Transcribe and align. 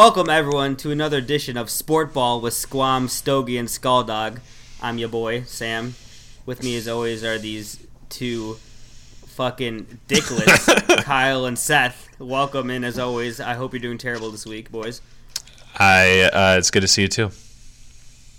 Welcome 0.00 0.30
everyone 0.30 0.76
to 0.76 0.90
another 0.90 1.18
edition 1.18 1.58
of 1.58 1.66
Sportball 1.66 2.40
with 2.40 2.54
Squam, 2.54 3.06
Stogie, 3.06 3.58
and 3.58 3.68
Skulldog. 3.68 4.40
I'm 4.80 4.96
your 4.96 5.10
boy 5.10 5.42
Sam. 5.42 5.94
With 6.46 6.62
me, 6.62 6.74
as 6.78 6.88
always, 6.88 7.22
are 7.22 7.36
these 7.36 7.86
two 8.08 8.54
fucking 9.26 10.00
dicklets, 10.08 10.96
Kyle 11.04 11.44
and 11.44 11.58
Seth. 11.58 12.08
Welcome 12.18 12.70
in, 12.70 12.82
as 12.82 12.98
always. 12.98 13.40
I 13.42 13.52
hope 13.52 13.74
you're 13.74 13.80
doing 13.80 13.98
terrible 13.98 14.30
this 14.30 14.46
week, 14.46 14.72
boys. 14.72 15.02
I 15.78 16.30
uh, 16.32 16.56
it's 16.56 16.70
good 16.70 16.80
to 16.80 16.88
see 16.88 17.02
you 17.02 17.08
too. 17.08 17.30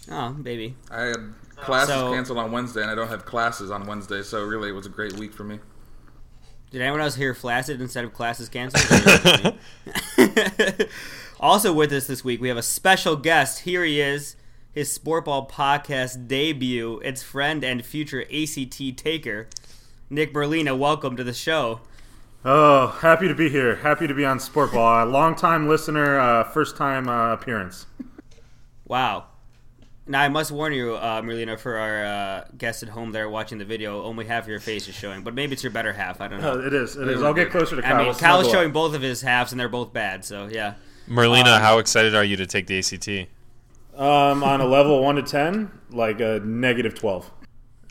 Oh, 0.10 0.32
baby. 0.32 0.74
I 0.90 1.02
had 1.04 1.34
classes 1.58 1.94
So- 1.94 2.12
canceled 2.12 2.40
on 2.40 2.52
Wednesday, 2.52 2.82
and 2.82 2.90
I 2.90 2.96
don't 2.96 3.10
have 3.10 3.26
classes 3.26 3.70
on 3.70 3.86
Wednesday, 3.86 4.24
so 4.24 4.44
really 4.44 4.70
it 4.70 4.74
was 4.74 4.88
a 4.88 4.90
great 4.90 5.14
week 5.14 5.32
for 5.32 5.44
me. 5.44 5.60
Did 6.72 6.82
anyone 6.82 7.02
else 7.02 7.16
hear 7.16 7.36
flaccid 7.36 7.82
instead 7.82 8.04
of 8.04 8.14
classes 8.16 8.50
canceled? 8.50 9.54
also 11.42 11.74
with 11.74 11.92
us 11.92 12.08
this 12.08 12.24
week, 12.24 12.40
we 12.40 12.48
have 12.48 12.58
a 12.58 12.62
special 12.64 13.16
guest. 13.16 13.60
Here 13.62 13.84
he 13.84 14.00
is, 14.00 14.36
his 14.72 14.98
Sportball 14.98 15.50
podcast 15.50 16.28
debut. 16.28 17.02
It's 17.04 17.24
friend 17.24 17.64
and 17.64 17.84
future 17.86 18.22
ACT 18.24 18.98
taker, 18.98 19.48
Nick 20.10 20.34
Berlina. 20.34 20.78
Welcome 20.78 21.18
to 21.18 21.24
the 21.24 21.34
show. 21.34 21.82
Oh, 22.44 22.88
happy 23.02 23.28
to 23.28 23.36
be 23.36 23.50
here. 23.50 23.76
Happy 23.76 24.08
to 24.08 24.14
be 24.14 24.26
on 24.26 24.40
Sportball. 24.40 25.04
A 25.04 25.06
long 25.06 25.36
time 25.36 25.68
listener, 25.68 26.20
uh, 26.20 26.44
first 26.44 26.78
time 26.78 27.08
uh, 27.10 27.34
appearance. 27.34 27.86
Wow. 28.88 29.26
Now 30.08 30.22
I 30.22 30.30
must 30.30 30.52
warn 30.52 30.74
you, 30.74 30.96
uh, 30.96 31.22
Merlina, 31.22 31.58
for 31.60 31.78
our 31.78 32.04
uh, 32.04 32.44
guests 32.58 32.82
at 32.82 32.90
home 32.90 33.12
there 33.12 33.30
watching 33.30 33.60
the 33.60 33.66
video, 33.66 34.04
only 34.04 34.26
half 34.26 34.44
of 34.44 34.50
your 34.50 34.60
face 34.60 34.88
is 34.88 34.96
showing, 34.96 35.22
but 35.24 35.36
maybe 35.36 35.54
it's 35.54 35.64
your 35.64 35.72
better 35.72 35.94
half. 35.94 36.20
I 36.20 36.28
don't 36.28 36.44
Uh, 36.44 36.56
know. 36.56 36.62
it 36.66 36.74
is. 36.74 36.96
It 36.98 37.08
is. 37.08 37.22
I'll 37.22 37.34
get 37.34 37.52
closer 37.52 37.76
to 37.76 37.82
Kyle. 37.82 37.96
I 37.96 38.04
mean, 38.06 38.14
Kyle's 38.16 38.50
showing 38.50 38.72
both 38.72 38.96
of 38.96 39.02
his 39.04 39.22
halves, 39.22 39.52
and 39.54 39.60
they're 39.60 39.70
both 39.70 39.94
bad. 39.94 40.26
So 40.26 40.48
yeah. 40.52 40.74
Merlina, 41.12 41.56
Um, 41.58 41.62
how 41.62 41.78
excited 41.80 42.16
are 42.16 42.24
you 42.24 42.38
to 42.38 42.46
take 42.48 42.68
the 42.68 42.78
ACT? 42.80 43.28
Um, 44.00 44.44
on 44.44 44.62
a 44.62 44.66
level 44.66 45.04
one 45.04 45.16
to 45.16 45.22
ten, 45.24 45.70
like 45.92 46.22
a 46.22 46.40
negative 46.40 46.96
twelve. 46.96 47.30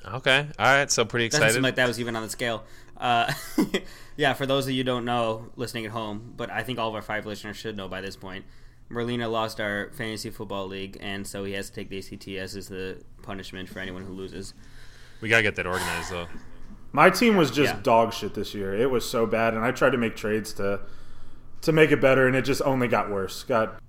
Okay, 0.07 0.49
all 0.59 0.65
right, 0.67 0.91
so 0.91 1.05
pretty 1.05 1.29
Doesn't 1.29 1.41
excited. 1.43 1.55
seem 1.55 1.63
like 1.63 1.75
that 1.77 1.87
was 1.87 2.01
even 2.01 2.17
on 2.17 2.23
the 2.23 2.31
scale. 2.31 2.65
Uh, 2.97 3.31
yeah, 4.17 4.33
for 4.33 4.47
those 4.47 4.65
of 4.67 4.73
you 4.73 4.79
who 4.79 4.85
don't 4.85 5.05
know, 5.05 5.51
listening 5.57 5.85
at 5.85 5.93
home, 5.93 6.33
but 6.37 6.51
I 6.51 6.63
think 6.63 6.79
all 6.79 6.89
of 6.89 6.95
our 6.95 7.03
five 7.03 7.27
listeners 7.27 7.57
should 7.59 7.77
know 7.77 7.89
by 7.89 8.01
this 8.01 8.17
point. 8.17 8.47
Merlina 8.91 9.31
lost 9.31 9.61
our 9.61 9.91
fantasy 9.93 10.31
football 10.31 10.67
league, 10.67 10.97
and 11.01 11.27
so 11.27 11.45
he 11.45 11.53
has 11.53 11.69
to 11.69 11.75
take 11.77 11.91
the 11.91 11.99
ACT 11.99 12.29
as 12.39 12.57
is 12.57 12.69
the 12.69 13.03
punishment 13.23 13.69
for 13.69 13.79
anyone 13.81 14.03
who 14.05 14.13
loses. 14.13 14.55
we 15.21 15.29
gotta 15.29 15.43
get 15.43 15.55
that 15.57 15.67
organized 15.67 16.11
though. 16.11 16.27
My 16.93 17.11
team 17.11 17.37
was 17.37 17.51
just 17.51 17.75
Yeah. 17.75 17.81
dog 17.83 18.13
shit 18.15 18.33
this 18.35 18.55
year. 18.55 18.75
It 18.75 18.91
was 18.91 19.09
so 19.09 19.27
bad, 19.27 19.53
and 19.55 19.63
I 19.65 19.71
tried 19.71 19.91
to 19.91 19.99
make 19.99 20.17
trades 20.17 20.53
to 20.55 20.81
to 21.63 21.73
make 21.73 21.91
it 21.91 22.01
better, 22.01 22.27
and 22.27 22.37
it 22.37 22.43
just 22.45 22.63
only 22.63 22.89
got 22.89 23.11
worse. 23.11 23.43
Got 23.45 23.81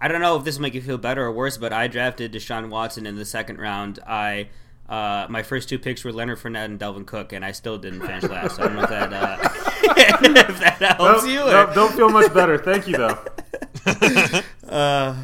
I 0.00 0.08
don't 0.08 0.20
know 0.20 0.36
if 0.36 0.44
this 0.44 0.56
will 0.56 0.62
make 0.62 0.74
you 0.74 0.82
feel 0.82 0.98
better 0.98 1.24
or 1.24 1.32
worse, 1.32 1.56
but 1.56 1.72
I 1.72 1.86
drafted 1.86 2.32
Deshaun 2.32 2.68
Watson 2.70 3.06
in 3.06 3.16
the 3.16 3.24
second 3.24 3.58
round. 3.58 4.00
I 4.06 4.48
uh, 4.88 5.26
my 5.30 5.42
first 5.42 5.68
two 5.68 5.78
picks 5.78 6.04
were 6.04 6.12
Leonard 6.12 6.38
Fournette 6.38 6.64
and 6.66 6.78
Dalvin 6.78 7.06
Cook, 7.06 7.32
and 7.32 7.44
I 7.44 7.52
still 7.52 7.78
didn't 7.78 8.00
finish 8.00 8.24
last. 8.24 8.56
So 8.56 8.64
I 8.64 8.66
don't 8.66 8.76
know 8.76 8.82
if 8.82 8.90
that 8.90 9.12
uh, 9.12 9.38
if 10.50 10.58
that 10.60 10.96
helps 10.98 11.24
Nope, 11.24 11.30
you. 11.32 11.38
nope, 11.38 11.74
don't 11.74 11.94
feel 11.94 12.08
much 12.10 12.34
better. 12.34 12.58
Thank 12.58 12.88
you 12.88 12.96
though. 12.96 13.18
uh, 14.68 15.14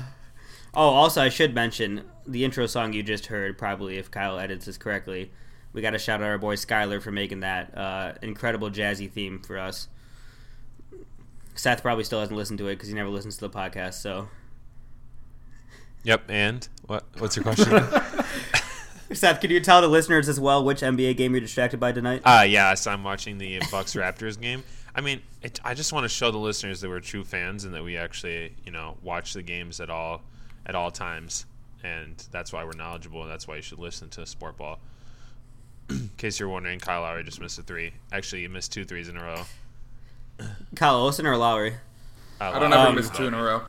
oh, 0.75 0.89
also 0.89 1.23
I 1.23 1.29
should 1.29 1.55
mention 1.55 2.05
the 2.27 2.45
intro 2.45 2.67
song 2.67 2.93
you 2.93 3.03
just 3.03 3.27
heard. 3.27 3.59
Probably 3.59 3.99
if 3.99 4.11
Kyle 4.11 4.39
edits 4.39 4.67
this 4.67 4.79
correctly, 4.79 5.33
we 5.73 5.83
got 5.83 5.91
to 5.91 5.99
shout 5.99 6.21
out 6.23 6.29
our 6.29 6.39
boy 6.39 6.55
Skylar 6.55 7.03
for 7.03 7.11
making 7.11 7.41
that 7.41 7.77
uh, 7.77 8.13
incredible 8.23 8.71
jazzy 8.71 9.11
theme 9.11 9.41
for 9.41 9.59
us. 9.59 9.89
Seth 11.59 11.83
probably 11.83 12.05
still 12.05 12.21
hasn't 12.21 12.37
listened 12.37 12.59
to 12.59 12.69
it 12.69 12.77
because 12.77 12.89
he 12.89 12.95
never 12.95 13.09
listens 13.09 13.37
to 13.37 13.49
the 13.49 13.51
podcast. 13.51 13.95
So 13.95 14.29
Yep, 16.05 16.31
and 16.31 16.69
what? 16.87 17.05
What's 17.19 17.37
your 17.37 17.43
question? 17.43 17.83
Seth, 19.13 19.41
could 19.41 19.51
you 19.51 19.61
tell 19.61 19.81
the 19.81 19.89
listeners 19.89 20.29
as 20.29 20.39
well 20.39 20.63
which 20.65 20.81
NBA 20.81 21.17
game 21.17 21.33
you're 21.33 21.41
distracted 21.41 21.81
by 21.81 21.93
tonight? 21.93 22.23
uh 22.25 22.45
yeah, 22.49 22.75
so 22.75 22.91
I'm 22.91 23.03
watching 23.05 23.39
the 23.39 23.59
Bucks 23.71 23.95
Raptors 23.95 24.41
game. 24.41 24.63
I 24.95 25.01
mean, 25.01 25.21
it, 25.43 25.61
I 25.65 25.75
just 25.75 25.93
want 25.93 26.05
to 26.05 26.09
show 26.09 26.31
the 26.31 26.39
listeners 26.39 26.81
that 26.81 26.89
we're 26.89 27.01
true 27.01 27.25
fans 27.25 27.65
and 27.65 27.75
that 27.75 27.85
we 27.85 27.97
actually, 27.97 28.55
you 28.65 28.73
know, 28.73 28.97
watch 29.03 29.33
the 29.35 29.43
games 29.43 29.81
at 29.81 29.91
all 29.91 30.23
at 30.67 30.75
all 30.75 30.91
times, 30.91 31.47
and 31.83 32.17
that's 32.31 32.53
why 32.53 32.65
we're 32.65 32.73
knowledgeable. 32.73 33.23
and 33.23 33.31
That's 33.31 33.49
why 33.49 33.57
you 33.57 33.63
should 33.63 33.79
listen 33.79 34.09
to 34.11 34.27
Sport 34.27 34.57
Ball. 34.57 34.79
In 35.91 36.11
case 36.19 36.39
you're 36.39 36.49
wondering, 36.49 36.79
Kyle 36.79 37.01
Lowry 37.03 37.25
just 37.25 37.41
missed 37.41 37.59
a 37.59 37.63
three. 37.63 37.93
Actually, 38.13 38.43
he 38.43 38.49
missed 38.49 38.73
two 38.73 38.85
threes 38.85 39.09
in 39.09 39.17
a 39.17 39.23
row. 39.23 39.43
Kyle 40.77 40.97
Olsen 40.97 41.27
or 41.27 41.37
Lowry? 41.37 41.75
I 42.41 42.59
don't 42.59 42.73
ever 42.73 42.89
Um, 42.89 42.95
miss 42.95 43.11
two 43.11 43.27
in 43.27 43.35
a 43.35 43.43
row. 43.43 43.63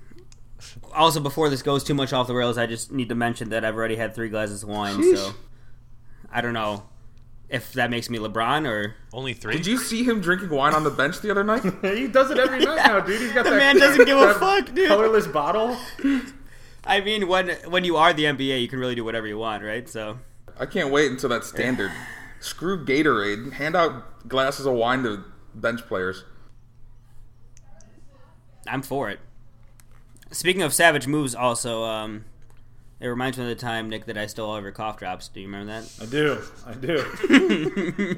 Also, 0.93 1.19
before 1.19 1.49
this 1.49 1.61
goes 1.61 1.83
too 1.83 1.93
much 1.93 2.13
off 2.13 2.27
the 2.27 2.35
rails, 2.35 2.57
I 2.57 2.65
just 2.65 2.91
need 2.91 3.09
to 3.09 3.15
mention 3.15 3.49
that 3.49 3.63
I've 3.65 3.75
already 3.75 3.95
had 3.95 4.13
three 4.13 4.29
glasses 4.29 4.63
of 4.63 4.69
wine, 4.69 5.01
so 5.15 5.31
I 6.31 6.41
don't 6.41 6.53
know 6.53 6.83
if 7.47 7.73
that 7.73 7.89
makes 7.89 8.09
me 8.09 8.19
LeBron 8.19 8.67
or 8.67 8.95
Only 9.13 9.33
three. 9.33 9.53
Did 9.53 9.65
you 9.65 9.77
see 9.77 10.03
him 10.03 10.21
drinking 10.21 10.49
wine 10.49 10.73
on 10.75 10.83
the 10.83 10.89
bench 10.91 11.19
the 11.21 11.31
other 11.31 11.43
night? 11.43 11.63
he 11.81 12.07
does 12.07 12.29
it 12.29 12.37
every 12.37 12.59
night 12.63 12.75
now, 12.75 12.99
dude. 12.99 13.21
He's 13.21 13.31
got 13.33 13.45
The 13.45 13.51
that 13.51 13.57
man 13.57 13.77
doesn't 13.77 14.05
give 14.05 14.17
a 14.17 14.33
fuck, 14.35 14.73
dude. 14.73 14.87
Colorless 14.89 15.27
bottle. 15.27 15.77
I 16.85 17.01
mean, 17.01 17.27
when 17.27 17.49
when 17.67 17.83
you 17.83 17.97
are 17.97 18.13
the 18.13 18.25
NBA, 18.25 18.61
you 18.61 18.67
can 18.67 18.79
really 18.79 18.95
do 18.95 19.03
whatever 19.03 19.25
you 19.27 19.37
want, 19.37 19.63
right? 19.63 19.87
So 19.89 20.19
I 20.59 20.65
can't 20.65 20.91
wait 20.91 21.09
until 21.11 21.29
that's 21.29 21.47
standard. 21.47 21.91
Screw 22.39 22.85
Gatorade. 22.85 23.53
Hand 23.53 23.75
out 23.75 24.27
glasses 24.27 24.65
of 24.65 24.73
wine 24.73 25.03
to 25.03 25.23
bench 25.55 25.81
players. 25.87 26.23
I'm 28.69 28.81
for 28.81 29.09
it. 29.09 29.19
Speaking 30.31 30.61
of 30.61 30.73
savage 30.73 31.07
moves, 31.07 31.33
also, 31.33 31.83
um, 31.83 32.25
it 32.99 33.07
reminds 33.07 33.37
me 33.37 33.43
of 33.45 33.49
the 33.49 33.55
time, 33.55 33.89
Nick, 33.89 34.05
that 34.05 34.17
I 34.17 34.27
stole 34.27 34.49
all 34.51 34.57
of 34.57 34.63
your 34.63 34.71
cough 34.71 34.97
drops. 34.97 35.27
Do 35.29 35.39
you 35.39 35.47
remember 35.47 35.71
that? 35.71 35.91
I 36.01 36.05
do. 36.05 36.41
I 36.67 36.73
do. 36.73 36.97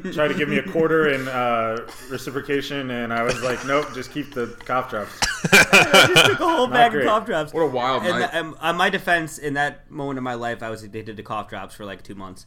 Try 0.12 0.28
to 0.28 0.34
give 0.34 0.50
me 0.50 0.58
a 0.58 0.64
quarter 0.72 1.08
in 1.10 1.28
uh, 1.30 1.88
reciprocation, 2.10 2.92
and 2.92 3.14
I 3.14 3.24
was 3.24 3.42
like, 3.44 3.66
nope, 3.66 3.86
just 3.94 4.12
keep 4.12 4.34
the 4.34 4.48
cough 4.66 4.90
drops. 4.90 5.18
I 5.54 6.08
just 6.14 6.26
took 6.32 6.40
a 6.40 6.44
whole 6.50 6.68
bag 6.68 6.94
of 6.96 7.04
cough 7.06 7.26
drops. 7.26 7.54
What 7.54 7.62
a 7.62 7.68
wild 7.68 8.04
And, 8.04 8.20
night. 8.20 8.30
and 8.34 8.56
on 8.60 8.76
my 8.76 8.90
defense, 8.90 9.38
in 9.38 9.54
that 9.54 9.90
moment 9.90 10.18
of 10.18 10.24
my 10.24 10.34
life, 10.34 10.62
I 10.62 10.70
was 10.70 10.84
addicted 10.84 11.16
to 11.18 11.24
cough 11.24 11.48
drops 11.48 11.76
for 11.76 11.86
like 11.86 12.04
two 12.04 12.16
months. 12.16 12.46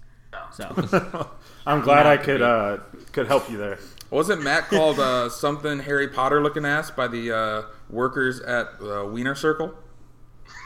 So 0.52 1.30
I'm 1.66 1.80
glad 1.82 2.06
I 2.06 2.16
could 2.16 2.42
uh, 2.42 2.78
could 3.12 3.28
help 3.28 3.48
you 3.48 3.56
there. 3.56 3.78
Wasn't 4.10 4.42
Matt 4.42 4.64
called 4.68 4.98
uh, 4.98 5.28
something 5.28 5.78
Harry 5.78 6.08
Potter 6.08 6.42
looking 6.42 6.64
ass 6.66 6.90
by 6.90 7.06
the 7.06 7.32
uh, 7.32 7.62
workers 7.94 8.40
at 8.40 8.68
uh, 8.82 9.06
Wiener 9.06 9.34
Circle? 9.34 9.74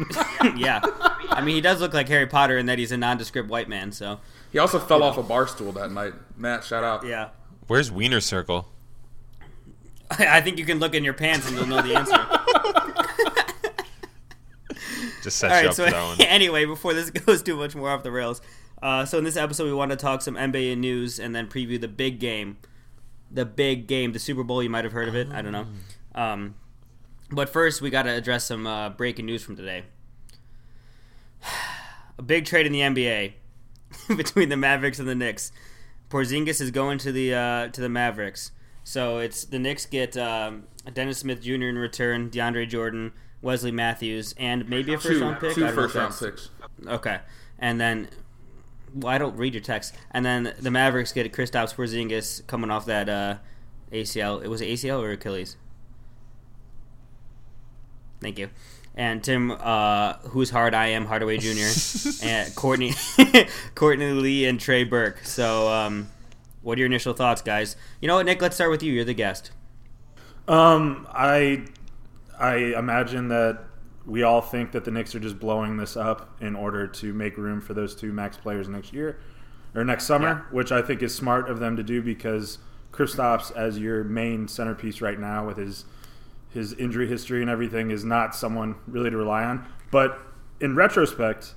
yeah, 0.56 0.80
I 1.30 1.40
mean, 1.44 1.54
he 1.54 1.60
does 1.60 1.80
look 1.80 1.94
like 1.94 2.08
Harry 2.08 2.26
Potter 2.26 2.58
in 2.58 2.66
that 2.66 2.78
he's 2.78 2.92
a 2.92 2.96
nondescript 2.96 3.48
white 3.48 3.68
man. 3.68 3.92
So 3.92 4.20
He 4.52 4.58
also 4.58 4.78
fell 4.78 5.02
off 5.02 5.18
a 5.18 5.22
bar 5.22 5.46
stool 5.46 5.72
that 5.72 5.92
night. 5.92 6.14
Matt, 6.36 6.64
shout 6.64 6.84
out. 6.84 7.06
yeah, 7.06 7.28
Where's 7.68 7.90
Wiener 7.92 8.20
Circle? 8.20 8.68
I 10.10 10.40
think 10.40 10.58
you 10.58 10.64
can 10.64 10.78
look 10.78 10.94
in 10.94 11.04
your 11.04 11.14
pants 11.14 11.46
and 11.48 11.56
you'll 11.56 11.66
know 11.66 11.82
the 11.82 11.94
answer. 11.94 12.16
Just 15.22 15.38
set 15.38 15.52
All 15.52 15.62
you 15.62 15.68
up 15.68 15.74
So 15.74 15.84
for 15.84 15.90
that 15.90 16.06
one. 16.18 16.20
anyway, 16.22 16.64
before 16.64 16.94
this 16.94 17.10
goes 17.10 17.42
too 17.42 17.56
much 17.56 17.74
more 17.74 17.90
off 17.90 18.02
the 18.02 18.12
rails, 18.12 18.40
uh, 18.82 19.04
so 19.04 19.18
in 19.18 19.24
this 19.24 19.36
episode 19.36 19.64
we 19.64 19.72
want 19.74 19.90
to 19.90 19.96
talk 19.96 20.22
some 20.22 20.34
NBA 20.34 20.78
news 20.78 21.18
and 21.18 21.34
then 21.34 21.46
preview 21.48 21.80
the 21.80 21.88
big 21.88 22.20
game, 22.20 22.58
the 23.30 23.44
big 23.44 23.86
game, 23.86 24.12
the 24.12 24.18
Super 24.18 24.44
Bowl. 24.44 24.62
You 24.62 24.70
might 24.70 24.84
have 24.84 24.92
heard 24.92 25.08
of 25.08 25.14
it. 25.16 25.28
I 25.32 25.42
don't 25.42 25.52
know. 25.52 25.66
Um, 26.14 26.54
but 27.30 27.48
first, 27.48 27.80
we 27.80 27.90
got 27.90 28.02
to 28.04 28.10
address 28.10 28.44
some 28.44 28.66
uh, 28.66 28.90
breaking 28.90 29.26
news 29.26 29.42
from 29.42 29.56
today. 29.56 29.84
A 32.18 32.22
big 32.22 32.46
trade 32.46 32.66
in 32.66 32.72
the 32.72 32.80
NBA 32.80 33.34
between 34.16 34.48
the 34.48 34.56
Mavericks 34.56 34.98
and 34.98 35.08
the 35.08 35.14
Knicks. 35.14 35.52
Porzingis 36.10 36.60
is 36.60 36.70
going 36.70 36.98
to 36.98 37.12
the 37.12 37.34
uh, 37.34 37.68
to 37.68 37.80
the 37.80 37.88
Mavericks. 37.88 38.50
So 38.82 39.18
it's 39.18 39.44
the 39.44 39.58
Knicks 39.58 39.86
get 39.86 40.16
um, 40.16 40.64
Dennis 40.92 41.18
Smith 41.18 41.42
Jr. 41.42 41.52
in 41.52 41.78
return, 41.78 42.30
DeAndre 42.30 42.68
Jordan, 42.68 43.12
Wesley 43.42 43.70
Matthews, 43.70 44.34
and 44.38 44.68
maybe 44.68 44.94
a 44.94 44.98
first 44.98 45.18
Two, 45.18 45.22
round 45.22 45.40
pick. 45.40 45.54
Two 45.54 45.60
don't 45.60 45.76
know 45.76 45.84
if 45.84 45.92
first 45.92 45.94
round 45.94 46.14
picks. 46.18 46.50
Okay, 46.86 47.20
and 47.58 47.80
then 47.80 48.08
well, 48.94 49.12
I 49.12 49.18
don't 49.18 49.36
read 49.36 49.54
your 49.54 49.62
text. 49.62 49.94
And 50.10 50.24
then 50.24 50.54
the 50.58 50.70
Mavericks 50.70 51.12
get 51.12 51.30
Kristaps 51.32 51.74
Porzingis 51.74 52.46
coming 52.46 52.70
off 52.70 52.86
that 52.86 53.08
uh, 53.08 53.36
ACL. 53.92 54.42
It 54.42 54.48
was 54.48 54.60
ACL 54.60 55.00
or 55.00 55.10
Achilles. 55.10 55.56
Thank 58.20 58.38
you. 58.38 58.50
And 58.94 59.22
Tim, 59.22 59.52
uh, 59.52 60.14
who's 60.30 60.50
hard 60.50 60.74
I 60.74 60.88
am 60.88 61.06
Hardaway 61.06 61.38
Jr. 61.38 61.70
and 62.22 62.54
Courtney, 62.56 62.94
Courtney 63.74 64.10
Lee 64.10 64.46
and 64.46 64.58
Trey 64.58 64.82
Burke. 64.84 65.20
So, 65.24 65.68
um, 65.68 66.08
what 66.62 66.76
are 66.76 66.80
your 66.80 66.86
initial 66.86 67.12
thoughts, 67.14 67.40
guys? 67.40 67.76
You 68.00 68.08
know 68.08 68.16
what, 68.16 68.26
Nick? 68.26 68.42
Let's 68.42 68.56
start 68.56 68.70
with 68.70 68.82
you. 68.82 68.92
You're 68.92 69.04
the 69.04 69.14
guest. 69.14 69.52
Um, 70.48 71.06
I 71.12 71.66
I 72.38 72.56
imagine 72.76 73.28
that 73.28 73.64
we 74.06 74.22
all 74.22 74.40
think 74.40 74.72
that 74.72 74.84
the 74.84 74.90
Knicks 74.90 75.14
are 75.14 75.20
just 75.20 75.38
blowing 75.38 75.76
this 75.76 75.96
up 75.96 76.36
in 76.40 76.56
order 76.56 76.86
to 76.86 77.12
make 77.12 77.36
room 77.36 77.60
for 77.60 77.74
those 77.74 77.94
two 77.94 78.12
max 78.12 78.36
players 78.36 78.66
next 78.66 78.92
year 78.92 79.18
or 79.74 79.84
next 79.84 80.06
summer, 80.06 80.46
which 80.50 80.72
I 80.72 80.80
think 80.80 81.02
is 81.02 81.14
smart 81.14 81.50
of 81.50 81.58
them 81.60 81.76
to 81.76 81.82
do 81.82 82.00
because 82.00 82.58
Kristaps 82.90 83.54
as 83.54 83.78
your 83.78 84.02
main 84.04 84.48
centerpiece 84.48 85.02
right 85.02 85.20
now 85.20 85.46
with 85.46 85.58
his 85.58 85.84
his 86.50 86.72
injury 86.74 87.06
history 87.06 87.40
and 87.40 87.50
everything 87.50 87.90
is 87.90 88.04
not 88.04 88.34
someone 88.34 88.76
really 88.86 89.10
to 89.10 89.16
rely 89.16 89.44
on. 89.44 89.66
But 89.90 90.18
in 90.60 90.74
retrospect, 90.74 91.54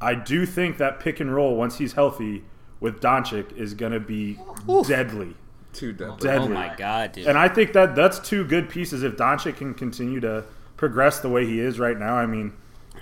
I 0.00 0.14
do 0.14 0.46
think 0.46 0.78
that 0.78 1.00
pick 1.00 1.20
and 1.20 1.34
roll 1.34 1.56
once 1.56 1.78
he's 1.78 1.94
healthy 1.94 2.44
with 2.80 3.00
Doncic 3.00 3.56
is 3.56 3.74
going 3.74 3.92
to 3.92 4.00
be 4.00 4.38
deadly. 4.86 5.34
Too 5.72 5.92
deadly. 5.92 6.16
Deadly. 6.18 6.46
Oh 6.46 6.50
my 6.50 6.74
god, 6.76 7.12
dude. 7.12 7.26
And 7.26 7.38
I 7.38 7.48
think 7.48 7.72
that 7.72 7.94
that's 7.94 8.18
two 8.18 8.44
good 8.44 8.68
pieces. 8.68 9.02
If 9.02 9.16
Doncic 9.16 9.56
can 9.56 9.74
continue 9.74 10.20
to 10.20 10.44
progress 10.76 11.20
the 11.20 11.28
way 11.28 11.46
he 11.46 11.60
is 11.60 11.78
right 11.78 11.98
now, 11.98 12.16
I 12.16 12.26
mean, 12.26 12.52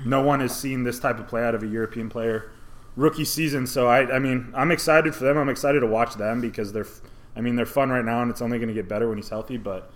no 0.05 0.23
one 0.23 0.41
has 0.41 0.56
seen 0.56 0.85
this 0.85 0.99
type 0.99 1.19
of 1.19 1.29
play 1.29 1.44
out 1.44 1.55
of 1.55 1.62
a 1.62 1.67
European 1.67 2.09
player 2.09 2.50
rookie 2.97 3.25
season. 3.25 3.67
So 3.67 3.88
I, 3.88 4.15
I 4.15 4.19
mean, 4.19 4.53
I'm 4.55 4.70
excited 4.70 5.15
for 5.15 5.25
them. 5.25 5.37
I'm 5.37 5.49
excited 5.49 5.81
to 5.81 5.87
watch 5.87 6.15
them 6.15 6.41
because 6.41 6.73
they're, 6.73 6.87
I 7.35 7.41
mean, 7.41 7.56
they're 7.56 7.67
fun 7.67 7.91
right 7.91 8.05
now, 8.05 8.23
and 8.23 8.31
it's 8.31 8.43
only 8.43 8.59
going 8.59 8.69
to 8.69 8.75
get 8.75 8.88
better 8.88 9.09
when 9.09 9.19
he's 9.19 9.29
healthy. 9.29 9.56
But 9.56 9.91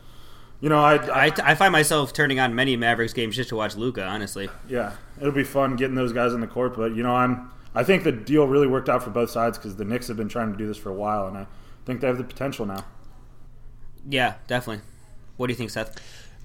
you 0.61 0.69
know, 0.69 0.79
I, 0.79 0.95
I, 0.97 1.27
I, 1.27 1.33
I 1.45 1.55
find 1.55 1.73
myself 1.73 2.13
turning 2.13 2.41
on 2.41 2.55
many 2.55 2.77
Mavericks 2.77 3.13
games 3.13 3.37
just 3.37 3.49
to 3.51 3.57
watch 3.57 3.77
Luka. 3.77 4.05
Honestly, 4.05 4.49
yeah, 4.69 4.93
it'll 5.21 5.33
be 5.33 5.45
fun 5.45 5.77
getting 5.77 5.95
those 5.95 6.13
guys 6.13 6.33
on 6.33 6.41
the 6.41 6.47
court. 6.47 6.77
But 6.77 6.95
you 6.95 7.03
know, 7.03 7.15
I'm, 7.15 7.51
I 7.75 7.85
think 7.85 8.05
the 8.05 8.13
deal 8.13 8.47
really 8.47 8.67
worked 8.67 8.89
out 8.89 9.03
for 9.03 9.11
both 9.11 9.31
sides 9.31 9.57
because 9.59 9.77
the 9.77 9.85
Knicks 9.85 10.09
have 10.09 10.17
been 10.17 10.29
trying 10.29 10.51
to 10.53 10.59
do 10.59 10.67
this 10.67 10.77
for 10.77 10.91
a 10.91 10.95
while, 10.95 11.27
and 11.29 11.37
I 11.39 11.47
think 11.87 12.01
they 12.01 12.07
have 12.07 12.19
the 12.19 12.25
potential 12.25 12.67
now. 12.67 12.85
yeah, 14.09 14.35
definitely. 14.47 14.83
What 15.37 15.47
do 15.47 15.53
you 15.53 15.57
think, 15.57 15.71
Seth? 15.71 15.97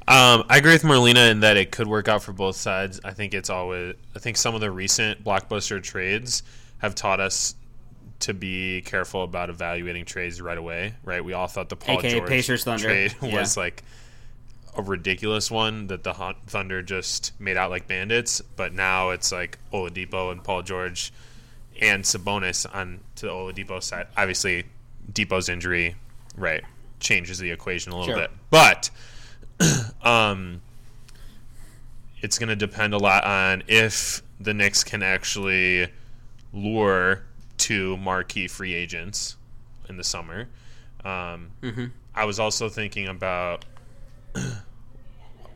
Um, 0.07 0.43
I 0.49 0.57
agree 0.57 0.73
with 0.73 0.83
Marlena 0.83 1.31
in 1.31 1.39
that 1.39 1.55
it 1.57 1.71
could 1.71 1.87
work 1.87 2.07
out 2.07 2.21
for 2.21 2.33
both 2.33 2.55
sides. 2.57 2.99
I 3.03 3.11
think 3.11 3.33
it's 3.33 3.49
always. 3.49 3.95
I 4.15 4.19
think 4.19 4.37
some 4.37 4.53
of 4.53 4.61
the 4.61 4.69
recent 4.69 5.23
blockbuster 5.23 5.81
trades 5.81 6.43
have 6.79 6.93
taught 6.93 7.19
us 7.19 7.55
to 8.19 8.33
be 8.33 8.81
careful 8.81 9.23
about 9.23 9.49
evaluating 9.49 10.05
trades 10.05 10.41
right 10.41 10.57
away. 10.57 10.93
Right? 11.03 11.23
We 11.23 11.33
all 11.33 11.47
thought 11.47 11.69
the 11.69 11.75
Paul 11.77 11.99
AKA 11.99 12.11
George 12.17 12.29
Pacers 12.29 12.63
Thunder. 12.65 12.83
trade 12.83 13.15
Yeah. 13.21 13.39
was 13.39 13.55
like 13.57 13.83
a 14.75 14.81
ridiculous 14.81 15.51
one 15.51 15.87
that 15.87 16.03
the 16.03 16.13
Hun- 16.13 16.35
Thunder 16.47 16.81
just 16.81 17.31
made 17.39 17.57
out 17.57 17.69
like 17.69 17.87
bandits. 17.87 18.41
But 18.41 18.73
now 18.73 19.09
it's 19.11 19.31
like 19.31 19.57
Oladipo 19.71 20.31
and 20.31 20.43
Paul 20.43 20.61
George 20.63 21.11
and 21.81 22.03
Sabonis 22.03 22.65
on 22.73 22.99
to 23.15 23.25
the 23.27 23.31
Oladipo 23.31 23.81
side. 23.81 24.07
Obviously, 24.17 24.65
Dipo's 25.11 25.49
injury, 25.49 25.95
right, 26.35 26.63
changes 26.99 27.39
the 27.39 27.51
equation 27.51 27.91
a 27.91 27.97
little 27.99 28.13
Sure. 28.15 28.21
bit, 28.27 28.31
but 28.49 28.89
um, 30.03 30.61
it's 32.21 32.39
going 32.39 32.49
to 32.49 32.55
depend 32.55 32.93
a 32.93 32.97
lot 32.97 33.23
on 33.25 33.63
if 33.67 34.21
the 34.39 34.53
Knicks 34.53 34.83
can 34.83 35.03
actually 35.03 35.87
lure 36.53 37.23
two 37.57 37.97
marquee 37.97 38.47
free 38.47 38.73
agents 38.73 39.35
in 39.89 39.97
the 39.97 40.03
summer. 40.03 40.47
Um, 41.03 41.51
I 42.15 42.25
was 42.25 42.39
also 42.39 42.69
thinking 42.69 43.07
about 43.07 43.65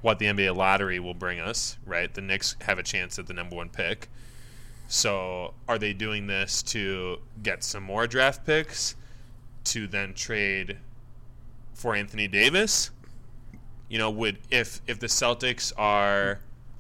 what 0.02 0.20
the 0.20 0.26
NBA 0.26 0.56
lottery 0.56 1.00
will 1.00 1.14
bring 1.14 1.40
us. 1.40 1.78
Right, 1.86 2.14
the 2.14 2.22
Knicks 2.22 2.56
have 2.62 2.80
a 2.80 2.84
chance 2.84 3.18
at 3.20 3.28
the 3.28 3.34
number 3.34 3.56
one 3.56 3.70
pick. 3.70 4.10
So, 4.88 5.54
are 5.68 5.78
they 5.78 5.92
doing 5.92 6.28
this 6.28 6.64
to 6.64 7.18
get 7.44 7.64
some 7.64 7.84
more 7.84 8.08
draft 8.08 8.46
picks 8.46 8.96
to 9.66 9.86
then 9.86 10.14
trade 10.14 10.78
for 11.74 11.94
Anthony 11.94 12.28
Davis? 12.28 12.92
You 13.90 13.98
know, 13.98 14.10
would 14.10 14.40
if 14.50 14.82
if 14.88 15.00
the 15.00 15.08
Celtics 15.08 15.74
are 15.78 16.40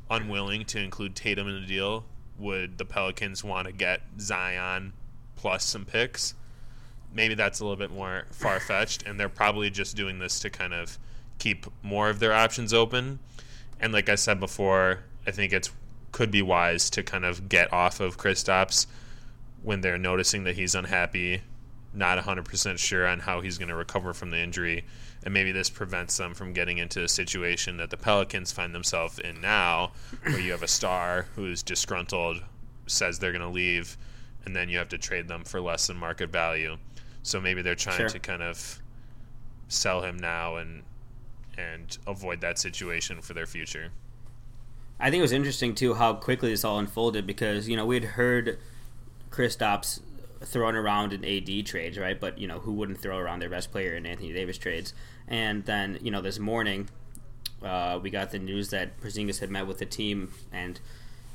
unwilling 0.09 0.65
to 0.65 0.79
include 0.79 1.15
Tatum 1.15 1.47
in 1.47 1.61
the 1.61 1.67
deal, 1.67 2.05
would 2.37 2.77
the 2.77 2.85
Pelicans 2.85 3.43
want 3.43 3.67
to 3.67 3.73
get 3.73 4.01
Zion 4.19 4.93
plus 5.35 5.65
some 5.65 5.85
picks? 5.85 6.33
Maybe 7.13 7.35
that's 7.35 7.59
a 7.59 7.63
little 7.63 7.77
bit 7.77 7.91
more 7.91 8.25
far 8.31 8.59
fetched, 8.59 9.03
and 9.03 9.19
they're 9.19 9.29
probably 9.29 9.69
just 9.69 9.95
doing 9.95 10.19
this 10.19 10.39
to 10.41 10.49
kind 10.49 10.73
of 10.73 10.97
keep 11.39 11.65
more 11.83 12.09
of 12.09 12.19
their 12.19 12.33
options 12.33 12.73
open. 12.73 13.19
And 13.79 13.93
like 13.93 14.09
I 14.09 14.15
said 14.15 14.39
before, 14.39 14.99
I 15.25 15.31
think 15.31 15.53
it's 15.53 15.71
could 16.11 16.31
be 16.31 16.41
wise 16.41 16.89
to 16.91 17.03
kind 17.03 17.25
of 17.25 17.47
get 17.49 17.71
off 17.71 17.99
of 17.99 18.17
Kristaps 18.17 18.87
when 19.61 19.81
they're 19.81 19.97
noticing 19.97 20.45
that 20.45 20.55
he's 20.55 20.73
unhappy, 20.73 21.41
not 21.93 22.17
100% 22.17 22.77
sure 22.79 23.05
on 23.05 23.19
how 23.19 23.41
he's 23.41 23.57
going 23.57 23.67
to 23.69 23.75
recover 23.75 24.13
from 24.13 24.31
the 24.31 24.39
injury. 24.39 24.83
And 25.23 25.33
maybe 25.33 25.51
this 25.51 25.69
prevents 25.69 26.15
them 26.17 26.33
from 26.33 26.53
getting 26.53 26.77
into 26.77 27.03
a 27.03 27.07
situation 27.07 27.77
that 27.77 27.89
the 27.89 27.97
Pelicans 27.97 28.51
find 28.51 28.73
themselves 28.73 29.19
in 29.19 29.41
now, 29.41 29.91
where 30.23 30.39
you 30.39 30.51
have 30.51 30.63
a 30.63 30.67
star 30.67 31.27
who's 31.35 31.61
disgruntled, 31.61 32.41
says 32.87 33.19
they're 33.19 33.31
going 33.33 33.41
to 33.41 33.47
leave, 33.49 33.97
and 34.45 34.55
then 34.55 34.69
you 34.69 34.77
have 34.77 34.89
to 34.89 34.97
trade 34.97 35.27
them 35.27 35.43
for 35.43 35.59
less 35.59 35.87
than 35.87 35.97
market 35.97 36.31
value. 36.31 36.77
So 37.23 37.41
maybe 37.41 37.61
they're 37.61 37.75
trying 37.75 37.97
Sure. 37.97 38.09
to 38.09 38.19
kind 38.19 38.41
of 38.41 38.79
sell 39.67 40.01
him 40.01 40.17
now 40.17 40.55
and 40.55 40.83
and 41.57 41.97
avoid 42.05 42.41
that 42.41 42.59
situation 42.59 43.21
for 43.21 43.33
their 43.33 43.45
future. 43.45 43.91
I 44.99 45.09
think 45.09 45.19
it 45.19 45.23
was 45.23 45.31
interesting 45.31 45.75
too 45.75 45.93
how 45.95 46.13
quickly 46.13 46.49
this 46.49 46.63
all 46.63 46.79
unfolded 46.79 47.27
because 47.27 47.67
you 47.67 47.75
know 47.75 47.85
we 47.85 47.95
had 47.95 48.03
heard 48.03 48.57
Kristaps 49.29 50.01
thrown 50.43 50.75
around 50.75 51.13
in 51.13 51.25
AD 51.25 51.65
trades, 51.65 51.97
right? 51.97 52.19
But 52.19 52.37
you 52.37 52.47
know 52.47 52.59
who 52.59 52.73
wouldn't 52.73 52.99
throw 52.99 53.17
around 53.17 53.39
their 53.39 53.49
best 53.49 53.71
player 53.71 53.95
in 53.95 54.05
Anthony 54.05 54.33
Davis 54.33 54.57
trades? 54.57 54.93
And 55.27 55.65
then 55.65 55.99
you 56.01 56.11
know 56.11 56.21
this 56.21 56.39
morning 56.39 56.89
uh, 57.61 57.99
we 58.01 58.09
got 58.09 58.31
the 58.31 58.39
news 58.39 58.69
that 58.69 58.99
Porzingis 59.01 59.39
had 59.39 59.49
met 59.49 59.67
with 59.67 59.79
the 59.79 59.85
team 59.85 60.31
and 60.51 60.79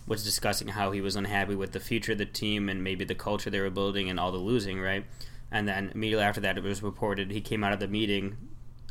was 0.06 0.24
discussing 0.24 0.69
how 0.69 0.90
he 0.90 1.00
was 1.00 1.14
unhappy 1.14 1.54
with 1.54 1.72
the 1.72 1.80
future 1.80 2.12
of 2.12 2.19
the 2.19 2.26
team 2.26 2.69
and 2.69 2.82
maybe 2.82 3.04
the 3.04 3.14
culture 3.14 3.50
they 3.50 3.60
were 3.60 3.70
building 3.70 4.10
and 4.10 4.19
all 4.19 4.32
the 4.32 4.38
losing, 4.38 4.80
right? 4.80 5.04
And 5.50 5.69
then 5.69 5.92
immediately 5.94 6.24
after 6.24 6.40
that, 6.40 6.58
it 6.58 6.64
was 6.64 6.82
reported 6.82 7.30
he 7.30 7.40
came 7.40 7.62
out 7.62 7.72
of 7.72 7.80
the 7.80 7.86
meeting 7.86 8.36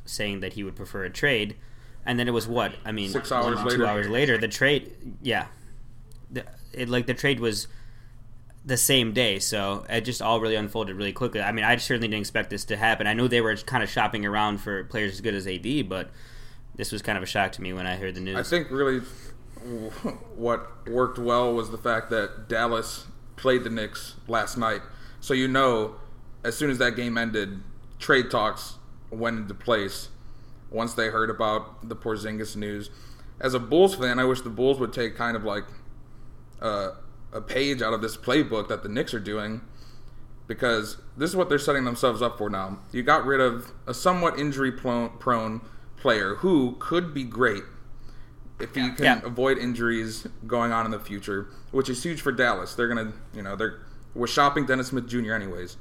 saying 0.06 0.40
that 0.42 0.54
he 0.54 0.64
would 0.64 0.76
prefer 0.76 1.04
a 1.04 1.10
trade. 1.10 1.56
And 2.06 2.20
then 2.20 2.28
it 2.28 2.32
was 2.32 2.48
what? 2.48 2.74
I 2.84 2.92
mean, 2.92 3.10
Six 3.10 3.32
hours 3.32 3.62
later. 3.64 3.78
two 3.78 3.86
hours 3.86 4.08
later, 4.08 4.38
the 4.38 4.48
trade, 4.48 4.92
yeah, 5.22 5.48
the, 6.32 6.44
it 6.74 6.90
like 6.90 7.06
the 7.06 7.14
trade 7.14 7.40
was 7.40 7.68
the 8.66 8.78
same 8.78 9.14
day, 9.14 9.40
so 9.40 9.86
it 9.90 10.02
just 10.02 10.22
all 10.22 10.40
really 10.40 10.56
unfolded 10.56 10.96
really 10.96 11.14
quickly. 11.14 11.42
I 11.42 11.52
mean, 11.52 11.66
I 11.66 11.76
certainly 11.78 12.08
didn't 12.08 12.22
expect 12.22 12.50
this 12.50 12.66
to 12.66 12.78
happen. 12.78 13.08
I 13.08 13.14
knew 13.14 13.28
they 13.28 13.42
were 13.42 13.56
kind 13.56 13.84
of 13.84 13.90
shopping 13.90 14.26
around 14.26 14.60
for 14.60 14.84
players 14.86 15.14
as 15.14 15.22
good 15.22 15.36
as 15.36 15.48
AD, 15.48 15.90
but 15.90 16.10
this 16.76 16.92
was 16.92 17.02
kind 17.02 17.18
of 17.18 17.24
a 17.24 17.28
shock 17.28 17.52
to 17.54 17.62
me 17.62 17.74
when 17.74 17.86
I 17.86 17.96
heard 17.96 18.16
the 18.16 18.22
news. 18.22 18.38
I 18.38 18.44
think 18.44 18.72
really 18.72 19.00
what 20.36 20.88
worked 20.88 21.20
well 21.20 21.54
was 21.54 21.70
the 21.70 21.78
fact 21.78 22.10
that 22.12 22.48
Dallas 22.48 23.06
played 23.36 23.64
the 23.64 23.70
Knicks 23.70 24.16
last 24.28 24.58
night. 24.58 24.82
So 25.20 25.34
you 25.34 25.48
know, 25.48 25.96
as 26.44 26.58
soon 26.58 26.70
as 26.70 26.78
that 26.80 26.96
game 26.96 27.18
ended, 27.18 27.62
trade 28.00 28.32
talks 28.32 28.76
went 29.12 29.38
into 29.38 29.54
place 29.54 30.10
once 30.70 30.94
they 30.94 31.08
heard 31.10 31.30
about 31.30 31.88
the 31.88 31.96
Porzingis 31.96 32.56
news. 32.56 32.90
As 33.40 33.54
a 33.54 33.60
Bulls 33.60 33.96
fan, 33.96 34.20
I 34.20 34.26
wish 34.26 34.42
the 34.42 34.50
Bulls 34.50 34.80
would 34.80 34.94
take 34.94 35.16
kind 35.16 35.36
of 35.36 35.44
like 35.44 35.66
uh, 36.62 36.92
a 37.34 37.42
page 37.42 37.82
out 37.82 37.94
of 37.94 38.02
this 38.02 38.16
playbook 38.18 38.68
that 38.70 38.84
the 38.84 38.90
Knicks 38.90 39.14
are 39.14 39.20
doing 39.20 39.62
because 40.48 40.98
this 41.18 41.30
is 41.30 41.36
what 41.36 41.50
they're 41.50 41.60
setting 41.60 41.84
themselves 41.86 42.22
up 42.22 42.38
for 42.38 42.50
now. 42.50 42.80
You 42.92 43.04
got 43.04 43.26
rid 43.26 43.40
of 43.42 43.72
a 43.88 43.94
somewhat 43.94 44.38
injury 44.40 44.72
prone 44.72 45.62
player 45.98 46.36
who 46.36 46.76
could 46.80 47.14
be 47.14 47.24
great 47.24 47.64
if 48.60 48.76
he 48.76 48.90
can 48.92 49.04
Yeah. 49.04 49.22
avoid 49.24 49.58
injuries 49.58 50.28
going 50.46 50.72
on 50.72 50.86
in 50.86 50.92
the 50.92 51.00
future, 51.00 51.48
which 51.72 51.90
is 51.90 52.04
huge 52.04 52.22
for 52.22 52.32
Dallas. 52.32 52.76
They're 52.76 52.88
gonna, 52.88 53.14
you 53.34 53.42
know, 53.42 53.56
they're 53.56 53.80
we're 54.14 54.28
shopping 54.28 54.66
Dennis 54.66 54.88
Smith 54.88 55.08
Jr. 55.08 55.34
anyways. 55.34 55.78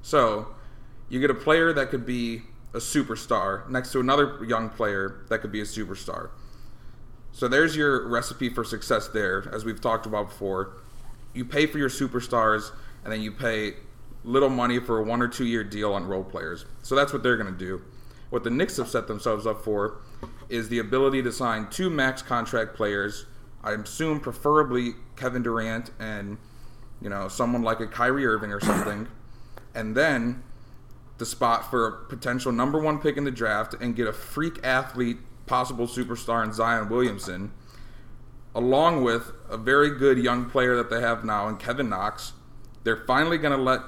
So 0.00 0.54
you 1.10 1.20
get 1.20 1.30
a 1.30 1.34
player 1.34 1.72
that 1.74 1.90
could 1.90 2.06
be 2.06 2.42
a 2.74 2.78
superstar 2.78 3.68
next 3.70 3.92
to 3.92 4.00
another 4.00 4.44
young 4.44 4.68
player 4.68 5.24
that 5.28 5.40
could 5.40 5.52
be 5.52 5.60
a 5.60 5.64
superstar. 5.64 6.30
So 7.32 7.48
there's 7.48 7.76
your 7.76 8.08
recipe 8.08 8.48
for 8.48 8.64
success 8.64 9.08
there, 9.08 9.48
as 9.52 9.64
we've 9.64 9.80
talked 9.80 10.06
about 10.06 10.28
before. 10.28 10.82
You 11.32 11.44
pay 11.44 11.66
for 11.66 11.78
your 11.78 11.88
superstars, 11.88 12.70
and 13.02 13.12
then 13.12 13.20
you 13.20 13.32
pay 13.32 13.74
little 14.24 14.48
money 14.48 14.78
for 14.78 14.98
a 14.98 15.02
one 15.02 15.22
or 15.22 15.28
two 15.28 15.44
year 15.44 15.64
deal 15.64 15.92
on 15.92 16.06
role 16.06 16.24
players. 16.24 16.64
So 16.82 16.94
that's 16.94 17.12
what 17.12 17.22
they're 17.22 17.36
going 17.36 17.52
to 17.52 17.58
do. 17.58 17.82
What 18.30 18.42
the 18.42 18.50
Knicks 18.50 18.76
have 18.78 18.88
set 18.88 19.06
themselves 19.06 19.46
up 19.46 19.62
for 19.62 19.98
is 20.48 20.68
the 20.68 20.78
ability 20.78 21.22
to 21.22 21.32
sign 21.32 21.68
two 21.70 21.90
max 21.90 22.22
contract 22.22 22.74
players. 22.74 23.26
I 23.62 23.72
assume 23.72 24.20
preferably 24.20 24.94
Kevin 25.16 25.42
Durant 25.42 25.90
and 25.98 26.38
you 27.00 27.08
know 27.08 27.28
someone 27.28 27.62
like 27.62 27.80
a 27.80 27.86
Kyrie 27.86 28.26
Irving 28.26 28.52
or 28.52 28.60
something, 28.60 29.08
and 29.74 29.96
then 29.96 30.42
the 31.18 31.26
spot 31.26 31.70
for 31.70 31.86
a 31.86 31.92
potential 32.06 32.52
number 32.52 32.78
one 32.78 32.98
pick 32.98 33.16
in 33.16 33.24
the 33.24 33.30
draft 33.30 33.74
and 33.80 33.94
get 33.94 34.06
a 34.06 34.12
freak 34.12 34.64
athlete, 34.64 35.18
possible 35.46 35.86
superstar 35.86 36.44
in 36.44 36.52
Zion 36.52 36.88
Williamson, 36.88 37.52
along 38.54 39.04
with 39.04 39.32
a 39.48 39.56
very 39.56 39.90
good 39.90 40.18
young 40.18 40.48
player 40.50 40.76
that 40.76 40.90
they 40.90 41.00
have 41.00 41.24
now 41.24 41.48
in 41.48 41.56
Kevin 41.56 41.88
Knox. 41.88 42.32
They're 42.82 43.04
finally 43.06 43.38
going 43.38 43.56
to 43.56 43.62
let 43.62 43.80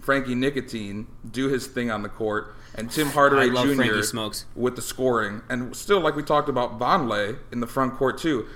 Frankie 0.00 0.34
Nicotine 0.34 1.06
do 1.30 1.48
his 1.48 1.66
thing 1.66 1.90
on 1.90 2.02
the 2.02 2.08
court, 2.08 2.54
and 2.74 2.90
Tim 2.90 3.08
Hardaway 3.10 3.50
Jr. 3.50 4.02
Smokes. 4.02 4.46
with 4.54 4.76
the 4.76 4.82
scoring, 4.82 5.42
and 5.48 5.76
still 5.76 6.00
like 6.00 6.16
we 6.16 6.22
talked 6.22 6.48
about 6.48 6.78
Vonleh 6.78 7.38
in 7.52 7.60
the 7.60 7.66
front 7.66 7.94
court 7.96 8.18
too. 8.18 8.46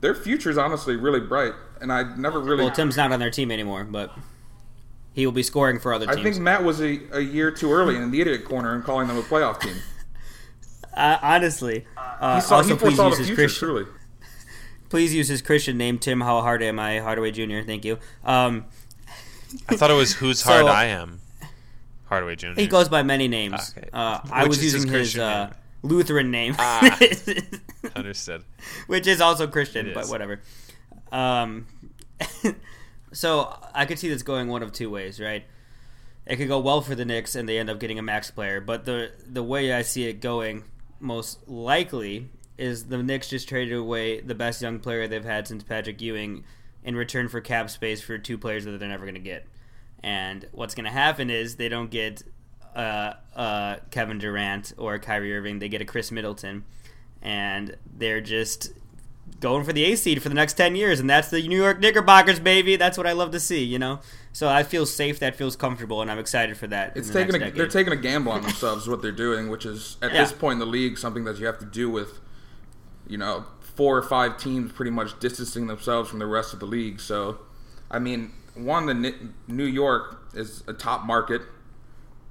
Their 0.00 0.14
future 0.14 0.50
is 0.50 0.58
honestly 0.58 0.94
really 0.96 1.20
bright, 1.20 1.54
and 1.80 1.92
I 1.92 2.14
never 2.16 2.38
really. 2.40 2.64
well, 2.64 2.72
Tim's 2.72 2.96
not 2.96 3.10
on 3.10 3.18
their 3.18 3.30
team 3.30 3.50
anymore, 3.50 3.84
but 3.84 4.12
he 5.18 5.26
will 5.26 5.32
be 5.32 5.42
scoring 5.42 5.80
for 5.80 5.92
other 5.92 6.06
teams. 6.06 6.18
I 6.18 6.22
think 6.22 6.36
Matt 6.38 6.62
was 6.62 6.80
a, 6.80 7.00
a 7.12 7.20
year 7.20 7.50
too 7.50 7.72
early 7.72 7.96
in 7.96 8.12
the 8.12 8.20
idiot 8.20 8.44
corner 8.44 8.72
and 8.74 8.84
calling 8.84 9.08
them 9.08 9.16
a 9.18 9.22
playoff 9.22 9.60
team. 9.60 9.74
Uh, 10.96 11.16
honestly, 11.22 11.86
Uh, 11.96 12.36
he 12.36 12.40
saw 12.40 12.56
also, 12.56 12.70
he 12.70 12.74
please 12.76 12.96
foresaw 12.96 13.08
use 13.10 13.18
his 13.18 13.26
future. 13.28 13.42
Christian. 13.42 13.68
Truly, 13.68 13.84
Please 14.88 15.14
use 15.14 15.28
his 15.28 15.42
Christian 15.42 15.76
name, 15.78 15.98
Tim. 15.98 16.20
How 16.20 16.40
hard 16.40 16.60
am 16.60 16.80
I, 16.80 16.98
Hardaway 16.98 17.30
Jr. 17.30 17.60
Thank 17.64 17.84
you. 17.84 17.98
Um, 18.24 18.64
I 19.68 19.76
thought 19.76 19.92
it 19.92 19.94
was 19.94 20.14
whose 20.14 20.42
hard 20.48 20.66
So- 20.66 20.72
I 20.72 20.86
am. 20.86 21.20
Hardaway 22.06 22.34
Jr. 22.34 22.52
he 22.56 22.66
goes 22.66 22.88
by 22.88 23.04
many 23.04 23.28
names. 23.28 23.74
Okay. 23.78 23.88
Uh, 23.92 24.18
I 24.32 24.46
was 24.48 24.56
is 24.58 24.64
his 24.64 24.74
using 24.74 24.90
his, 24.90 24.98
Christian 25.12 25.20
uh, 25.22 25.44
name? 25.44 25.54
Lutheran 25.84 26.30
name, 26.32 26.56
Ah. 26.58 26.98
Understood. 27.94 28.42
which 28.88 29.06
is 29.06 29.20
also 29.20 29.46
Christian, 29.46 29.86
It 29.88 29.94
but 29.94 30.04
is. 30.04 30.10
whatever. 30.10 30.40
Um, 31.12 31.66
so 33.12 33.56
I 33.74 33.86
could 33.86 33.98
see 33.98 34.08
this 34.08 34.22
going 34.22 34.48
one 34.48 34.62
of 34.62 34.72
two 34.72 34.90
ways, 34.90 35.20
right? 35.20 35.44
It 36.26 36.36
could 36.36 36.48
go 36.48 36.58
well 36.58 36.82
for 36.82 36.94
the 36.94 37.04
Knicks, 37.04 37.34
and 37.34 37.48
they 37.48 37.58
end 37.58 37.70
up 37.70 37.80
getting 37.80 37.98
a 37.98 38.02
max 38.02 38.30
player. 38.30 38.60
But 38.60 38.84
the 38.84 39.12
the 39.26 39.42
way 39.42 39.72
I 39.72 39.82
see 39.82 40.04
it 40.08 40.20
going, 40.20 40.64
most 41.00 41.48
likely, 41.48 42.28
is 42.58 42.86
the 42.86 43.02
Knicks 43.02 43.30
just 43.30 43.48
traded 43.48 43.76
away 43.76 44.20
the 44.20 44.34
best 44.34 44.60
young 44.60 44.78
player 44.78 45.08
they've 45.08 45.24
had 45.24 45.48
since 45.48 45.62
Patrick 45.62 46.00
Ewing, 46.02 46.44
in 46.84 46.96
return 46.96 47.28
for 47.28 47.40
cap 47.40 47.70
space 47.70 48.00
for 48.00 48.18
two 48.18 48.36
players 48.36 48.64
that 48.64 48.78
they're 48.78 48.88
never 48.88 49.04
going 49.04 49.14
to 49.14 49.20
get. 49.20 49.46
And 50.02 50.46
what's 50.52 50.74
going 50.74 50.84
to 50.84 50.90
happen 50.90 51.30
is 51.30 51.56
they 51.56 51.68
don't 51.68 51.90
get 51.90 52.22
uh, 52.76 53.14
uh, 53.34 53.76
Kevin 53.90 54.18
Durant 54.18 54.72
or 54.76 54.98
Kyrie 54.98 55.34
Irving; 55.34 55.58
they 55.58 55.68
get 55.68 55.80
a 55.80 55.84
Khris 55.84 56.12
Middleton, 56.12 56.64
and 57.22 57.76
they're 57.96 58.20
just 58.20 58.72
going 59.40 59.64
for 59.64 59.72
the 59.72 59.84
A 59.84 59.96
seed 59.96 60.22
for 60.22 60.28
the 60.28 60.34
next 60.34 60.54
10 60.54 60.74
years, 60.76 60.98
and 61.00 61.08
that's 61.08 61.30
the 61.30 61.46
New 61.46 61.56
York 61.60 61.80
Knickerbockers, 61.80 62.40
baby. 62.40 62.76
That's 62.76 62.98
what 62.98 63.06
I 63.06 63.12
love 63.12 63.30
to 63.32 63.40
see, 63.40 63.62
you 63.62 63.78
know? 63.78 64.00
So 64.32 64.48
I 64.48 64.62
feel 64.62 64.84
safe, 64.86 65.18
that 65.20 65.36
feels 65.36 65.56
comfortable, 65.56 66.02
and 66.02 66.10
I'm 66.10 66.18
excited 66.18 66.56
for 66.56 66.66
that. 66.68 66.96
in 66.96 67.02
it's 67.02 67.10
taking 67.10 67.40
a, 67.40 67.50
they're 67.50 67.66
taking 67.68 67.92
a 67.92 67.96
gamble 67.96 68.32
on 68.32 68.42
themselves. 68.42 68.82
is 68.82 68.88
what 68.88 69.00
they're 69.02 69.12
doing, 69.12 69.48
which 69.48 69.64
is 69.64 69.96
at 70.02 70.12
Yeah. 70.12 70.22
this 70.22 70.32
point 70.32 70.54
in 70.54 70.58
the 70.60 70.66
league 70.66 70.98
something 70.98 71.24
that 71.24 71.38
you 71.38 71.46
have 71.46 71.58
to 71.58 71.64
do 71.64 71.88
with, 71.88 72.20
you 73.06 73.18
know, 73.18 73.44
four 73.60 73.96
or 73.96 74.02
five 74.02 74.38
teams 74.38 74.72
pretty 74.72 74.90
much 74.90 75.18
distancing 75.20 75.68
themselves 75.68 76.10
from 76.10 76.18
the 76.18 76.26
rest 76.26 76.52
of 76.52 76.58
the 76.58 76.66
league. 76.66 77.00
So, 77.00 77.38
I 77.90 78.00
mean, 78.00 78.32
one, 78.54 78.86
the 78.86 79.14
New 79.46 79.64
York 79.64 80.20
is 80.34 80.64
a 80.66 80.72
top 80.72 81.04
market, 81.06 81.42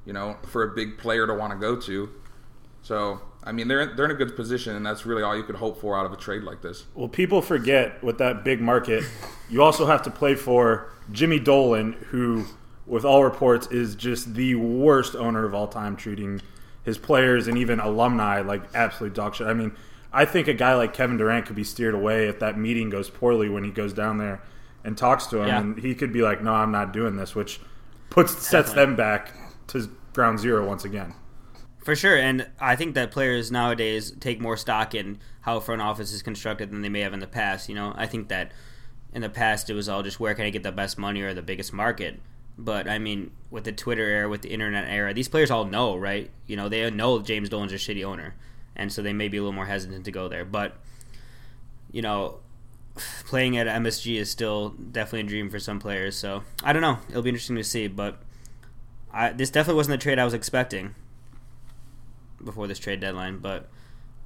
you 0.06 0.12
know, 0.12 0.36
for 0.46 0.64
a 0.64 0.68
big 0.76 0.98
player 0.98 1.26
to 1.26 1.34
want 1.34 1.54
to 1.54 1.58
go 1.60 1.76
to. 1.78 2.10
So, 2.82 3.22
I 3.44 3.52
mean, 3.54 3.68
they're 3.68 3.96
they're 3.96 4.06
in 4.06 4.12
a 4.12 4.16
good 4.16 4.36
position, 4.36 4.76
and 4.76 4.86
that's 4.86 5.06
really 5.06 5.24
all 5.24 5.36
you 5.36 5.44
could 5.44 5.56
hope 5.56 5.80
for 5.80 5.98
out 5.98 6.06
of 6.06 6.12
a 6.12 6.18
trade 6.18 6.44
like 6.44 6.62
this. 6.62 6.86
Well, 6.96 7.08
people 7.08 7.42
forget 7.42 8.04
with 8.04 8.18
that 8.18 8.44
big 8.44 8.60
market, 8.62 9.04
you 9.50 9.64
also 9.64 9.86
have 9.86 10.02
to 10.04 10.12
play 10.12 10.36
for 10.36 10.90
Jimmy 11.12 11.40
Dolan, 11.40 11.94
who, 12.10 12.46
with 12.86 13.06
all 13.06 13.24
reports, 13.24 13.68
is 13.68 13.96
just 13.96 14.34
the 14.34 14.56
worst 14.56 15.16
owner 15.16 15.46
of 15.46 15.54
all 15.54 15.68
time, 15.68 15.96
treating 15.96 16.42
his 16.84 16.98
players 16.98 17.48
and 17.48 17.58
even 17.58 17.80
alumni 17.80 18.42
like 18.42 18.64
absolute 18.76 19.14
dog 19.14 19.36
shit. 19.36 19.48
I 19.48 19.54
mean, 19.54 19.72
I 20.12 20.26
think 20.26 20.48
a 20.48 20.54
guy 20.54 20.74
like 20.76 20.94
Kevin 20.94 21.18
Durant 21.18 21.46
could 21.46 21.56
be 21.56 21.64
steered 21.64 21.94
away 21.94 22.28
if 22.28 22.40
that 22.40 22.58
meeting 22.58 22.90
goes 22.90 23.10
poorly 23.10 23.48
when 23.50 23.64
he 23.64 23.72
goes 23.72 23.94
down 23.94 24.18
there 24.18 24.42
and 24.84 24.98
talks 24.98 25.28
to 25.28 25.42
him, 25.42 25.48
Yeah. 25.48 25.60
and 25.60 25.78
he 25.80 25.96
could 25.96 26.12
be 26.14 26.22
like, 26.22 26.42
"No, 26.42 26.54
I'm 26.54 26.72
not 26.72 26.92
doing 26.94 27.16
this," 27.18 27.36
which 27.36 27.60
puts 28.10 28.32
sets 28.34 28.70
Definitely. 28.70 28.86
them 28.86 28.96
back 28.96 29.34
to 29.68 29.90
ground 30.14 30.40
zero 30.40 30.66
once 30.66 30.84
again. 30.86 31.14
For 31.88 31.96
sure, 31.96 32.18
and 32.18 32.50
I 32.60 32.76
think 32.76 32.96
that 32.96 33.12
players 33.12 33.50
nowadays 33.50 34.12
take 34.20 34.42
more 34.42 34.58
stock 34.58 34.94
in 34.94 35.20
how 35.40 35.62
front 35.62 35.82
office 35.82 36.12
is 36.12 36.22
constructed 36.22 36.70
than 36.70 36.82
they 36.82 36.90
may 36.90 37.00
have 37.00 37.14
in 37.14 37.22
the 37.22 37.28
past. 37.28 37.70
You 37.70 37.76
know, 37.76 37.94
I 37.96 38.08
think 38.08 38.28
that 38.28 38.52
in 39.14 39.22
the 39.22 39.30
past 39.30 39.70
it 39.70 39.74
was 39.74 39.88
all 39.88 40.04
just 40.04 40.20
where 40.20 40.36
can 40.36 40.46
I 40.46 40.50
get 40.50 40.64
the 40.64 40.74
best 40.74 40.98
money 40.98 41.22
or 41.22 41.34
the 41.34 41.42
biggest 41.42 41.72
market. 41.72 42.20
But 42.58 42.90
I 42.90 43.00
mean, 43.00 43.32
with 43.50 43.64
the 43.64 43.72
Twitter 43.72 44.04
era, 44.04 44.28
with 44.28 44.42
the 44.42 44.50
internet 44.50 44.84
era, 44.90 45.14
these 45.14 45.30
players 45.30 45.50
all 45.50 45.64
know, 45.64 45.96
right? 45.96 46.30
You 46.46 46.58
know, 46.58 46.68
they 46.68 46.92
know 46.92 47.22
James 47.22 47.48
Dolan's 47.48 47.72
a 47.72 47.78
shitty 47.78 48.04
owner, 48.04 48.36
and 48.76 48.92
so 48.92 49.02
they 49.02 49.14
may 49.14 49.30
be 49.30 49.38
a 49.38 49.40
little 49.40 49.54
more 49.54 49.68
hesitant 49.68 50.04
to 50.04 50.12
go 50.12 50.28
there. 50.28 50.44
But 50.44 50.76
you 51.90 52.02
know, 52.02 52.40
playing 53.28 53.56
at 53.56 53.66
MSG 53.66 54.18
is 54.18 54.30
still 54.30 54.72
definitely 54.72 55.22
a 55.22 55.24
dream 55.24 55.50
for 55.50 55.60
some 55.60 55.80
players. 55.80 56.18
So 56.18 56.44
I 56.66 56.74
don't 56.74 56.82
know. 56.82 57.00
It'll 57.08 57.22
be 57.22 57.30
interesting 57.30 57.56
to 57.56 57.64
see. 57.64 57.88
But 57.88 58.22
I, 59.14 59.32
this 59.32 59.50
definitely 59.50 59.78
wasn't 59.78 59.98
the 59.98 60.04
trade 60.04 60.20
I 60.20 60.26
was 60.26 60.34
expecting 60.34 60.94
before 62.44 62.68
this 62.68 62.80
trade 62.80 63.00
deadline. 63.00 63.40
But 63.40 63.70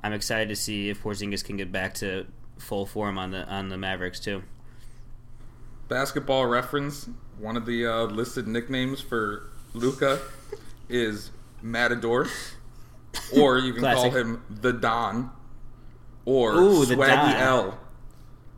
I'm 0.03 0.13
excited 0.13 0.49
to 0.49 0.55
see 0.55 0.89
if 0.89 1.03
Porzingis 1.03 1.43
can 1.43 1.57
get 1.57 1.71
back 1.71 1.93
to 1.95 2.25
full 2.57 2.85
form 2.85 3.17
on 3.17 3.31
the 3.31 3.47
on 3.47 3.69
the 3.69 3.77
Mavericks 3.77 4.19
too. 4.19 4.43
Basketball 5.87 6.45
reference. 6.45 7.09
One 7.37 7.57
of 7.57 7.65
the 7.65 7.85
uh, 7.85 8.03
listed 8.03 8.47
nicknames 8.47 9.01
for 9.01 9.49
Luka 9.73 10.19
is 10.89 11.31
Matador, 11.61 12.27
or 13.35 13.57
you 13.57 13.73
can 13.73 13.83
call 13.83 14.09
him 14.11 14.43
the 14.49 14.73
Don, 14.73 15.31
or 16.25 16.53
Ooh, 16.55 16.85
the 16.85 16.95
Swaggy 16.95 17.07
Don. 17.07 17.35
L. 17.35 17.79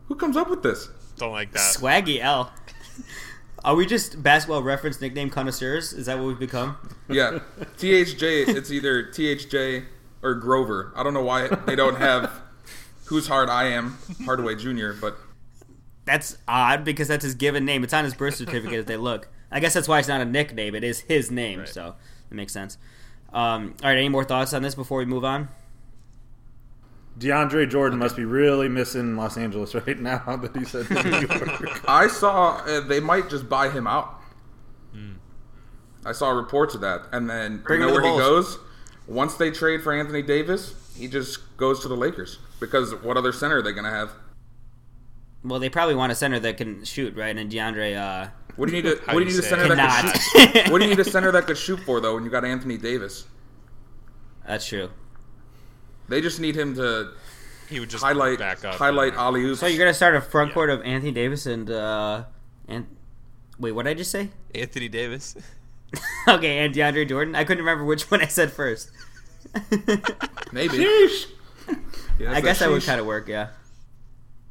Who 0.06 0.16
comes 0.16 0.36
up 0.36 0.50
with 0.50 0.62
this? 0.62 0.88
Don't 1.16 1.32
like 1.32 1.52
that. 1.52 1.74
Swaggy 1.74 2.20
L. 2.20 2.52
Are 3.64 3.74
we 3.74 3.86
just 3.86 4.22
basketball 4.22 4.62
reference 4.62 5.00
nickname 5.00 5.30
connoisseurs? 5.30 5.92
Is 5.94 6.06
that 6.06 6.18
what 6.18 6.26
we've 6.26 6.38
become? 6.38 6.76
Yeah, 7.08 7.38
THJ. 7.78 8.48
It's 8.48 8.70
either 8.70 9.04
THJ 9.04 9.84
or 10.22 10.34
Grover. 10.34 10.92
I 10.94 11.02
don't 11.02 11.14
know 11.14 11.22
why 11.24 11.48
they 11.48 11.74
don't 11.74 11.96
have 11.96 12.30
who's 13.06 13.26
hard 13.26 13.48
I 13.48 13.64
am 13.68 13.98
Hardaway 14.24 14.56
Jr. 14.56 14.92
But 15.00 15.16
That's 16.04 16.36
odd 16.46 16.84
because 16.84 17.08
that's 17.08 17.24
his 17.24 17.34
given 17.34 17.64
name. 17.64 17.84
It's 17.84 17.94
on 17.94 18.04
his 18.04 18.14
birth 18.14 18.34
certificate 18.34 18.80
if 18.80 18.86
they 18.86 18.96
look. 18.98 19.28
I 19.50 19.60
guess 19.60 19.72
that's 19.74 19.88
why 19.88 19.98
it's 19.98 20.08
not 20.08 20.20
a 20.20 20.24
nickname. 20.26 20.74
It 20.74 20.84
is 20.84 21.00
his 21.00 21.30
name, 21.30 21.60
Right. 21.60 21.68
so 21.68 21.94
it 22.30 22.34
makes 22.34 22.52
sense. 22.52 22.76
Um, 23.32 23.74
all 23.82 23.88
right, 23.90 23.96
any 23.98 24.08
more 24.08 24.24
thoughts 24.24 24.52
on 24.52 24.62
this 24.62 24.74
before 24.74 24.98
we 24.98 25.04
move 25.06 25.24
on? 25.24 25.48
DeAndre 27.18 27.70
Jordan 27.70 27.98
must 27.98 28.16
be 28.16 28.24
really 28.24 28.68
missing 28.68 29.16
Los 29.16 29.36
Angeles 29.36 29.74
right 29.74 29.98
now 30.00 30.36
that 30.42 30.56
he 30.56 30.64
said 30.64 30.90
New 30.90 31.18
York. 31.20 31.88
I 31.88 32.08
saw 32.08 32.56
uh, 32.66 32.80
they 32.80 33.00
might 33.00 33.28
just 33.30 33.48
buy 33.48 33.68
him 33.70 33.86
out. 33.86 34.20
I 36.06 36.12
saw 36.12 36.30
reports 36.30 36.74
of 36.74 36.82
that, 36.82 37.06
and 37.12 37.30
then 37.30 37.62
Bring 37.62 37.80
you 37.80 37.86
know 37.86 37.92
where 37.94 38.02
the 38.02 38.12
he 38.12 38.18
goes. 38.18 38.58
Once 39.06 39.36
they 39.36 39.50
trade 39.50 39.82
for 39.82 39.90
Anthony 39.90 40.20
Davis, 40.20 40.74
he 40.98 41.08
just 41.08 41.56
goes 41.56 41.80
to 41.80 41.88
the 41.88 41.96
Lakers 41.96 42.38
because 42.60 42.94
what 42.96 43.16
other 43.16 43.32
center 43.32 43.58
are 43.58 43.62
they 43.62 43.72
going 43.72 43.84
to 43.84 43.90
have? 43.90 44.10
Well, 45.42 45.58
they 45.60 45.70
probably 45.70 45.94
want 45.94 46.12
a 46.12 46.14
center 46.14 46.38
that 46.40 46.58
can 46.58 46.84
shoot, 46.84 47.16
right? 47.16 47.34
And 47.34 47.50
DeAndre, 47.50 47.96
uh, 47.96 48.28
What 48.56 48.68
do 48.68 48.76
you 48.76 48.82
need? 48.82 48.90
To, 48.90 48.96
what 49.14 49.20
do 49.20 49.24
do 49.24 49.30
you 49.30 49.30
you 49.30 49.36
need 49.36 49.44
a 49.44 49.48
center 49.48 49.64
it? 49.64 49.76
that 49.76 50.02
cannot. 50.02 50.12
could 50.12 50.20
shoot? 50.22 50.72
What 50.72 50.78
do 50.80 50.84
you 50.84 50.90
need 50.90 51.00
a 51.00 51.04
center 51.10 51.32
that 51.32 51.46
could 51.46 51.56
shoot 51.58 51.80
for 51.80 52.00
though? 52.00 52.14
When 52.16 52.24
you 52.24 52.30
got 52.30 52.44
Anthony 52.44 52.76
Davis, 52.76 53.24
That's 54.46 54.66
true. 54.66 54.90
They 56.08 56.20
just 56.20 56.40
need 56.40 56.56
him 56.56 56.74
to 56.76 57.12
He 57.68 57.80
would 57.80 57.90
just 57.90 58.02
highlight 58.04 58.38
back 58.38 58.64
up. 58.64 58.74
highlight 58.76 59.12
and- 59.12 59.18
alley 59.20 59.42
oops. 59.42 59.60
So 59.60 59.66
you're 59.66 59.78
gonna 59.78 59.94
start 59.94 60.14
a 60.16 60.20
front 60.20 60.52
court 60.54 60.70
of 60.70 60.82
Anthony 60.82 61.12
Davis 61.12 61.46
and 61.46 61.70
uh, 61.70 62.24
and 62.68 62.86
wait, 63.58 63.72
what 63.72 63.84
did 63.84 63.90
I 63.90 63.94
just 63.94 64.10
say? 64.10 64.30
Anthony 64.54 64.88
Davis. 64.88 65.36
okay, 66.28 66.58
and 66.64 66.74
DeAndre 66.74 67.08
Jordan. 67.08 67.34
I 67.34 67.44
couldn't 67.44 67.64
remember 67.64 67.84
which 67.84 68.10
one 68.10 68.20
I 68.20 68.26
said 68.26 68.52
first. 68.52 68.90
Maybe. 70.52 70.78
Sheesh. 70.78 71.26
Yeah, 72.18 72.30
I 72.30 72.34
that's 72.34 72.44
guess 72.44 72.58
that 72.60 72.70
would 72.70 72.82
kind 72.82 73.00
of 73.00 73.06
work, 73.06 73.28
yeah. 73.28 73.48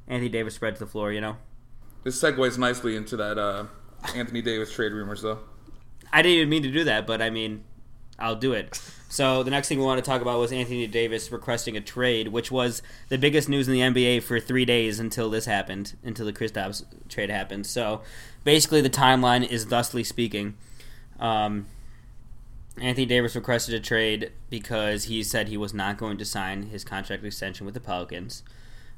Anthony 0.08 0.30
Davis 0.30 0.56
spreads 0.56 0.80
the 0.80 0.86
floor, 0.88 1.12
you 1.12 1.22
know. 1.22 1.38
This 2.04 2.22
segues 2.22 2.58
nicely 2.58 2.96
into 2.96 3.16
that 3.18 3.38
uh, 3.38 3.66
Anthony 4.16 4.42
Davis 4.42 4.72
trade 4.74 4.92
rumors, 4.92 5.22
though. 5.22 5.40
I 6.12 6.22
didn't 6.22 6.38
even 6.38 6.50
mean 6.50 6.64
to 6.64 6.72
do 6.72 6.84
that, 6.86 7.08
but 7.08 7.22
I 7.22 7.30
mean, 7.30 7.64
I'll 8.20 8.36
do 8.36 8.54
it. 8.54 8.80
So 9.10 9.44
the 9.44 9.52
next 9.52 9.68
thing 9.68 9.78
we 9.78 9.86
want 9.86 10.04
to 10.04 10.10
talk 10.10 10.22
about 10.22 10.40
was 10.40 10.52
Anthony 10.52 10.88
Davis 10.88 11.32
requesting 11.32 11.78
a 11.78 11.82
trade, 11.82 12.30
which 12.30 12.52
was 12.52 12.82
the 13.10 13.18
biggest 13.18 13.48
news 13.48 13.68
in 13.68 13.74
the 13.74 13.82
NBA 13.82 14.24
for 14.24 14.40
three 14.40 14.66
days 14.66 15.00
until 15.00 15.30
this 15.30 15.46
happened, 15.46 15.96
until 16.04 16.26
the 16.26 16.34
Kristaps 16.34 16.84
trade 17.10 17.30
happened. 17.30 17.68
So 17.68 18.02
basically, 18.44 18.82
the 18.82 18.90
timeline 18.90 19.48
is 19.48 19.68
thusly 19.68 20.04
speaking. 20.04 20.56
Um, 21.20 21.68
Anthony 22.82 23.06
Davis 23.06 23.36
requested 23.36 23.76
a 23.76 23.80
trade 23.80 24.32
because 24.50 25.04
he 25.04 25.22
said 25.22 25.48
he 25.48 25.58
was 25.58 25.74
not 25.74 25.98
going 25.98 26.18
to 26.18 26.26
sign 26.26 26.64
his 26.64 26.84
contract 26.84 27.24
extension 27.24 27.66
with 27.66 27.76
the 27.76 27.80
Pelicans, 27.80 28.42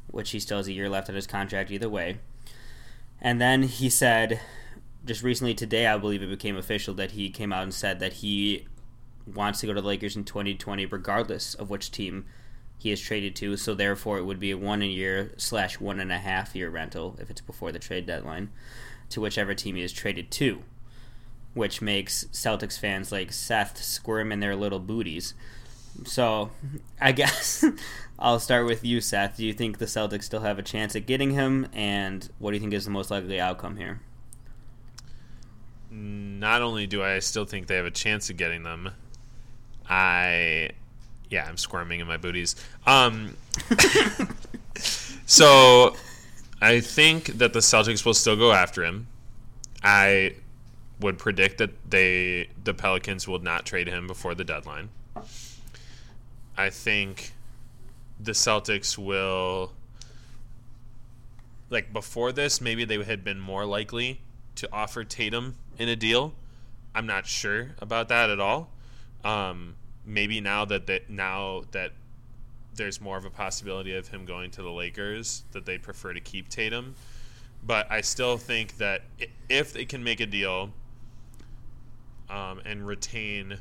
which 0.08 0.32
he 0.32 0.40
still 0.40 0.58
has 0.58 0.68
a 0.68 0.72
year 0.72 0.90
left 0.90 1.10
on 1.10 1.16
his 1.16 1.28
contract 1.28 1.72
either 1.72 1.90
way. 1.90 2.20
And 3.20 3.42
then 3.42 3.64
he 3.64 3.90
said, 3.90 4.40
just 5.06 5.24
recently 5.24 5.54
today, 5.54 5.88
I 5.88 5.98
believe 5.98 6.24
it 6.24 6.30
became 6.30 6.56
official 6.56 6.94
that 6.96 7.12
he 7.12 7.30
came 7.30 7.52
out 7.52 7.64
and 7.64 7.74
said 7.74 8.00
that 8.00 8.14
he 8.14 8.66
wants 9.26 9.60
to 9.60 9.68
go 9.68 9.74
to 9.74 9.82
the 9.82 9.88
Lakers 9.88 10.16
in 10.16 10.24
2020, 10.24 10.86
regardless 10.86 11.54
of 11.56 11.70
which 11.70 11.92
team 11.92 12.26
he 12.78 12.92
is 12.92 13.02
traded 13.02 13.36
to. 13.38 13.58
So 13.58 13.74
therefore, 13.74 14.18
it 14.18 14.26
would 14.26 14.40
be 14.40 14.52
a 14.52 14.58
one 14.58 14.82
a 14.82 14.86
year 14.86 15.32
slash 15.38 15.80
one 15.80 16.00
and 16.00 16.12
a 16.12 16.18
half 16.18 16.56
year 16.56 16.70
rental 16.70 17.18
if 17.20 17.30
it's 17.30 17.42
before 17.42 17.72
the 17.72 17.80
trade 17.80 18.06
deadline 18.06 18.50
to 19.10 19.22
whichever 19.22 19.54
team 19.54 19.76
he 19.76 19.84
is 19.84 19.94
traded 19.94 20.32
to, 20.32 20.64
which 21.54 21.82
makes 21.82 22.26
Celtics 22.26 22.80
fans 22.80 23.12
like 23.12 23.32
Seth 23.32 23.84
squirm 23.84 24.32
in 24.32 24.40
their 24.40 24.56
little 24.56 24.80
booties. 24.80 25.34
So, 26.04 26.52
I 27.00 27.14
guess 27.14 27.64
I'll 28.20 28.40
start 28.40 28.66
with 28.66 28.84
you, 28.84 29.00
Seth. 29.00 29.38
Do 29.38 29.46
you 29.46 29.54
think 29.54 29.78
the 29.78 29.86
Celtics 29.86 30.24
still 30.24 30.42
have 30.42 30.60
a 30.60 30.64
chance 30.64 30.96
at 30.96 31.06
getting 31.06 31.32
him, 31.32 31.68
and 31.74 32.30
what 32.40 32.52
do 32.52 32.56
you 32.56 32.62
think 32.62 32.74
is 32.74 32.86
the 32.86 32.92
most 32.92 33.12
likely 33.12 33.40
outcome 33.40 33.78
here? 33.78 34.02
Not 35.90 36.62
only 36.62 36.88
do 36.88 37.02
I 37.02 37.20
still 37.20 37.46
think 37.46 37.68
they 37.68 37.78
have 37.78 37.86
a 37.86 37.92
chance 37.92 38.30
of 38.30 38.36
getting 38.36 38.64
them, 38.64 38.92
I 39.90 40.70
Yeah, 41.30 41.46
I'm 41.48 41.58
squirming 41.58 42.00
in 42.00 42.08
my 42.08 42.18
booties. 42.18 42.56
Um, 42.86 43.36
so 45.26 45.96
I 46.62 46.80
think 46.80 47.26
that 47.38 47.54
the 47.54 47.60
Celtics 47.60 48.06
will 48.06 48.14
still 48.14 48.36
go 48.36 48.52
after 48.52 48.84
him. 48.84 49.08
I 49.84 50.36
would 51.00 51.18
predict 51.18 51.58
that 51.58 51.72
they 51.90 52.50
the 52.64 52.74
Pelicans 52.74 53.28
will 53.28 53.40
not 53.40 53.66
trade 53.66 53.88
him 53.88 54.08
before 54.08 54.34
the 54.36 54.44
deadline. 54.44 54.90
I 56.58 56.70
think 56.70 57.34
the 58.20 58.32
Celtics 58.32 58.98
will 58.98 59.74
like 61.70 61.92
before 61.92 62.32
this 62.32 62.62
maybe 62.62 62.86
they 62.86 63.04
had 63.04 63.24
been 63.24 63.40
more 63.40 63.66
likely 63.66 64.22
to 64.56 64.70
offer 64.72 65.04
Tatum 65.04 65.56
in 65.78 65.90
a 65.90 65.96
deal. 65.96 66.34
I'm 66.94 67.06
not 67.06 67.26
sure 67.26 67.72
about 67.80 68.08
that 68.08 68.30
at 68.30 68.40
all. 68.40 68.70
Um, 69.24 69.76
maybe 70.06 70.40
now 70.42 70.66
that 70.66 70.88
that 70.88 71.10
now 71.10 71.64
that 71.72 71.92
there's 72.76 73.00
more 73.00 73.18
of 73.18 73.26
a 73.26 73.30
possibility 73.30 73.96
of 73.96 74.08
him 74.08 74.26
going 74.26 74.52
to 74.52 74.62
the 74.62 74.70
Lakers 74.70 75.44
that 75.52 75.66
they 75.66 75.78
prefer 75.78 76.14
to 76.14 76.20
keep 76.20 76.50
Tatum. 76.50 76.96
But 77.66 77.90
I 77.92 78.02
still 78.02 78.38
think 78.38 78.78
that 78.78 79.04
if 79.50 79.74
they 79.74 79.86
can 79.86 80.04
make 80.04 80.20
a 80.20 80.26
deal 80.26 80.72
um, 82.30 82.62
and 82.66 82.86
retain 82.86 83.58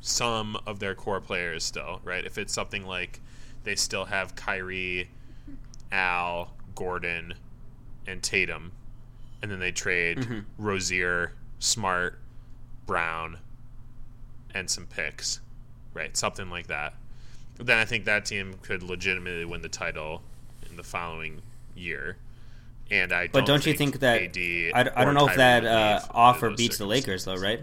some 0.00 0.56
of 0.66 0.78
their 0.78 0.94
core 0.94 1.20
players 1.20 1.64
still, 1.64 2.00
right? 2.04 2.24
If 2.24 2.38
it's 2.38 2.52
something 2.52 2.86
like 2.86 3.20
they 3.64 3.74
still 3.74 4.04
have 4.04 4.34
Kyrie, 4.34 5.10
Al, 5.90 6.52
Gordon, 6.74 7.34
and 8.06 8.22
Tatum, 8.22 8.72
and 9.42 9.50
then 9.50 9.58
they 9.58 9.72
trade 9.72 10.18
Mm-hmm. 10.18 10.40
Rozier, 10.58 11.32
Smart, 11.58 12.18
Brown, 12.86 13.38
and 14.54 14.68
some 14.68 14.86
picks, 14.86 15.40
right? 15.94 16.16
Something 16.16 16.50
like 16.50 16.66
that. 16.68 16.94
Then 17.56 17.78
I 17.78 17.84
think 17.84 18.04
that 18.06 18.24
team 18.24 18.54
could 18.62 18.82
legitimately 18.82 19.44
win 19.44 19.60
the 19.62 19.68
title 19.68 20.22
in 20.68 20.76
the 20.76 20.82
following 20.82 21.42
year. 21.74 22.16
And 22.90 23.12
I 23.12 23.28
But 23.28 23.46
don't 23.46 23.64
you 23.64 23.74
think 23.74 24.00
that 24.00 24.22
AD 24.22 24.36
I, 24.36 24.90
I 25.00 25.04
don't 25.04 25.14
know 25.14 25.28
if 25.28 25.36
that 25.36 25.64
uh, 25.64 26.00
offer 26.10 26.50
beats 26.50 26.78
the 26.78 26.86
Lakers 26.86 27.24
though, 27.24 27.36
right? 27.36 27.60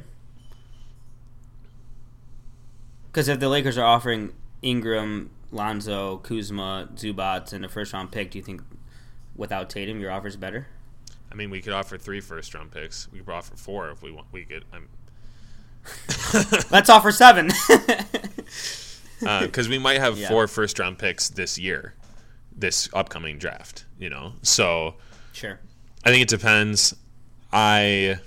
Because 3.12 3.27
if 3.27 3.39
the 3.39 3.50
Lakers 3.50 3.77
are 3.77 3.86
offering 3.86 4.34
Ingram, 4.62 5.32
Lonzo, 5.51 6.17
Kuzma, 6.17 6.89
Zubac, 6.96 7.51
and 7.51 7.65
a 7.65 7.70
first 7.70 7.91
round 7.91 8.12
pick, 8.12 8.32
do 8.32 8.38
you 8.38 8.44
think 8.44 8.62
without 9.36 9.70
Tatum 9.70 10.00
your 10.00 10.12
offer 10.12 10.27
is 10.27 10.38
better? 10.38 10.67
I 11.32 11.36
mean, 11.36 11.50
we 11.50 11.62
could 11.62 11.74
offer 11.74 11.98
three 11.98 12.22
first 12.22 12.53
round 12.53 12.72
picks. 12.72 13.12
We 13.12 13.20
could 13.20 13.29
offer 13.29 13.56
four 13.56 13.89
if 13.89 14.01
we 14.01 14.12
want. 14.12 14.27
We 14.32 14.46
could. 14.46 14.65
I'm 14.72 14.88
Let's 16.72 16.89
offer 16.89 17.12
seven. 17.12 17.50
because 19.20 19.67
we 19.70 19.77
might 19.79 20.00
have 20.00 20.17
Yeah. 20.17 20.27
four 20.29 20.48
first 20.48 20.79
round 20.79 20.98
picks 21.00 21.29
this 21.29 21.58
year, 21.58 21.94
this 22.56 22.89
upcoming 22.94 23.38
draft. 23.38 23.86
You 24.00 24.10
know, 24.10 24.34
so 24.44 24.96
sure. 25.34 25.60
I 26.03 26.10
think 26.10 26.22
it 26.24 26.29
depends. 26.29 26.96
I 27.51 28.20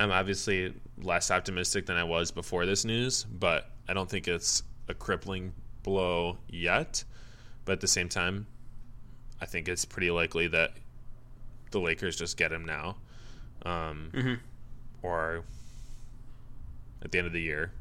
I'm 0.00 0.10
obviously 0.12 0.74
less 1.00 1.30
optimistic 1.30 1.86
than 1.86 1.96
I 1.96 2.04
was 2.04 2.30
before 2.30 2.66
this 2.66 2.84
news, 2.84 3.24
but 3.24 3.70
I 3.88 3.94
don't 3.94 4.08
think 4.08 4.28
it's 4.28 4.62
a 4.88 4.94
crippling 4.94 5.52
blow 5.82 6.38
yet. 6.48 7.04
But 7.64 7.72
at 7.72 7.80
the 7.80 7.88
same 7.88 8.08
time, 8.08 8.46
I 9.40 9.46
think 9.46 9.68
it's 9.68 9.84
pretty 9.84 10.10
likely 10.10 10.48
that 10.48 10.72
the 11.70 11.80
Lakers 11.80 12.16
just 12.16 12.36
get 12.36 12.52
him 12.52 12.64
now, 12.64 12.96
um, 13.64 14.10
Mm-hmm. 14.14 14.34
Or 15.02 15.44
at 17.02 17.10
the 17.12 17.18
end 17.18 17.26
of 17.26 17.32
the 17.32 17.40
year. 17.42 17.72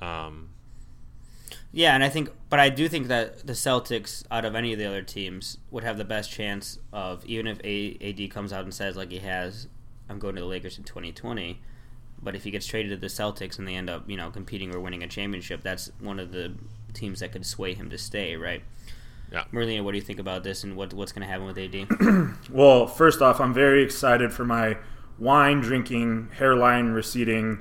Um, 0.00 0.50
Yeah, 1.72 1.94
and 1.94 2.02
I 2.02 2.08
think, 2.08 2.30
but 2.48 2.58
I 2.58 2.68
do 2.68 2.88
think 2.88 3.08
that 3.08 3.46
the 3.46 3.52
Celtics, 3.52 4.24
out 4.30 4.44
of 4.44 4.54
any 4.54 4.72
of 4.72 4.78
the 4.78 4.86
other 4.86 5.02
teams, 5.02 5.58
would 5.70 5.84
have 5.84 5.98
the 5.98 6.04
best 6.04 6.30
chance 6.30 6.78
of 6.92 7.24
even 7.26 7.46
if 7.46 7.60
A- 7.64 7.96
AD 8.00 8.30
comes 8.30 8.52
out 8.52 8.64
and 8.64 8.74
says 8.74 8.96
like 8.96 9.10
he 9.10 9.18
has, 9.18 9.68
I'm 10.08 10.18
going 10.18 10.34
to 10.34 10.40
the 10.40 10.46
Lakers 10.46 10.78
in 10.78 10.84
2020. 10.84 11.60
But 12.22 12.34
if 12.36 12.44
he 12.44 12.50
gets 12.50 12.66
traded 12.66 12.90
to 12.90 12.96
the 12.98 13.06
Celtics 13.06 13.58
and 13.58 13.66
they 13.66 13.74
end 13.74 13.88
up, 13.88 14.08
you 14.08 14.16
know, 14.16 14.30
competing 14.30 14.74
or 14.74 14.80
winning 14.80 15.02
a 15.02 15.06
championship, 15.06 15.62
that's 15.62 15.90
one 16.00 16.18
of 16.20 16.32
the 16.32 16.52
teams 16.92 17.20
that 17.20 17.32
could 17.32 17.46
sway 17.46 17.72
him 17.72 17.88
to 17.90 17.96
stay, 17.96 18.36
right? 18.36 18.62
Yeah. 19.32 19.44
Merlina, 19.52 19.82
what 19.82 19.92
do 19.92 19.96
you 19.98 20.02
think 20.04 20.18
about 20.18 20.42
this 20.42 20.64
and 20.64 20.76
what 20.76 20.92
what's 20.92 21.12
going 21.12 21.26
to 21.26 21.28
happen 21.32 21.46
with 21.46 21.56
AD? 21.56 22.36
Well, 22.50 22.86
first 22.88 23.22
off, 23.22 23.40
I'm 23.40 23.54
very 23.54 23.82
excited 23.82 24.32
for 24.32 24.44
my 24.44 24.76
wine 25.20 25.60
drinking, 25.60 26.30
hairline 26.36 26.88
receding, 26.90 27.60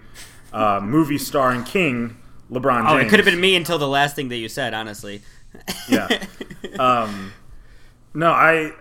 uh, 0.52 0.80
movie 0.82 1.18
starring 1.20 1.64
king, 1.64 2.18
LeBron 2.50 2.80
James. 2.88 2.92
oh, 2.92 2.98
it 2.98 3.10
could 3.10 3.20
have 3.20 3.26
been 3.26 3.40
me 3.40 3.56
until 3.56 3.78
the 3.78 3.88
last 3.88 4.16
thing 4.16 4.30
that 4.30 4.38
you 4.38 4.50
said, 4.50 4.74
honestly. 4.74 5.22
Yeah. 5.88 6.08
Um, 6.78 7.34
no, 8.14 8.32
I 8.32 8.74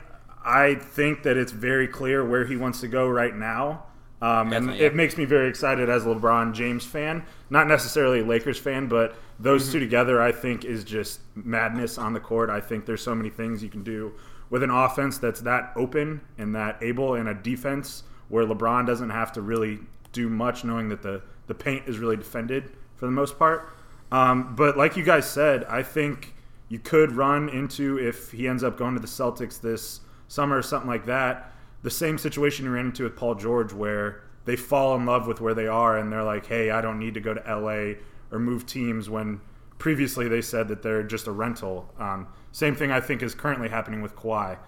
I 0.45 0.75
think 0.77 1.23
that 1.25 1.37
it's 1.37 1.53
very 1.53 1.88
clear 1.88 2.25
where 2.25 2.45
he 2.45 2.57
wants 2.57 2.81
to 2.81 2.88
go 2.88 3.09
right 3.09 3.35
now. 3.35 3.85
Um, 4.21 4.53
and 4.53 4.71
it 4.71 4.95
makes 4.95 5.17
me 5.17 5.25
very 5.25 5.49
excited 5.49 5.88
as 5.88 6.05
a 6.05 6.09
LeBron 6.09 6.55
James 6.55 6.85
fan. 6.85 7.25
Not 7.51 7.67
necessarily 7.69 8.21
a 8.21 8.25
Lakers 8.25 8.59
fan, 8.59 8.88
but 8.88 9.17
those 9.38 9.62
Mm-hmm. 9.64 9.73
two 9.73 9.81
together, 9.81 10.21
I 10.21 10.33
think, 10.33 10.64
is 10.64 10.85
just 10.85 11.21
madness 11.37 11.99
on 11.99 12.12
the 12.12 12.21
court. 12.21 12.51
I 12.51 12.61
think 12.61 12.85
there's 12.85 13.03
so 13.03 13.14
many 13.14 13.31
things 13.31 13.62
you 13.62 13.69
can 13.71 13.83
do 13.85 14.12
with 14.51 14.62
an 14.62 14.71
offense 14.71 15.19
that's 15.19 15.41
that 15.43 15.73
open 15.77 16.21
and 16.37 16.55
that 16.55 16.79
able, 16.83 17.14
and 17.14 17.29
a 17.29 17.35
defense 17.35 18.03
where 18.29 18.45
LeBron 18.45 18.87
doesn't 18.87 19.11
have 19.11 19.33
to 19.33 19.43
really 19.43 19.79
do 20.12 20.29
much, 20.29 20.64
knowing 20.64 20.88
that 20.88 21.03
the, 21.03 21.23
the 21.47 21.55
paint 21.55 21.87
is 21.87 21.99
really 21.99 22.17
defended 22.17 22.73
for 22.97 23.07
the 23.07 23.12
most 23.12 23.38
part. 23.38 23.73
Um, 24.11 24.55
but 24.55 24.77
like 24.77 24.97
you 24.97 25.05
guys 25.05 25.29
said, 25.29 25.64
I 25.64 25.83
think 25.83 26.35
you 26.69 26.79
could 26.79 27.12
run 27.12 27.49
into 27.49 27.99
if 27.99 28.33
he 28.33 28.49
ends 28.49 28.62
up 28.62 28.77
going 28.77 28.95
to 28.95 29.01
the 29.01 29.07
Celtics 29.07 29.61
this 29.61 30.01
summer 30.29 30.59
or 30.59 30.62
something 30.62 30.88
like 30.88 31.07
that. 31.07 31.53
The 31.83 31.91
same 31.91 32.19
situation 32.19 32.64
you 32.64 32.73
ran 32.73 32.87
into 32.87 33.05
with 33.05 33.17
Paul 33.17 33.35
George, 33.35 33.73
where 33.73 34.23
they 34.45 34.57
fall 34.57 34.95
in 34.97 35.07
love 35.07 35.27
with 35.27 35.41
where 35.41 35.55
they 35.55 35.67
are 35.67 35.97
and 35.97 36.12
they're 36.12 36.25
like, 36.25 36.47
"Hey, 36.47 36.71
I 36.71 36.81
don't 36.81 36.99
need 36.99 37.14
to 37.14 37.21
go 37.21 37.35
to 37.35 37.41
LA 37.47 38.01
or 38.33 38.38
move 38.38 38.67
teams." 38.67 39.09
When 39.09 39.41
previously 39.79 40.29
they 40.29 40.41
said 40.41 40.69
that 40.69 40.83
they're 40.83 41.03
just 41.03 41.27
a 41.27 41.33
rental. 41.33 41.93
Um, 41.99 42.27
same 42.51 42.75
thing 42.75 42.91
I 42.91 43.01
think 43.01 43.23
is 43.23 43.35
currently 43.35 43.69
happening 43.69 44.03
with 44.03 44.17
Kawhi. 44.17 44.59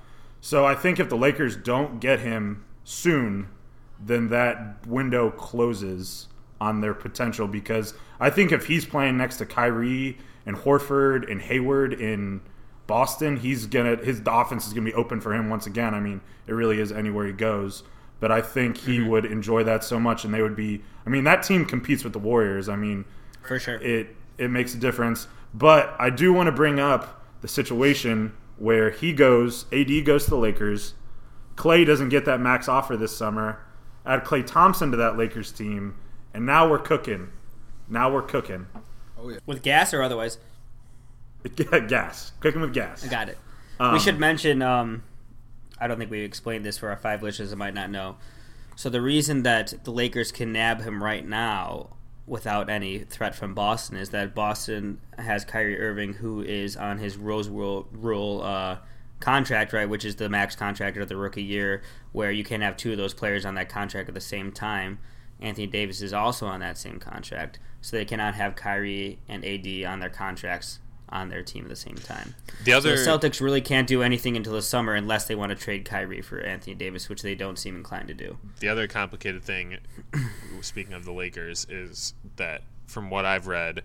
So 0.40 0.64
I 0.64 0.74
think 0.74 1.00
if 1.00 1.08
the 1.08 1.16
Lakers 1.16 1.56
don't 1.56 2.00
get 2.00 2.20
him 2.20 2.64
soon, 2.90 3.48
then 4.04 4.28
that 4.28 4.86
window 4.86 5.30
closes 5.30 6.26
on 6.60 6.80
their 6.80 6.92
potential 6.92 7.46
because 7.46 7.94
I 8.18 8.30
think 8.30 8.52
if 8.52 8.66
he's 8.66 8.84
playing 8.84 9.16
next 9.16 9.36
to 9.36 9.46
Kyrie 9.46 10.18
and 10.44 10.56
Horford 10.56 11.30
and 11.30 11.40
Hayward 11.40 11.94
in 11.94 12.40
Boston, 12.86 13.36
he's 13.36 13.66
gonna 13.66 13.96
his 13.96 14.20
offense 14.26 14.66
is 14.66 14.72
gonna 14.72 14.84
be 14.84 14.94
open 14.94 15.20
for 15.20 15.32
him 15.32 15.48
once 15.48 15.66
again. 15.66 15.94
I 15.94 16.00
mean, 16.00 16.20
it 16.46 16.52
really 16.52 16.80
is 16.80 16.90
anywhere 16.90 17.26
he 17.26 17.32
goes. 17.32 17.84
But 18.18 18.32
I 18.32 18.42
think 18.42 18.76
he 18.76 18.98
mm-hmm. 18.98 19.08
would 19.08 19.24
enjoy 19.24 19.64
that 19.64 19.82
so 19.84 19.98
much, 19.98 20.24
and 20.24 20.34
they 20.34 20.42
would 20.42 20.56
be. 20.56 20.82
I 21.06 21.08
mean, 21.08 21.24
that 21.24 21.42
team 21.42 21.64
competes 21.64 22.04
with 22.04 22.12
the 22.12 22.18
Warriors. 22.18 22.68
I 22.68 22.76
mean, 22.76 23.04
For 23.42 23.58
sure. 23.58 23.76
it 23.76 24.14
it 24.36 24.50
makes 24.50 24.74
a 24.74 24.78
difference. 24.78 25.28
But 25.54 25.94
I 25.98 26.10
do 26.10 26.32
want 26.32 26.48
to 26.48 26.52
bring 26.52 26.78
up 26.80 27.24
the 27.40 27.48
situation 27.48 28.34
where 28.58 28.90
he 28.90 29.12
goes, 29.12 29.64
AD 29.72 30.04
goes 30.04 30.24
to 30.24 30.30
the 30.30 30.36
Lakers. 30.36 30.94
Klay 31.60 31.84
doesn't 31.84 32.08
get 32.08 32.24
that 32.24 32.40
max 32.40 32.68
offer 32.68 32.96
this 32.96 33.14
summer. 33.14 33.60
Add 34.06 34.24
Klay 34.24 34.46
Thompson 34.46 34.90
to 34.92 34.96
that 34.96 35.18
Lakers 35.18 35.52
team, 35.52 35.94
and 36.32 36.46
now 36.46 36.66
we're 36.66 36.78
cooking. 36.78 37.28
Now 37.86 38.10
we're 38.10 38.22
cooking. 38.22 38.66
Oh 39.18 39.28
yeah. 39.28 39.38
with 39.44 39.62
gas 39.62 39.92
or 39.92 40.02
otherwise? 40.02 40.38
gas, 41.56 42.32
cooking 42.40 42.62
with 42.62 42.72
gas. 42.72 43.04
I 43.04 43.08
got 43.08 43.28
it. 43.28 43.36
Um, 43.78 43.92
we 43.92 43.98
should 43.98 44.18
mention. 44.18 44.62
Um, 44.62 45.02
I 45.78 45.86
don't 45.86 45.98
think 45.98 46.10
we 46.10 46.20
explained 46.20 46.64
this 46.64 46.78
for 46.78 46.88
our 46.88 46.96
five 46.96 47.22
listeners 47.22 47.50
that 47.50 47.56
might 47.56 47.74
not 47.74 47.90
know. 47.90 48.16
So 48.74 48.88
the 48.88 49.02
reason 49.02 49.42
that 49.42 49.84
the 49.84 49.90
Lakers 49.90 50.32
can 50.32 50.52
nab 50.52 50.80
him 50.80 51.04
right 51.04 51.26
now 51.26 51.90
without 52.26 52.70
any 52.70 53.00
threat 53.00 53.34
from 53.34 53.52
Boston 53.52 53.98
is 53.98 54.08
that 54.10 54.34
Boston 54.34 54.98
has 55.18 55.44
Kyrie 55.44 55.78
Irving, 55.78 56.14
who 56.14 56.40
is 56.40 56.74
on 56.74 56.96
his 56.96 57.18
Rose 57.18 57.50
Rule, 57.50 57.86
rule 57.92 58.40
uh, 58.42 58.78
contract, 59.20 59.72
right, 59.72 59.88
which 59.88 60.04
is 60.04 60.16
the 60.16 60.28
max 60.28 60.56
contract 60.56 60.96
of 60.96 61.08
the 61.08 61.16
rookie 61.16 61.42
year, 61.42 61.82
where 62.12 62.30
you 62.32 62.44
can't 62.44 62.62
have 62.62 62.76
two 62.76 62.92
of 62.92 62.98
those 62.98 63.14
players 63.14 63.44
on 63.44 63.54
that 63.54 63.68
contract 63.68 64.08
at 64.08 64.14
the 64.14 64.20
same 64.20 64.50
time. 64.50 64.98
Anthony 65.40 65.66
Davis 65.66 66.02
is 66.02 66.12
also 66.12 66.46
on 66.46 66.60
that 66.60 66.76
same 66.76 66.98
contract, 66.98 67.58
so 67.80 67.96
they 67.96 68.04
cannot 68.04 68.34
have 68.34 68.56
Kyrie 68.56 69.18
and 69.28 69.44
AD 69.44 69.84
on 69.84 70.00
their 70.00 70.10
contracts 70.10 70.80
on 71.08 71.28
their 71.28 71.42
team 71.42 71.64
at 71.64 71.68
the 71.68 71.76
same 71.76 71.96
time. 71.96 72.34
the 72.64 72.72
So 72.72 72.78
other 72.78 72.96
the 72.96 73.02
Celtics 73.02 73.40
really 73.40 73.60
can't 73.60 73.88
do 73.88 74.02
anything 74.02 74.36
until 74.36 74.52
the 74.52 74.62
summer 74.62 74.94
unless 74.94 75.26
they 75.26 75.34
want 75.34 75.50
to 75.50 75.56
trade 75.56 75.84
Kyrie 75.84 76.22
for 76.22 76.40
Anthony 76.40 76.74
Davis, 76.74 77.08
which 77.08 77.22
they 77.22 77.34
don't 77.34 77.58
seem 77.58 77.76
inclined 77.76 78.08
to 78.08 78.14
do. 78.14 78.38
the 78.60 78.68
other 78.68 78.86
complicated 78.86 79.42
thing, 79.42 79.78
speaking 80.60 80.92
of 80.92 81.04
the 81.04 81.12
Lakers, 81.12 81.66
is 81.68 82.14
that 82.36 82.62
from 82.86 83.10
what 83.10 83.24
I've 83.24 83.46
read, 83.46 83.82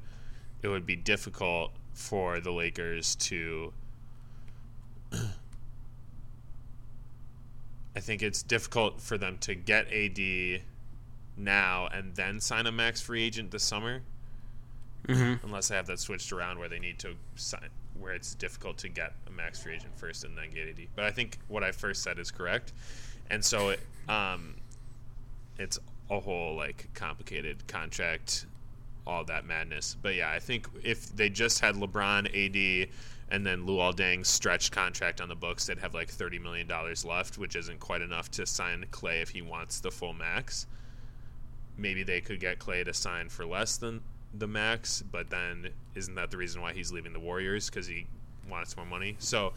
it 0.61 0.67
would 0.67 0.85
be 0.85 0.95
difficult 0.95 1.71
for 1.93 2.39
the 2.39 2.51
Lakers 2.51 3.15
to. 3.15 3.73
I 7.94 7.94
think 8.05 8.21
it's 8.21 8.43
difficult 8.43 9.01
for 9.01 9.17
them 9.17 9.37
to 9.39 9.55
get 9.55 9.91
AD 9.91 10.61
now 11.35 11.87
and 11.91 12.15
then 12.15 12.39
sign 12.39 12.67
a 12.67 12.71
max 12.71 13.01
free 13.01 13.23
agent 13.23 13.51
this 13.51 13.63
summer. 13.63 14.01
Mm-hmm. 15.07 15.45
Unless 15.45 15.67
they 15.67 15.75
have 15.75 15.87
that 15.87 15.99
switched 15.99 16.31
around 16.31 16.57
where 16.57 16.69
they 16.69 16.79
need 16.79 16.97
to 16.99 17.15
sign, 17.35 17.69
where 17.99 18.13
it's 18.13 18.33
difficult 18.35 18.77
to 18.79 18.89
get 18.89 19.13
a 19.27 19.31
max 19.31 19.61
free 19.61 19.75
agent 19.75 19.97
first 19.97 20.23
and 20.23 20.35
then 20.35 20.49
get 20.51 20.67
AD. 20.67 20.87
But 20.95 21.05
I 21.05 21.11
think 21.11 21.37
what 21.47 21.63
I 21.63 21.71
first 21.71 22.01
said 22.01 22.17
is 22.17 22.31
correct, 22.31 22.73
and 23.29 23.45
so 23.45 23.69
it, 23.69 23.79
um, 24.09 24.55
it's 25.59 25.77
a 26.09 26.19
whole 26.19 26.55
like 26.55 26.89
complicated 26.95 27.67
contract, 27.67 28.47
all 29.05 29.23
that 29.25 29.45
madness. 29.45 29.95
But 30.01 30.15
yeah, 30.15 30.31
I 30.31 30.39
think 30.39 30.67
if 30.83 31.15
they 31.15 31.29
just 31.29 31.59
had 31.59 31.75
LeBron, 31.75 32.25
AD, 32.25 32.89
and 33.29 33.45
then 33.45 33.65
Luol 33.65 33.95
Deng's 33.95 34.27
stretched 34.27 34.71
contract 34.71 35.19
on 35.19 35.29
the 35.29 35.35
books, 35.35 35.65
they'd 35.65 35.79
have 35.79 35.93
like 35.93 36.09
thirty 36.09 36.39
million 36.39 36.67
dollars 36.67 37.03
left, 37.03 37.37
which 37.37 37.55
isn't 37.55 37.79
quite 37.79 38.01
enough 38.01 38.29
to 38.31 38.45
sign 38.45 38.85
Klay 38.91 39.21
if 39.21 39.29
he 39.29 39.41
wants 39.41 39.79
the 39.79 39.91
full 39.91 40.13
max. 40.13 40.67
Maybe 41.77 42.03
they 42.03 42.21
could 42.21 42.39
get 42.39 42.59
Klay 42.59 42.85
to 42.85 42.93
sign 42.93 43.29
for 43.29 43.45
less 43.45 43.77
than 43.77 44.01
the 44.33 44.47
max, 44.47 45.01
but 45.01 45.29
then 45.29 45.69
isn't 45.95 46.15
that 46.15 46.31
the 46.31 46.37
reason 46.37 46.61
why 46.61 46.73
he's 46.73 46.91
leaving 46.91 47.13
the 47.13 47.19
Warriors 47.19 47.69
because 47.69 47.87
he 47.87 48.07
wants 48.49 48.77
more 48.77 48.85
money? 48.85 49.15
So 49.19 49.53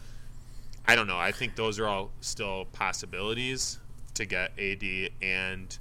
I 0.87 0.95
don't 0.95 1.07
know. 1.07 1.17
I 1.17 1.31
think 1.31 1.55
those 1.55 1.79
are 1.79 1.87
all 1.87 2.11
still 2.21 2.65
possibilities 2.73 3.79
to 4.15 4.25
get 4.25 4.51
AD 4.57 4.83
and 5.21 5.77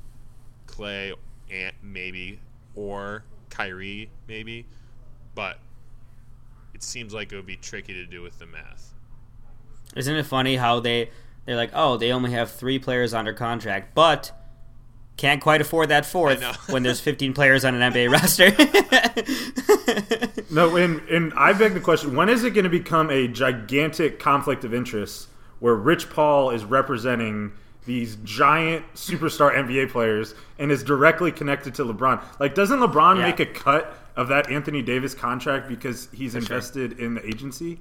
Klay 0.66 1.14
and 1.50 1.72
maybe 1.82 2.40
or 2.74 3.24
Kyrie 3.50 4.10
maybe, 4.28 4.66
but 5.34 5.58
it 6.78 6.84
seems 6.84 7.12
like 7.12 7.32
it 7.32 7.34
would 7.36 7.44
be 7.44 7.56
tricky 7.56 7.92
to 7.94 8.06
do 8.06 8.22
with 8.22 8.38
the 8.38 8.46
math. 8.46 8.94
Isn't 9.96 10.14
it 10.14 10.26
funny 10.26 10.54
how 10.54 10.78
they 10.78 11.10
they're 11.44 11.56
like, 11.56 11.70
oh, 11.74 11.96
they 11.96 12.12
only 12.12 12.30
have 12.30 12.52
three 12.52 12.78
players 12.78 13.12
under 13.12 13.32
contract, 13.32 13.96
but 13.96 14.30
can't 15.16 15.42
quite 15.42 15.60
afford 15.60 15.88
that 15.88 16.06
fourth 16.06 16.40
when 16.70 16.84
there's 16.84 17.00
15 17.00 17.32
players 17.34 17.64
on 17.64 17.74
an 17.74 17.92
NBA 17.92 18.12
roster. 18.12 18.50
No, 20.54 20.76
and 20.76 21.00
and 21.08 21.32
I 21.34 21.52
beg 21.52 21.74
the 21.74 21.80
question: 21.80 22.14
When 22.14 22.28
is 22.28 22.44
it 22.44 22.50
going 22.54 22.62
to 22.62 22.70
become 22.70 23.10
a 23.10 23.26
gigantic 23.26 24.20
conflict 24.20 24.62
of 24.64 24.72
interest 24.72 25.28
where 25.58 25.74
Rich 25.74 26.10
Paul 26.10 26.50
is 26.50 26.64
representing 26.64 27.50
these 27.86 28.16
giant 28.22 28.84
superstar 28.94 29.52
NBA 29.52 29.90
players 29.90 30.34
and 30.60 30.70
is 30.70 30.84
directly 30.84 31.32
connected 31.32 31.74
to 31.74 31.84
LeBron? 31.84 32.22
Like, 32.38 32.54
doesn't 32.54 32.78
LeBron 32.78 33.16
Yeah. 33.16 33.22
make 33.22 33.40
a 33.40 33.46
cut 33.46 33.92
of 34.18 34.26
that 34.28 34.50
Anthony 34.50 34.82
Davis 34.82 35.14
contract 35.14 35.68
because 35.68 36.08
he's 36.12 36.34
invested 36.34 36.98
in 36.98 37.14
the 37.14 37.24
agency? 37.24 37.80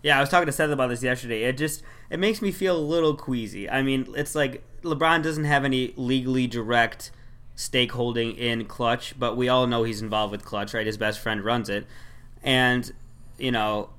Yeah, 0.00 0.16
I 0.16 0.20
was 0.20 0.30
talking 0.30 0.46
to 0.46 0.52
Seth 0.52 0.70
about 0.70 0.88
this 0.88 1.02
yesterday. 1.02 1.42
It 1.42 1.58
just 1.58 1.82
it 2.08 2.20
makes 2.20 2.40
me 2.40 2.52
feel 2.52 2.76
a 2.76 2.80
little 2.80 3.14
queasy. 3.16 3.68
I 3.68 3.82
mean, 3.82 4.06
it's 4.16 4.36
like 4.36 4.62
LeBron 4.82 5.24
doesn't 5.24 5.44
have 5.44 5.64
any 5.64 5.92
legally 5.96 6.46
direct 6.46 7.10
stakeholding 7.56 8.38
in 8.38 8.64
Klutch, 8.64 9.18
but 9.18 9.36
we 9.36 9.48
all 9.48 9.66
know 9.66 9.82
he's 9.82 10.00
involved 10.00 10.30
with 10.30 10.44
Klutch, 10.44 10.72
right? 10.72 10.86
His 10.86 10.96
best 10.96 11.18
friend 11.18 11.44
runs 11.44 11.68
it. 11.68 11.84
And, 12.44 12.90
you 13.36 13.50
know, 13.50 13.90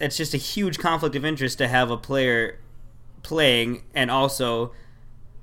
it's 0.00 0.16
just 0.16 0.32
a 0.32 0.38
huge 0.38 0.78
conflict 0.78 1.16
of 1.16 1.24
interest 1.24 1.58
to 1.58 1.68
have 1.68 1.90
a 1.90 1.96
player 1.96 2.60
playing 3.22 3.82
and 3.94 4.10
also 4.10 4.72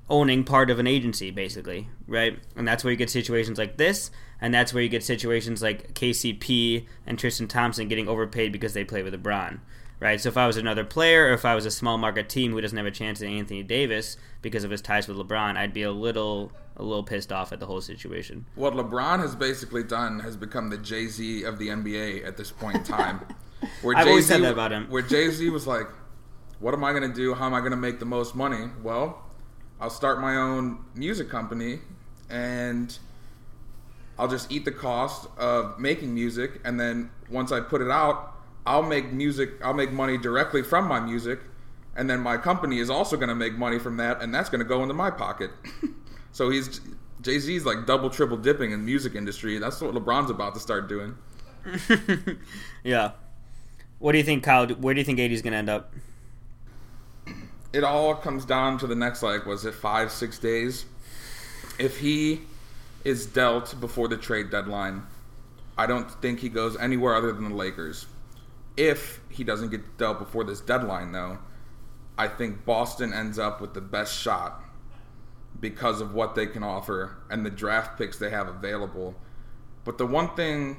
owning 0.08 0.42
part 0.42 0.70
of 0.70 0.78
an 0.78 0.86
agency, 0.86 1.30
basically, 1.30 1.88
right? 2.08 2.38
And 2.56 2.66
that's 2.66 2.82
where 2.82 2.90
you 2.90 2.96
get 2.96 3.10
situations 3.10 3.58
like 3.58 3.76
this, 3.76 4.10
and 4.40 4.52
that's 4.52 4.72
where 4.72 4.82
you 4.82 4.88
get 4.88 5.04
situations 5.04 5.62
like 5.62 5.94
KCP 5.94 6.86
and 7.06 7.18
Tristan 7.18 7.46
Thompson 7.46 7.86
getting 7.86 8.08
overpaid 8.08 8.50
because 8.50 8.72
they 8.72 8.82
play 8.82 9.02
with 9.02 9.14
LeBron, 9.14 9.60
right? 10.00 10.20
So 10.20 10.30
if 10.30 10.36
I 10.36 10.46
was 10.46 10.56
another 10.56 10.84
player, 10.84 11.26
or 11.26 11.32
if 11.34 11.44
I 11.44 11.54
was 11.54 11.66
a 11.66 11.70
small 11.70 11.98
market 11.98 12.28
team 12.28 12.52
who 12.52 12.60
doesn't 12.60 12.76
have 12.76 12.86
a 12.86 12.90
chance 12.90 13.20
at 13.22 13.28
Anthony 13.28 13.62
Davis 13.62 14.16
because 14.42 14.64
of 14.64 14.70
his 14.70 14.80
ties 14.80 15.06
with 15.06 15.18
LeBron, 15.18 15.56
I'd 15.56 15.74
be 15.74 15.82
a 15.82 15.92
little, 15.92 16.50
a 16.76 16.82
little 16.82 17.04
pissed 17.04 17.30
off 17.30 17.52
at 17.52 17.60
the 17.60 17.66
whole 17.66 17.82
situation. 17.82 18.46
What 18.54 18.72
LeBron 18.72 19.18
has 19.20 19.36
basically 19.36 19.84
done 19.84 20.18
has 20.20 20.36
become 20.36 20.70
the 20.70 20.78
Jay 20.78 21.06
Z 21.06 21.44
of 21.44 21.58
the 21.58 21.68
NBA 21.68 22.26
at 22.26 22.36
this 22.36 22.50
point 22.50 22.76
in 22.76 22.84
time. 22.84 23.20
Where 23.82 23.96
I've 23.96 24.08
always 24.08 24.26
Jay-Z 24.28 24.34
said 24.40 24.44
that 24.44 24.52
about 24.52 24.72
him. 24.72 24.88
Where 24.88 25.02
Jay 25.02 25.30
Z 25.30 25.50
was 25.50 25.66
like, 25.66 25.88
"What 26.60 26.74
am 26.74 26.84
I 26.84 26.92
going 26.92 27.08
to 27.08 27.14
do? 27.14 27.34
How 27.34 27.46
am 27.46 27.54
I 27.54 27.58
going 27.58 27.72
to 27.72 27.76
make 27.76 27.98
the 27.98 28.06
most 28.06 28.36
money?" 28.36 28.70
Well, 28.84 29.24
I'll 29.80 29.90
start 29.90 30.20
my 30.20 30.36
own 30.36 30.84
music 30.94 31.28
company, 31.28 31.80
and 32.30 32.96
I'll 34.18 34.28
just 34.28 34.50
eat 34.50 34.64
the 34.64 34.72
cost 34.72 35.28
of 35.36 35.78
making 35.78 36.14
music, 36.14 36.60
and 36.64 36.78
then 36.78 37.10
once 37.30 37.52
I 37.52 37.60
put 37.60 37.80
it 37.80 37.90
out, 37.90 38.34
I'll 38.66 38.82
make 38.82 39.12
music. 39.12 39.50
I'll 39.62 39.74
make 39.74 39.92
money 39.92 40.18
directly 40.18 40.62
from 40.62 40.86
my 40.86 41.00
music, 41.00 41.40
and 41.96 42.08
then 42.08 42.20
my 42.20 42.36
company 42.36 42.78
is 42.78 42.90
also 42.90 43.16
going 43.16 43.28
to 43.28 43.34
make 43.34 43.54
money 43.54 43.78
from 43.78 43.96
that, 43.98 44.22
and 44.22 44.34
that's 44.34 44.48
going 44.48 44.60
to 44.60 44.64
go 44.68 44.82
into 44.82 44.94
my 44.94 45.10
pocket. 45.10 45.50
so 46.32 46.50
he's 46.50 46.80
Jay 47.20 47.38
Z's 47.38 47.64
like 47.64 47.86
double, 47.86 48.10
triple 48.10 48.36
dipping 48.36 48.72
in 48.72 48.80
the 48.80 48.84
music 48.84 49.14
industry. 49.14 49.58
That's 49.58 49.80
what 49.80 49.94
LeBron's 49.94 50.30
about 50.30 50.54
to 50.54 50.60
start 50.60 50.88
doing. 50.88 51.16
Yeah. 52.84 53.12
What 53.98 54.12
do 54.12 54.18
you 54.18 54.24
think, 54.24 54.44
Kyle? 54.44 54.68
Where 54.68 54.94
do 54.94 55.00
you 55.00 55.04
think 55.04 55.18
AD's 55.18 55.42
going 55.42 55.52
to 55.52 55.58
end 55.58 55.68
up? 55.68 55.92
it 57.72 57.84
all 57.84 58.14
comes 58.14 58.44
down 58.44 58.78
to 58.78 58.86
the 58.86 58.94
next 58.94 59.22
like 59.22 59.44
was 59.46 59.64
it 59.64 59.74
five 59.74 60.10
six 60.10 60.38
days 60.38 60.86
if 61.78 61.98
he 61.98 62.40
is 63.04 63.26
dealt 63.26 63.78
before 63.80 64.08
the 64.08 64.16
trade 64.16 64.50
deadline 64.50 65.02
i 65.76 65.86
don't 65.86 66.10
think 66.22 66.40
he 66.40 66.48
goes 66.48 66.76
anywhere 66.76 67.14
other 67.14 67.32
than 67.32 67.48
the 67.48 67.54
lakers 67.54 68.06
if 68.76 69.20
he 69.28 69.44
doesn't 69.44 69.70
get 69.70 69.98
dealt 69.98 70.18
before 70.18 70.44
this 70.44 70.60
deadline 70.60 71.12
though 71.12 71.38
i 72.16 72.26
think 72.26 72.64
boston 72.64 73.12
ends 73.12 73.38
up 73.38 73.60
with 73.60 73.74
the 73.74 73.80
best 73.80 74.18
shot 74.18 74.62
because 75.60 76.00
of 76.00 76.14
what 76.14 76.34
they 76.34 76.46
can 76.46 76.62
offer 76.62 77.16
and 77.30 77.44
the 77.44 77.50
draft 77.50 77.98
picks 77.98 78.18
they 78.18 78.30
have 78.30 78.48
available 78.48 79.14
but 79.84 79.98
the 79.98 80.06
one 80.06 80.34
thing 80.34 80.76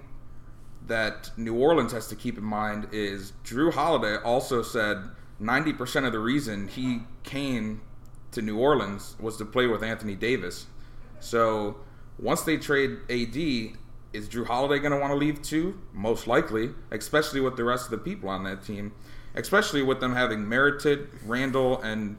that 0.89 1.31
New 1.37 1.55
Orleans 1.55 1.91
has 1.91 2.07
to 2.07 2.15
keep 2.15 2.37
in 2.37 2.43
mind 2.43 2.87
is 2.91 3.33
Jrue 3.45 3.73
Holiday 3.73 4.17
also 4.17 4.61
said 4.61 4.97
90% 5.41 6.05
of 6.05 6.11
the 6.11 6.19
reason 6.19 6.67
he 6.67 7.01
came 7.23 7.81
to 8.31 8.41
New 8.41 8.57
Orleans 8.57 9.15
was 9.19 9.37
to 9.37 9.45
play 9.45 9.67
with 9.67 9.83
Anthony 9.83 10.15
Davis. 10.15 10.67
So 11.19 11.77
once 12.17 12.41
they 12.41 12.57
trade 12.57 12.97
AD, 13.09 13.77
is 14.11 14.27
Jrue 14.27 14.47
Holiday 14.47 14.79
going 14.79 14.91
to 14.91 14.97
want 14.97 15.11
to 15.11 15.17
leave 15.17 15.41
too? 15.41 15.79
Most 15.93 16.27
likely, 16.27 16.71
especially 16.91 17.41
with 17.41 17.55
the 17.57 17.63
rest 17.63 17.85
of 17.85 17.91
the 17.91 17.97
people 17.97 18.29
on 18.29 18.43
that 18.43 18.63
team, 18.63 18.91
especially 19.35 19.83
with 19.83 19.99
them 19.99 20.15
having 20.15 20.39
Mirotic, 20.39 21.07
Randle, 21.25 21.81
and 21.81 22.17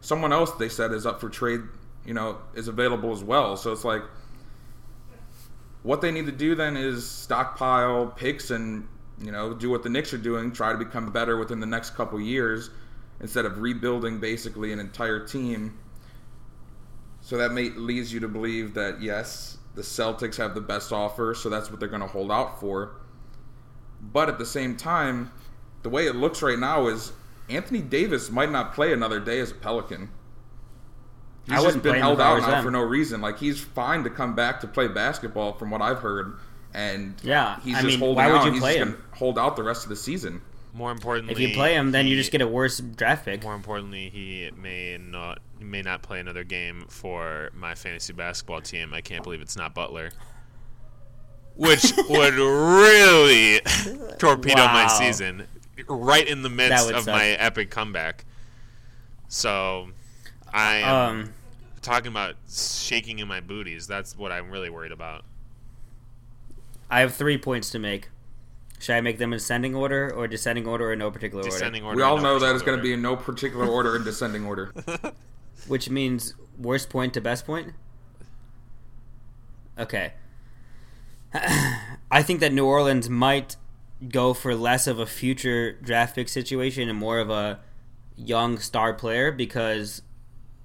someone 0.00 0.32
else 0.32 0.52
they 0.52 0.68
said 0.68 0.92
is 0.92 1.04
up 1.06 1.20
for 1.20 1.28
trade, 1.28 1.60
you 2.06 2.14
know, 2.14 2.38
is 2.54 2.68
available 2.68 3.12
as 3.12 3.24
well. 3.24 3.56
So 3.56 3.72
it's 3.72 3.84
like 3.84 4.02
what 5.82 6.00
they 6.00 6.10
need 6.10 6.26
to 6.26 6.32
do 6.32 6.54
then 6.54 6.76
is 6.76 7.08
stockpile 7.08 8.06
picks 8.06 8.50
and 8.50 8.86
you 9.18 9.32
know 9.32 9.52
do 9.54 9.70
what 9.70 9.82
the 9.82 9.88
Knicks 9.88 10.12
are 10.14 10.18
doing, 10.18 10.52
try 10.52 10.72
to 10.72 10.78
become 10.78 11.10
better 11.12 11.36
within 11.36 11.60
the 11.60 11.66
next 11.66 11.90
couple 11.90 12.20
years 12.20 12.70
instead 13.20 13.44
of 13.44 13.58
rebuilding 13.58 14.18
basically 14.20 14.72
an 14.72 14.78
entire 14.78 15.26
team. 15.26 15.78
So 17.22 17.38
that 17.38 17.52
may 17.52 17.70
leads 17.70 18.12
you 18.12 18.20
to 18.20 18.28
believe 18.28 18.74
that 18.74 19.00
yes, 19.00 19.58
the 19.74 19.82
Celtics 19.82 20.36
have 20.36 20.54
the 20.54 20.60
best 20.60 20.92
offer, 20.92 21.34
so 21.34 21.48
that's 21.48 21.70
what 21.70 21.80
they're 21.80 21.88
going 21.88 22.02
to 22.02 22.06
hold 22.08 22.30
out 22.32 22.60
for. 22.60 22.96
But 24.02 24.28
at 24.28 24.38
the 24.38 24.46
same 24.46 24.76
time, 24.76 25.32
the 25.82 25.88
way 25.88 26.06
it 26.06 26.16
looks 26.16 26.42
right 26.42 26.58
now 26.58 26.88
is 26.88 27.12
Anthony 27.48 27.80
Davis 27.80 28.30
might 28.30 28.50
not 28.50 28.74
play 28.74 28.92
another 28.92 29.20
day 29.20 29.40
as 29.40 29.52
a 29.52 29.54
Pelican. 29.54 30.10
He's 31.46 31.58
I 31.58 31.62
just 31.62 31.82
been 31.82 31.96
held 31.96 32.20
out 32.20 32.40
now 32.42 32.50
them. 32.50 32.64
for 32.64 32.70
no 32.70 32.82
reason. 32.82 33.20
Like 33.20 33.38
he's 33.38 33.60
fine 33.60 34.04
to 34.04 34.10
come 34.10 34.34
back 34.34 34.60
to 34.60 34.68
play 34.68 34.88
basketball, 34.88 35.52
from 35.54 35.70
what 35.70 35.82
I've 35.82 35.98
heard. 36.00 36.38
And 36.74 37.20
Yeah, 37.22 37.60
he's 37.60 37.76
I 37.76 37.82
just 37.82 37.98
mean, 37.98 37.98
holding 37.98 38.16
why 38.16 38.28
would 38.30 38.42
out. 38.42 38.44
you 38.44 38.52
he's 38.52 38.60
play 38.60 38.76
him? 38.76 38.92
gonna 38.92 38.96
hold 39.12 39.38
out 39.38 39.56
the 39.56 39.62
rest 39.62 39.84
of 39.84 39.88
the 39.90 39.96
season. 39.96 40.42
More 40.74 40.90
importantly, 40.90 41.32
If 41.34 41.38
you 41.40 41.54
play 41.54 41.74
him, 41.74 41.90
then 41.90 42.06
you 42.06 42.16
just 42.16 42.32
get 42.32 42.40
a 42.40 42.48
worse 42.48 42.78
draft 42.78 43.26
pick. 43.26 43.42
More 43.42 43.54
importantly, 43.54 44.08
he 44.08 44.50
may 44.56 44.96
not 44.98 45.40
he 45.58 45.64
may 45.64 45.82
not 45.82 46.02
play 46.02 46.18
another 46.18 46.44
game 46.44 46.86
for 46.88 47.50
my 47.54 47.74
fantasy 47.74 48.12
basketball 48.14 48.62
team. 48.62 48.94
I 48.94 49.02
can't 49.02 49.22
believe 49.22 49.42
it's 49.42 49.56
not 49.56 49.74
Butler. 49.74 50.10
Which 51.56 51.92
would 52.08 52.34
really 52.34 53.60
torpedo 54.18 54.64
my 54.64 54.86
season 54.86 55.46
right 55.88 56.26
in 56.26 56.40
the 56.42 56.48
midst 56.48 56.90
of 56.90 57.04
suck. 57.04 57.14
my 57.14 57.26
epic 57.30 57.70
comeback. 57.70 58.24
So 59.28 59.88
I 60.52 60.76
am 60.76 60.94
Um, 61.20 61.34
talking 61.82 62.08
about 62.10 62.36
shaking 62.50 63.18
in 63.18 63.28
my 63.28 63.40
booties. 63.40 63.86
That's 63.86 64.16
what 64.16 64.32
I'm 64.32 64.50
really 64.50 64.70
worried 64.70 64.92
about. 64.92 65.24
I 66.90 67.00
have 67.00 67.14
three 67.14 67.36
points 67.36 67.68
to 67.70 67.78
make. 67.78 68.08
Should 68.82 68.96
I 68.96 69.00
make 69.00 69.18
them 69.18 69.32
in 69.32 69.36
ascending 69.36 69.76
order 69.76 70.12
or 70.12 70.26
descending 70.26 70.66
order 70.66 70.90
or 70.90 70.96
no 70.96 71.08
particular 71.12 71.44
order? 71.44 71.54
Descending 71.54 71.84
order. 71.84 71.96
We 71.96 72.02
all 72.02 72.16
no 72.16 72.22
know 72.24 72.38
that 72.40 72.52
it's 72.52 72.64
going 72.64 72.76
to 72.76 72.82
be 72.82 72.92
in 72.92 73.00
no 73.00 73.14
particular 73.14 73.64
order 73.64 73.94
in 73.94 74.02
descending 74.02 74.44
order. 74.44 74.72
order? 74.74 75.12
Which 75.68 75.88
means 75.88 76.34
worst 76.58 76.90
point 76.90 77.14
to 77.14 77.20
best 77.20 77.46
point? 77.46 77.74
Okay. 79.78 80.14
I 81.32 82.24
think 82.24 82.40
that 82.40 82.52
New 82.52 82.66
Orleans 82.66 83.08
might 83.08 83.54
go 84.08 84.34
for 84.34 84.52
less 84.52 84.88
of 84.88 84.98
a 84.98 85.06
future 85.06 85.74
draft 85.74 86.16
pick 86.16 86.28
situation 86.28 86.88
and 86.88 86.98
more 86.98 87.20
of 87.20 87.30
a 87.30 87.60
young 88.16 88.58
star 88.58 88.94
player 88.94 89.30
because 89.30 90.02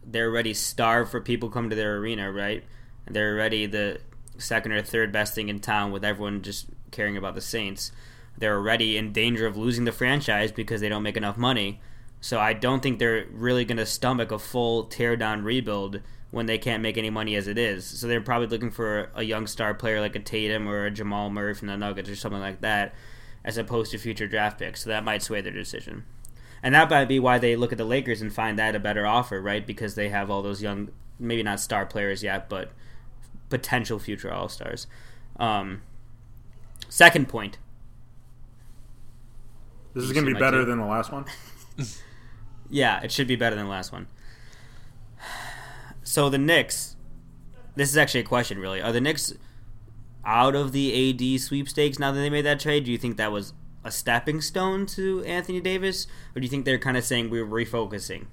they're 0.04 0.32
already 0.32 0.56
starved 0.56 1.12
for 1.12 1.22
people 1.22 1.50
come 1.50 1.70
to 1.70 1.76
their 1.76 1.98
arena, 1.98 2.32
right? 2.32 2.64
They're 3.06 3.36
already 3.36 3.68
the 3.68 4.00
second 4.40 4.72
or 4.72 4.82
third 4.82 5.12
best 5.12 5.36
thing 5.36 5.50
in 5.50 5.60
town 5.60 5.92
with 5.92 6.04
everyone 6.04 6.42
just 6.42 6.66
caring 6.90 7.16
about 7.16 7.36
the 7.36 7.42
Saints. 7.42 7.92
They're 8.38 8.58
already 8.58 8.98
in 8.98 9.14
danger 9.14 9.48
of 9.48 9.58
losing 9.58 9.86
the 9.86 9.92
franchise 9.92 10.52
because 10.52 10.82
they 10.82 10.90
don't 10.90 11.04
make 11.04 11.18
enough 11.18 11.38
money. 11.38 11.82
So 12.22 12.40
I 12.40 12.54
don't 12.54 12.82
think 12.82 13.00
they're 13.00 13.26
really 13.32 13.66
going 13.66 13.78
to 13.78 13.86
stomach 13.86 14.32
a 14.32 14.40
full 14.40 14.86
tear 14.86 15.16
down 15.16 15.44
rebuild 15.44 16.02
when 16.32 16.46
they 16.46 16.58
can't 16.58 16.84
make 16.84 16.98
any 16.98 17.10
money 17.10 17.36
as 17.36 17.48
it 17.48 17.58
is. 17.58 17.86
So 17.86 18.08
they're 18.08 18.22
probably 18.22 18.48
looking 18.48 18.72
for 18.72 19.12
a 19.16 19.24
young 19.24 19.48
star 19.48 19.74
player 19.74 20.02
like 20.02 20.16
a 20.16 20.20
Tatum 20.20 20.68
or 20.68 20.86
a 20.86 20.92
Jamal 20.92 21.30
Murray 21.30 21.54
from 21.54 21.68
the 21.68 21.78
Nuggets 21.78 22.10
or 22.10 22.16
something 22.16 22.42
like 22.42 22.62
that, 22.62 22.94
as 23.44 23.58
opposed 23.58 23.92
to 23.92 23.98
future 23.98 24.28
draft 24.28 24.60
picks. 24.60 24.84
So 24.84 24.90
that 24.90 25.04
might 25.04 25.24
sway 25.24 25.42
their 25.42 25.54
decision. 25.54 26.06
And 26.62 26.76
that 26.76 26.90
might 26.90 27.06
be 27.06 27.20
why 27.20 27.38
they 27.38 27.56
look 27.56 27.72
at 27.72 27.78
the 27.78 27.86
Lakers 27.86 28.22
and 28.22 28.34
find 28.34 28.58
that 28.60 28.76
a 28.76 28.80
better 28.80 29.06
offer, 29.06 29.42
right? 29.42 29.66
Because 29.66 29.96
they 29.96 30.10
have 30.10 30.30
all 30.30 30.42
those 30.42 30.62
young, 30.62 30.90
maybe 31.20 31.44
not 31.44 31.60
star 31.60 31.86
players 31.86 32.24
yet, 32.24 32.50
but 32.50 32.72
potential 33.50 34.00
future 34.00 34.34
All 34.34 34.50
Stars. 34.50 34.88
Um, 35.40 35.84
second 36.90 37.30
point. 37.30 37.58
This 39.98 40.06
is 40.06 40.14
going 40.14 40.28
to 40.28 40.34
be 40.34 40.40
better 40.40 40.64
than 40.64 40.78
the 40.78 40.86
last 40.86 41.12
one. 41.12 41.26
Yeah, 42.70 43.00
it 43.02 43.14
should 43.14 43.28
be 43.28 43.38
better 43.38 43.56
than 43.56 43.66
the 43.66 43.72
last 43.72 43.92
one. 43.92 44.08
So 46.04 46.30
the 46.30 46.38
Knicks. 46.38 46.96
This 47.76 47.90
is 47.90 47.98
actually 47.98 48.22
a 48.22 48.26
question, 48.26 48.60
really. 48.60 48.82
Are 48.82 48.92
the 48.92 49.02
Knicks 49.02 49.34
out 50.24 50.56
of 50.56 50.72
the 50.72 51.10
AD 51.10 51.42
sweepstakes 51.42 51.98
now 51.98 52.12
that 52.12 52.20
they 52.20 52.30
made 52.30 52.46
that 52.46 52.60
trade? 52.60 52.86
Do 52.86 52.92
you 52.92 52.98
think 52.98 53.18
that 53.18 53.32
was 53.32 53.54
a 53.84 53.92
stepping 53.92 54.40
stone 54.40 54.86
to 54.88 55.24
Anthony 55.24 55.60
Davis, 55.60 56.08
or 56.36 56.40
do 56.40 56.46
you 56.46 56.50
think 56.50 56.66
they're 56.66 56.78
kind 56.78 56.96
of 56.98 57.04
saying 57.04 57.30
we're 57.30 57.46
refocusing? 57.46 58.28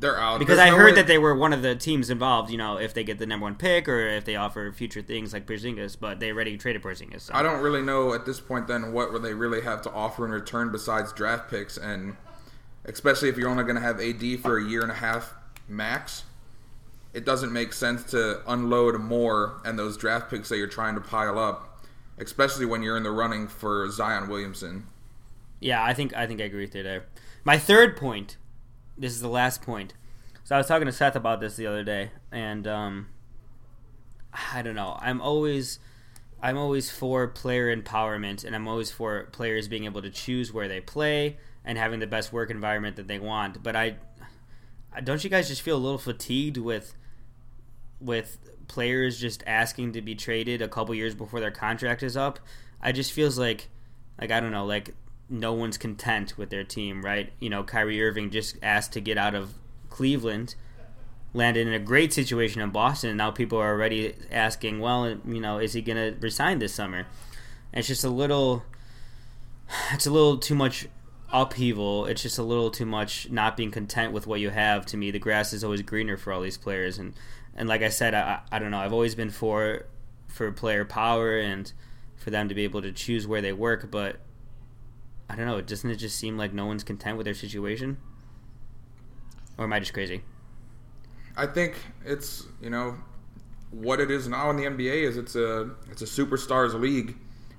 They're 0.00 0.18
out 0.18 0.38
Because 0.40 0.56
There's 0.56 0.68
I 0.68 0.70
no 0.70 0.76
heard 0.76 0.86
way- 0.86 0.94
that 0.96 1.06
they 1.06 1.18
were 1.18 1.34
one 1.34 1.52
of 1.52 1.62
the 1.62 1.74
teams 1.76 2.10
involved. 2.10 2.50
You 2.50 2.58
know, 2.58 2.78
if 2.78 2.92
they 2.94 3.04
get 3.04 3.18
the 3.18 3.26
number 3.26 3.44
one 3.44 3.54
pick, 3.54 3.88
or 3.88 4.00
if 4.00 4.24
they 4.24 4.36
offer 4.36 4.70
future 4.72 5.02
things 5.02 5.32
like 5.32 5.46
Porzingis, 5.46 5.96
but 5.98 6.20
they 6.20 6.30
already 6.32 6.56
traded 6.56 6.82
Porzingis. 6.82 7.22
So. 7.22 7.34
I 7.34 7.42
don't 7.42 7.62
really 7.62 7.80
know 7.82 8.12
at 8.12 8.26
this 8.26 8.40
point 8.40 8.66
then 8.66 8.92
what 8.92 9.12
would 9.12 9.22
they 9.22 9.34
really 9.34 9.60
have 9.62 9.82
to 9.82 9.92
offer 9.92 10.24
in 10.24 10.32
return 10.32 10.72
besides 10.72 11.12
draft 11.12 11.48
picks 11.48 11.76
and 11.76 12.16
especially 12.84 13.28
if 13.28 13.38
you're 13.38 13.48
only 13.48 13.62
going 13.64 13.76
to 13.76 13.80
have 13.80 14.00
AD 14.00 14.40
for 14.40 14.58
a 14.58 14.64
year 14.64 14.82
and 14.82 14.90
a 14.90 14.94
half 14.96 15.32
max. 15.68 16.24
It 17.14 17.24
doesn't 17.24 17.52
make 17.52 17.72
sense 17.72 18.02
to 18.10 18.42
unload 18.50 19.00
more 19.00 19.60
and 19.64 19.78
those 19.78 19.96
draft 19.96 20.28
picks 20.28 20.48
that 20.48 20.58
you're 20.58 20.66
trying 20.66 20.96
to 20.96 21.00
pile 21.00 21.38
up, 21.38 21.80
especially 22.18 22.66
when 22.66 22.82
you're 22.82 22.96
in 22.96 23.04
the 23.04 23.12
running 23.12 23.46
for 23.46 23.88
Zion 23.90 24.28
Williamson. 24.28 24.86
Yeah, 25.60 25.82
I 25.82 25.94
think 25.94 26.14
I 26.14 26.26
think 26.26 26.40
I 26.40 26.44
agree 26.44 26.62
with 26.64 26.74
you 26.74 26.82
there. 26.82 27.04
My 27.44 27.56
third 27.58 27.96
point. 27.96 28.36
This 28.96 29.12
is 29.12 29.20
the 29.20 29.28
last 29.28 29.62
point. 29.62 29.94
So 30.44 30.54
I 30.54 30.58
was 30.58 30.66
talking 30.66 30.86
to 30.86 30.92
Seth 30.92 31.16
about 31.16 31.40
this 31.40 31.56
the 31.56 31.66
other 31.66 31.82
day, 31.84 32.10
and 32.30 32.66
um, 32.66 33.08
I 34.52 34.62
don't 34.62 34.74
know. 34.74 34.96
I'm 35.00 35.20
always 35.20 35.78
I'm 36.42 36.58
always 36.58 36.90
for 36.90 37.26
player 37.28 37.74
empowerment, 37.74 38.44
and 38.44 38.54
I'm 38.54 38.68
always 38.68 38.90
for 38.90 39.24
players 39.32 39.68
being 39.68 39.84
able 39.86 40.02
to 40.02 40.10
choose 40.10 40.52
where 40.52 40.68
they 40.68 40.80
play 40.80 41.38
and 41.64 41.78
having 41.78 42.00
the 42.00 42.06
best 42.06 42.32
work 42.32 42.50
environment 42.50 42.96
that 42.96 43.08
they 43.08 43.18
want. 43.18 43.62
But 43.62 43.74
I 43.74 43.96
don't 45.02 45.24
you 45.24 45.30
guys 45.30 45.48
just 45.48 45.62
feel 45.62 45.76
a 45.76 45.78
little 45.78 45.98
fatigued 45.98 46.58
with 46.58 46.94
with 48.00 48.38
players 48.68 49.18
just 49.18 49.42
asking 49.46 49.92
to 49.92 50.02
be 50.02 50.14
traded 50.14 50.60
a 50.60 50.68
couple 50.68 50.94
years 50.94 51.14
before 51.14 51.40
their 51.40 51.50
contract 51.50 52.02
is 52.02 52.16
up? 52.16 52.38
I 52.80 52.92
just 52.92 53.12
feels 53.12 53.38
like 53.38 53.68
like 54.20 54.30
I 54.30 54.40
don't 54.40 54.52
know, 54.52 54.66
like 54.66 54.94
no 55.28 55.52
one's 55.52 55.78
content 55.78 56.36
with 56.36 56.50
their 56.50 56.64
team, 56.64 57.04
right? 57.04 57.32
You 57.40 57.50
know, 57.50 57.64
Kyrie 57.64 58.02
Irving 58.02 58.30
just 58.30 58.56
asked 58.62 58.92
to 58.92 59.00
get 59.00 59.16
out 59.18 59.34
of 59.34 59.54
Cleveland, 59.90 60.54
landed 61.32 61.66
in 61.66 61.72
a 61.72 61.78
great 61.78 62.12
situation 62.12 62.60
in 62.60 62.70
Boston, 62.70 63.10
and 63.10 63.18
now 63.18 63.30
people 63.30 63.58
are 63.58 63.70
already 63.70 64.14
asking, 64.30 64.80
well, 64.80 65.08
you 65.08 65.40
know, 65.40 65.58
is 65.58 65.72
he 65.72 65.82
going 65.82 65.96
to 65.96 66.18
resign 66.20 66.58
this 66.58 66.74
summer? 66.74 67.06
And 67.72 67.78
it's 67.80 67.88
just 67.88 68.04
a 68.04 68.10
little, 68.10 68.64
it's 69.92 70.06
a 70.06 70.10
little 70.10 70.36
too 70.38 70.54
much 70.54 70.86
upheaval. 71.32 72.06
It's 72.06 72.22
just 72.22 72.38
a 72.38 72.42
little 72.42 72.70
too 72.70 72.86
much 72.86 73.30
not 73.30 73.56
being 73.56 73.70
content 73.70 74.12
with 74.12 74.26
what 74.26 74.40
you 74.40 74.50
have. 74.50 74.86
To 74.86 74.96
me, 74.96 75.10
the 75.10 75.18
grass 75.18 75.52
is 75.52 75.64
always 75.64 75.82
greener 75.82 76.16
for 76.16 76.32
all 76.32 76.40
these 76.40 76.56
players, 76.56 76.98
and 76.98 77.14
and 77.56 77.68
like 77.68 77.82
I 77.82 77.88
said, 77.88 78.14
I 78.14 78.40
I 78.50 78.58
don't 78.58 78.70
know. 78.70 78.78
I've 78.78 78.92
always 78.92 79.14
been 79.14 79.30
for 79.30 79.86
for 80.28 80.50
player 80.52 80.84
power 80.84 81.38
and 81.38 81.72
for 82.16 82.30
them 82.30 82.48
to 82.48 82.54
be 82.54 82.64
able 82.64 82.82
to 82.82 82.92
choose 82.92 83.26
where 83.26 83.40
they 83.40 83.52
work, 83.52 83.90
but 83.90 84.16
I 85.28 85.36
don't 85.36 85.46
know. 85.46 85.60
Doesn't 85.60 85.90
it 85.90 85.96
just 85.96 86.18
seem 86.18 86.36
like 86.36 86.52
no 86.52 86.66
one's 86.66 86.84
content 86.84 87.16
with 87.16 87.24
their 87.24 87.34
situation? 87.34 87.96
Or 89.56 89.64
am 89.64 89.72
I 89.72 89.80
just 89.80 89.94
crazy? 89.94 90.22
I 91.36 91.46
think 91.46 91.74
it's 92.04 92.46
you 92.60 92.70
know 92.70 92.96
what 93.70 93.98
it 94.00 94.10
is 94.10 94.28
now 94.28 94.50
in 94.50 94.56
the 94.56 94.64
NBA 94.64 95.02
is 95.02 95.16
it's 95.16 95.34
a 95.34 95.70
it's 95.90 96.02
a 96.02 96.06
superstars 96.06 96.78
league, 96.78 97.16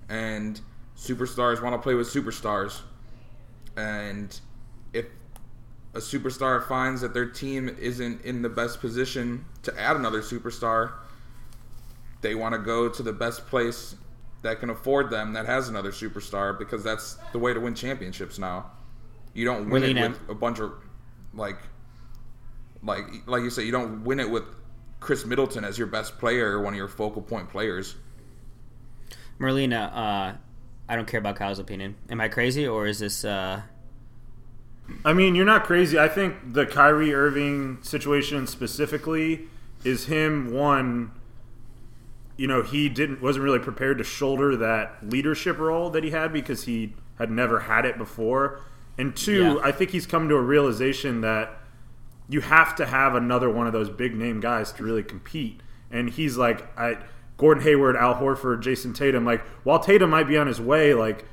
and 0.10 0.60
superstars 0.97 1.62
want 1.62 1.75
to 1.75 1.80
play 1.80 1.93
with 1.95 2.08
superstars, 2.08 2.82
and 3.75 4.39
if 4.93 5.06
a 5.93 5.99
superstar 5.99 6.65
finds 6.67 7.01
that 7.01 7.13
their 7.13 7.25
team 7.25 7.75
isn't 7.80 8.23
in 8.23 8.41
the 8.41 8.49
best 8.49 8.80
position 8.80 9.45
to 9.63 9.78
add 9.80 9.95
another 9.95 10.21
superstar, 10.21 10.93
they 12.21 12.36
want 12.36 12.54
to 12.54 12.60
go 12.60 12.88
to 12.88 13.04
the 13.04 13.13
best 13.13 13.47
place 13.47 13.95
that 14.45 14.60
can 14.60 14.69
afford 14.69 15.10
them 15.10 15.34
that 15.34 15.45
has 15.45 15.69
another 15.69 15.91
superstar 15.91 16.58
because 16.58 16.84
that's 16.84 17.17
the 17.34 17.39
way 17.39 17.53
to 17.53 17.60
win 17.60 17.73
championships 17.73 18.39
now. 18.39 18.71
You 19.34 19.43
don't 19.45 19.69
win 19.69 19.81
Melina. 19.81 20.05
it 20.05 20.10
with 20.12 20.29
a 20.29 20.36
bunch 20.36 20.60
of 20.60 20.71
like 21.34 21.58
like 22.84 23.03
like 23.25 23.43
you 23.43 23.49
said, 23.49 23.65
you 23.65 23.71
don't 23.71 24.03
win 24.03 24.19
it 24.19 24.29
with 24.29 24.43
Khris 24.99 25.25
Middleton 25.25 25.65
as 25.65 25.77
your 25.77 25.88
best 25.88 26.17
player 26.19 26.51
or 26.58 26.62
one 26.62 26.73
of 26.73 26.77
your 26.77 26.88
focal 26.88 27.21
point 27.21 27.49
players. 27.49 27.95
Merlina, 29.39 29.91
uh, 29.91 30.38
I 30.88 30.95
don't 30.95 31.08
care 31.08 31.19
about 31.19 31.36
Kyle's 31.36 31.60
opinion. 31.60 31.95
Am 32.10 32.21
I 32.21 32.29
crazy 32.29 32.67
or 32.67 32.86
is 32.86 32.99
this 32.99 33.25
uh 33.25 33.62
I 35.03 35.13
mean, 35.13 35.34
you're 35.34 35.45
not 35.45 35.63
crazy. 35.63 35.97
I 35.97 36.08
think 36.08 36.53
the 36.53 36.67
Kyrie 36.67 37.13
Irving 37.15 37.79
situation 37.81 38.45
specifically 38.45 39.47
is 39.84 40.05
him 40.05 40.53
one. 40.53 41.12
You 42.38 42.48
know, 42.48 42.62
he 42.62 42.89
didn't 42.89 43.21
wasn't 43.21 43.43
really 43.45 43.60
prepared 43.60 43.98
to 44.00 44.04
shoulder 44.04 44.56
that 44.58 44.98
leadership 45.10 45.58
role 45.58 45.89
that 45.91 46.04
he 46.04 46.10
had 46.12 46.34
because 46.34 46.63
he 46.65 46.93
had 47.17 47.32
never 47.32 47.62
had 47.62 47.86
it 47.86 47.98
before. 47.98 48.62
And 48.98 49.15
two, 49.15 49.43
Yeah. 49.43 49.58
I 49.63 49.71
think 49.71 49.91
he's 49.91 50.06
come 50.06 50.28
to 50.30 50.36
a 50.36 50.41
realization 50.41 51.21
that 51.21 51.58
you 52.28 52.41
have 52.41 52.76
to 52.76 52.86
have 52.86 53.15
another 53.15 53.50
one 53.50 53.67
of 53.67 53.74
those 53.74 53.89
big 53.89 54.15
name 54.15 54.39
guys 54.39 54.71
to 54.74 54.84
really 54.84 55.04
compete. 55.04 55.62
And 55.91 56.10
he's 56.10 56.38
like, 56.38 56.78
I 56.78 56.98
Gordon 57.38 57.63
Hayward, 57.63 57.95
Al 57.98 58.15
Horford, 58.15 58.62
Jayson 58.62 58.93
Tatum. 58.93 59.26
Like, 59.26 59.41
while 59.63 59.80
Tatum 59.80 60.10
might 60.10 60.28
be 60.28 60.38
on 60.38 60.48
his 60.48 60.60
way, 60.60 60.93
like 60.93 61.26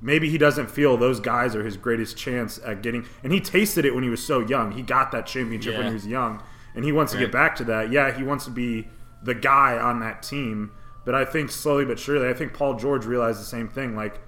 maybe 0.00 0.30
he 0.30 0.38
doesn't 0.38 0.70
feel 0.70 0.96
those 0.96 1.18
guys 1.20 1.56
are 1.56 1.64
his 1.64 1.76
greatest 1.76 2.16
chance 2.16 2.58
at 2.64 2.82
getting. 2.82 3.04
And 3.24 3.32
he 3.32 3.40
tasted 3.40 3.84
it 3.84 3.94
when 3.94 4.04
he 4.04 4.10
was 4.10 4.24
so 4.24 4.40
young. 4.40 4.72
He 4.72 4.82
got 4.82 5.10
that 5.12 5.26
championship 5.26 5.74
when 5.76 5.88
he 5.88 5.92
was 5.92 6.06
young, 6.06 6.42
and 6.74 6.84
he 6.84 6.92
wants 6.92 7.12
to 7.12 7.18
get 7.18 7.32
back 7.32 7.56
to 7.56 7.64
that. 7.64 7.90
Yeah, 7.92 8.16
he 8.16 8.22
wants 8.22 8.44
to 8.44 8.50
be 8.52 8.86
the 9.28 9.34
guy 9.34 9.78
on 9.78 10.00
that 10.00 10.22
team. 10.22 10.72
But 11.04 11.14
I 11.14 11.24
think 11.24 11.50
slowly 11.50 11.84
but 11.84 11.98
surely, 11.98 12.28
I 12.28 12.34
think 12.34 12.52
Paul 12.52 12.74
George 12.74 13.06
realized 13.06 13.40
the 13.40 13.44
same 13.44 13.68
thing. 13.68 13.94
Like, 13.94 14.20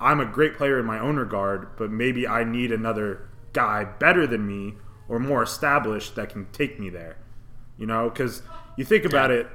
I'm 0.00 0.20
a 0.20 0.26
great 0.26 0.56
player 0.56 0.80
in 0.80 0.84
my 0.84 0.98
own 0.98 1.16
regard, 1.16 1.76
but 1.76 1.90
maybe 1.90 2.26
I 2.26 2.42
need 2.42 2.72
another 2.72 3.28
guy 3.52 3.84
better 3.84 4.26
than 4.26 4.46
me 4.46 4.74
or 5.08 5.18
more 5.18 5.42
established 5.42 6.16
that 6.16 6.30
can 6.30 6.46
take 6.52 6.80
me 6.80 6.90
there. 6.90 7.18
You 7.78 7.86
know, 7.86 8.10
because 8.10 8.42
you 8.76 8.84
think 8.84 9.04
about 9.04 9.30
it, 9.30 9.46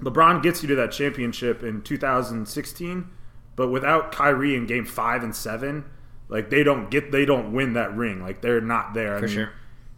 LeBron 0.00 0.42
gets 0.42 0.62
you 0.62 0.68
to 0.68 0.74
that 0.76 0.92
championship 0.92 1.62
in 1.62 1.82
2016, 1.82 3.08
but 3.56 3.68
without 3.68 4.12
Kyrie 4.12 4.54
in 4.56 4.66
Game 4.66 4.84
Five 4.84 5.22
and 5.22 5.34
Seven, 5.34 5.84
like 6.28 6.50
they 6.50 6.62
don't 6.62 6.90
get, 6.90 7.12
they 7.12 7.24
don't 7.24 7.52
win 7.52 7.72
that 7.74 7.94
ring. 7.94 8.22
Like 8.22 8.40
they're 8.40 8.60
not 8.60 8.94
there. 8.94 9.16
I 9.16 9.20
For 9.20 9.26
mean, 9.26 9.34
sure. 9.34 9.52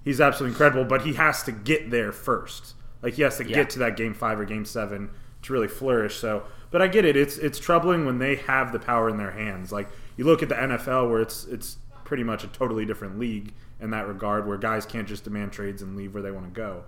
He's 0.04 0.20
absolutely 0.20 0.52
incredible, 0.52 0.84
but 0.84 1.02
he 1.02 1.14
has 1.14 1.42
to 1.44 1.52
get 1.52 1.90
there 1.90 2.12
first. 2.12 2.74
Like 3.04 3.14
he 3.14 3.22
has 3.22 3.36
to 3.36 3.44
Yeah. 3.48 3.54
get 3.54 3.70
to 3.70 3.78
that 3.80 3.96
Game 3.96 4.14
Five 4.14 4.40
or 4.40 4.44
Game 4.44 4.64
Seven 4.64 5.10
to 5.42 5.52
really 5.52 5.68
flourish. 5.68 6.16
So, 6.16 6.42
but 6.72 6.82
I 6.82 6.88
get 6.88 7.04
it. 7.04 7.14
It's 7.16 7.38
it's 7.38 7.58
troubling 7.60 8.04
when 8.06 8.18
they 8.18 8.34
have 8.36 8.72
the 8.72 8.80
power 8.80 9.08
in 9.08 9.16
their 9.18 9.30
hands. 9.30 9.70
Like 9.70 9.88
you 10.16 10.24
look 10.24 10.42
at 10.42 10.48
the 10.48 10.56
NFL, 10.56 11.08
where 11.10 11.20
it's 11.20 11.44
it's 11.44 11.76
pretty 12.04 12.24
much 12.24 12.42
a 12.42 12.48
totally 12.48 12.84
different 12.84 13.18
league 13.18 13.52
in 13.80 13.90
that 13.90 14.08
regard, 14.08 14.46
where 14.48 14.56
guys 14.56 14.84
can't 14.86 15.06
just 15.06 15.22
demand 15.24 15.52
trades 15.52 15.82
and 15.82 15.96
leave 15.96 16.14
where 16.14 16.22
they 16.22 16.30
want 16.32 16.46
to 16.46 16.50
go. 16.52 16.84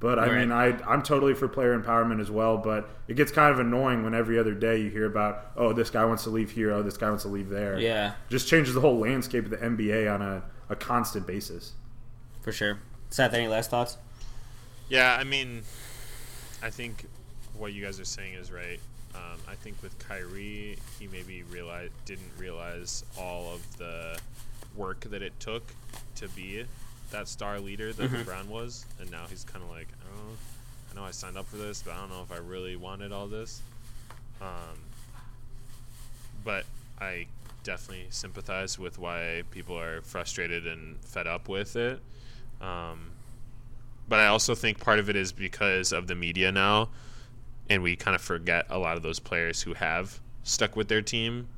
But 0.00 0.18
I 0.18 0.26
Right. 0.26 0.38
mean, 0.40 0.50
I 0.50 0.76
I'm 0.84 1.00
totally 1.02 1.32
for 1.34 1.46
player 1.46 1.78
empowerment 1.80 2.20
as 2.20 2.28
well. 2.28 2.58
But 2.58 2.88
it 3.06 3.14
gets 3.14 3.30
kind 3.30 3.52
of 3.52 3.60
annoying 3.60 4.02
when 4.02 4.14
every 4.14 4.36
other 4.40 4.54
day 4.54 4.80
you 4.80 4.90
hear 4.90 5.06
about, 5.06 5.52
oh, 5.56 5.72
this 5.72 5.90
guy 5.90 6.04
wants 6.04 6.24
to 6.24 6.30
leave 6.30 6.50
here, 6.50 6.72
oh, 6.72 6.82
this 6.82 6.96
guy 6.96 7.08
wants 7.08 7.22
to 7.22 7.28
leave 7.28 7.48
there. 7.50 7.78
Yeah, 7.78 8.14
just 8.28 8.48
changes 8.48 8.74
the 8.74 8.80
whole 8.80 8.98
landscape 8.98 9.44
of 9.44 9.50
the 9.50 9.58
NBA 9.58 10.12
on 10.12 10.20
a, 10.20 10.42
a 10.68 10.74
constant 10.74 11.24
basis. 11.24 11.74
for 12.40 12.50
sure. 12.50 12.78
Seth, 13.10 13.32
any 13.34 13.46
last 13.46 13.70
thoughts? 13.70 13.98
Yeah, 14.92 15.16
I 15.18 15.24
mean, 15.24 15.62
I 16.62 16.68
think 16.68 17.06
what 17.56 17.72
you 17.72 17.82
guys 17.82 17.98
are 17.98 18.04
saying 18.04 18.34
is 18.34 18.52
right. 18.52 18.78
Um, 19.14 19.40
I 19.48 19.54
think 19.54 19.82
with 19.82 19.98
Kyrie, 19.98 20.76
he 21.00 21.06
maybe 21.06 21.44
realize 21.44 21.88
didn't 22.04 22.30
realize 22.36 23.02
all 23.18 23.54
of 23.54 23.78
the 23.78 24.18
work 24.76 25.00
that 25.00 25.22
it 25.22 25.32
took 25.40 25.62
to 26.16 26.28
be 26.28 26.66
that 27.10 27.26
star 27.26 27.58
leader 27.58 27.94
that 27.94 28.10
Mhm. 28.10 28.22
LeBron 28.24 28.46
was, 28.48 28.84
and 29.00 29.10
now 29.10 29.24
he's 29.30 29.44
kind 29.44 29.64
of 29.64 29.70
like, 29.70 29.88
oh, 30.14 30.36
I 30.90 30.94
know 30.94 31.04
I 31.04 31.10
signed 31.10 31.38
up 31.38 31.46
for 31.48 31.56
this, 31.56 31.80
but 31.82 31.94
I 31.94 31.96
don't 32.00 32.10
know 32.10 32.22
if 32.22 32.30
I 32.30 32.36
really 32.36 32.76
wanted 32.76 33.12
all 33.12 33.28
this. 33.28 33.62
Um, 34.42 34.78
but 36.44 36.66
I 37.00 37.28
definitely 37.64 38.08
sympathize 38.10 38.78
with 38.78 38.98
why 38.98 39.44
people 39.52 39.78
are 39.78 40.02
frustrated 40.02 40.66
and 40.66 41.02
fed 41.02 41.26
up 41.26 41.48
with 41.48 41.76
it. 41.76 41.98
Um, 42.60 43.11
but 44.08 44.18
I 44.18 44.26
also 44.26 44.54
think 44.54 44.80
part 44.80 44.98
of 44.98 45.08
it 45.08 45.16
is 45.16 45.32
because 45.32 45.92
of 45.92 46.06
the 46.06 46.14
media 46.14 46.52
now, 46.52 46.90
and 47.68 47.82
we 47.82 47.96
kind 47.96 48.14
of 48.14 48.20
forget 48.20 48.66
a 48.68 48.78
lot 48.78 48.96
of 48.96 49.02
those 49.02 49.18
players 49.18 49.62
who 49.62 49.74
have 49.74 50.20
stuck 50.42 50.76
with 50.76 50.88
their 50.88 51.02
team. 51.02 51.48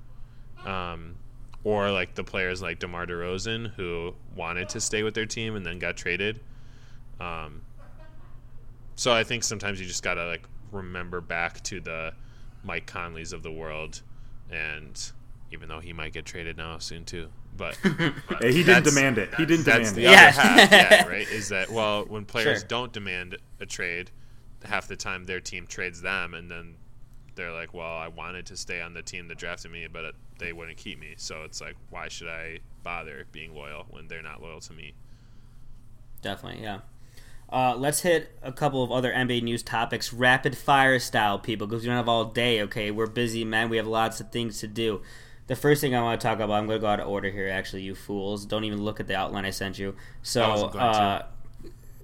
Um, 0.64 1.16
or 1.64 1.90
like 1.90 2.14
the 2.14 2.22
players 2.22 2.60
like 2.62 2.78
DeMar 2.78 3.06
DeRozan 3.06 3.72
who 3.74 4.14
wanted 4.36 4.68
to 4.68 4.80
stay 4.80 5.02
with 5.02 5.14
their 5.14 5.26
team 5.26 5.56
and 5.56 5.64
then 5.64 5.78
got 5.78 5.96
traded. 5.96 6.40
Um, 7.18 7.62
so 8.96 9.12
I 9.12 9.24
think 9.24 9.42
sometimes 9.42 9.80
you 9.80 9.86
just 9.86 10.02
gotta 10.02 10.26
like 10.26 10.46
remember 10.70 11.20
back 11.20 11.62
to 11.64 11.80
the 11.80 12.12
Mike 12.62 12.86
Conleys 12.86 13.32
of 13.32 13.42
the 13.42 13.50
world, 13.50 14.02
and 14.50 15.12
even 15.50 15.68
though 15.68 15.80
he 15.80 15.92
might 15.92 16.12
get 16.12 16.24
traded 16.24 16.56
now 16.56 16.78
soon 16.78 17.04
too, 17.04 17.28
but, 17.56 17.78
but 17.82 18.38
Hey, 18.42 18.52
he 18.52 18.62
didn't 18.64 18.84
demand 18.84 19.18
it. 19.18 19.34
He 19.34 19.46
didn't 19.46 19.64
That's 19.64 19.92
demand 19.92 19.96
the 19.96 20.04
it. 20.04 20.10
Yeah. 20.10 20.28
other 20.28 20.40
half, 20.40 20.72
yeah, 20.90 21.06
right? 21.08 21.28
Is 21.28 21.48
that 21.50 21.70
well, 21.70 22.04
when 22.04 22.24
players 22.24 22.60
Sure. 22.60 22.68
don't 22.68 22.92
demand 22.92 23.36
a 23.60 23.66
trade, 23.66 24.10
half 24.64 24.88
the 24.88 24.96
time 24.96 25.24
their 25.24 25.40
team 25.40 25.66
trades 25.66 26.00
them, 26.02 26.34
and 26.34 26.50
then 26.50 26.76
they're 27.34 27.52
like, 27.52 27.74
"Well, 27.74 27.96
I 27.96 28.08
wanted 28.08 28.46
to 28.46 28.56
stay 28.56 28.80
on 28.80 28.94
the 28.94 29.02
team 29.02 29.28
that 29.28 29.38
drafted 29.38 29.70
me, 29.70 29.86
but 29.92 30.04
it, 30.04 30.14
they 30.38 30.52
wouldn't 30.52 30.76
keep 30.78 30.98
me." 30.98 31.14
So 31.16 31.42
it's 31.42 31.60
like, 31.60 31.76
why 31.90 32.08
should 32.08 32.28
I 32.28 32.58
bother 32.82 33.26
being 33.32 33.54
loyal 33.54 33.86
when 33.90 34.08
they're 34.08 34.22
not 34.22 34.40
loyal 34.42 34.60
to 34.60 34.72
me? 34.72 34.94
Definitely, 36.22 36.62
yeah. 36.62 36.80
Uh, 37.52 37.74
let's 37.76 38.00
hit 38.00 38.32
a 38.42 38.50
couple 38.52 38.82
of 38.82 38.90
other 38.90 39.12
NBA 39.12 39.42
news 39.42 39.62
topics, 39.62 40.12
rapid 40.12 40.56
fire 40.56 40.98
style, 40.98 41.38
people, 41.38 41.66
because 41.66 41.82
we 41.82 41.88
don't 41.88 41.96
have 41.96 42.08
all 42.08 42.24
day. 42.24 42.62
Okay, 42.62 42.90
we're 42.90 43.06
busy, 43.06 43.44
man. 43.44 43.68
We 43.68 43.76
have 43.76 43.86
lots 43.86 44.20
of 44.20 44.32
things 44.32 44.58
to 44.60 44.66
do. 44.66 45.02
The 45.46 45.56
first 45.56 45.80
thing 45.80 45.94
I 45.94 46.02
want 46.02 46.20
to 46.20 46.26
talk 46.26 46.36
about, 46.40 46.52
I'm 46.54 46.66
going 46.66 46.78
to 46.78 46.80
go 46.80 46.86
out 46.86 47.00
of 47.00 47.08
order 47.08 47.30
here. 47.30 47.48
Actually, 47.48 47.82
you 47.82 47.94
fools, 47.94 48.46
don't 48.46 48.64
even 48.64 48.82
look 48.82 48.98
at 48.98 49.06
the 49.06 49.14
outline 49.14 49.44
I 49.44 49.50
sent 49.50 49.78
you. 49.78 49.94
So, 50.22 50.48
wasn't 50.48 50.72
going 50.72 50.84
to. 50.84 50.90
uh, 50.90 51.26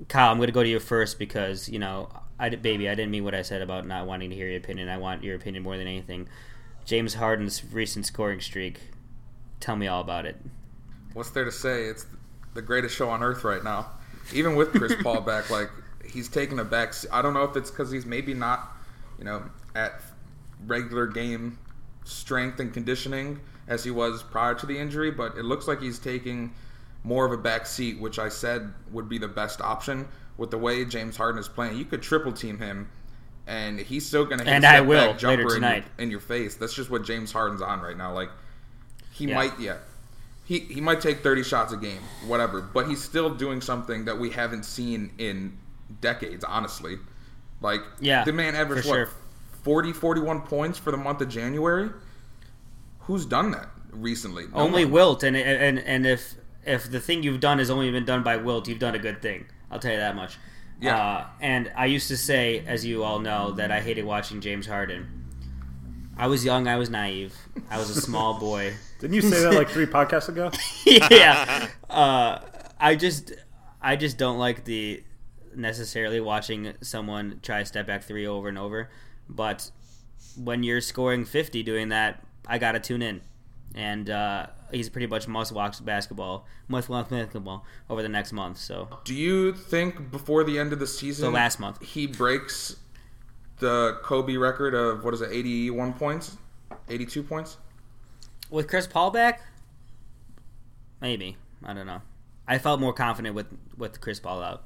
Kyle, 0.09 0.31
I'm 0.31 0.37
going 0.37 0.49
to 0.49 0.53
go 0.53 0.63
to 0.63 0.69
you 0.69 0.79
first 0.79 1.19
because 1.19 1.69
you 1.69 1.79
know, 1.79 2.11
I 2.39 2.51
baby, 2.51 2.89
I 2.89 2.95
didn't 2.95 3.11
mean 3.11 3.25
what 3.25 3.35
I 3.35 3.43
said 3.43 3.63
about 3.63 3.87
not 3.87 4.07
wanting 4.07 4.31
to 4.31 4.37
hear 4.37 4.49
your 4.49 4.59
opinion. 4.59 4.89
I 4.89 4.99
want 4.99 5.25
your 5.25 5.37
opinion 5.37 5.63
more 5.63 5.77
than 5.77 5.87
anything. 5.87 6.29
James 6.85 7.15
Harden's 7.15 7.63
recent 7.73 8.07
scoring 8.07 8.41
streak. 8.41 8.81
Tell 9.61 9.77
me 9.77 9.87
all 9.87 10.01
about 10.01 10.27
it. 10.27 10.37
What's 11.13 11.31
there 11.31 11.45
to 11.45 11.53
say? 11.53 11.85
It's 11.85 12.07
the 12.55 12.63
greatest 12.63 12.97
show 12.97 13.11
on 13.11 13.23
earth 13.23 13.45
right 13.45 13.63
now. 13.63 13.91
Even 14.33 14.57
with 14.57 14.73
Chris 14.73 14.95
Paul 15.03 15.21
back, 15.23 15.51
like 15.51 15.71
he's 16.05 16.29
taking 16.29 16.59
a 16.59 16.65
back. 16.65 16.95
I 17.13 17.23
don't 17.23 17.35
know 17.35 17.45
if 17.45 17.57
it's 17.57 17.71
because 17.71 17.91
he's 17.91 18.07
maybe 18.07 18.35
not, 18.35 18.77
you 19.19 19.25
know, 19.25 19.43
at 19.75 20.01
regular 20.67 21.07
game 21.07 21.59
strength 22.05 22.61
and 22.61 22.73
conditioning 22.73 23.41
as 23.69 23.85
he 23.85 23.91
was 23.91 24.23
prior 24.23 24.55
to 24.55 24.67
the 24.67 24.77
injury, 24.79 25.11
but 25.11 25.37
it 25.37 25.45
looks 25.45 25.69
like 25.69 25.81
he's 25.81 25.99
taking 25.99 26.53
more 27.05 27.25
of 27.25 27.33
a 27.33 27.37
back 27.37 27.67
seat, 27.67 27.99
which 28.01 28.19
I 28.19 28.29
said 28.29 28.73
would 28.91 29.09
be 29.09 29.19
the 29.19 29.29
best 29.29 29.61
option 29.61 30.07
with 30.37 30.51
the 30.51 30.59
way 30.59 30.85
James 30.85 31.17
Harden 31.17 31.39
is 31.41 31.49
playing. 31.49 31.77
You 31.79 31.85
could 31.85 32.03
triple 32.03 32.33
team 32.33 32.59
him, 32.59 32.89
and 33.47 33.79
he's 33.79 34.05
still 34.07 34.25
going 34.25 34.39
to 34.39 34.45
hit 34.45 34.53
And 34.53 34.67
I 34.67 34.81
will 34.81 35.09
back 35.13 35.19
jumper 35.19 35.37
later 35.37 35.43
in 35.43 35.49
your- 35.49 35.55
tonight. 35.55 35.85
in 35.99 36.11
your 36.11 36.21
face. 36.21 36.57
That's 36.57 36.75
just 36.75 36.91
what 36.91 37.05
James 37.05 37.33
Harden's 37.33 37.63
on 37.63 37.81
right 37.81 37.97
now. 37.97 38.13
Like 38.13 38.31
he 39.13 39.27
Yeah. 39.27 39.35
might, 39.37 39.59
yeah, 39.61 39.77
he 40.45 40.59
he 40.61 40.81
might 40.81 41.01
take 41.01 41.23
thirty 41.23 41.43
shots 41.43 41.73
a 41.73 41.77
game, 41.77 42.01
whatever, 42.27 42.61
but 42.61 42.87
he's 42.89 43.03
still 43.03 43.31
doing 43.31 43.61
something 43.61 44.05
that 44.07 44.19
we 44.19 44.31
haven't 44.31 44.65
seen 44.65 45.13
in 45.19 45.57
decades. 46.01 46.45
Honestly, 46.45 46.99
like 47.61 47.81
Yeah, 48.01 48.25
the 48.25 48.33
man 48.33 48.55
averaged 48.57 48.83
for 48.85 48.89
what 48.91 48.97
sure. 48.97 49.09
40, 49.63 49.93
41 49.93 50.43
points 50.43 50.79
for 50.79 50.91
the 50.91 50.97
month 50.97 51.21
of 51.21 51.29
January. 51.29 51.91
Who's 53.01 53.27
done 53.27 53.51
that 53.53 53.69
recently? 53.91 54.47
No 54.49 54.59
only 54.59 54.85
one. 54.85 54.93
Wilt, 54.93 55.23
and 55.23 55.37
and 55.37 55.79
and 55.79 56.07
if 56.07 56.35
if 56.65 56.91
the 56.91 57.01
thing 57.01 57.23
you've 57.23 57.41
done 57.41 57.59
has 57.59 57.71
only 57.71 57.91
been 57.91 58.05
done 58.05 58.23
by 58.23 58.37
Wilt, 58.37 58.69
you've 58.69 58.79
done 58.79 58.95
a 58.95 58.99
good 58.99 59.23
thing. 59.23 59.47
I'll 59.71 59.79
tell 59.79 59.93
you 59.93 59.99
that 59.99 60.17
much. 60.17 60.39
Yeah. 60.81 60.97
Uh, 60.97 61.27
and 61.41 61.73
I 61.77 61.87
used 61.87 62.09
to 62.09 62.17
say, 62.17 62.65
as 62.67 62.85
you 62.85 63.05
all 63.05 63.19
know, 63.19 63.53
that 63.53 63.71
I 63.71 63.81
hated 63.81 64.05
watching 64.05 64.41
James 64.41 64.67
Harden. 64.67 65.21
I 66.17 66.27
was 66.27 66.45
young. 66.45 66.69
I 66.69 66.77
was 66.77 66.91
naive. 66.91 67.35
I 67.71 67.79
was 67.79 67.91
a 67.91 68.01
small 68.01 68.35
boy. 68.41 68.75
Didn't 68.99 69.15
you 69.15 69.23
say 69.23 69.43
that 69.43 69.55
like 69.55 69.69
three 69.69 69.87
podcasts 69.87 70.29
ago? 70.29 70.51
yeah. 71.11 71.69
Uh, 71.89 72.41
I 72.79 72.97
just 72.97 73.33
I 73.81 73.97
just 73.97 74.19
don't 74.19 74.39
like 74.39 74.65
the 74.65 75.03
necessarily 75.55 76.21
watching 76.21 76.75
someone 76.81 77.41
try 77.43 77.61
a 77.61 77.67
step 77.67 77.87
back 77.87 78.05
three 78.05 78.27
over 78.27 78.49
and 78.49 78.59
over. 78.59 78.91
But 79.35 79.71
when 80.37 80.63
you're 80.63 80.81
scoring 80.81 81.25
50 81.25 81.63
doing 81.63 81.89
that, 81.91 82.23
I 82.47 82.59
got 82.59 82.73
to 82.73 82.81
tune 82.81 83.01
in. 83.03 83.21
And 83.75 84.11
uh, 84.11 84.47
he's 84.73 84.89
pretty 84.89 85.07
much 85.07 85.29
must 85.29 85.53
watch 85.53 85.85
basketball, 85.85 86.47
must 86.67 86.89
watch 86.89 87.09
basketball 87.09 87.65
over 87.89 88.03
the 88.03 88.09
next 88.09 88.33
month. 88.33 88.59
So 88.59 88.89
Do 89.05 89.15
you 89.15 89.53
think 89.55 90.11
before 90.11 90.43
the 90.43 90.59
end 90.59 90.73
of 90.73 90.81
the 90.81 90.87
season, 90.89 91.27
The 91.27 91.31
last 91.31 91.61
month. 91.61 91.81
he 91.81 92.07
breaks 92.09 92.77
the 93.61 93.99
Kobe 94.03 94.37
record 94.37 94.75
of 94.75 95.05
what 95.05 95.15
is 95.15 95.21
it, 95.21 95.31
eighty-one 95.31 95.93
points, 95.95 96.37
eighty-two 96.89 97.23
points? 97.23 97.59
with 98.51 98.67
Chris 98.67 98.87
Paul 98.89 99.13
back, 99.13 99.43
maybe 101.01 101.37
I 101.65 101.73
don't 101.73 101.87
know. 101.87 102.03
I 102.49 102.59
felt 102.59 102.81
more 102.81 102.93
confident 102.93 103.35
with 103.35 103.47
with 103.77 104.01
Chris 104.01 104.19
Paul 104.19 104.43
out. 104.43 104.65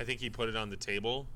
I 0.00 0.04
think 0.04 0.20
he 0.20 0.30
put 0.30 0.48
it 0.48 0.56
on 0.56 0.70
the 0.70 0.76
table, 0.76 1.26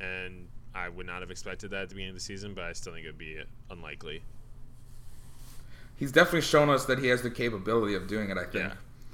and 0.00 0.48
I 0.74 0.88
would 0.88 1.06
not 1.06 1.20
have 1.20 1.30
expected 1.30 1.70
that 1.72 1.82
at 1.82 1.88
the 1.88 1.94
beginning 1.96 2.10
of 2.10 2.16
the 2.16 2.20
season, 2.20 2.54
but 2.54 2.64
I 2.64 2.72
still 2.72 2.92
think 2.92 3.04
it 3.04 3.08
would 3.08 3.18
be 3.18 3.40
unlikely. 3.70 4.22
He's 5.96 6.12
definitely 6.12 6.42
shown 6.42 6.70
us 6.70 6.86
that 6.86 6.98
he 6.98 7.08
has 7.08 7.22
the 7.22 7.30
capability 7.30 7.94
of 7.94 8.06
doing 8.06 8.30
it. 8.30 8.38
I 8.38 8.44
think. 8.44 8.54
Yeah. 8.54 8.72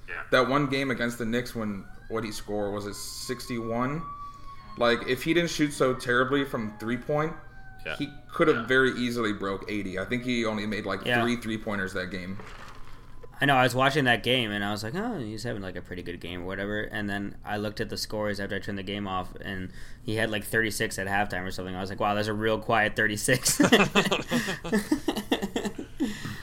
Yeah. 0.08 0.14
That 0.30 0.48
one 0.48 0.66
game 0.66 0.90
against 0.90 1.18
the 1.18 1.24
Knicks 1.24 1.54
when 1.54 1.84
what 2.08 2.22
he 2.22 2.30
scored 2.30 2.72
was 2.72 2.86
it 2.86 2.94
sixty-one. 2.94 4.02
Like 4.78 5.06
if 5.08 5.22
he 5.24 5.34
didn't 5.34 5.50
shoot 5.50 5.72
so 5.72 5.94
terribly 5.94 6.44
from 6.44 6.76
three 6.78 6.96
point, 6.98 7.32
Yeah. 7.84 7.96
he 7.96 8.08
could 8.32 8.46
have 8.48 8.68
very 8.68 8.92
easily 8.92 9.32
broke 9.32 9.64
eighty. 9.68 9.98
I 9.98 10.04
think 10.04 10.22
he 10.22 10.44
only 10.44 10.66
made 10.66 10.84
like 10.86 11.04
Yeah. 11.04 11.22
three 11.22 11.36
three 11.36 11.58
pointers 11.58 11.92
that 11.94 12.10
game. 12.12 12.38
I 13.40 13.44
know 13.44 13.54
I 13.54 13.64
was 13.64 13.74
watching 13.74 14.04
that 14.04 14.22
game 14.22 14.50
and 14.50 14.64
I 14.64 14.70
was 14.70 14.82
like, 14.82 14.94
oh, 14.94 15.18
he's 15.18 15.42
having 15.42 15.60
like 15.62 15.76
a 15.76 15.82
pretty 15.82 16.02
good 16.02 16.20
game 16.20 16.42
or 16.42 16.46
whatever. 16.46 16.82
And 16.82 17.08
then 17.08 17.36
I 17.44 17.58
looked 17.58 17.80
at 17.80 17.90
the 17.90 17.96
scores 17.98 18.40
after 18.40 18.56
I 18.56 18.60
turned 18.60 18.78
the 18.78 18.82
game 18.82 19.06
off, 19.06 19.34
and 19.42 19.70
he 20.02 20.16
had 20.16 20.30
like 20.30 20.44
36 20.44 20.98
at 20.98 21.06
halftime 21.06 21.46
or 21.46 21.50
something. 21.50 21.74
I 21.74 21.80
was 21.80 21.90
like, 21.90 22.00
wow, 22.00 22.14
that's 22.14 22.28
a 22.28 22.32
real 22.32 22.58
quiet 22.58 22.96
36. 22.96 23.60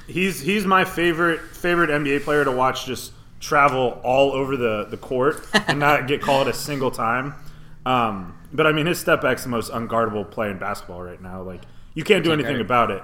He's 0.08 0.42
he's 0.42 0.64
my 0.66 0.86
favorite 0.86 1.40
favorite 1.56 1.90
NBA 1.90 2.22
player 2.22 2.44
to 2.44 2.52
watch 2.52 2.86
just 2.86 3.14
travel 3.40 4.00
all 4.04 4.32
over 4.32 4.56
the, 4.56 4.86
the 4.86 4.98
court 4.98 5.44
and 5.68 5.80
not 5.80 6.08
get 6.08 6.22
called 6.22 6.48
a 6.48 6.54
single 6.54 6.92
time. 6.92 7.34
Um, 7.84 8.38
but 8.54 8.68
I 8.68 8.74
mean, 8.74 8.86
his 8.86 9.00
step 9.00 9.22
back's 9.22 9.42
the 9.44 9.50
most 9.50 9.72
unguardable 9.72 10.30
play 10.30 10.52
in 10.52 10.60
basketball 10.60 11.02
right 11.02 11.20
now. 11.20 11.42
Like 11.42 11.64
you 11.96 12.04
can't 12.04 12.24
do 12.24 12.32
anything 12.32 12.62
about 12.62 12.92
it. 12.92 13.02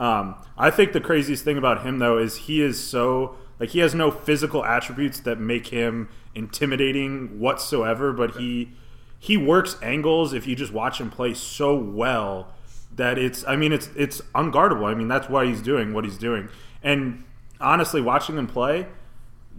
Um, 0.00 0.36
I 0.56 0.70
think 0.70 0.92
the 0.92 1.00
craziest 1.00 1.44
thing 1.44 1.58
about 1.58 1.84
him 1.84 1.98
though 1.98 2.18
is 2.18 2.36
he 2.36 2.62
is 2.62 2.82
so 2.82 3.36
like 3.58 3.70
he 3.70 3.80
has 3.80 3.94
no 3.94 4.10
physical 4.10 4.64
attributes 4.64 5.20
that 5.20 5.40
make 5.40 5.68
him 5.68 6.08
intimidating 6.34 7.38
whatsoever. 7.38 8.12
But 8.12 8.36
he 8.36 8.70
he 9.18 9.36
works 9.36 9.76
angles 9.82 10.32
if 10.32 10.46
you 10.46 10.54
just 10.54 10.72
watch 10.72 11.00
him 11.00 11.10
play 11.10 11.34
so 11.34 11.74
well 11.76 12.52
that 12.94 13.18
it's 13.18 13.44
I 13.46 13.56
mean 13.56 13.72
it's 13.72 13.90
it's 13.96 14.20
unguardable. 14.34 14.86
I 14.86 14.94
mean 14.94 15.08
that's 15.08 15.28
why 15.28 15.46
he's 15.46 15.62
doing 15.62 15.92
what 15.92 16.04
he's 16.04 16.18
doing. 16.18 16.48
And 16.82 17.24
honestly, 17.60 18.00
watching 18.00 18.36
him 18.38 18.46
play, 18.46 18.86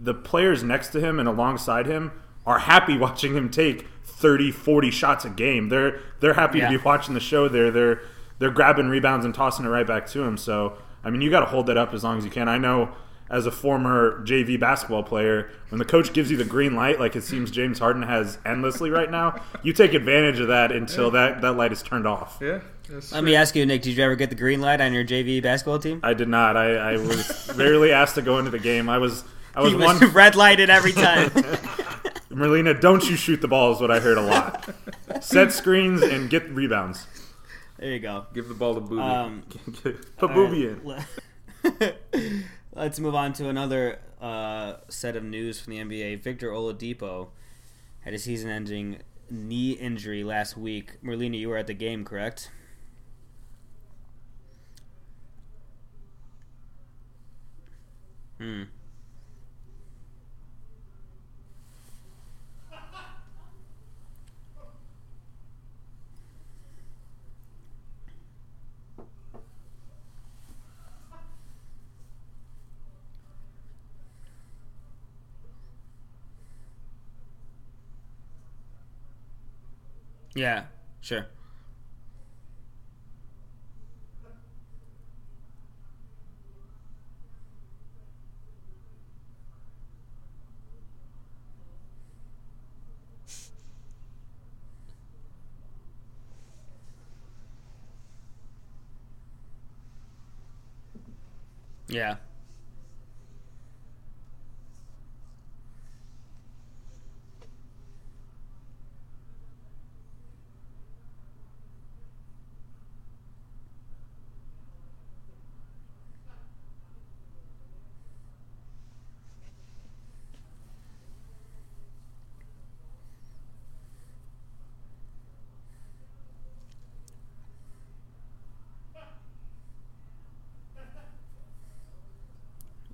the 0.00 0.14
players 0.14 0.62
next 0.62 0.88
to 0.88 1.00
him 1.00 1.18
and 1.18 1.28
alongside 1.28 1.86
him 1.86 2.12
are 2.46 2.60
happy 2.60 2.96
watching 3.06 3.34
him 3.36 3.50
take 3.50 3.86
30 4.04 4.50
40 4.52 4.90
shots 4.90 5.24
a 5.26 5.30
game. 5.30 5.68
They're 5.68 6.00
they're 6.20 6.34
happy 6.34 6.58
Yeah. 6.58 6.70
to 6.70 6.78
be 6.78 6.82
watching 6.84 7.12
the 7.14 7.20
show 7.20 7.48
there. 7.48 7.70
They're 7.70 8.00
they're 8.40 8.50
grabbing 8.50 8.88
rebounds 8.88 9.24
and 9.24 9.32
tossing 9.32 9.64
it 9.64 9.68
right 9.68 9.86
back 9.86 10.08
to 10.08 10.24
him. 10.24 10.36
So, 10.36 10.76
I 11.04 11.10
mean, 11.10 11.20
you 11.20 11.30
got 11.30 11.40
to 11.40 11.46
hold 11.46 11.66
that 11.66 11.76
up 11.76 11.94
as 11.94 12.02
long 12.02 12.18
as 12.18 12.24
you 12.24 12.30
can. 12.30 12.48
I 12.48 12.58
know 12.58 12.92
as 13.30 13.46
a 13.46 13.50
former 13.52 14.20
JV 14.24 14.58
basketball 14.58 15.04
player, 15.04 15.50
when 15.68 15.78
the 15.78 15.84
coach 15.84 16.12
gives 16.12 16.32
you 16.32 16.36
the 16.36 16.44
green 16.44 16.74
light, 16.74 16.98
like 16.98 17.14
it 17.14 17.22
seems 17.22 17.50
James 17.52 17.78
Harden 17.78 18.02
has 18.02 18.38
endlessly 18.44 18.90
right 18.90 19.10
now, 19.10 19.40
you 19.62 19.72
take 19.72 19.94
advantage 19.94 20.40
of 20.40 20.48
that 20.48 20.72
until 20.72 21.12
that, 21.12 21.40
that 21.42 21.52
light 21.52 21.70
is 21.70 21.82
turned 21.82 22.08
off. 22.08 22.38
Yeah. 22.40 22.60
that's 22.88 23.12
Let 23.12 23.22
me 23.22 23.36
ask 23.36 23.54
you, 23.54 23.64
Nick, 23.66 23.82
did 23.82 23.96
you 23.96 24.02
ever 24.02 24.16
get 24.16 24.30
the 24.30 24.36
green 24.36 24.60
light 24.60 24.80
on 24.80 24.92
your 24.92 25.04
JV 25.04 25.40
basketball 25.40 25.78
team? 25.78 26.00
I 26.02 26.14
did 26.14 26.28
not. 26.28 26.56
I, 26.56 26.74
I 26.74 26.96
was 26.96 27.52
rarely 27.54 27.92
asked 27.92 28.16
to 28.16 28.22
go 28.22 28.38
into 28.38 28.50
the 28.50 28.58
game. 28.58 28.88
I 28.88 28.98
was 28.98 29.22
I 29.54 29.60
was 29.62 29.72
He 29.72 29.78
one 29.78 29.98
was 30.00 30.12
red 30.12 30.34
lighted 30.34 30.70
every 30.70 30.92
time. 30.92 31.30
Merlina, 32.30 32.80
don't 32.80 33.08
you 33.10 33.16
shoot 33.16 33.40
the 33.40 33.48
ball 33.48 33.72
is 33.72 33.80
what 33.80 33.90
I 33.90 33.98
heard 33.98 34.16
a 34.16 34.22
lot. 34.22 34.72
Set 35.20 35.52
screens 35.52 36.00
and 36.00 36.30
get 36.30 36.48
rebounds. 36.50 37.06
There 37.80 37.92
you 37.92 37.98
go. 37.98 38.26
Give 38.34 38.46
the 38.46 38.54
ball 38.54 38.74
to 38.74 38.80
Booby. 38.80 39.00
Um, 39.00 39.42
in. 40.18 40.80
in. 40.84 41.04
Let's 42.74 43.00
move 43.00 43.14
on 43.14 43.32
to 43.34 43.48
another 43.48 43.98
uh, 44.20 44.74
set 44.88 45.16
of 45.16 45.24
news 45.24 45.58
from 45.58 45.72
the 45.72 45.78
NBA. 45.80 46.22
Victor 46.22 46.50
Oladipo 46.50 47.28
had 48.00 48.12
a 48.12 48.18
season-ending 48.18 48.98
knee 49.30 49.72
injury 49.72 50.22
last 50.22 50.56
week. 50.58 51.02
Merlina, 51.02 51.38
you 51.38 51.48
were 51.48 51.56
at 51.56 51.66
the 51.66 51.74
game, 51.74 52.04
correct? 52.04 52.50
Hmm. 58.38 58.64
Yeah, 80.40 80.64
sure. 81.02 81.26
Yeah. 101.88 102.16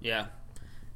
Yeah, 0.06 0.26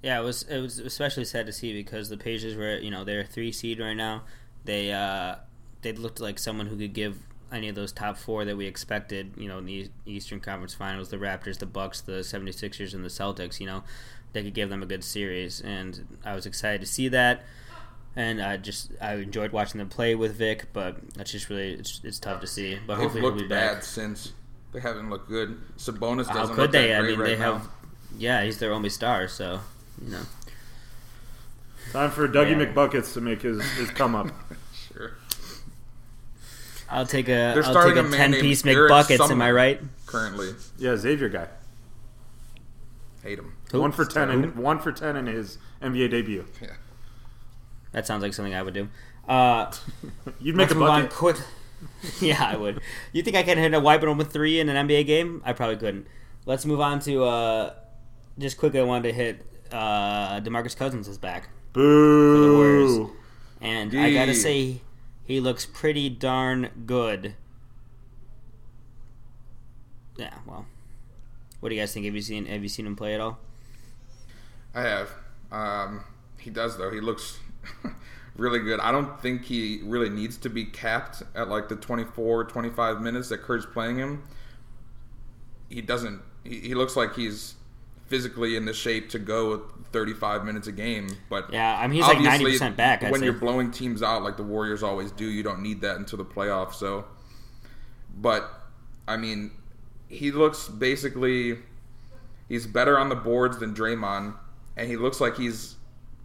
yeah. 0.02 0.20
It 0.20 0.24
was 0.24 0.42
it 0.44 0.60
was 0.60 0.78
especially 0.78 1.24
sad 1.24 1.46
to 1.46 1.52
see 1.52 1.72
because 1.72 2.08
the 2.08 2.16
Pacers 2.16 2.56
were 2.56 2.78
you 2.78 2.90
know 2.90 3.04
they're 3.04 3.24
three 3.24 3.52
seed 3.52 3.80
right 3.80 3.94
now. 3.94 4.22
They 4.64 4.92
uh 4.92 5.36
they 5.82 5.92
looked 5.92 6.20
like 6.20 6.38
someone 6.38 6.66
who 6.66 6.76
could 6.76 6.92
give 6.92 7.18
any 7.52 7.68
of 7.68 7.74
those 7.74 7.90
top 7.92 8.16
four 8.16 8.44
that 8.44 8.56
we 8.56 8.66
expected. 8.66 9.32
You 9.36 9.48
know, 9.48 9.58
in 9.58 9.64
the 9.64 9.90
Eastern 10.06 10.40
Conference 10.40 10.74
Finals, 10.74 11.08
the 11.08 11.16
Raptors, 11.16 11.58
the 11.58 11.66
Bucks, 11.66 12.00
the 12.00 12.20
76ers, 12.20 12.94
and 12.94 13.04
the 13.04 13.08
Celtics. 13.08 13.58
You 13.60 13.66
know, 13.66 13.82
they 14.32 14.42
could 14.44 14.54
give 14.54 14.70
them 14.70 14.82
a 14.82 14.86
good 14.86 15.02
series, 15.02 15.60
and 15.60 16.18
I 16.24 16.34
was 16.34 16.46
excited 16.46 16.80
to 16.82 16.86
see 16.86 17.08
that. 17.08 17.42
And 18.16 18.42
I 18.42 18.56
just 18.56 18.92
I 19.00 19.14
enjoyed 19.14 19.52
watching 19.52 19.78
them 19.78 19.88
play 19.88 20.14
with 20.14 20.34
Vic, 20.36 20.66
but 20.72 20.96
that's 21.14 21.30
just 21.32 21.48
really 21.48 21.72
it's, 21.74 22.00
it's 22.04 22.18
tough 22.18 22.40
to 22.40 22.46
see. 22.46 22.78
But 22.86 22.96
They've 22.96 23.02
hopefully 23.04 23.20
he'll 23.22 23.30
looked 23.30 23.42
be 23.42 23.48
back. 23.48 23.74
bad 23.76 23.84
since 23.84 24.32
they 24.72 24.80
haven't 24.80 25.10
looked 25.10 25.28
good. 25.28 25.58
Sabonis 25.78 26.26
doesn't 26.32 26.34
How 26.34 26.44
look 26.44 26.56
could 26.56 26.72
they? 26.72 26.88
that 26.88 27.00
I 27.00 27.02
mean, 27.02 27.18
right 27.18 27.26
they 27.26 27.36
now. 27.36 27.54
have. 27.54 27.68
Yeah, 28.18 28.42
he's 28.44 28.58
their 28.58 28.72
only 28.72 28.90
star, 28.90 29.28
so 29.28 29.60
you 30.04 30.10
know. 30.10 30.22
Time 31.92 32.10
for 32.10 32.28
Dougie 32.28 32.50
Yeah. 32.58 32.66
McBuckets 32.66 33.14
to 33.14 33.20
make 33.20 33.42
his, 33.42 33.62
his 33.72 33.90
come 33.90 34.14
up. 34.14 34.28
Sure. 34.92 35.12
I'll 36.90 37.06
take 37.06 37.28
a 37.28 37.30
They're 37.54 37.62
I'll 37.64 37.70
starting 37.70 37.94
take 37.94 38.04
a 38.12 38.14
a 38.14 38.16
ten 38.16 38.32
piece 38.34 38.66
Eric 38.66 38.90
McBuckets. 38.90 39.30
Am 39.30 39.40
I 39.40 39.52
right? 39.52 39.80
Currently, 40.06 40.54
Yeah, 40.78 40.96
Xavier 40.96 41.28
guy. 41.28 41.46
hate 43.22 43.38
him. 43.38 43.54
Who? 43.70 43.80
One 43.80 43.92
for 43.92 44.04
ten 44.04 44.30
in 44.30 44.56
one 44.56 44.80
for 44.80 44.90
ten 44.90 45.16
in 45.16 45.26
his 45.26 45.58
NBA 45.80 46.10
debut. 46.10 46.44
Yeah. 46.60 46.70
That 47.92 48.06
sounds 48.06 48.22
like 48.22 48.34
something 48.34 48.54
I 48.54 48.62
would 48.62 48.74
do. 48.74 48.88
Uh, 49.28 49.70
You'd 50.40 50.56
make 50.56 50.64
let's 50.68 50.72
a 50.72 50.78
move 50.78 50.88
on 50.88 51.02
bucket. 51.02 51.16
quick. 51.16 51.36
yeah, 52.20 52.44
I 52.44 52.56
would. 52.56 52.80
You 53.12 53.22
think 53.22 53.36
I 53.36 53.44
can 53.44 53.58
hit 53.58 53.72
a 53.74 53.78
wide 53.80 54.02
open 54.02 54.18
with 54.18 54.32
three 54.32 54.58
in 54.58 54.68
an 54.68 54.88
NBA 54.88 55.06
game? 55.06 55.40
I 55.44 55.52
probably 55.52 55.76
couldn't. 55.76 56.06
Let's 56.46 56.66
move 56.66 56.80
on 56.80 56.98
to 57.00 57.24
uh, 57.24 57.74
just 58.40 58.58
quickly. 58.58 58.80
I 58.80 58.82
wanted 58.82 59.08
to 59.08 59.12
hit 59.14 59.46
uh, 59.70 60.40
Demarcus 60.40 60.76
Cousins 60.76 61.06
is 61.06 61.18
back, 61.18 61.48
Boo. 61.72 62.56
Warriors. 62.56 63.10
and 63.60 63.94
I 63.96 64.12
gotta 64.12 64.34
say 64.34 64.80
he 65.24 65.40
looks 65.40 65.66
pretty 65.66 66.08
darn 66.08 66.70
good. 66.86 67.34
Yeah, 70.16 70.34
well, 70.46 70.66
what 71.60 71.68
do 71.68 71.74
you 71.74 71.80
guys 71.80 71.92
think? 71.94 72.06
Have 72.06 72.14
you 72.14 72.22
seen 72.22 72.46
Have 72.46 72.62
you 72.62 72.68
seen 72.68 72.86
him 72.86 72.96
play 72.96 73.14
at 73.14 73.20
all? 73.20 73.38
I 74.74 74.82
have. 74.82 75.10
Um, 75.50 76.04
he 76.38 76.50
does 76.50 76.76
though. 76.78 76.90
He 76.90 77.00
looks 77.00 77.38
really 78.36 78.58
good. 78.60 78.80
I 78.80 78.92
don't 78.92 79.20
think 79.20 79.44
he 79.44 79.80
really 79.84 80.08
needs 80.10 80.36
to 80.38 80.48
be 80.48 80.64
capped 80.64 81.22
at 81.34 81.48
like 81.48 81.68
the 81.68 81.76
24, 81.76 82.44
25 82.44 83.00
minutes 83.00 83.28
that 83.30 83.42
Kerr's 83.42 83.66
playing 83.66 83.98
him. 83.98 84.22
He 85.68 85.80
doesn't. 85.82 86.22
He, 86.44 86.60
he 86.60 86.74
looks 86.74 86.96
like 86.96 87.14
he's 87.14 87.54
physically 88.10 88.56
in 88.56 88.64
the 88.64 88.74
shape 88.74 89.08
to 89.08 89.18
go 89.20 89.62
35 89.92 90.44
minutes 90.44 90.66
a 90.66 90.72
game. 90.72 91.08
But 91.30 91.50
Yeah, 91.52 91.78
I 91.78 91.86
mean 91.86 91.96
he's 91.96 92.02
like 92.02 92.16
ninety 92.16 92.28
obviously, 92.28 92.52
percent 92.52 92.76
back. 92.76 93.02
I'd 93.02 93.12
when 93.12 93.20
say. 93.20 93.26
you're 93.26 93.34
blowing 93.34 93.70
teams 93.70 94.02
out 94.02 94.22
like 94.22 94.36
the 94.36 94.42
Warriors 94.42 94.82
always 94.82 95.12
do, 95.12 95.24
you 95.24 95.42
don't 95.42 95.62
need 95.62 95.80
that 95.80 95.96
until 95.96 96.18
the 96.18 96.24
playoffs. 96.24 96.74
So, 96.74 97.06
but 98.14 98.50
I 99.08 99.16
mean, 99.16 99.52
he 100.08 100.32
looks 100.32 100.68
basically 100.68 101.58
he's 102.48 102.66
better 102.66 102.98
on 102.98 103.08
the 103.08 103.16
boards 103.16 103.58
than 103.58 103.74
Draymond, 103.74 104.34
and 104.76 104.88
he 104.88 104.96
looks 104.96 105.20
like 105.20 105.36
he's 105.36 105.76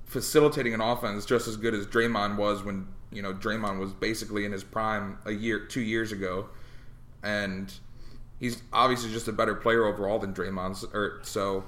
facilitating 0.05 0.73
an 0.73 0.81
offense 0.81 1.25
just 1.25 1.47
as 1.47 1.55
good 1.55 1.73
as 1.73 1.85
Draymond 1.85 2.37
was 2.37 2.63
when 2.63 2.87
you 3.11 3.21
know 3.21 3.33
Draymond 3.33 3.79
was 3.79 3.93
basically 3.93 4.43
in 4.43 4.51
his 4.51 4.63
prime 4.63 5.19
a 5.25 5.31
year, 5.31 5.59
two 5.59 5.81
years 5.81 6.11
ago, 6.11 6.49
and 7.23 7.71
he's 8.39 8.63
obviously 8.73 9.11
just 9.11 9.27
a 9.27 9.31
better 9.31 9.53
player 9.53 9.85
overall 9.85 10.17
than 10.17 10.33
Draymond. 10.33 10.83
Or 10.95 10.99
er, 10.99 11.19
so 11.21 11.63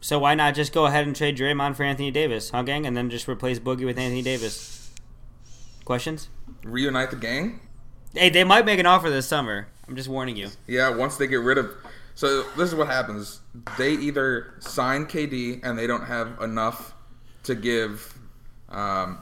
So 0.00 0.18
why 0.18 0.34
not 0.34 0.54
just 0.54 0.72
go 0.72 0.86
ahead 0.86 1.06
and 1.06 1.14
trade 1.14 1.36
Draymond 1.36 1.76
for 1.76 1.82
Anthony 1.82 2.10
Davis, 2.10 2.50
huh, 2.50 2.62
gang, 2.62 2.86
and 2.86 2.96
then 2.96 3.10
just 3.10 3.28
replace 3.28 3.58
Boogie 3.58 3.84
with 3.84 3.98
Anthony 3.98 4.22
Davis? 4.22 4.90
Questions? 5.84 6.28
reunite 6.64 7.10
the 7.10 7.16
gang. 7.16 7.60
Hey, 8.14 8.30
they 8.30 8.44
might 8.44 8.64
make 8.64 8.78
an 8.78 8.86
offer 8.86 9.10
this 9.10 9.26
summer. 9.26 9.68
I'm 9.86 9.96
just 9.96 10.08
warning 10.08 10.36
you. 10.36 10.48
Yeah, 10.66 10.94
once 10.94 11.16
they 11.16 11.26
get 11.26 11.40
rid 11.40 11.58
of. 11.58 11.70
So 12.14 12.42
this 12.56 12.68
is 12.68 12.74
what 12.74 12.88
happens. 12.88 13.40
They 13.76 13.92
either 13.92 14.54
sign 14.58 15.06
KD 15.06 15.60
and 15.62 15.78
they 15.78 15.86
don't 15.86 16.04
have 16.04 16.40
enough 16.42 16.94
to 17.44 17.54
give 17.54 18.18
um, 18.68 19.18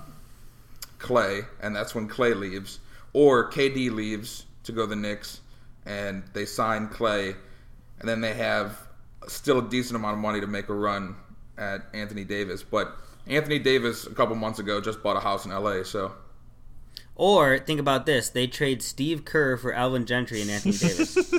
Klay, 0.99 1.47
and 1.63 1.75
that's 1.77 1.95
when 1.95 2.09
Klay 2.09 2.35
leaves, 2.35 2.81
or 3.13 3.51
KD 3.51 3.91
leaves 3.91 4.47
to 4.65 4.73
go 4.73 4.83
to 4.83 4.87
the 4.89 4.97
Knicks, 4.97 5.41
and 5.85 6.23
they 6.33 6.47
sign 6.47 6.89
Klay, 6.89 7.37
and 8.01 8.09
then 8.09 8.21
they 8.21 8.35
have 8.35 8.86
still 9.27 9.59
a 9.59 9.69
decent 9.69 9.97
amount 9.97 10.15
of 10.15 10.21
money 10.21 10.41
to 10.41 10.47
make 10.47 10.69
a 10.69 10.75
run 10.75 11.17
at 11.59 11.87
Anthony 11.95 12.25
Davis. 12.25 12.63
But 12.63 12.97
Anthony 13.27 13.59
Davis 13.59 14.07
a 14.07 14.15
couple 14.15 14.37
months 14.37 14.59
ago 14.59 14.81
just 14.81 15.03
bought 15.03 15.17
a 15.17 15.21
house 15.21 15.45
in 15.45 15.51
LA, 15.51 15.83
so 15.83 16.13
Or 17.15 17.59
think 17.59 17.81
about 17.81 18.07
this: 18.07 18.29
they 18.29 18.47
trade 18.47 18.83
Steve 18.83 19.25
Kerr 19.25 19.57
for 19.57 19.73
Alvin 19.73 20.07
Gentry 20.07 20.41
and 20.43 20.51
Anthony 20.51 20.77
Davis. 20.77 21.17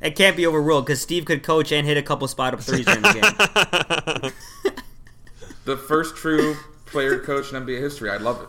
it 0.00 0.16
can't 0.16 0.36
be 0.36 0.46
overruled 0.46 0.86
because 0.86 1.00
Steve 1.00 1.24
could 1.24 1.42
coach 1.42 1.72
and 1.72 1.86
hit 1.86 1.96
a 1.96 2.02
couple 2.02 2.28
spot 2.28 2.54
up 2.54 2.60
threes 2.60 2.84
during 2.84 3.02
the 3.02 3.12
game. 4.22 4.32
the 5.64 5.76
first 5.76 6.16
true 6.16 6.56
player 6.86 7.18
coach 7.18 7.52
in 7.52 7.64
NBA 7.64 7.80
history. 7.80 8.10
I 8.10 8.16
love 8.18 8.46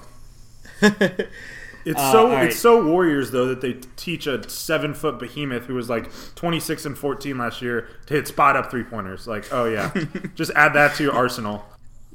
it. 0.82 1.30
It's 1.90 2.00
Uh, 2.00 2.12
so 2.12 2.32
right. 2.32 2.48
it's 2.48 2.60
so 2.60 2.84
Warriors 2.86 3.32
though 3.32 3.46
that 3.48 3.62
they 3.62 3.74
teach 3.96 4.28
a 4.28 4.48
seven 4.50 4.94
foot 4.94 5.20
behemoth 5.20 5.66
who 5.68 5.74
was 5.74 5.90
like 5.90 6.12
twenty 6.36 6.60
six 6.60 6.86
and 6.86 6.98
fourteen 6.98 7.38
last 7.38 7.62
year 7.62 7.88
to 8.08 8.14
hit 8.14 8.28
spot 8.28 8.58
up 8.58 8.70
three 8.70 8.84
pointers. 8.84 9.26
Like, 9.26 9.46
oh 9.54 9.66
yeah, 9.66 9.94
just 10.36 10.52
add 10.56 10.74
that 10.74 10.96
to 10.96 11.04
your 11.04 11.14
arsenal. 11.14 11.64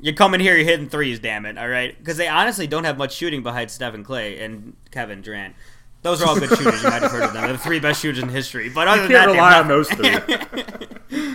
You're 0.01 0.15
coming 0.15 0.41
here, 0.41 0.55
you're 0.57 0.67
hitting 0.67 0.89
threes, 0.89 1.21
damn 1.21 1.47
it, 1.47 1.57
all 1.57 1.69
right? 1.69 1.97
Because 1.97 2.17
they 2.17 2.29
honestly 2.29 2.67
don't 2.67 2.85
have 2.85 2.99
much 2.99 3.15
shooting 3.15 3.43
behind 3.43 3.71
Stephen 3.71 4.05
Klay 4.05 4.43
and 4.43 4.77
Kevin 4.91 5.23
Durant. 5.23 5.55
Those 6.03 6.21
are 6.21 6.27
all 6.29 6.39
good 6.39 6.51
shooters. 6.51 6.83
You 6.83 6.91
might 6.91 7.01
have 7.03 7.13
heard 7.13 7.23
of 7.23 7.33
them. 7.33 7.43
They're 7.45 7.53
the 7.53 7.59
three 7.59 7.79
best 7.79 8.03
shooters 8.03 8.23
in 8.23 8.29
history. 8.29 8.69
But 8.69 8.89
other 8.89 9.03
You 9.03 9.09
than 9.09 9.13
that, 9.13 9.27
rely 9.29 9.59
on 9.61 9.69
those 9.69 9.89
three. 9.89 11.29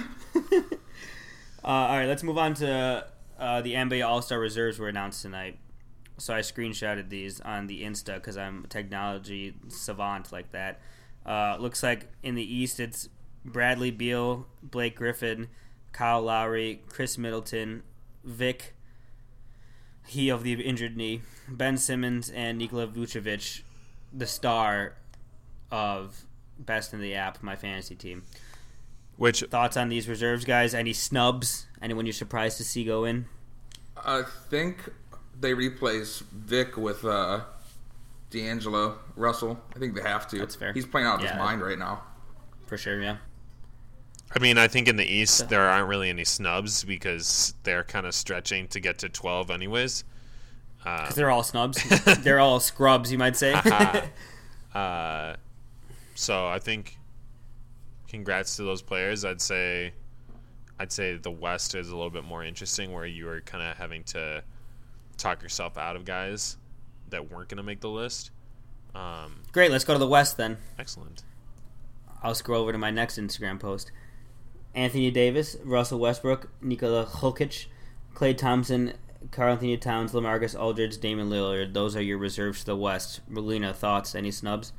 Uh, 1.63 1.69
all 1.69 1.97
right, 1.97 2.05
let's 2.05 2.23
move 2.23 2.37
on 2.37 2.53
to 2.53 3.05
uh, 3.37 3.61
the 3.61 3.73
NBA 3.73 4.05
All 4.07 4.21
Star 4.21 4.39
reserves 4.39 4.79
were 4.79 4.87
announced 4.87 5.21
tonight. 5.21 5.59
So 6.17 6.33
I 6.33 6.39
screenshotted 6.39 7.09
these 7.09 7.39
on 7.41 7.67
the 7.67 7.83
Insta 7.83 8.15
because 8.15 8.37
I'm 8.37 8.65
a 8.65 8.67
technology 8.67 9.55
savant 9.67 10.31
like 10.31 10.51
that. 10.51 10.79
Uh, 11.25 11.57
looks 11.59 11.83
like 11.83 12.07
in 12.23 12.35
the 12.35 12.55
East 12.55 12.79
it's 12.79 13.09
Bradley 13.45 13.91
Beal, 13.91 14.47
Blake 14.63 14.95
Griffin, 14.95 15.47
Kyle 15.91 16.21
Lowry, 16.21 16.81
Khris 16.89 17.17
Middleton, 17.17 17.83
Vic, 18.23 18.73
he 20.07 20.29
of 20.29 20.43
the 20.43 20.53
injured 20.53 20.95
knee, 20.95 21.21
Ben 21.49 21.77
Simmons 21.77 22.29
and 22.29 22.57
Nikola 22.57 22.87
Vucevic, 22.87 23.61
the 24.13 24.25
star 24.25 24.95
of 25.69 26.25
best 26.57 26.93
in 26.93 27.01
the 27.01 27.13
app, 27.13 27.43
my 27.43 27.55
fantasy 27.55 27.95
team. 27.95 28.23
Which 29.17 29.41
Thoughts 29.41 29.75
on 29.75 29.89
these 29.89 30.07
reserves, 30.07 30.45
guys? 30.45 30.73
Any 30.73 30.93
snubs? 30.93 31.67
Anyone 31.81 32.05
you're 32.05 32.13
surprised 32.13 32.57
to 32.57 32.63
see 32.63 32.83
go 32.83 33.03
in? 33.03 33.25
I 34.05 34.23
think 34.49 34.89
they 35.39 35.53
replace 35.53 36.19
Vic 36.33 36.77
with 36.77 37.05
uh, 37.05 37.41
D'Angelo 38.29 38.97
Russell. 39.15 39.59
I 39.75 39.79
think 39.79 39.95
they 39.95 40.01
have 40.01 40.27
to. 40.29 40.39
That's 40.39 40.55
fair. 40.55 40.73
He's 40.73 40.85
playing 40.85 41.07
out 41.07 41.15
of 41.19 41.21
Yeah. 41.23 41.31
his 41.33 41.37
mind 41.39 41.61
right 41.61 41.77
now. 41.79 42.03
For 42.65 42.77
sure, 42.77 43.01
yeah. 43.01 43.17
I 44.35 44.39
mean, 44.39 44.57
I 44.57 44.67
think 44.67 44.87
in 44.89 44.97
the 44.97 45.05
East 45.05 45.47
there 45.47 45.61
aren't 45.61 45.87
really 45.87 46.09
any 46.09 46.25
snubs 46.25 46.83
because 46.83 47.53
they're 47.63 47.83
kind 47.85 48.05
of 48.05 48.13
stretching 48.13 48.67
to 48.69 48.79
get 48.81 48.97
to 48.99 49.09
12 49.09 49.49
anyways. 49.51 50.03
Um, 50.85 50.97
'Cause 51.05 51.15
they're 51.15 51.31
all 51.31 51.43
snubs. 51.43 51.81
they're 52.23 52.39
all 52.39 52.59
scrubs, 52.59 53.09
you 53.11 53.17
might 53.17 53.37
say. 53.37 53.53
uh, 54.73 55.35
so 56.15 56.47
I 56.47 56.59
think 56.59 56.97
congrats 58.09 58.55
to 58.57 58.63
those 58.63 58.81
players. 58.81 59.23
I'd 59.23 59.41
say 59.41 59.93
I'd 60.79 60.91
say 60.91 61.15
the 61.17 61.31
West 61.31 61.73
is 61.75 61.89
a 61.89 61.95
little 61.95 62.09
bit 62.11 62.23
more 62.25 62.43
interesting 62.43 62.91
where 62.91 63.05
you 63.05 63.27
are 63.29 63.41
kind 63.41 63.63
of 63.63 63.77
having 63.77 64.03
to 64.05 64.43
talk 65.17 65.41
yourself 65.41 65.77
out 65.77 65.95
of 65.95 66.05
guys 66.05 66.57
that 67.09 67.31
weren't 67.31 67.49
going 67.49 67.57
to 67.57 67.63
make 67.63 67.81
the 67.81 67.89
list. 67.89 68.31
Um, 68.95 69.41
Great, 69.51 69.71
let's 69.71 69.83
go 69.83 69.93
to 69.93 69.99
the 69.99 70.07
West 70.07 70.37
then. 70.37 70.57
excellent. 70.79 71.23
I'll 72.23 72.35
scroll 72.35 72.63
over 72.63 72.71
to 72.71 72.77
my 72.77 72.89
next 72.91 73.19
Instagram 73.19 73.59
post. 73.59 73.91
Anthony 74.73 75.11
Davis, 75.11 75.55
Russell 75.63 75.99
Westbrook, 75.99 76.49
Nikola 76.61 77.05
Jokic, 77.05 77.67
Klay 78.13 78.35
Thompson, 78.35 78.93
Karl-Anthony 79.31 79.77
Towns, 79.77 80.13
Lamarcus 80.13 80.59
Aldridge, 80.59 80.99
Damian 80.99 81.29
Lillard. 81.29 81.73
Those 81.73 81.95
are 81.95 82.01
your 82.01 82.17
reserves 82.17 82.59
to 82.59 82.65
the 82.67 82.75
West. 82.75 83.21
Melina, 83.27 83.73
thoughts? 83.73 84.15
Any 84.15 84.31
snubs? 84.31 84.73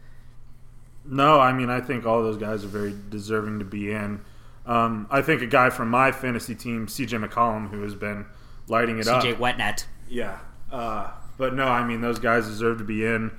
No, 1.04 1.40
I 1.40 1.52
mean 1.52 1.70
I 1.70 1.80
think 1.80 2.04
all 2.04 2.22
those 2.22 2.36
guys 2.36 2.64
are 2.64 2.68
very 2.68 2.94
deserving 3.08 3.60
to 3.60 3.64
be 3.64 3.92
in. 3.92 4.20
Um, 4.66 5.06
I 5.10 5.22
think 5.22 5.40
a 5.40 5.46
guy 5.46 5.70
from 5.70 5.88
my 5.88 6.12
fantasy 6.12 6.54
team, 6.54 6.86
CJ 6.86 7.26
McCollum, 7.26 7.70
who 7.70 7.82
has 7.82 7.94
been 7.94 8.26
lighting 8.66 8.98
it 8.98 9.06
CJ 9.06 9.12
up. 9.12 9.24
CJ 9.24 9.36
Wetnet. 9.36 9.86
Yeah, 10.08 10.38
uh, 10.72 11.10
but 11.36 11.54
no, 11.54 11.66
I 11.66 11.84
mean 11.86 12.00
those 12.00 12.18
guys 12.18 12.46
deserve 12.46 12.78
to 12.78 12.84
be 12.84 13.04
in. 13.04 13.30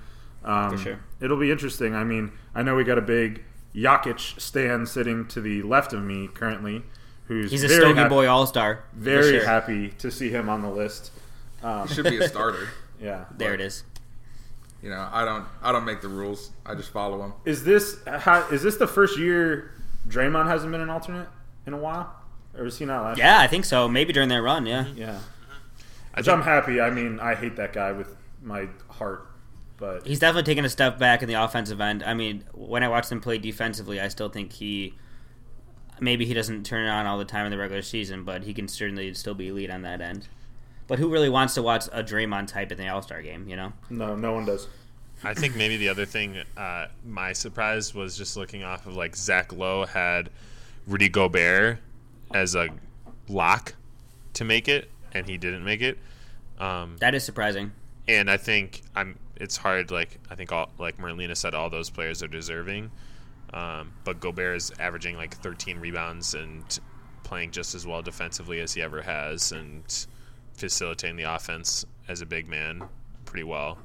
Um, 0.43 0.71
For 0.71 0.77
sure. 0.77 0.99
It'll 1.19 1.37
be 1.39 1.51
interesting. 1.51 1.93
I 1.95 2.03
mean, 2.03 2.31
I 2.55 2.61
know 2.63 2.75
we 2.75 2.83
got 2.83 2.97
a 2.97 3.01
big 3.01 3.43
Jokic 3.75 4.39
stand 4.39 4.87
sitting 4.87 5.27
to 5.27 5.41
the 5.41 5.61
left 5.63 5.91
of 5.93 6.01
me 6.01 6.29
currently, 6.33 6.83
who's 7.25 7.51
He's 7.51 7.63
a 7.63 7.67
very 7.67 7.81
Stogie 7.81 7.99
hap- 7.99 8.09
Boy 8.09 8.27
All 8.27 8.45
Star. 8.47 8.83
Very 8.93 9.43
happy 9.43 9.89
to 9.99 10.09
see 10.09 10.29
him 10.29 10.47
on 10.49 10.61
the 10.61 10.69
list. 10.69 11.11
Um, 11.61 11.87
He 11.87 11.93
should 11.93 12.05
be 12.05 12.17
a 12.17 12.27
starter. 12.27 12.69
yeah. 13.01 13.25
There 13.37 13.53
it 13.53 13.59
is. 13.61 13.83
you 14.81 14.89
know, 14.89 15.09
I 15.11 15.25
don't. 15.25 15.45
I 15.61 15.71
don't 15.73 15.83
make 15.85 16.01
the 16.01 16.07
rules. 16.07 16.51
I 16.65 16.73
just 16.75 16.89
follow 16.91 17.17
them. 17.17 17.33
Is 17.45 17.63
this 17.65 17.97
how, 18.07 18.47
is 18.49 18.63
this 18.63 18.77
the 18.77 18.87
first 18.87 19.17
year 19.19 19.71
Draymond 20.07 20.47
hasn't 20.47 20.71
been 20.71 20.79
an 20.81 20.89
alternate 20.89 21.27
in 21.65 21.73
a 21.73 21.77
while, 21.77 22.15
or 22.57 22.63
was 22.63 22.77
he 22.79 22.85
not 22.85 23.03
last? 23.03 23.17
Yeah, 23.17 23.39
I 23.41 23.47
think 23.47 23.65
so. 23.65 23.89
Maybe 23.89 24.13
during 24.13 24.29
that 24.29 24.41
run, 24.41 24.65
yeah. 24.65 24.85
Yeah. 24.95 25.19
I 26.13 26.19
Which 26.19 26.25
think, 26.25 26.37
I'm 26.37 26.43
happy. 26.43 26.81
I 26.81 26.89
mean, 26.89 27.19
I 27.19 27.35
hate 27.35 27.55
that 27.57 27.73
guy 27.73 27.91
with 27.91 28.15
my 28.41 28.67
heart, 28.89 29.29
but 29.77 30.05
He's 30.05 30.19
definitely 30.19 30.43
taking 30.51 30.65
a 30.65 30.69
step 30.69 30.97
back 30.97 31.21
in 31.21 31.27
the 31.27 31.35
offensive 31.35 31.79
end. 31.79 32.03
I 32.03 32.13
mean, 32.13 32.43
when 32.53 32.83
I 32.83 32.87
watch 32.87 33.09
him 33.09 33.21
play 33.21 33.37
defensively, 33.37 33.99
I 33.99 34.07
still 34.07 34.29
think 34.29 34.53
he 34.53 34.93
maybe 35.99 36.25
he 36.25 36.33
doesn't 36.33 36.65
turn 36.65 36.85
it 36.85 36.89
on 36.89 37.05
all 37.05 37.17
the 37.17 37.25
time 37.25 37.45
in 37.45 37.51
the 37.51 37.57
regular 37.57 37.81
season, 37.81 38.23
but 38.23 38.43
he 38.43 38.53
can 38.53 38.67
certainly 38.67 39.13
still 39.13 39.33
be 39.33 39.49
elite 39.49 39.69
on 39.69 39.81
that 39.83 40.01
end. 40.01 40.27
But 40.87 40.97
who 40.99 41.09
really 41.09 41.29
wants 41.29 41.53
to 41.53 41.61
watch 41.61 41.85
a 41.91 42.03
Draymond 42.03 42.47
type 42.47 42.71
in 42.71 42.77
the 42.77 42.87
All 42.87 43.01
Star 43.01 43.21
game? 43.21 43.47
You 43.47 43.55
know, 43.55 43.73
no, 43.89 44.15
no 44.15 44.33
one 44.33 44.45
does. 44.45 44.67
I 45.23 45.33
think 45.33 45.55
maybe 45.55 45.77
the 45.77 45.89
other 45.89 46.05
thing, 46.05 46.37
uh, 46.55 46.87
my 47.05 47.33
surprise 47.33 47.93
was 47.93 48.17
just 48.17 48.37
looking 48.37 48.63
off 48.63 48.87
of 48.87 48.95
like 48.95 49.15
Zach 49.15 49.51
Lowe 49.51 49.85
had 49.85 50.29
Rudy 50.87 51.09
Gobert 51.09 51.79
as 52.33 52.55
a 52.55 52.69
lock 53.27 53.75
to 54.33 54.45
make 54.45 54.67
it, 54.69 54.89
and 55.13 55.27
he 55.27 55.37
didn't 55.37 55.63
make 55.63 55.81
it. 55.81 55.97
Um, 56.59 56.97
that 56.99 57.15
is 57.15 57.23
surprising. 57.23 57.71
and 58.07 58.29
I 58.29 58.37
think 58.37 58.81
I'm. 58.95 59.17
It's 59.35 59.55
hard. 59.57 59.91
Like 59.91 60.19
I 60.29 60.35
think 60.35 60.51
all 60.51 60.69
like 60.77 60.97
Marlena 60.97 61.35
said, 61.37 61.53
all 61.53 61.69
those 61.69 61.89
players 61.89 62.21
are 62.23 62.27
deserving. 62.27 62.91
Um, 63.53 63.93
but 64.03 64.19
Gobert 64.19 64.57
is 64.57 64.71
averaging 64.79 65.15
like 65.15 65.35
13 65.37 65.79
rebounds 65.79 66.33
and 66.35 66.63
playing 67.23 67.51
just 67.51 67.73
as 67.73 67.85
well 67.87 68.01
defensively 68.01 68.59
as 68.59 68.73
he 68.73 68.81
ever 68.81 69.01
has, 69.01 69.51
and 69.51 69.83
facilitating 70.53 71.15
the 71.15 71.23
offense 71.23 71.85
as 72.07 72.21
a 72.21 72.25
big 72.25 72.47
man 72.47 72.83
pretty 73.25 73.43
well. 73.43 73.77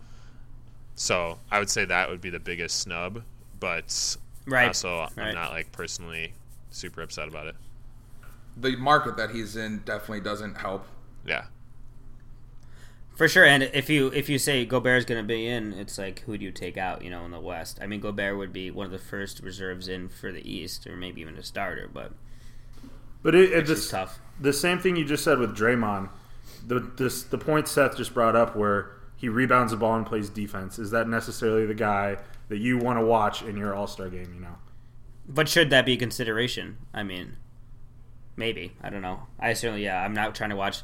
So 0.96 1.38
I 1.50 1.58
would 1.58 1.70
say 1.70 1.84
that 1.84 2.08
would 2.08 2.20
be 2.20 2.30
the 2.30 2.38
biggest 2.40 2.80
snub. 2.80 3.22
But 3.60 4.16
Right. 4.46 4.66
also, 4.68 5.00
I'm 5.00 5.10
Right. 5.16 5.34
not 5.34 5.52
like 5.52 5.72
personally 5.72 6.34
super 6.70 7.00
upset 7.02 7.28
about 7.28 7.46
it. 7.46 7.56
The 8.56 8.76
market 8.76 9.16
that 9.16 9.30
he's 9.30 9.56
in 9.56 9.78
definitely 9.78 10.20
doesn't 10.20 10.56
help. 10.56 10.86
Yeah. 11.24 11.44
For 13.16 13.28
sure, 13.28 13.44
and 13.44 13.62
if 13.62 13.88
you 13.88 14.08
if 14.08 14.28
you 14.28 14.38
say 14.38 14.64
Gobert's 14.64 15.04
going 15.04 15.22
to 15.22 15.26
be 15.26 15.46
in, 15.46 15.72
it's 15.74 15.98
like 15.98 16.20
who 16.20 16.36
do 16.36 16.44
you 16.44 16.50
take 16.50 16.76
out? 16.76 17.02
You 17.02 17.10
know, 17.10 17.24
in 17.24 17.30
the 17.30 17.38
West. 17.38 17.78
I 17.80 17.86
mean, 17.86 18.00
Gobert 18.00 18.36
would 18.36 18.52
be 18.52 18.72
one 18.72 18.86
of 18.86 18.92
the 18.92 18.98
first 18.98 19.40
reserves 19.40 19.86
in 19.86 20.08
for 20.08 20.32
the 20.32 20.48
East, 20.50 20.84
or 20.88 20.96
maybe 20.96 21.20
even 21.20 21.36
a 21.36 21.42
starter. 21.44 21.88
But 21.92 22.12
But 23.22 23.36
it, 23.36 23.52
it 23.52 23.58
it's 23.58 23.68
just 23.68 23.90
tough. 23.90 24.18
the 24.40 24.52
same 24.52 24.80
thing 24.80 24.96
you 24.96 25.04
just 25.04 25.22
said 25.22 25.38
with 25.38 25.56
Draymond. 25.56 26.08
The 26.66 26.80
this 26.80 27.22
the 27.22 27.38
point 27.38 27.68
Seth 27.68 27.96
just 27.96 28.12
brought 28.14 28.34
up 28.34 28.56
where 28.56 28.90
he 29.14 29.28
rebounds 29.28 29.70
the 29.70 29.76
ball 29.78 29.94
and 29.94 30.04
plays 30.04 30.28
defense. 30.28 30.80
Is 30.80 30.90
that 30.90 31.08
necessarily 31.08 31.66
the 31.66 31.74
guy 31.74 32.16
that 32.48 32.58
you 32.58 32.78
want 32.78 32.98
to 32.98 33.04
watch 33.06 33.42
in 33.42 33.56
your 33.56 33.76
All 33.76 33.86
Star 33.86 34.08
game? 34.08 34.32
You 34.34 34.40
know. 34.40 34.56
But 35.28 35.48
should 35.48 35.70
that 35.70 35.86
be 35.86 35.92
a 35.92 35.96
consideration? 35.96 36.78
I 36.92 37.04
mean, 37.04 37.36
maybe. 38.36 38.72
I 38.82 38.90
don't 38.90 39.02
know. 39.02 39.20
I 39.38 39.52
certainly, 39.52 39.84
yeah. 39.84 40.02
I'm 40.02 40.12
not 40.12 40.34
trying 40.34 40.50
to 40.50 40.56
watch 40.56 40.82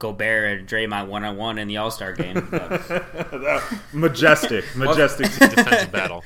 Gobert 0.00 0.58
and 0.58 0.68
Draymond 0.68 1.06
one 1.06 1.24
on 1.24 1.36
one 1.36 1.58
in 1.58 1.68
the 1.68 1.76
All 1.76 1.92
Star 1.92 2.12
game. 2.12 2.34
Majestic, 3.92 4.64
majestic. 4.74 5.26
Defensive 5.26 5.92
battle. 5.92 6.24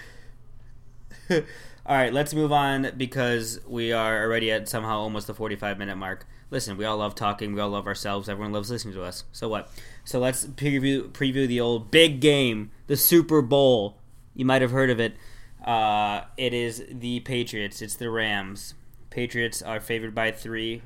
all 1.30 1.40
right, 1.86 2.12
let's 2.12 2.32
move 2.32 2.52
on 2.52 2.92
because 2.96 3.60
we 3.66 3.92
are 3.92 4.22
already 4.22 4.50
at 4.50 4.68
somehow 4.68 4.98
almost 5.00 5.26
the 5.26 5.34
45 5.34 5.78
minute 5.78 5.96
mark. 5.96 6.26
Listen, 6.50 6.76
we 6.76 6.84
all 6.84 6.98
love 6.98 7.14
talking. 7.14 7.52
We 7.52 7.60
all 7.60 7.70
love 7.70 7.86
ourselves. 7.86 8.28
Everyone 8.28 8.52
loves 8.52 8.70
listening 8.70 8.94
to 8.94 9.02
us. 9.02 9.24
So 9.32 9.48
what? 9.48 9.70
So 10.04 10.20
let's 10.20 10.46
preview 10.46 11.10
preview 11.10 11.46
the 11.48 11.60
old 11.60 11.90
big 11.90 12.20
game, 12.20 12.70
the 12.86 12.96
Super 12.96 13.42
Bowl. 13.42 13.98
You 14.34 14.44
might 14.44 14.62
have 14.62 14.70
heard 14.70 14.90
of 14.90 15.00
it. 15.00 15.16
Uh, 15.64 16.22
it 16.36 16.54
is 16.54 16.84
the 16.88 17.20
Patriots. 17.20 17.82
It's 17.82 17.96
the 17.96 18.08
Rams. 18.08 18.74
Patriots 19.10 19.62
are 19.62 19.80
favored 19.80 20.14
by 20.14 20.30
three, 20.30 20.82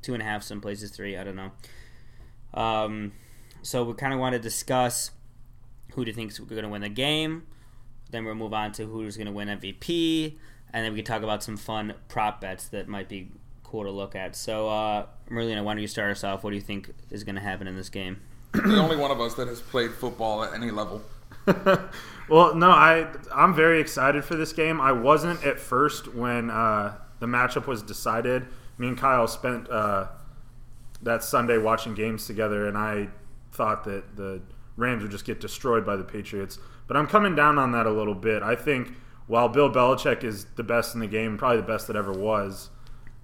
two 0.00 0.12
and 0.12 0.22
a 0.22 0.24
half. 0.24 0.42
Some 0.42 0.60
places 0.60 0.90
three. 0.90 1.16
I 1.16 1.22
don't 1.22 1.36
know. 1.36 1.52
Um, 2.54 3.12
so 3.62 3.84
we 3.84 3.94
kind 3.94 4.12
of 4.12 4.18
want 4.18 4.34
to 4.34 4.38
discuss 4.38 5.10
who 5.92 6.04
do 6.04 6.10
you 6.10 6.14
think 6.14 6.30
is 6.30 6.38
going 6.38 6.62
to 6.62 6.68
win 6.68 6.82
the 6.82 6.88
game. 6.88 7.46
Then 8.10 8.24
we'll 8.24 8.34
move 8.34 8.52
on 8.52 8.72
to 8.72 8.84
who's 8.84 9.16
going 9.16 9.26
to 9.26 9.32
win 9.32 9.48
MVP, 9.48 10.36
and 10.72 10.84
then 10.84 10.92
we 10.92 10.98
can 10.98 11.04
talk 11.06 11.22
about 11.22 11.42
some 11.42 11.56
fun 11.56 11.94
prop 12.08 12.40
bets 12.40 12.68
that 12.68 12.88
might 12.88 13.08
be 13.08 13.30
cool 13.64 13.84
to 13.84 13.90
look 13.90 14.14
at. 14.14 14.36
So, 14.36 14.68
uh, 14.68 15.06
Merlina, 15.30 15.64
why 15.64 15.72
don't 15.74 15.80
you 15.80 15.88
start 15.88 16.10
us 16.10 16.22
off? 16.22 16.44
What 16.44 16.50
do 16.50 16.56
you 16.56 16.62
think 16.62 16.92
is 17.10 17.24
going 17.24 17.36
to 17.36 17.40
happen 17.40 17.66
in 17.66 17.74
this 17.74 17.88
game? 17.88 18.20
the 18.52 18.78
only 18.78 18.96
one 18.96 19.10
of 19.10 19.20
us 19.20 19.34
that 19.34 19.48
has 19.48 19.62
played 19.62 19.92
football 19.92 20.44
at 20.44 20.52
any 20.52 20.70
level. 20.70 21.00
well, 22.28 22.54
no, 22.54 22.70
I 22.70 23.08
I'm 23.34 23.54
very 23.54 23.80
excited 23.80 24.24
for 24.24 24.36
this 24.36 24.52
game. 24.52 24.80
I 24.80 24.92
wasn't 24.92 25.42
at 25.44 25.58
first 25.58 26.14
when 26.14 26.50
uh, 26.50 26.98
the 27.18 27.26
matchup 27.26 27.66
was 27.66 27.82
decided. 27.82 28.46
Me 28.76 28.88
and 28.88 28.98
Kyle 28.98 29.26
spent 29.26 29.70
uh, 29.70 30.08
that 31.02 31.22
Sunday 31.24 31.58
watching 31.58 31.94
games 31.94 32.26
together, 32.26 32.66
and 32.66 32.76
I 32.78 33.08
thought 33.52 33.84
that 33.84 34.16
the 34.16 34.42
Rams 34.76 35.02
would 35.02 35.10
just 35.10 35.24
get 35.24 35.40
destroyed 35.40 35.84
by 35.84 35.96
the 35.96 36.04
Patriots. 36.04 36.58
But 36.86 36.96
I'm 36.96 37.06
coming 37.06 37.34
down 37.34 37.58
on 37.58 37.72
that 37.72 37.86
a 37.86 37.90
little 37.90 38.14
bit. 38.14 38.42
I 38.42 38.54
think 38.54 38.92
while 39.26 39.48
Bill 39.48 39.70
Belichick 39.70 40.24
is 40.24 40.46
the 40.56 40.62
best 40.62 40.94
in 40.94 41.00
the 41.00 41.06
game, 41.06 41.38
probably 41.38 41.58
the 41.58 41.66
best 41.66 41.86
that 41.86 41.96
ever 41.96 42.12
was, 42.12 42.70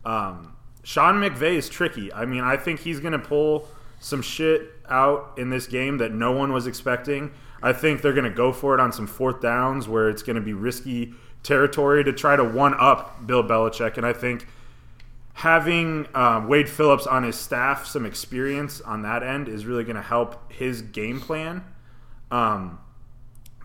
um, 0.05 0.57
Sean 0.83 1.17
McVay 1.17 1.57
is 1.57 1.69
tricky. 1.69 2.13
I 2.13 2.25
mean, 2.25 2.43
I 2.43 2.57
think 2.57 2.81
he's 2.81 3.01
going 3.01 3.13
to 3.13 3.19
pull 3.19 3.69
some 4.01 4.23
shit 4.23 4.71
out 4.89 5.35
in 5.37 5.51
this 5.51 5.67
game 5.67 5.99
that 5.99 6.13
no 6.13 6.33
one 6.33 6.53
was 6.53 6.67
expecting. 6.67 7.33
I 7.63 7.73
think 7.73 8.01
they're 8.01 8.13
going 8.13 8.25
to 8.25 8.31
go 8.31 8.53
for 8.53 8.75
it 8.75 8.81
on 8.81 8.93
some 8.93 9.07
fourth 9.07 9.41
downs 9.41 9.89
where 9.89 10.09
it's 10.09 10.23
going 10.23 10.37
to 10.37 10.43
be 10.43 10.53
risky 10.53 11.15
territory 11.43 12.05
to 12.05 12.13
try 12.13 12.37
to 12.37 12.45
one 12.45 12.75
up 12.79 13.27
Bill 13.27 13.43
Belichick. 13.43 13.97
And 13.97 14.07
I 14.07 14.13
think 14.13 14.47
having 15.39 16.07
uh, 16.15 16.45
Wade 16.47 16.69
Phillips 16.69 17.07
on 17.07 17.23
his 17.23 17.37
staff, 17.37 17.87
some 17.87 18.05
experience 18.05 18.81
on 18.81 19.03
that 19.03 19.23
end, 19.23 19.49
is 19.49 19.67
really 19.67 19.85
going 19.85 19.97
to 19.97 20.03
help 20.03 20.53
his 20.53 20.83
game 20.83 21.21
plan. 21.21 21.65
Um, 22.31 22.79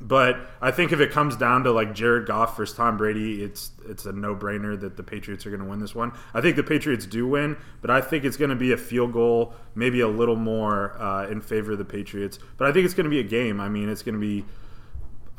But 0.02 0.38
I 0.62 0.72
think 0.72 0.92
if 0.92 1.00
it 1.00 1.12
comes 1.12 1.38
down 1.38 1.64
to 1.64 1.72
like 1.72 1.96
Jared 1.96 2.28
Goff 2.28 2.58
versus 2.58 2.76
Tom 2.76 2.98
Brady, 2.98 3.42
it's 3.42 3.72
it's 3.88 4.06
a 4.06 4.12
no 4.12 4.36
brainer 4.36 4.80
that 4.82 4.98
the 4.98 5.04
Patriots 5.04 5.46
are 5.46 5.50
going 5.50 5.62
to 5.62 5.68
win 5.68 5.80
this 5.80 5.96
one. 5.96 6.12
I 6.34 6.42
think 6.42 6.58
the 6.58 6.64
Patriots 6.64 7.06
do 7.06 7.26
win, 7.26 7.56
but 7.82 7.90
I 7.90 8.02
think 8.02 8.26
it's 8.26 8.36
going 8.38 8.50
to 8.50 8.56
be 8.56 8.74
a 8.74 8.78
field 8.78 9.14
goal, 9.14 9.54
maybe 9.76 10.02
a 10.02 10.08
little 10.08 10.36
more 10.36 11.02
uh, 11.02 11.28
in 11.28 11.40
favor 11.42 11.72
of 11.72 11.78
the 11.78 11.86
Patriots. 11.86 12.38
But 12.58 12.68
I 12.68 12.74
think 12.74 12.86
it's 12.86 12.94
going 12.94 13.06
to 13.06 13.10
be 13.10 13.20
a 13.20 13.30
game. 13.40 13.62
I 13.62 13.70
mean, 13.70 13.88
it's 13.88 14.04
going 14.04 14.16
to 14.16 14.22
be 14.22 14.46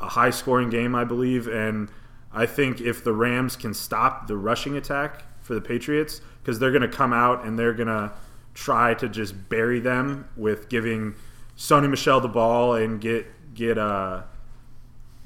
a 0.01 0.09
high 0.09 0.31
scoring 0.31 0.69
game, 0.69 0.95
I 0.95 1.05
believe, 1.05 1.47
and 1.47 1.89
I 2.33 2.45
think 2.47 2.81
if 2.81 3.03
the 3.03 3.13
Rams 3.13 3.55
can 3.55 3.73
stop 3.73 4.27
the 4.27 4.35
rushing 4.35 4.75
attack 4.75 5.23
for 5.45 5.53
the 5.53 5.61
Patriots, 5.61 6.21
because 6.41 6.57
they're 6.57 6.71
going 6.71 6.81
to 6.81 6.87
come 6.87 7.13
out 7.13 7.45
and 7.45 7.57
they're 7.57 7.73
going 7.73 7.87
to 7.87 8.11
try 8.55 8.95
to 8.95 9.07
just 9.07 9.47
bury 9.47 9.79
them 9.79 10.27
with 10.35 10.69
giving 10.69 11.13
Sony 11.55 11.89
Michel 11.89 12.19
the 12.19 12.27
ball 12.27 12.73
and 12.73 12.99
get 12.99 13.27
get 13.53 13.77
uh 13.77 14.23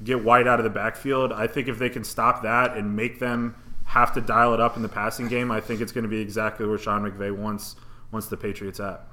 get 0.04 0.22
White 0.22 0.46
out 0.46 0.60
of 0.60 0.64
the 0.64 0.70
backfield. 0.70 1.32
I 1.32 1.46
think 1.46 1.68
if 1.68 1.78
they 1.78 1.88
can 1.88 2.04
stop 2.04 2.42
that 2.42 2.76
and 2.76 2.94
make 2.94 3.18
them 3.18 3.56
have 3.84 4.12
to 4.14 4.20
dial 4.20 4.52
it 4.54 4.60
up 4.60 4.76
in 4.76 4.82
the 4.82 4.88
passing 4.88 5.26
game, 5.26 5.50
I 5.50 5.60
think 5.60 5.80
it's 5.80 5.92
going 5.92 6.04
to 6.04 6.08
be 6.08 6.20
exactly 6.20 6.66
where 6.66 6.78
Sean 6.78 7.02
McVay 7.02 7.34
wants 7.34 7.76
wants 8.12 8.28
the 8.28 8.36
Patriots 8.36 8.78
at. 8.78 9.06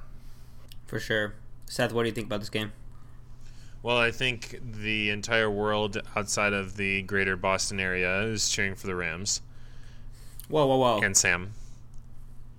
For 0.88 1.00
sure. 1.00 1.36
Seth, 1.66 1.94
what 1.94 2.04
do 2.04 2.10
you 2.10 2.16
think 2.16 2.28
about 2.28 2.42
this 2.42 2.50
game? 2.50 2.74
Well, 3.84 3.98
I 3.98 4.12
think 4.12 4.60
the 4.62 5.12
entire 5.12 5.50
world 5.50 6.02
outside 6.16 6.54
of 6.54 6.76
the 6.76 7.04
greater 7.04 7.38
Boston 7.38 7.80
area 7.80 8.24
is 8.24 8.50
cheering 8.50 8.76
for 8.76 8.88
the 8.88 8.96
Rams 8.96 9.42
Whoa, 10.48 10.66
whoa, 10.66 10.78
whoa! 10.78 11.02
and 11.02 11.16
Sam. 11.16 11.54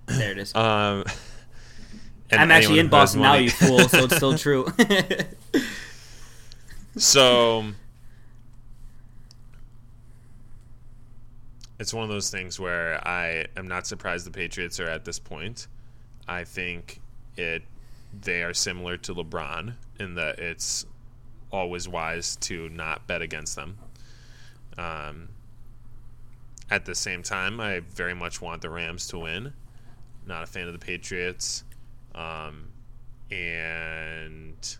there 0.07 0.31
it 0.31 0.37
is. 0.37 0.53
Um, 0.55 1.03
and 2.29 2.41
I'm 2.41 2.51
actually 2.51 2.79
in 2.79 2.87
who 2.87 2.95
has 2.95 3.15
Boston 3.15 3.21
now, 3.21 3.35
you 3.35 3.49
fool. 3.49 3.79
So 3.89 4.03
it's 4.05 4.15
still 4.15 4.37
true. 4.37 4.67
So 6.97 7.63
it's 11.79 11.93
one 11.93 12.03
of 12.03 12.09
those 12.09 12.29
things 12.29 12.59
where 12.59 13.05
I 13.07 13.45
am 13.55 13.67
not 13.67 13.87
surprised 13.87 14.25
the 14.25 14.31
Patriots 14.31 14.79
are 14.79 14.89
at 14.89 15.05
this 15.05 15.17
point. 15.17 15.67
I 16.27 16.43
think 16.43 16.99
it 17.37 17.63
they 18.21 18.43
are 18.43 18.53
similar 18.53 18.97
to 18.97 19.13
LeBron 19.13 19.75
in 19.99 20.15
that 20.15 20.39
it's 20.39 20.85
always 21.51 21.87
wise 21.87 22.35
to 22.37 22.67
not 22.69 23.07
bet 23.07 23.21
against 23.21 23.55
them. 23.55 23.77
Um, 24.77 25.29
at 26.71 26.85
the 26.85 26.95
same 26.95 27.23
time, 27.23 27.59
I 27.59 27.79
very 27.79 28.13
much 28.13 28.41
want 28.41 28.61
the 28.61 28.69
Rams 28.69 29.07
to 29.07 29.19
win. 29.19 29.53
Not 30.25 30.43
a 30.43 30.45
fan 30.45 30.67
of 30.67 30.73
the 30.73 30.79
Patriots. 30.79 31.63
Um, 32.13 32.69
and 33.31 34.77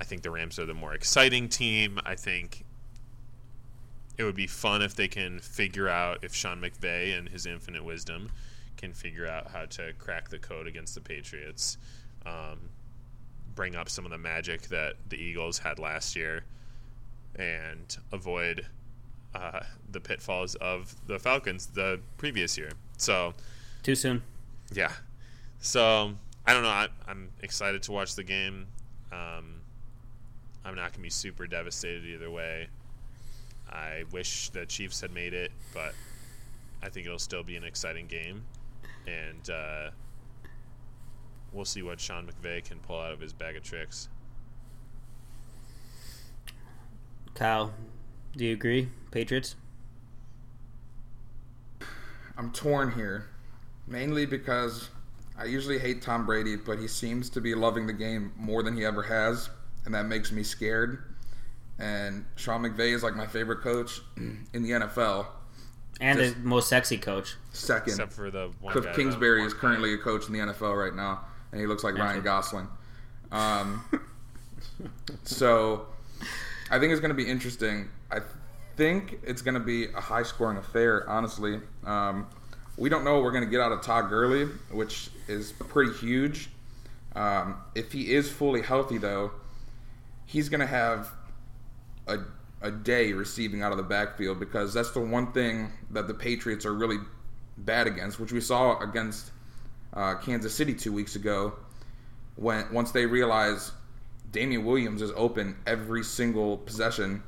I 0.00 0.04
think 0.04 0.22
the 0.22 0.30
Rams 0.30 0.58
are 0.58 0.66
the 0.66 0.74
more 0.74 0.94
exciting 0.94 1.48
team. 1.48 2.00
I 2.04 2.16
think 2.16 2.64
it 4.18 4.24
would 4.24 4.34
be 4.34 4.46
fun 4.46 4.82
if 4.82 4.94
they 4.94 5.08
can 5.08 5.38
figure 5.40 5.88
out 5.88 6.18
if 6.22 6.34
Sean 6.34 6.60
McVay 6.60 7.16
and 7.16 7.28
his 7.28 7.46
infinite 7.46 7.84
wisdom 7.84 8.30
can 8.76 8.92
figure 8.92 9.26
out 9.26 9.50
how 9.50 9.64
to 9.66 9.92
crack 9.98 10.28
the 10.28 10.38
code 10.38 10.66
against 10.66 10.94
the 10.94 11.00
Patriots, 11.00 11.78
um, 12.26 12.58
bring 13.54 13.76
up 13.76 13.88
some 13.88 14.04
of 14.04 14.10
the 14.10 14.18
magic 14.18 14.62
that 14.62 14.94
the 15.08 15.16
Eagles 15.16 15.58
had 15.58 15.78
last 15.78 16.16
year, 16.16 16.44
and 17.36 17.96
avoid 18.10 18.66
uh, 19.34 19.60
the 19.90 20.00
pitfalls 20.00 20.54
of 20.56 20.94
the 21.06 21.18
Falcons 21.18 21.66
the 21.66 22.00
previous 22.18 22.56
year. 22.58 22.70
So, 22.98 23.34
Too 23.82 23.94
soon. 23.94 24.22
yeah. 24.72 24.92
So 25.60 26.12
I 26.46 26.52
don't 26.54 26.62
know. 26.64 26.68
I, 26.68 26.88
I'm 27.06 27.30
excited 27.40 27.82
to 27.84 27.92
watch 27.92 28.14
the 28.16 28.24
game. 28.24 28.66
Um, 29.12 29.60
I'm 30.64 30.74
not 30.74 30.92
gonna 30.92 31.02
be 31.02 31.10
super 31.10 31.46
devastated 31.46 32.04
either 32.04 32.30
way. 32.30 32.68
I 33.70 34.04
wish 34.12 34.50
the 34.50 34.66
Chiefs 34.66 35.00
had 35.00 35.12
made 35.12 35.34
it, 35.34 35.50
but 35.72 35.94
I 36.82 36.88
think 36.88 37.06
it'll 37.06 37.18
still 37.18 37.42
be 37.42 37.56
an 37.56 37.64
exciting 37.64 38.06
game, 38.06 38.44
and 39.06 39.48
uh, 39.50 39.90
we'll 41.52 41.64
see 41.64 41.82
what 41.82 42.00
Sean 42.00 42.26
McVay 42.28 42.64
can 42.64 42.78
pull 42.80 43.00
out 43.00 43.12
of 43.12 43.20
his 43.20 43.32
bag 43.32 43.56
of 43.56 43.62
tricks. 43.62 44.08
Kyle, 47.34 47.72
do 48.36 48.44
you 48.44 48.52
agree? 48.52 48.88
Patriots? 49.10 49.56
I'm 52.36 52.50
torn 52.52 52.92
here, 52.92 53.28
mainly 53.86 54.26
because 54.26 54.88
I 55.38 55.44
usually 55.44 55.78
hate 55.78 56.02
Tom 56.02 56.24
Brady, 56.26 56.56
but 56.56 56.78
he 56.78 56.88
seems 56.88 57.28
to 57.30 57.40
be 57.40 57.54
loving 57.54 57.86
the 57.86 57.92
game 57.92 58.32
more 58.36 58.62
than 58.62 58.76
he 58.76 58.84
ever 58.84 59.02
has, 59.02 59.50
and 59.84 59.94
that 59.94 60.06
makes 60.06 60.32
me 60.32 60.42
scared. 60.42 61.02
And 61.78 62.24
Sean 62.36 62.62
McVay 62.62 62.94
is 62.94 63.02
like 63.02 63.16
my 63.16 63.26
favorite 63.26 63.60
coach 63.60 64.00
in 64.16 64.62
the 64.62 64.70
NFL. 64.70 65.26
And 66.00 66.18
Just- 66.18 66.34
the 66.34 66.40
most 66.40 66.68
sexy 66.68 66.96
coach. 66.98 67.36
Second, 67.52 67.92
Except 67.92 68.12
for 68.12 68.30
the 68.30 68.50
one 68.60 68.74
Kliff 68.74 68.84
guy, 68.84 68.94
Kingsbury 68.94 69.44
is 69.44 69.52
currently 69.54 69.94
a 69.94 69.98
coach 69.98 70.26
in 70.26 70.32
the 70.32 70.38
NFL 70.38 70.76
right 70.76 70.94
now, 70.94 71.20
and 71.52 71.60
he 71.60 71.66
looks 71.66 71.84
like 71.84 71.96
Ryan 71.96 72.22
Gosling. 72.22 72.68
Um, 73.32 73.82
so 75.24 75.86
I 76.70 76.78
think 76.78 76.92
it's 76.92 77.00
going 77.00 77.08
to 77.08 77.14
be 77.14 77.26
interesting. 77.26 77.88
I 78.12 78.20
think 78.76 79.20
it's 79.22 79.42
going 79.42 79.54
to 79.54 79.60
be 79.60 79.86
a 79.86 80.00
high 80.00 80.22
scoring 80.22 80.58
affair, 80.58 81.08
honestly. 81.08 81.60
Um, 81.84 82.26
we 82.76 82.88
don't 82.88 83.04
know 83.04 83.14
what 83.14 83.22
we're 83.22 83.32
going 83.32 83.44
to 83.44 83.50
get 83.50 83.60
out 83.60 83.72
of 83.72 83.82
Todd 83.82 84.10
Gurley, 84.10 84.44
which 84.70 85.10
is 85.28 85.52
pretty 85.52 85.92
huge. 85.94 86.50
Um, 87.16 87.56
if 87.74 87.92
he 87.92 88.12
is 88.12 88.30
fully 88.30 88.62
healthy, 88.62 88.98
though, 88.98 89.32
he's 90.26 90.48
going 90.48 90.60
to 90.60 90.66
have 90.66 91.10
a, 92.06 92.18
a 92.60 92.70
day 92.70 93.12
receiving 93.12 93.62
out 93.62 93.72
of 93.72 93.78
the 93.78 93.84
backfield 93.84 94.38
because 94.38 94.74
that's 94.74 94.90
the 94.92 95.00
one 95.00 95.32
thing 95.32 95.72
that 95.90 96.06
the 96.06 96.14
Patriots 96.14 96.66
are 96.66 96.74
really 96.74 96.98
bad 97.56 97.86
against, 97.86 98.20
which 98.20 98.32
we 98.32 98.40
saw 98.40 98.78
against 98.80 99.30
uh, 99.94 100.14
Kansas 100.16 100.54
City 100.54 100.74
two 100.74 100.92
weeks 100.92 101.16
ago. 101.16 101.54
When 102.36 102.72
once 102.72 102.92
they 102.92 103.04
realize 103.04 103.72
Damien 104.30 104.64
Williams 104.64 105.02
is 105.02 105.12
open 105.14 105.56
every 105.66 106.02
single 106.02 106.56
possession 106.56 107.22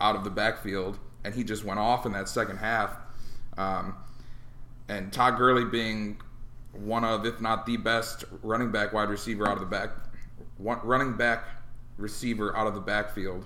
out 0.00 0.16
of 0.16 0.24
the 0.24 0.30
backfield, 0.30 0.98
and 1.24 1.34
he 1.34 1.44
just 1.44 1.64
went 1.64 1.78
off 1.78 2.06
in 2.06 2.12
that 2.12 2.28
second 2.28 2.58
half. 2.58 2.96
Um, 3.56 3.94
and 4.88 5.12
Todd 5.12 5.36
Gurley 5.36 5.64
being 5.64 6.20
one 6.72 7.04
of, 7.04 7.24
if 7.26 7.40
not 7.40 7.66
the 7.66 7.76
best 7.76 8.24
running 8.42 8.70
back 8.70 8.92
wide 8.92 9.08
receiver 9.08 9.48
out 9.48 9.54
of 9.54 9.60
the 9.60 9.66
back, 9.66 9.90
one, 10.58 10.78
running 10.82 11.16
back 11.16 11.44
receiver 11.96 12.56
out 12.56 12.66
of 12.66 12.74
the 12.74 12.80
backfield. 12.80 13.44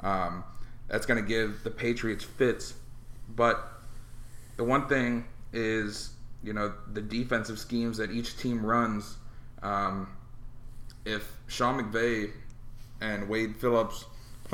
Um, 0.00 0.44
that's 0.88 1.06
going 1.06 1.22
to 1.22 1.26
give 1.26 1.62
the 1.64 1.70
Patriots 1.70 2.24
fits. 2.24 2.74
But 3.34 3.66
the 4.56 4.64
one 4.64 4.86
thing 4.88 5.24
is, 5.52 6.10
you 6.42 6.52
know, 6.52 6.72
the 6.92 7.00
defensive 7.00 7.58
schemes 7.58 7.96
that 7.98 8.10
each 8.10 8.36
team 8.36 8.64
runs. 8.64 9.16
Um, 9.62 10.08
if 11.04 11.38
Sean 11.46 11.82
McVay 11.82 12.30
and 13.00 13.28
Wade 13.28 13.56
Phillips 13.56 14.04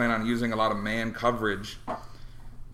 plan 0.00 0.10
on 0.10 0.24
using 0.24 0.54
a 0.54 0.56
lot 0.56 0.72
of 0.72 0.78
man 0.78 1.12
coverage, 1.12 1.76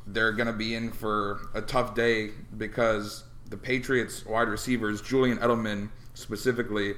they're 0.06 0.30
going 0.30 0.46
to 0.46 0.52
be 0.52 0.76
in 0.76 0.92
for 0.92 1.48
a 1.54 1.60
tough 1.60 1.92
day 1.92 2.30
because 2.56 3.24
the 3.50 3.56
Patriots 3.56 4.24
wide 4.24 4.46
receivers, 4.46 5.02
Julian 5.02 5.38
Edelman 5.38 5.88
specifically, 6.14 6.94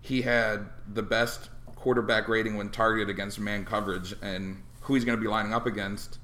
he 0.00 0.22
had 0.22 0.64
the 0.94 1.02
best 1.02 1.50
quarterback 1.76 2.26
rating 2.26 2.56
when 2.56 2.70
targeted 2.70 3.10
against 3.10 3.38
man 3.38 3.66
coverage, 3.66 4.14
and 4.22 4.56
who 4.80 4.94
he's 4.94 5.04
going 5.04 5.18
to 5.18 5.22
be 5.22 5.28
lining 5.28 5.52
up 5.52 5.66
against. 5.66 6.20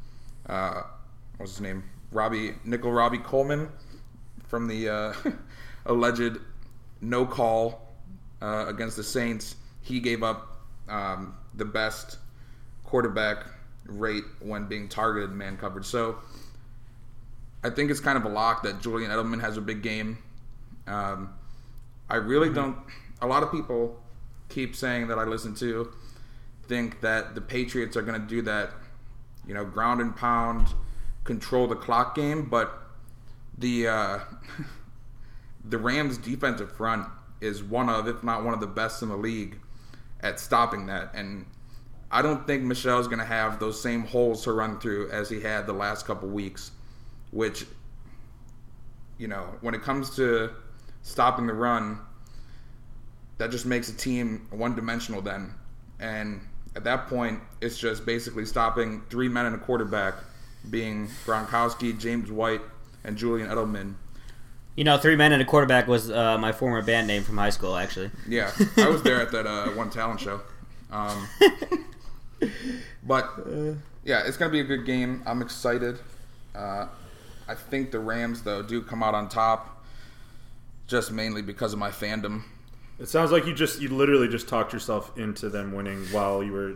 Uh, 0.47 0.85
what's 1.37 1.53
his 1.53 1.61
name? 1.61 1.85
Robbie 2.13 2.55
Nickel 2.65 2.91
Robbie 2.91 3.19
Coleman 3.19 3.69
from 4.49 4.67
the 4.67 4.89
uh, 4.89 5.13
alleged 5.85 6.39
no 7.03 7.27
call 7.27 7.93
uh, 8.41 8.65
against 8.67 8.97
the 8.97 9.05
Saints. 9.05 9.57
He 9.83 10.01
gave 10.01 10.23
up 10.23 10.57
um, 10.89 11.37
the 11.55 11.67
best 11.67 12.17
quarterback 12.87 13.47
rate 13.85 14.25
when 14.41 14.67
being 14.67 14.89
targeted 14.89 15.31
man 15.31 15.57
coverage. 15.57 15.87
So 15.87 16.17
I 17.63 17.71
think 17.71 17.91
it's 17.91 18.01
kind 18.01 18.17
of 18.17 18.25
a 18.25 18.29
lock 18.29 18.63
that 18.63 18.81
Julian 18.81 19.11
Edelman 19.11 19.41
has 19.41 19.57
a 19.57 19.61
big 19.61 19.83
game. 19.83 20.19
Um, 20.87 21.35
I 22.09 22.17
really 22.17 22.53
don't. 22.53 22.77
A 23.21 23.27
lot 23.27 23.43
of 23.43 23.51
people 23.51 24.01
keep 24.49 24.77
saying 24.77 25.09
that 25.09 25.19
I 25.19 25.25
listen 25.25 25.55
to 25.57 25.93
think 26.69 27.01
that 27.01 27.35
the 27.35 27.41
Patriots 27.41 27.97
are 27.97 28.03
going 28.03 28.21
to 28.21 28.27
do 28.27 28.43
that, 28.43 28.71
you 29.47 29.55
know, 29.55 29.65
ground 29.65 30.01
and 30.01 30.15
pound, 30.15 30.69
control 31.25 31.67
the 31.67 31.77
clock 31.77 32.15
game, 32.15 32.49
but 32.49 32.73
the 33.59 33.89
uh, 33.89 34.19
the 35.65 35.79
Rams' 35.79 36.19
defensive 36.19 36.73
front 36.73 37.07
is 37.41 37.63
one 37.63 37.89
of, 37.89 38.09
if 38.09 38.23
not 38.23 38.45
one 38.45 38.55
of 38.55 38.61
the 38.61 38.67
best 38.67 39.03
in 39.03 39.09
the 39.09 39.17
league 39.17 39.59
at 40.21 40.41
stopping 40.41 40.87
that. 40.87 41.11
And 41.15 41.47
I 42.11 42.23
don't 42.23 42.47
think 42.47 42.63
Michel's 42.63 43.07
going 43.09 43.19
to 43.19 43.25
have 43.25 43.59
those 43.59 43.81
same 43.81 44.05
holes 44.05 44.45
to 44.45 44.53
run 44.53 44.79
through 44.79 45.11
as 45.11 45.29
he 45.29 45.41
had 45.41 45.67
the 45.67 45.73
last 45.73 46.07
couple 46.07 46.29
weeks, 46.29 46.71
which, 47.33 47.67
you 49.19 49.29
know, 49.29 49.47
when 49.61 49.75
it 49.75 49.83
comes 49.83 50.15
to 50.17 50.51
stopping 51.03 51.47
the 51.47 51.53
run, 51.53 51.99
that 53.39 53.51
just 53.51 53.67
makes 53.67 53.89
a 53.89 53.97
team 53.97 54.47
one 54.51 54.75
dimensional 54.75 55.21
then. 55.21 55.53
And 56.01 56.41
At 56.77 56.85
that 56.85 57.07
point, 57.07 57.41
it's 57.61 57.79
just 57.79 58.05
basically 58.05 58.45
stopping 58.45 59.03
three 59.09 59.29
men 59.29 59.47
and 59.47 59.55
a 59.55 59.59
quarterback, 59.59 60.15
being 60.69 61.09
Gronkowski, 61.25 61.99
James 61.99 62.31
White, 62.31 62.61
and 63.03 63.17
Julian 63.17 63.49
Edelman. 63.49 63.95
You 64.77 64.85
know, 64.85 64.99
three 64.99 65.17
men 65.17 65.33
and 65.33 65.41
a 65.41 65.45
quarterback 65.47 65.87
was 65.89 66.11
uh, 66.11 66.37
my 66.37 66.53
former 66.53 66.83
band 66.83 67.07
name 67.07 67.23
from 67.23 67.39
high 67.39 67.49
school. 67.51 67.77
Actually, 67.77 68.11
Yeah, 68.29 68.51
I 68.77 68.89
was 68.89 69.03
there 69.03 69.21
at 69.23 69.33
that 69.33 69.47
uh, 69.47 69.69
one 69.71 69.89
talent 69.89 70.21
show. 70.21 70.43
Um, 70.91 71.27
but 73.03 73.39
yeah, 74.05 74.23
it's 74.27 74.37
gonna 74.37 74.53
be 74.53 74.61
a 74.61 74.65
good 74.65 74.85
game. 74.87 75.23
I'm 75.27 75.43
excited. 75.43 75.99
Uh, 76.55 76.87
I 77.49 77.55
think 77.55 77.91
the 77.91 77.99
Rams 77.99 78.43
though 78.43 78.63
do 78.63 78.83
come 78.83 79.03
out 79.03 79.15
on 79.15 79.29
top, 79.29 79.85
just 80.87 81.13
mainly 81.13 81.43
because 81.43 81.73
of 81.73 81.79
my 81.79 81.91
fandom. 81.91 82.43
It 82.99 83.09
sounds 83.09 83.31
like 83.31 83.47
you 83.47 83.55
just 83.55 83.81
you 83.81 83.89
literally 83.89 84.29
just 84.29 84.49
talked 84.49 84.73
yourself 84.73 85.17
into 85.19 85.49
them 85.49 85.73
winning 85.73 86.05
while 86.07 86.43
you 86.43 86.53
were 86.53 86.75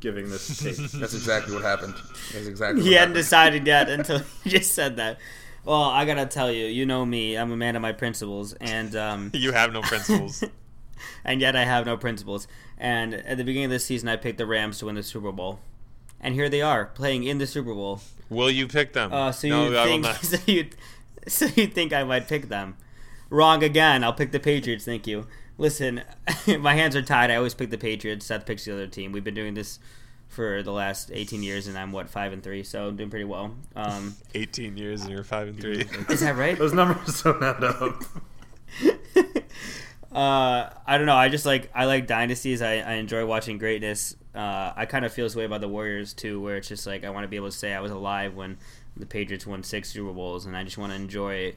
giving 0.00 0.30
this 0.30 0.58
take. 0.62 0.76
That's 0.92 1.14
exactly 1.14 1.54
what 1.54 1.62
happened. 1.62 1.94
That's 2.32 2.46
exactly. 2.46 2.82
he 2.82 2.90
what 2.90 3.00
hadn't 3.00 3.08
happened. 3.10 3.14
decided 3.24 3.66
yet 3.66 3.88
until 3.90 4.20
he 4.44 4.50
just 4.50 4.72
said 4.72 4.96
that. 4.96 5.18
Well, 5.64 5.82
I 5.82 6.06
gotta 6.06 6.24
tell 6.24 6.50
you, 6.50 6.66
you 6.66 6.86
know 6.86 7.04
me. 7.04 7.36
I'm 7.36 7.52
a 7.52 7.56
man 7.56 7.76
of 7.76 7.82
my 7.82 7.92
principles, 7.92 8.54
and 8.54 8.94
um, 8.96 9.30
You 9.34 9.52
have 9.52 9.72
no 9.72 9.82
principles. 9.82 10.42
and 11.24 11.40
yet 11.40 11.54
I 11.56 11.64
have 11.64 11.84
no 11.84 11.96
principles. 11.98 12.48
And 12.78 13.14
at 13.14 13.36
the 13.36 13.44
beginning 13.44 13.66
of 13.66 13.70
this 13.72 13.84
season, 13.84 14.08
I 14.08 14.16
picked 14.16 14.38
the 14.38 14.46
Rams 14.46 14.78
to 14.78 14.86
win 14.86 14.94
the 14.94 15.02
Super 15.02 15.32
Bowl, 15.32 15.58
and 16.20 16.34
here 16.34 16.48
they 16.48 16.62
are 16.62 16.86
playing 16.86 17.24
in 17.24 17.38
the 17.38 17.46
Super 17.46 17.74
Bowl. 17.74 18.00
will 18.30 18.50
you 18.50 18.68
pick 18.68 18.92
them? 18.92 19.12
Uh, 19.12 19.32
so 19.32 19.48
no, 19.48 19.68
you 19.68 19.76
I 19.76 19.84
will 19.84 19.90
think 19.90 20.02
not. 20.04 20.16
so 20.24 20.38
you 20.46 20.68
so 21.26 21.46
you 21.56 21.66
think 21.66 21.92
I 21.92 22.04
might 22.04 22.28
pick 22.28 22.48
them? 22.48 22.76
Wrong 23.30 23.62
again. 23.62 24.04
I'll 24.04 24.12
pick 24.14 24.30
the 24.32 24.40
Patriots. 24.40 24.84
Thank 24.84 25.06
you. 25.06 25.26
Listen, 25.58 26.02
my 26.60 26.74
hands 26.74 26.94
are 26.94 27.02
tied. 27.02 27.30
I 27.30 27.36
always 27.36 27.54
pick 27.54 27.70
the 27.70 27.78
Patriots. 27.78 28.26
Seth 28.26 28.46
picks 28.46 28.64
the 28.64 28.72
other 28.72 28.86
team. 28.86 29.10
We've 29.12 29.24
been 29.24 29.34
doing 29.34 29.54
this 29.54 29.80
for 30.28 30.62
the 30.62 30.72
last 30.72 31.10
18 31.12 31.42
years, 31.42 31.66
and 31.66 31.76
I'm 31.76 31.90
what 31.90 32.08
five 32.08 32.32
and 32.32 32.42
three, 32.42 32.62
so 32.62 32.86
I'm 32.86 32.96
doing 32.96 33.10
pretty 33.10 33.24
well. 33.24 33.56
Um, 33.74 34.14
18 34.34 34.76
years 34.76 35.02
and 35.02 35.10
you're 35.10 35.24
five 35.24 35.48
and 35.48 35.60
three. 35.60 35.84
is 36.08 36.20
that 36.20 36.36
right? 36.36 36.56
Those 36.56 36.72
numbers 36.72 37.22
don't 37.22 37.42
add 37.42 37.64
up. 37.64 38.02
Uh, 40.12 40.70
I 40.86 40.96
don't 40.96 41.06
know. 41.06 41.16
I 41.16 41.28
just 41.28 41.44
like 41.44 41.70
I 41.74 41.84
like 41.84 42.06
dynasties. 42.06 42.62
I, 42.62 42.78
I 42.78 42.92
enjoy 42.94 43.26
watching 43.26 43.58
greatness. 43.58 44.16
Uh, 44.34 44.72
I 44.74 44.86
kind 44.86 45.04
of 45.04 45.12
feel 45.12 45.26
this 45.26 45.36
way 45.36 45.44
about 45.44 45.60
the 45.60 45.68
Warriors 45.68 46.14
too, 46.14 46.40
where 46.40 46.56
it's 46.56 46.68
just 46.68 46.86
like 46.86 47.04
I 47.04 47.10
want 47.10 47.24
to 47.24 47.28
be 47.28 47.36
able 47.36 47.50
to 47.50 47.56
say 47.56 47.74
I 47.74 47.80
was 47.80 47.92
alive 47.92 48.34
when 48.34 48.58
the 48.96 49.06
Patriots 49.06 49.46
won 49.46 49.62
six 49.62 49.90
Super 49.90 50.12
Bowls, 50.12 50.46
and 50.46 50.56
I 50.56 50.64
just 50.64 50.78
want 50.78 50.92
to 50.92 50.96
enjoy, 50.96 51.54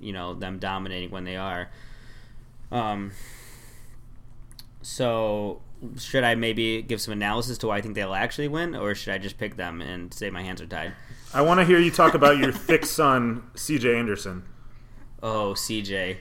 you 0.00 0.12
know, 0.12 0.34
them 0.34 0.58
dominating 0.58 1.10
when 1.10 1.24
they 1.24 1.36
are. 1.36 1.70
Um. 2.70 3.12
So 4.82 5.60
should 5.96 6.24
I 6.24 6.34
maybe 6.34 6.82
give 6.82 7.00
some 7.00 7.12
analysis 7.12 7.58
to 7.58 7.68
why 7.68 7.78
I 7.78 7.80
think 7.80 7.94
they'll 7.94 8.14
actually 8.14 8.48
win, 8.48 8.74
or 8.74 8.94
should 8.94 9.14
I 9.14 9.18
just 9.18 9.38
pick 9.38 9.56
them 9.56 9.80
and 9.80 10.12
say 10.12 10.30
my 10.30 10.42
hands 10.42 10.60
are 10.60 10.66
tied? 10.66 10.92
I 11.32 11.42
want 11.42 11.60
to 11.60 11.66
hear 11.66 11.78
you 11.78 11.90
talk 11.90 12.14
about 12.14 12.38
your 12.38 12.52
thick 12.52 12.84
son, 12.86 13.44
C.J. 13.54 13.96
Anderson. 13.96 14.44
Oh, 15.22 15.54
CJ. 15.56 16.16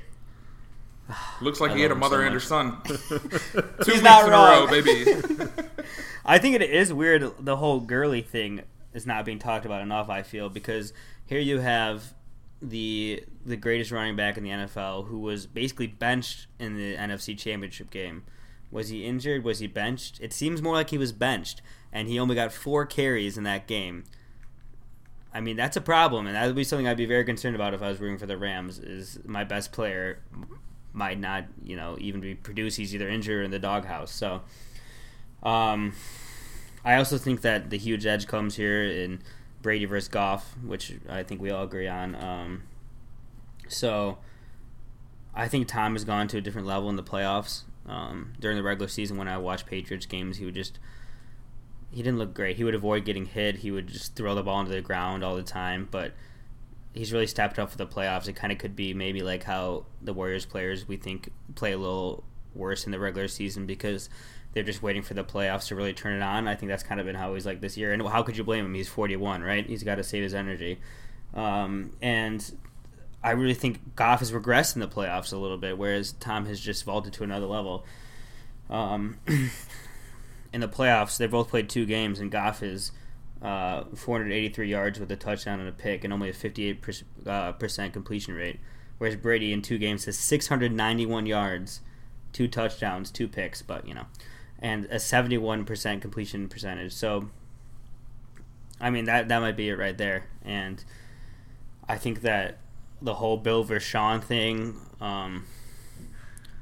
Looks 1.41 1.60
like 1.62 1.72
I 1.72 1.76
he 1.76 1.82
had 1.82 1.91
a 1.91 1.95
mother 1.95 2.18
so 2.18 2.22
and 2.24 2.34
her 2.34 2.39
son. 2.39 2.78
Two 2.86 3.91
He's 3.91 4.01
not 4.01 4.26
in 4.26 4.32
wrong. 4.32 4.58
a 4.58 4.66
row, 4.66 4.68
baby. 4.68 5.05
I 6.26 6.38
think 6.38 6.55
it 6.55 6.62
is 6.62 6.91
weird. 6.91 7.32
The 7.39 7.58
whole 7.58 7.80
Gurley 7.80 8.22
thing 8.22 8.62
is 8.93 9.05
not 9.05 9.26
being 9.26 9.39
talked 9.39 9.66
about 9.66 9.82
enough. 9.82 10.10
I 10.10 10.24
feel 10.24 10.49
because 10.49 10.93
here 11.26 11.39
you 11.39 11.60
have 11.60 12.14
the 12.62 13.24
the 13.45 13.55
greatest 13.55 13.91
running 13.91 14.16
back 14.16 14.38
in 14.38 14.43
the 14.43 14.49
NFL 14.49 15.08
who 15.08 15.20
was 15.20 15.45
basically 15.45 15.88
benched 15.88 16.47
in 16.60 16.76
the 16.76 16.95
NFC 16.95 17.38
Championship 17.38 17.89
game. 17.89 18.24
Was 18.72 18.89
he 18.89 19.05
injured? 19.05 19.45
Was 19.45 19.60
he 19.60 19.68
benched? 19.68 20.20
It 20.20 20.34
seems 20.34 20.62
more 20.62 20.74
like 20.74 20.89
he 20.89 20.97
was 20.97 21.14
benched, 21.14 21.62
and 21.93 22.10
he 22.10 22.20
only 22.20 22.36
got 22.36 22.51
four 22.51 22.86
carries 22.86 23.38
in 23.38 23.45
that 23.45 23.66
game. 23.68 24.03
I 25.34 25.39
mean, 25.39 25.55
that's 25.55 25.78
a 25.78 25.82
problem, 25.82 26.26
and 26.28 26.36
that 26.36 26.45
would 26.47 26.55
be 26.55 26.64
something 26.66 26.88
I'd 26.88 26.97
be 26.97 27.05
very 27.05 27.24
concerned 27.24 27.55
about 27.55 27.74
if 27.74 27.82
I 27.82 27.89
was 27.89 27.99
rooting 27.99 28.18
for 28.18 28.26
the 28.26 28.38
Rams. 28.38 28.80
Is 28.80 29.20
my 29.24 29.43
best 29.45 29.72
player 29.72 30.20
might 30.98 31.20
not, 31.20 31.45
you 31.64 31.76
know, 31.76 31.95
even 32.00 32.20
be 32.20 32.34
produced. 32.34 32.78
He's 32.78 32.93
either 32.93 33.08
injured 33.08 33.41
or 33.41 33.43
in 33.43 33.52
the 33.52 33.60
doghouse. 33.60 34.12
So, 34.12 34.41
um, 35.43 35.93
I 36.84 36.95
also 36.95 37.18
think 37.18 37.41
that 37.41 37.70
the 37.70 37.78
huge 37.78 38.06
edge 38.06 38.28
comes 38.28 38.56
here 38.56 38.84
in 38.84 39.22
Brady 39.62 39.86
versus 39.86 40.10
Goff, 40.10 40.56
which 40.66 40.95
I 41.08 41.22
think 41.22 41.39
we 41.39 41.52
all 41.52 41.64
agree 41.64 41.88
on. 41.88 42.16
Um, 42.16 42.64
so, 43.68 44.18
I 45.36 45.48
think 45.48 45.68
Tom 45.68 45.93
has 45.93 46.04
gone 46.04 46.28
to 46.30 46.38
a 46.38 46.41
different 46.41 46.68
level 46.68 46.89
in 46.89 46.95
the 46.95 47.04
playoffs. 47.04 47.64
Um, 47.86 48.34
during 48.39 48.58
the 48.58 48.64
regular 48.64 48.89
season, 48.89 49.18
when 49.18 49.28
I 49.28 49.38
watched 49.38 49.68
Patriots 49.68 50.08
games, 50.08 50.38
he 50.38 50.45
would 50.45 50.56
just 50.56 50.80
he 51.91 52.04
didn't 52.04 52.18
look 52.18 52.34
great. 52.34 52.58
He 52.58 52.64
would 52.64 52.76
avoid 52.76 53.06
getting 53.06 53.26
hit. 53.26 53.58
He 53.58 53.72
would 53.72 53.88
just 53.88 54.16
throw 54.16 54.36
the 54.36 54.43
ball 54.43 54.60
into 54.60 54.74
the 54.74 54.82
ground 54.82 55.24
all 55.24 55.36
the 55.36 55.43
time. 55.43 55.88
But 55.89 56.14
he's 56.98 57.14
really 57.14 57.28
stepped 57.28 57.60
up 57.60 57.70
for 57.70 57.78
the 57.78 57.88
playoffs. 57.88 58.28
It 58.28 58.36
kind 58.36 58.52
of 58.52 58.60
could 58.60 58.76
be 58.76 58.93
maybe 58.93 59.22
like 59.22 59.43
how 59.43 59.86
the 60.02 60.14
Warriors 60.14 60.45
players 60.45 60.88
we 60.88 60.98
think 60.98 61.32
play 61.56 61.72
a 61.74 61.78
little 61.78 62.24
worse 62.54 62.86
in 62.86 62.91
the 62.91 63.00
regular 63.00 63.28
season 63.28 63.66
because 63.66 64.10
they're 64.54 64.64
just 64.64 64.82
waiting 64.82 65.04
for 65.04 65.14
the 65.14 65.24
playoffs 65.24 65.68
to 65.68 65.76
really 65.76 65.93
turn 65.93 66.14
it 66.14 66.24
on. 66.24 66.48
I 66.48 66.56
think 66.56 66.70
that's 66.70 66.84
kind 66.84 67.00
of 67.00 67.06
been 67.06 67.16
how 67.16 67.34
he's 67.34 67.45
like 67.45 67.62
this 67.62 67.78
year. 67.78 67.93
And 67.93 68.06
how 68.08 68.24
could 68.24 68.38
you 68.38 68.43
blame 68.43 68.66
him? 68.66 68.74
He's 68.74 68.88
41, 68.88 69.43
right? 69.43 69.66
He's 69.66 69.84
got 69.84 69.95
to 69.95 70.04
save 70.04 70.24
his 70.24 70.34
energy. 70.34 70.80
Um, 71.34 71.91
and 72.02 72.52
I 73.24 73.32
really 73.32 73.54
think 73.54 73.95
Goff 73.95 74.20
has 74.20 74.32
regressed 74.32 74.76
in 74.76 74.82
the 74.82 74.88
playoffs 74.88 75.34
a 75.34 75.38
little 75.38 75.58
bit, 75.58 75.78
whereas 75.78 76.14
Tom 76.14 76.45
has 76.45 76.60
just 76.60 76.84
vaulted 76.84 77.14
to 77.14 77.24
another 77.24 77.45
level. 77.45 77.86
Um, 78.70 79.18
in 80.54 80.62
the 80.62 80.68
playoffs, 80.68 81.18
they 81.18 81.28
both 81.28 81.50
played 81.50 81.70
two 81.70 81.86
games, 81.86 82.20
and 82.20 82.32
Goff 82.32 82.64
is 82.64 82.91
uh, 83.41 83.83
483 83.95 84.67
yards 84.67 84.99
with 84.99 85.11
a 85.11 85.15
touchdown 85.15 85.59
and 85.59 85.69
a 85.69 85.71
pick, 85.71 86.03
and 86.03 86.11
only 86.11 86.29
a 86.29 86.33
58 86.33 86.81
percent, 86.81 87.09
uh, 87.25 87.51
percent 87.53 87.93
completion 87.93 88.33
rate. 88.33 88.59
Whereas 88.97 89.15
Brady 89.15 89.53
in 89.53 89.61
two 89.61 89.77
games 89.77 90.05
has 90.05 90.17
691 90.17 91.25
yards, 91.25 91.81
two 92.33 92.47
touchdowns, 92.47 93.11
two 93.11 93.27
picks, 93.27 93.61
but 93.61 93.88
you 93.88 93.93
know, 93.93 94.05
and 94.59 94.85
a 94.85 94.99
71 94.99 95.65
percent 95.65 96.01
completion 96.01 96.47
percentage. 96.49 96.93
So, 96.93 97.29
I 98.81 98.89
mean 98.89 99.05
that 99.05 99.27
that 99.27 99.39
might 99.39 99.57
be 99.57 99.69
it 99.69 99.77
right 99.77 99.97
there, 99.97 100.25
and 100.43 100.83
I 101.88 101.97
think 101.97 102.21
that 102.21 102.57
the 103.01 103.15
whole 103.15 103.38
Bill 103.38 103.63
versus 103.63 103.88
Sean 103.88 104.21
thing. 104.21 104.75
Um, 104.99 105.45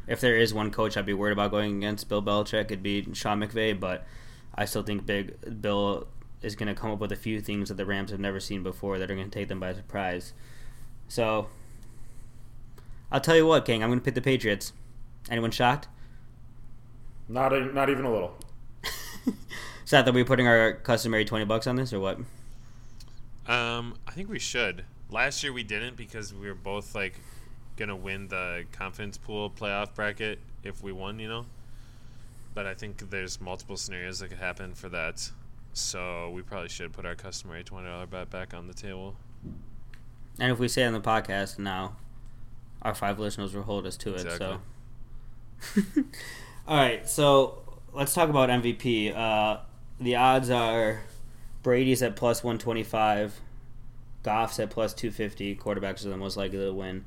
if 0.08 0.22
there 0.22 0.38
is 0.38 0.54
one 0.54 0.70
coach 0.72 0.98
I'd 0.98 1.06
be 1.06 1.14
worried 1.14 1.32
about 1.32 1.52
going 1.52 1.78
against 1.78 2.10
Bill 2.10 2.22
Belichick, 2.22 2.66
it'd 2.66 2.84
be 2.84 3.08
Sean 3.14 3.40
McVay. 3.40 3.80
But 3.80 4.06
I 4.54 4.66
still 4.66 4.84
think 4.84 5.06
Big 5.06 5.62
Bill 5.62 6.08
is 6.46 6.56
going 6.56 6.68
to 6.68 6.80
come 6.80 6.92
up 6.92 7.00
with 7.00 7.12
a 7.12 7.16
few 7.16 7.42
things 7.42 7.70
that 7.70 7.76
the 7.76 7.86
Rams 7.86 8.12
have 8.12 8.20
never 8.20 8.40
seen 8.40 8.64
before 8.64 9.00
that 9.00 9.10
are 9.10 9.16
going 9.16 9.30
to 9.30 9.40
take 9.40 9.48
them 9.48 9.60
by 9.60 9.74
surprise. 9.74 10.34
So 11.08 11.48
I'll 13.12 13.22
tell 13.22 13.36
you 13.36 13.46
what, 13.46 13.66
King, 13.66 13.84
I'm 13.84 13.90
going 13.90 14.00
to 14.00 14.06
pick 14.06 14.16
the 14.16 14.22
Patriots. 14.22 14.74
Anyone 15.30 15.52
shocked? 15.52 15.88
Not 17.28 17.54
a, 17.54 17.66
not 17.66 17.90
even 17.90 18.06
a 18.06 18.12
little. 18.12 18.38
So 19.86 20.02
that 20.02 20.12
we're 20.16 20.26
putting 20.26 20.48
our 20.48 20.74
customary 20.74 21.26
twenty 21.26 21.46
bucks 21.46 21.68
on 21.68 21.76
this 21.76 21.94
or 21.94 22.00
what? 22.00 22.18
Um, 23.48 23.94
I 24.08 24.12
think 24.12 24.30
we 24.30 24.40
should. 24.40 24.84
Last 25.12 25.44
year 25.44 25.54
we 25.54 25.62
didn't 25.62 25.96
because 25.96 26.34
we 26.34 26.48
were 26.48 26.56
both 26.56 26.96
like 26.96 27.20
gonna 27.78 27.96
win 27.96 28.28
the 28.28 28.66
confidence 28.72 29.20
pool 29.20 29.52
playoff 29.52 29.94
bracket 29.94 30.40
if 30.64 30.82
we 30.82 30.92
won, 30.92 31.20
you 31.20 31.30
know. 31.30 31.46
But 32.56 32.66
I 32.66 32.74
think 32.74 33.12
there's 33.12 33.40
multiple 33.40 33.78
scenarios 33.78 34.20
that 34.20 34.30
could 34.30 34.40
happen 34.40 34.74
for 34.74 34.90
that, 34.90 35.30
so 35.76 36.30
we 36.30 36.42
probably 36.42 36.70
should 36.70 36.94
put 36.94 37.06
our 37.06 37.16
customary 37.16 37.64
twenty 37.64 37.88
dollar 37.88 38.08
bet 38.08 38.30
back 38.30 38.54
on 38.54 38.68
the 38.68 38.74
table. 38.74 39.18
And 40.40 40.52
if 40.52 40.58
we 40.58 40.70
say 40.70 40.84
it 40.84 40.88
on 40.88 40.94
the 40.94 41.02
podcast 41.02 41.60
now, 41.60 41.98
our 42.82 42.96
five 42.96 43.20
listeners 43.20 43.54
will 43.54 43.64
hold 43.64 43.86
us 43.86 43.98
to 43.98 44.14
it. 44.14 44.22
Exactly. 44.22 44.58
So, 45.60 45.82
all 46.68 46.78
right. 46.78 47.08
So 47.08 47.62
let's 47.94 48.14
talk 48.14 48.30
about 48.30 48.50
MVP. 48.50 49.16
Uh, 49.16 49.58
the 50.00 50.16
odds 50.16 50.50
are 50.50 51.02
Brady's 51.62 52.02
at 52.02 52.16
plus 52.16 52.42
one 52.42 52.58
twenty 52.58 52.84
five, 52.84 53.42
Goff's 54.24 54.60
at 54.60 54.70
plus 54.70 54.94
two 54.94 55.12
fifty. 55.12 55.56
Quarterbacks 55.58 56.06
are 56.06 56.10
the 56.10 56.18
most 56.18 56.38
likely 56.38 56.58
to 56.58 56.74
win. 56.74 57.04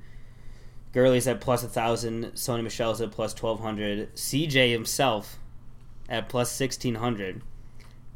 Gurley's 0.92 1.26
at 1.26 1.40
plus 1.40 1.64
a 1.64 1.68
thousand. 1.68 2.32
Sony 2.32 2.62
Michel's 2.62 3.00
at 3.00 3.12
plus 3.12 3.32
twelve 3.32 3.60
hundred. 3.60 4.14
CJ 4.14 4.72
himself 4.72 5.38
at 6.06 6.28
plus 6.28 6.52
sixteen 6.52 6.96
hundred. 6.96 7.40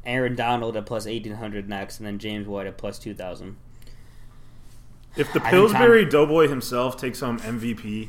Aaron 0.05 0.35
Donald 0.35 0.77
at 0.77 0.87
plus 0.87 1.07
eighteen 1.07 1.35
hundred 1.35 1.69
next, 1.69 1.99
and 1.99 2.07
then 2.07 2.19
James 2.19 2.47
White 2.47 2.67
at 2.67 2.77
plus 2.79 2.99
two 2.99 3.15
thousand. 3.15 3.57
If 5.17 5.33
the 5.33 5.41
I 5.41 5.51
think 5.51 5.55
Pillsbury 5.55 6.05
Doughboy 6.07 6.49
himself 6.49 6.97
takes 6.97 7.21
home 7.21 7.39
MVP, 7.41 8.09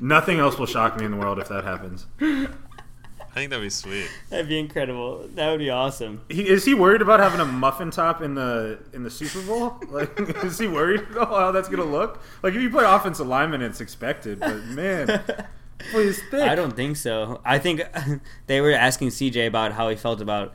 nothing 0.00 0.38
else 0.38 0.58
will 0.58 0.66
shock 0.66 0.98
me 0.98 1.04
in 1.04 1.10
the 1.10 1.16
world 1.16 1.38
if 1.38 1.48
that 1.48 1.64
happens. 1.64 2.06
I 2.20 3.34
think 3.34 3.50
that'd 3.50 3.62
be 3.62 3.70
sweet. 3.70 4.10
That'd 4.30 4.48
be 4.48 4.58
incredible. 4.58 5.28
That 5.34 5.50
would 5.50 5.58
be 5.58 5.68
awesome. 5.68 6.22
He, 6.30 6.48
is 6.48 6.64
he 6.64 6.72
worried 6.72 7.02
about 7.02 7.20
having 7.20 7.40
a 7.40 7.44
muffin 7.44 7.90
top 7.90 8.22
in 8.22 8.34
the 8.34 8.78
in 8.94 9.02
the 9.02 9.10
Super 9.10 9.46
Bowl? 9.46 9.76
Like, 9.90 10.18
is 10.42 10.58
he 10.58 10.66
worried 10.66 11.02
about 11.10 11.28
how 11.28 11.52
that's 11.52 11.68
gonna 11.68 11.84
look? 11.84 12.22
Like, 12.42 12.54
if 12.54 12.62
you 12.62 12.70
play 12.70 12.84
offensive 12.84 13.26
lineman, 13.26 13.62
it's 13.62 13.80
expected. 13.80 14.40
But 14.40 14.64
man, 14.64 15.22
He's 15.92 16.22
thick. 16.30 16.42
I 16.42 16.54
don't 16.54 16.74
think 16.74 16.96
so. 16.96 17.40
I 17.44 17.58
think 17.58 17.82
they 18.46 18.60
were 18.60 18.72
asking 18.72 19.08
CJ 19.08 19.46
about 19.46 19.72
how 19.72 19.88
he 19.88 19.96
felt 19.96 20.20
about 20.20 20.54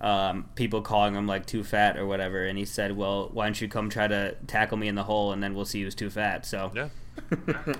um, 0.00 0.50
people 0.54 0.82
calling 0.82 1.14
him 1.14 1.26
like 1.26 1.46
too 1.46 1.64
fat 1.64 1.96
or 1.96 2.06
whatever, 2.06 2.44
and 2.44 2.58
he 2.58 2.64
said, 2.64 2.96
"Well, 2.96 3.30
why 3.32 3.46
don't 3.46 3.60
you 3.60 3.68
come 3.68 3.88
try 3.90 4.08
to 4.08 4.34
tackle 4.46 4.76
me 4.76 4.88
in 4.88 4.94
the 4.94 5.04
hole, 5.04 5.32
and 5.32 5.42
then 5.42 5.54
we'll 5.54 5.64
see 5.64 5.82
who's 5.82 5.94
too 5.94 6.10
fat." 6.10 6.44
So 6.46 6.72
Yeah. 6.74 6.88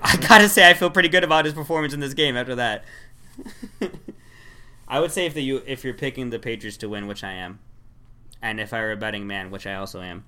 I 0.01 0.17
gotta 0.17 0.47
say, 0.47 0.69
I 0.69 0.73
feel 0.73 0.89
pretty 0.89 1.09
good 1.09 1.23
about 1.23 1.45
his 1.45 1.53
performance 1.53 1.93
in 1.93 1.99
this 1.99 2.13
game 2.13 2.37
after 2.37 2.55
that. 2.55 2.85
I 4.87 4.99
would 4.99 5.11
say 5.11 5.25
if 5.25 5.33
the 5.33 5.41
you 5.41 5.61
if 5.65 5.83
you're 5.83 5.93
picking 5.93 6.29
the 6.29 6.39
Patriots 6.39 6.77
to 6.77 6.89
win, 6.89 7.07
which 7.07 7.23
I 7.23 7.33
am, 7.33 7.59
and 8.41 8.59
if 8.59 8.73
I 8.73 8.79
were 8.81 8.91
a 8.91 8.97
betting 8.97 9.27
man, 9.27 9.51
which 9.51 9.67
I 9.67 9.75
also 9.75 10.01
am, 10.01 10.23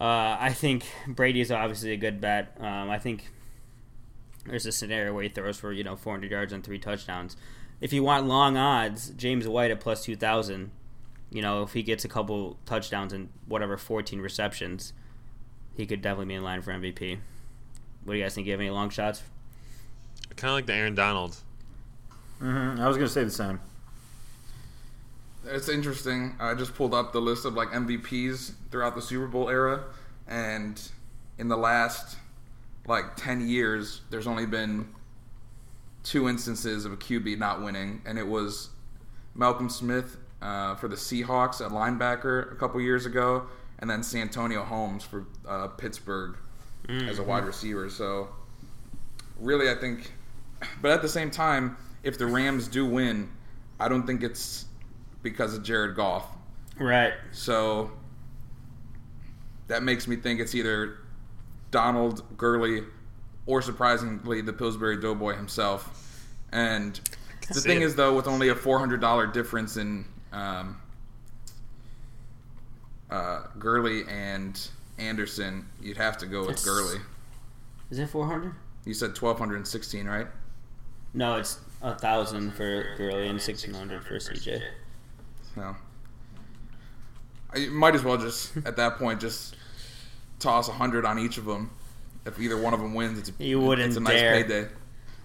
uh, 0.00 0.36
I 0.38 0.52
think 0.52 0.84
Brady 1.06 1.40
is 1.40 1.50
obviously 1.50 1.92
a 1.92 1.96
good 1.96 2.20
bet. 2.20 2.56
Um, 2.60 2.90
I 2.90 2.98
think 2.98 3.30
there's 4.46 4.66
a 4.66 4.72
scenario 4.72 5.14
where 5.14 5.22
he 5.22 5.28
throws 5.28 5.58
for 5.58 5.72
you 5.72 5.84
know 5.84 5.96
400 5.96 6.30
yards 6.30 6.52
and 6.52 6.62
three 6.62 6.78
touchdowns. 6.78 7.36
If 7.80 7.92
you 7.92 8.02
want 8.02 8.26
long 8.26 8.56
odds, 8.56 9.10
James 9.10 9.48
White 9.48 9.70
at 9.70 9.80
plus 9.80 10.04
2,000. 10.04 10.70
You 11.32 11.40
know, 11.40 11.62
if 11.62 11.72
he 11.72 11.82
gets 11.82 12.04
a 12.04 12.08
couple 12.08 12.58
touchdowns 12.66 13.12
and 13.14 13.30
whatever 13.46 13.78
14 13.78 14.20
receptions, 14.20 14.92
he 15.74 15.86
could 15.86 16.02
definitely 16.02 16.26
be 16.26 16.34
in 16.34 16.42
line 16.42 16.60
for 16.60 16.72
MVP. 16.72 17.18
What 18.04 18.12
do 18.12 18.18
you 18.18 18.24
guys 18.24 18.34
think? 18.34 18.46
You 18.46 18.52
have 18.52 18.60
any 18.60 18.68
long 18.70 18.90
shots? 18.90 19.22
Kind 20.36 20.50
of 20.50 20.56
like 20.56 20.66
the 20.66 20.74
Aaron 20.74 20.94
Donald. 20.94 21.36
Mhm, 22.40 22.78
I 22.78 22.86
was 22.86 22.96
gonna 22.98 23.08
say 23.08 23.24
the 23.24 23.30
same. 23.30 23.60
It's 25.46 25.68
interesting. 25.68 26.36
I 26.38 26.54
just 26.54 26.74
pulled 26.74 26.94
up 26.94 27.12
the 27.12 27.20
list 27.20 27.44
of 27.46 27.54
like 27.54 27.68
MVPs 27.72 28.52
throughout 28.70 28.94
the 28.94 29.02
Super 29.02 29.26
Bowl 29.26 29.48
era, 29.48 29.84
and 30.28 30.80
in 31.38 31.48
the 31.48 31.56
last 31.56 32.16
like 32.86 33.16
ten 33.16 33.48
years, 33.48 34.02
there's 34.10 34.26
only 34.26 34.44
been 34.46 34.88
two 36.02 36.28
instances 36.28 36.84
of 36.84 36.92
a 36.92 36.96
QB 36.96 37.38
not 37.38 37.62
winning, 37.62 38.02
and 38.04 38.18
it 38.18 38.26
was 38.26 38.70
Malcolm 39.34 39.70
Smith 39.70 40.16
uh, 40.42 40.74
for 40.74 40.88
the 40.88 40.96
Seahawks 40.96 41.64
at 41.64 41.70
linebacker 41.70 42.52
a 42.52 42.56
couple 42.56 42.80
years 42.80 43.06
ago, 43.06 43.46
and 43.78 43.88
then 43.88 44.02
Santonio 44.02 44.62
Holmes 44.62 45.04
for 45.04 45.26
uh, 45.48 45.68
Pittsburgh 45.68 46.36
as 46.88 47.18
a 47.18 47.22
wide 47.22 47.44
receiver. 47.44 47.88
So 47.88 48.28
really, 49.38 49.70
I 49.70 49.74
think, 49.74 50.12
but 50.80 50.90
at 50.90 51.00
the 51.00 51.08
same 51.08 51.30
time, 51.30 51.76
if 52.02 52.18
the 52.18 52.26
Rams 52.26 52.66
do 52.66 52.84
win, 52.84 53.30
I 53.78 53.88
don't 53.88 54.06
think 54.06 54.22
it's 54.22 54.66
because 55.22 55.56
of 55.56 55.62
Jared 55.62 55.96
Goff. 55.96 56.26
Right. 56.78 57.14
So 57.30 57.92
that 59.68 59.82
makes 59.82 60.08
me 60.08 60.16
think 60.16 60.40
it's 60.40 60.54
either 60.54 60.98
Donald 61.70 62.36
Gurley 62.36 62.82
or 63.46 63.62
surprisingly 63.62 64.40
the 64.40 64.52
Pillsbury 64.52 65.00
Doughboy 65.00 65.36
himself. 65.36 66.26
And 66.52 67.00
the 67.48 67.60
thing 67.60 67.82
it. 67.82 67.84
is, 67.84 67.94
though, 67.94 68.14
with 68.14 68.26
only 68.26 68.48
a 68.48 68.54
four 68.54 68.78
hundred 68.78 69.00
dollar 69.00 69.26
difference 69.26 69.76
in 69.76 70.04
um, 70.32 70.80
uh, 73.10 73.42
Gurley 73.58 74.04
and 74.08 74.58
Anderson, 74.98 75.66
you'd 75.80 75.96
have 75.96 76.18
to 76.18 76.26
go 76.26 76.40
with 76.40 76.50
It's- 76.50 76.64
Gurley. 76.64 76.98
Is 77.90 77.98
it 77.98 78.08
400? 78.08 78.54
You 78.86 78.94
said 78.94 79.14
twelve 79.14 79.38
hundred 79.38 79.56
and 79.56 79.68
sixteen, 79.68 80.06
right? 80.06 80.26
No, 81.14 81.36
it's 81.36 81.60
a 81.82 81.94
thousand 81.94 82.52
for 82.52 82.94
Gurley 82.96 83.28
and 83.28 83.38
1600 83.38 84.04
for 84.04 84.14
CJ. 84.18 84.60
No. 85.56 85.76
I 87.54 87.66
might 87.68 87.94
as 87.94 88.02
well 88.02 88.16
just 88.16 88.56
at 88.64 88.76
that 88.76 88.96
point 88.96 89.20
just 89.20 89.54
toss 90.38 90.68
a 90.68 90.72
hundred 90.72 91.04
on 91.04 91.18
each 91.18 91.36
of 91.38 91.44
them. 91.44 91.70
If 92.24 92.40
either 92.40 92.56
one 92.56 92.72
of 92.72 92.80
them 92.80 92.94
wins, 92.94 93.18
it's 93.18 93.28
a, 93.38 93.44
You 93.44 93.60
wouldn't 93.60 93.88
it's 93.88 93.96
a 93.96 94.00
nice 94.00 94.18
dare. 94.18 94.42
payday. 94.42 94.68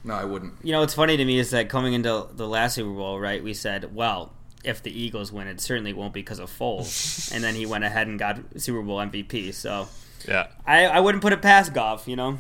No, 0.04 0.14
I 0.14 0.26
wouldn't. 0.26 0.54
You 0.64 0.74
know, 0.74 0.82
what's 0.82 0.94
funny 0.94 1.16
to 1.18 1.26
me 1.26 1.40
is 1.40 1.50
that 1.52 1.70
coming 1.70 1.94
into 1.94 2.28
the 2.34 2.48
last 2.48 2.76
Super 2.76 2.92
Bowl, 2.92 3.20
right, 3.20 3.44
we 3.44 3.54
said, 3.54 3.96
well, 3.96 4.34
if 4.68 4.84
the 4.84 4.92
Eagles 4.92 5.32
win, 5.32 5.48
it 5.48 5.62
certainly 5.62 5.94
won't 5.94 6.14
be 6.14 6.22
because 6.22 6.40
of 6.40 6.52
Foles. 6.52 7.32
and 7.34 7.44
then 7.44 7.56
he 7.56 7.66
went 7.66 7.84
ahead 7.84 8.08
and 8.08 8.20
got 8.20 8.40
Super 8.58 8.82
Bowl 8.82 8.98
MVP. 8.98 9.54
So 9.54 9.88
Yeah. 10.28 10.48
I, 10.66 10.86
I 10.86 11.00
wouldn't 11.00 11.22
put 11.22 11.34
it 11.34 11.42
past 11.42 11.74
Goff, 11.74 12.08
you 12.08 12.16
know? 12.16 12.38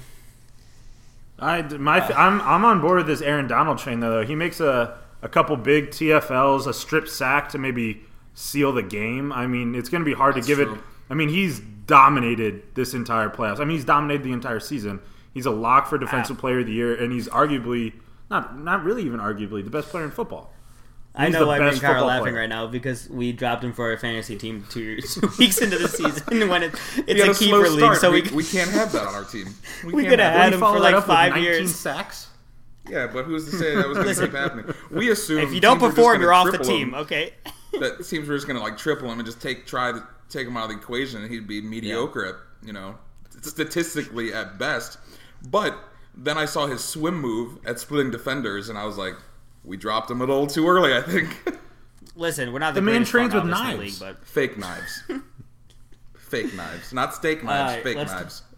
I 1.40 1.62
my 1.62 2.00
uh. 2.00 2.14
I'm 2.16 2.42
I'm 2.42 2.66
on 2.66 2.82
board 2.82 2.98
with 2.98 3.08
this 3.08 3.22
Aaron 3.22 3.48
Donald 3.48 3.78
train 3.78 4.00
though. 4.00 4.26
He 4.26 4.36
makes 4.36 4.60
a 4.60 4.98
a 5.22 5.30
couple 5.30 5.56
big 5.56 5.90
TFLs, 5.90 6.68
a 6.68 6.74
strip 6.74 7.08
sack 7.08 7.50
to 7.50 7.58
maybe 7.58 8.02
seal 8.34 8.72
the 8.72 8.84
game. 8.84 9.32
I 9.32 9.48
mean, 9.48 9.76
it's 9.76 9.90
going 9.90 10.02
to 10.02 10.06
be 10.06 10.14
hard 10.14 10.36
to 10.36 10.42
give 10.42 10.58
true. 10.58 10.74
it. 10.74 10.80
I 11.10 11.14
mean, 11.14 11.30
he's 11.30 11.60
dominated 11.60 12.64
this 12.76 12.94
entire 12.94 13.30
playoffs. 13.30 13.60
I 13.60 13.66
mean, 13.66 13.78
he's 13.78 13.86
dominated 13.86 14.24
the 14.24 14.32
entire 14.32 14.60
season. 14.60 15.00
He's 15.34 15.46
a 15.46 15.52
lock 15.52 15.88
for 15.88 15.98
defensive 15.98 16.38
ah. 16.38 16.42
player 16.42 16.60
of 16.60 16.68
the 16.68 16.74
year, 16.74 16.96
and 16.96 17.12
he's 17.12 17.28
arguably 17.28 17.94
not 18.30 18.60
not 18.60 18.84
really 18.84 19.04
even 19.04 19.20
arguably 19.20 19.64
the 19.64 19.70
best 19.70 19.90
player 19.90 20.04
in 20.04 20.12
football. 20.12 20.54
I 21.18 21.30
know 21.30 21.48
why 21.48 21.60
me 21.60 21.68
and 21.70 21.82
Kyle 21.82 22.04
are 22.04 22.08
laughing 22.08 22.34
player. 22.34 22.42
right 22.42 22.50
now 22.50 22.68
because 22.68 23.10
we 23.10 23.32
dropped 23.32 23.64
him 23.64 23.74
for 23.74 23.90
our 23.92 23.98
fantasy 23.98 24.38
team 24.38 24.66
two, 24.70 25.02
two 25.02 25.30
weeks 25.40 25.62
into 25.62 25.78
the 25.78 25.88
season 26.00 26.48
when 26.50 26.64
it, 26.64 26.74
it's 27.08 27.22
We 27.24 27.30
a 27.30 27.34
slow 27.34 27.62
keeper 27.64 27.70
league, 27.70 27.96
so 27.96 28.12
we, 28.12 28.22
we, 28.22 28.30
we 28.32 28.44
can't 28.44 28.70
have 28.72 28.92
that 28.92 29.08
on 29.08 29.16
our 29.16 29.24
team. 29.26 29.48
We 29.84 29.92
can't 29.94 30.08
could 30.10 30.20
have 30.20 30.34
had 30.34 30.54
him 30.54 30.60
for 30.60 30.80
like 30.80 31.04
five 31.06 31.38
years. 31.38 31.74
sacks. 31.76 32.30
Yeah, 32.90 33.08
but 33.08 33.26
who's 33.26 33.50
to 33.50 33.52
say 33.58 33.76
that 33.76 33.88
was 33.88 33.98
going 33.98 34.16
to 34.16 34.22
keep 34.22 34.32
happening? 34.32 34.74
We 34.92 35.12
assume 35.12 35.40
If 35.40 35.54
you 35.54 35.60
don't 35.60 35.80
teams 35.80 35.82
were 35.82 35.88
just 35.90 35.96
perform, 35.98 36.22
you're 36.22 36.34
off 36.34 36.52
the 36.52 36.58
team, 36.60 36.90
him. 36.90 36.96
okay? 36.96 37.34
That 37.80 38.06
seems 38.06 38.30
we're 38.30 38.36
just 38.36 38.48
going 38.48 38.58
to 38.58 38.64
like 38.64 38.78
triple 38.78 39.12
him 39.12 39.20
and 39.20 39.26
just 39.26 39.42
take 39.42 39.66
try 39.66 39.92
to 39.92 40.02
take 40.30 40.48
him 40.48 40.56
out 40.56 40.66
of 40.66 40.70
the 40.70 40.78
equation, 40.78 41.22
and 41.22 41.32
he'd 41.32 41.48
be 41.48 41.62
mediocre 41.62 42.26
at 42.26 42.36
you 42.66 42.74
know 42.74 42.96
statistically 43.42 44.34
at 44.34 44.58
best. 44.58 44.98
But 45.50 45.78
then 46.16 46.38
I 46.38 46.46
saw 46.46 46.68
his 46.68 46.84
swim 46.84 47.20
move 47.20 47.60
at 47.66 47.80
splitting 47.80 48.12
defenders, 48.12 48.70
and 48.70 48.78
I 48.78 48.86
was 48.86 48.98
like, 48.98 49.16
we 49.68 49.78
dropped 49.78 50.10
him 50.10 50.22
a 50.22 50.26
little 50.26 50.48
too 50.48 50.68
early. 50.68 50.96
I 50.96 51.02
think 51.02 51.30
Listen, 52.16 52.52
we're 52.52 52.58
not 52.60 52.74
the, 52.74 52.82
The 52.82 52.86
man 52.86 53.04
trains 53.06 53.34
with 53.36 53.44
office 53.44 53.60
in 53.60 53.66
the 53.68 53.74
knives. 53.78 54.02
league, 54.02 54.16
but 54.18 54.26
fake 54.26 54.58
knives, 54.58 55.04
fake 56.18 56.54
knives, 56.56 56.92
not 56.94 57.14
steak 57.14 57.44
knives, 57.44 57.70
Alright, 57.72 57.84
fake 57.84 57.98
let's- 57.98 58.12
knives. 58.12 58.42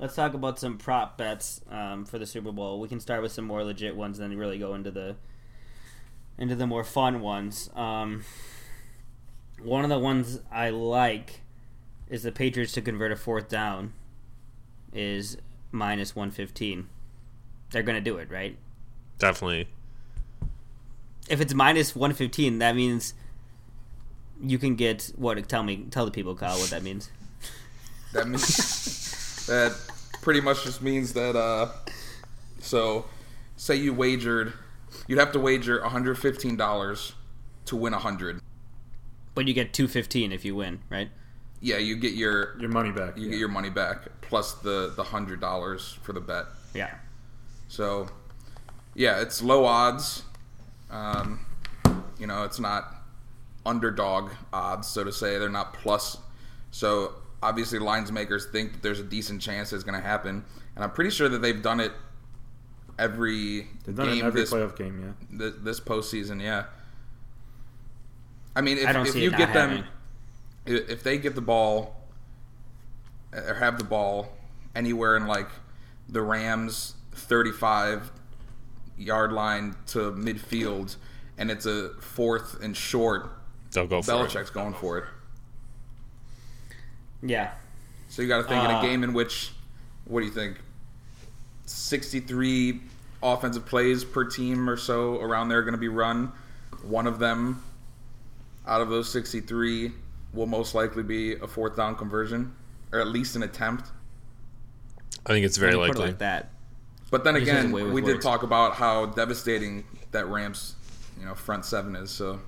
Let's 0.00 0.14
talk 0.14 0.32
about 0.34 0.60
some 0.60 0.78
prop 0.78 1.18
bets 1.18 1.60
um, 1.68 2.04
for 2.04 2.20
the 2.20 2.26
Super 2.26 2.52
Bowl. 2.52 2.78
We 2.78 2.86
can 2.86 3.00
start 3.00 3.20
with 3.20 3.32
some 3.32 3.44
more 3.44 3.64
legit 3.64 3.96
ones, 3.96 4.20
and 4.20 4.30
then 4.30 4.38
really 4.38 4.56
go 4.56 4.74
into 4.74 4.92
the 4.92 5.16
into 6.38 6.54
the 6.54 6.68
more 6.68 6.84
fun 6.84 7.20
ones. 7.20 7.68
Um, 7.74 8.22
one 9.60 9.82
of 9.82 9.90
the 9.90 9.98
ones 9.98 10.38
I 10.52 10.70
like 10.70 11.40
is 12.08 12.22
the 12.22 12.30
Patriots 12.30 12.70
to 12.74 12.80
convert 12.80 13.10
a 13.10 13.16
fourth 13.16 13.48
down 13.48 13.92
is 14.92 15.36
minus 15.72 16.14
one 16.14 16.30
fifteen. 16.30 16.88
They're 17.72 17.82
going 17.82 17.96
to 17.98 18.00
do 18.10 18.18
it, 18.18 18.30
right? 18.30 18.56
Definitely. 19.18 19.66
If 21.28 21.40
it's 21.40 21.54
minus 21.54 21.94
one 21.94 22.12
fifteen, 22.14 22.58
that 22.58 22.74
means 22.76 23.14
you 24.42 24.58
can 24.58 24.76
get 24.76 25.12
what? 25.16 25.46
Tell 25.48 25.62
me, 25.62 25.86
tell 25.90 26.04
the 26.04 26.10
people, 26.10 26.34
Kyle, 26.34 26.58
what 26.58 26.70
that 26.70 26.82
means. 26.82 27.10
That 28.14 28.26
means 28.26 29.44
that 29.48 29.76
pretty 30.22 30.40
much 30.40 30.64
just 30.64 30.80
means 30.80 31.12
that. 31.12 31.36
uh 31.36 31.68
So, 32.58 33.04
say 33.58 33.76
you 33.76 33.92
wagered, 33.92 34.54
you'd 35.06 35.18
have 35.18 35.30
to 35.32 35.38
wager 35.38 35.78
one 35.82 35.90
hundred 35.90 36.18
fifteen 36.18 36.56
dollars 36.56 37.12
to 37.66 37.76
win 37.76 37.92
a 37.92 37.98
hundred. 37.98 38.40
But 39.34 39.46
you 39.46 39.52
get 39.52 39.74
two 39.74 39.88
fifteen 39.88 40.32
if 40.32 40.42
you 40.42 40.54
win, 40.56 40.80
right? 40.88 41.10
Yeah, 41.60 41.76
you 41.76 41.96
get 41.96 42.14
your 42.14 42.58
Your 42.58 42.70
money 42.70 42.92
back. 42.92 43.18
you 43.18 43.24
yeah. 43.24 43.30
get 43.32 43.38
your 43.40 43.48
money 43.48 43.68
back 43.68 44.08
plus 44.22 44.54
the 44.54 44.90
the 44.96 45.04
hundred 45.04 45.40
dollars 45.42 45.98
for 46.02 46.14
the 46.14 46.20
bet. 46.20 46.46
Yeah. 46.74 46.94
So, 47.68 48.08
yeah, 48.94 49.20
it's 49.20 49.42
low 49.42 49.66
odds. 49.66 50.22
Um, 50.90 51.44
you 52.18 52.26
know, 52.26 52.44
it's 52.44 52.58
not 52.58 52.94
underdog 53.66 54.30
odds, 54.52 54.88
so 54.88 55.04
to 55.04 55.12
say. 55.12 55.38
They're 55.38 55.48
not 55.48 55.74
plus. 55.74 56.18
So, 56.70 57.14
obviously, 57.42 57.78
lines 57.78 58.12
makers 58.12 58.46
think 58.46 58.72
that 58.72 58.82
there's 58.82 59.00
a 59.00 59.04
decent 59.04 59.42
chance 59.42 59.72
it's 59.72 59.84
going 59.84 60.00
to 60.00 60.06
happen. 60.06 60.44
And 60.74 60.84
I'm 60.84 60.90
pretty 60.90 61.10
sure 61.10 61.28
that 61.28 61.38
they've 61.38 61.62
done 61.62 61.80
it 61.80 61.92
every 62.98 63.68
They've 63.84 63.94
done 63.94 64.08
it 64.08 64.12
game 64.12 64.20
in 64.20 64.26
every 64.26 64.40
this, 64.42 64.52
playoff 64.52 64.76
game. 64.76 65.14
Yeah. 65.30 65.38
th- 65.38 65.54
this 65.62 65.80
postseason, 65.80 66.42
yeah. 66.42 66.64
I 68.56 68.60
mean, 68.60 68.78
if, 68.78 68.86
I 68.88 69.02
if 69.02 69.14
you 69.14 69.30
get 69.30 69.52
them, 69.52 69.70
happening. 69.70 69.84
if 70.66 71.02
they 71.02 71.18
get 71.18 71.34
the 71.34 71.40
ball 71.40 71.96
or 73.32 73.54
have 73.54 73.78
the 73.78 73.84
ball 73.84 74.32
anywhere 74.74 75.16
in 75.16 75.26
like 75.26 75.48
the 76.08 76.22
Rams 76.22 76.94
35 77.12 78.10
yard 78.98 79.32
line 79.32 79.76
to 79.86 80.10
midfield 80.12 80.96
and 81.38 81.50
it's 81.50 81.66
a 81.66 81.90
fourth 82.00 82.60
and 82.62 82.76
short, 82.76 83.30
They'll 83.72 83.86
go 83.86 84.02
for 84.02 84.10
it. 84.10 84.14
Belichick's 84.14 84.50
going 84.50 84.74
for 84.74 84.98
it. 84.98 85.04
Yeah. 87.22 87.52
So 88.08 88.22
you 88.22 88.28
got 88.28 88.38
to 88.38 88.44
think 88.44 88.64
in 88.64 88.70
Uh, 88.70 88.80
a 88.80 88.82
game 88.82 89.04
in 89.04 89.12
which, 89.12 89.52
what 90.04 90.20
do 90.20 90.26
you 90.26 90.32
think, 90.32 90.56
63 91.66 92.80
offensive 93.22 93.66
plays 93.66 94.04
per 94.04 94.24
team 94.24 94.68
or 94.70 94.76
so 94.76 95.20
around 95.20 95.48
there 95.48 95.58
are 95.58 95.62
going 95.62 95.72
to 95.74 95.78
be 95.78 95.88
run. 95.88 96.32
One 96.82 97.06
of 97.06 97.18
them 97.18 97.62
out 98.66 98.80
of 98.80 98.88
those 98.88 99.10
63 99.10 99.92
will 100.32 100.46
most 100.46 100.74
likely 100.74 101.02
be 101.02 101.34
a 101.34 101.46
fourth 101.46 101.76
down 101.76 101.96
conversion 101.96 102.54
or 102.92 103.00
at 103.00 103.08
least 103.08 103.36
an 103.36 103.42
attempt. 103.42 103.90
I 105.26 105.30
think 105.32 105.44
it's 105.44 105.56
very 105.56 105.76
When 105.76 105.88
you 105.88 105.92
put 105.92 105.96
it 105.96 106.00
likely. 106.00 106.10
like 106.12 106.18
that. 106.20 106.50
But 107.10 107.24
then 107.24 107.34
He 107.36 107.40
just 107.42 107.52
has 107.52 107.56
a 107.56 107.60
again, 107.60 107.72
way 107.72 107.82
with 107.84 107.92
we 107.94 108.02
did 108.02 108.20
talk 108.20 108.42
about 108.42 108.74
how 108.74 109.06
devastating 109.06 109.84
that 110.12 110.26
Rams, 110.28 110.74
you 111.18 111.24
know, 111.26 111.34
front 111.34 111.64
seven 111.64 111.96
is. 111.96 112.10
So 112.10 112.40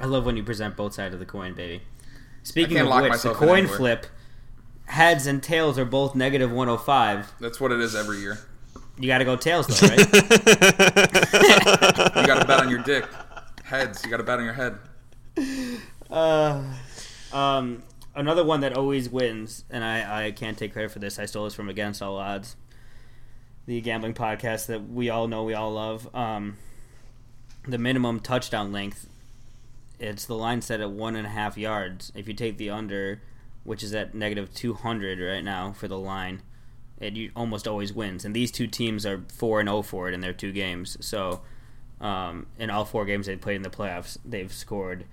I 0.00 0.06
love 0.06 0.24
when 0.24 0.36
you 0.36 0.44
present 0.44 0.76
both 0.76 0.94
sides 0.94 1.12
of 1.14 1.20
the 1.20 1.26
coin, 1.26 1.54
baby. 1.54 1.82
Speaking 2.44 2.78
of 2.78 2.86
which, 3.02 3.22
the 3.22 3.34
coin 3.34 3.66
flip, 3.66 4.06
heads 4.86 5.26
and 5.26 5.42
tails 5.42 5.78
are 5.78 5.84
both 5.84 6.14
negative 6.14 6.50
105. 6.52 7.34
that's 7.40 7.60
what 7.60 7.72
it 7.72 7.80
is 7.80 7.94
every 7.94 8.18
year. 8.20 8.38
You 8.98 9.06
got 9.06 9.18
to 9.18 9.24
go 9.24 9.36
tails, 9.36 9.66
though, 9.66 9.86
right? 9.86 9.98
You 12.18 12.26
got 12.26 12.40
to 12.40 12.44
bet 12.46 12.60
on 12.60 12.68
your 12.68 12.82
dick. 12.82 13.04
Heads, 13.64 14.04
you 14.04 14.10
got 14.10 14.16
to 14.16 14.22
bet 14.22 14.38
on 14.38 14.44
your 14.44 14.54
head. 14.54 14.78
Uh, 16.10 16.62
um, 17.32 17.82
another 18.18 18.44
one 18.44 18.60
that 18.60 18.76
always 18.76 19.08
wins, 19.08 19.64
and 19.70 19.84
I, 19.84 20.26
I 20.26 20.30
can't 20.32 20.58
take 20.58 20.72
credit 20.72 20.90
for 20.90 20.98
this. 20.98 21.18
I 21.18 21.26
stole 21.26 21.44
this 21.44 21.54
from 21.54 21.68
Against 21.68 22.02
All 22.02 22.16
Odds, 22.16 22.56
the 23.66 23.80
gambling 23.80 24.14
podcast 24.14 24.66
that 24.66 24.90
we 24.90 25.08
all 25.08 25.28
know, 25.28 25.44
we 25.44 25.54
all 25.54 25.72
love. 25.72 26.12
Um, 26.14 26.56
the 27.66 27.78
minimum 27.78 28.18
touchdown 28.18 28.72
length, 28.72 29.08
it's 30.00 30.26
the 30.26 30.34
line 30.34 30.60
set 30.62 30.80
at 30.80 30.90
one 30.90 31.14
and 31.14 31.26
a 31.26 31.30
half 31.30 31.56
yards. 31.56 32.10
If 32.14 32.26
you 32.26 32.34
take 32.34 32.58
the 32.58 32.70
under, 32.70 33.22
which 33.62 33.84
is 33.84 33.94
at 33.94 34.14
negative 34.14 34.52
200 34.52 35.20
right 35.20 35.44
now 35.44 35.72
for 35.72 35.86
the 35.86 35.98
line, 35.98 36.42
it 37.00 37.30
almost 37.36 37.68
always 37.68 37.92
wins. 37.92 38.24
And 38.24 38.34
these 38.34 38.50
two 38.50 38.66
teams 38.66 39.06
are 39.06 39.22
4 39.28 39.60
and 39.60 39.68
0 39.68 39.82
for 39.82 40.08
it 40.08 40.14
in 40.14 40.20
their 40.20 40.32
two 40.32 40.50
games. 40.50 40.96
So, 41.00 41.42
um, 42.00 42.46
in 42.58 42.70
all 42.70 42.84
four 42.84 43.04
games 43.04 43.26
they 43.26 43.36
played 43.36 43.56
in 43.56 43.62
the 43.62 43.70
playoffs, 43.70 44.18
they've 44.24 44.52
scored 44.52 45.04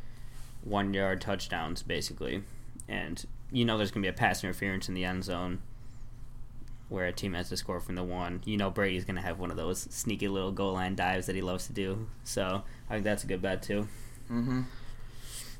one 0.63 0.93
yard 0.93 1.21
touchdowns 1.21 1.83
basically, 1.83 2.43
and 2.87 3.25
you 3.51 3.65
know 3.65 3.77
there's 3.77 3.91
gonna 3.91 4.03
be 4.03 4.09
a 4.09 4.13
pass 4.13 4.43
interference 4.43 4.87
in 4.87 4.95
the 4.95 5.05
end 5.05 5.23
zone 5.23 5.61
where 6.87 7.07
a 7.07 7.11
team 7.11 7.33
has 7.33 7.49
to 7.49 7.57
score 7.57 7.79
from 7.79 7.95
the 7.95 8.03
one. 8.03 8.41
You 8.45 8.57
know 8.57 8.69
Brady's 8.69 9.05
gonna 9.05 9.21
have 9.21 9.39
one 9.39 9.51
of 9.51 9.57
those 9.57 9.79
sneaky 9.89 10.27
little 10.27 10.51
goal 10.51 10.73
line 10.73 10.95
dives 10.95 11.25
that 11.27 11.35
he 11.35 11.41
loves 11.41 11.67
to 11.67 11.73
do. 11.73 12.07
So 12.23 12.63
I 12.89 12.93
think 12.93 13.03
that's 13.03 13.23
a 13.23 13.27
good 13.27 13.41
bet 13.41 13.61
too. 13.61 13.87
Mm-hmm. 14.31 14.61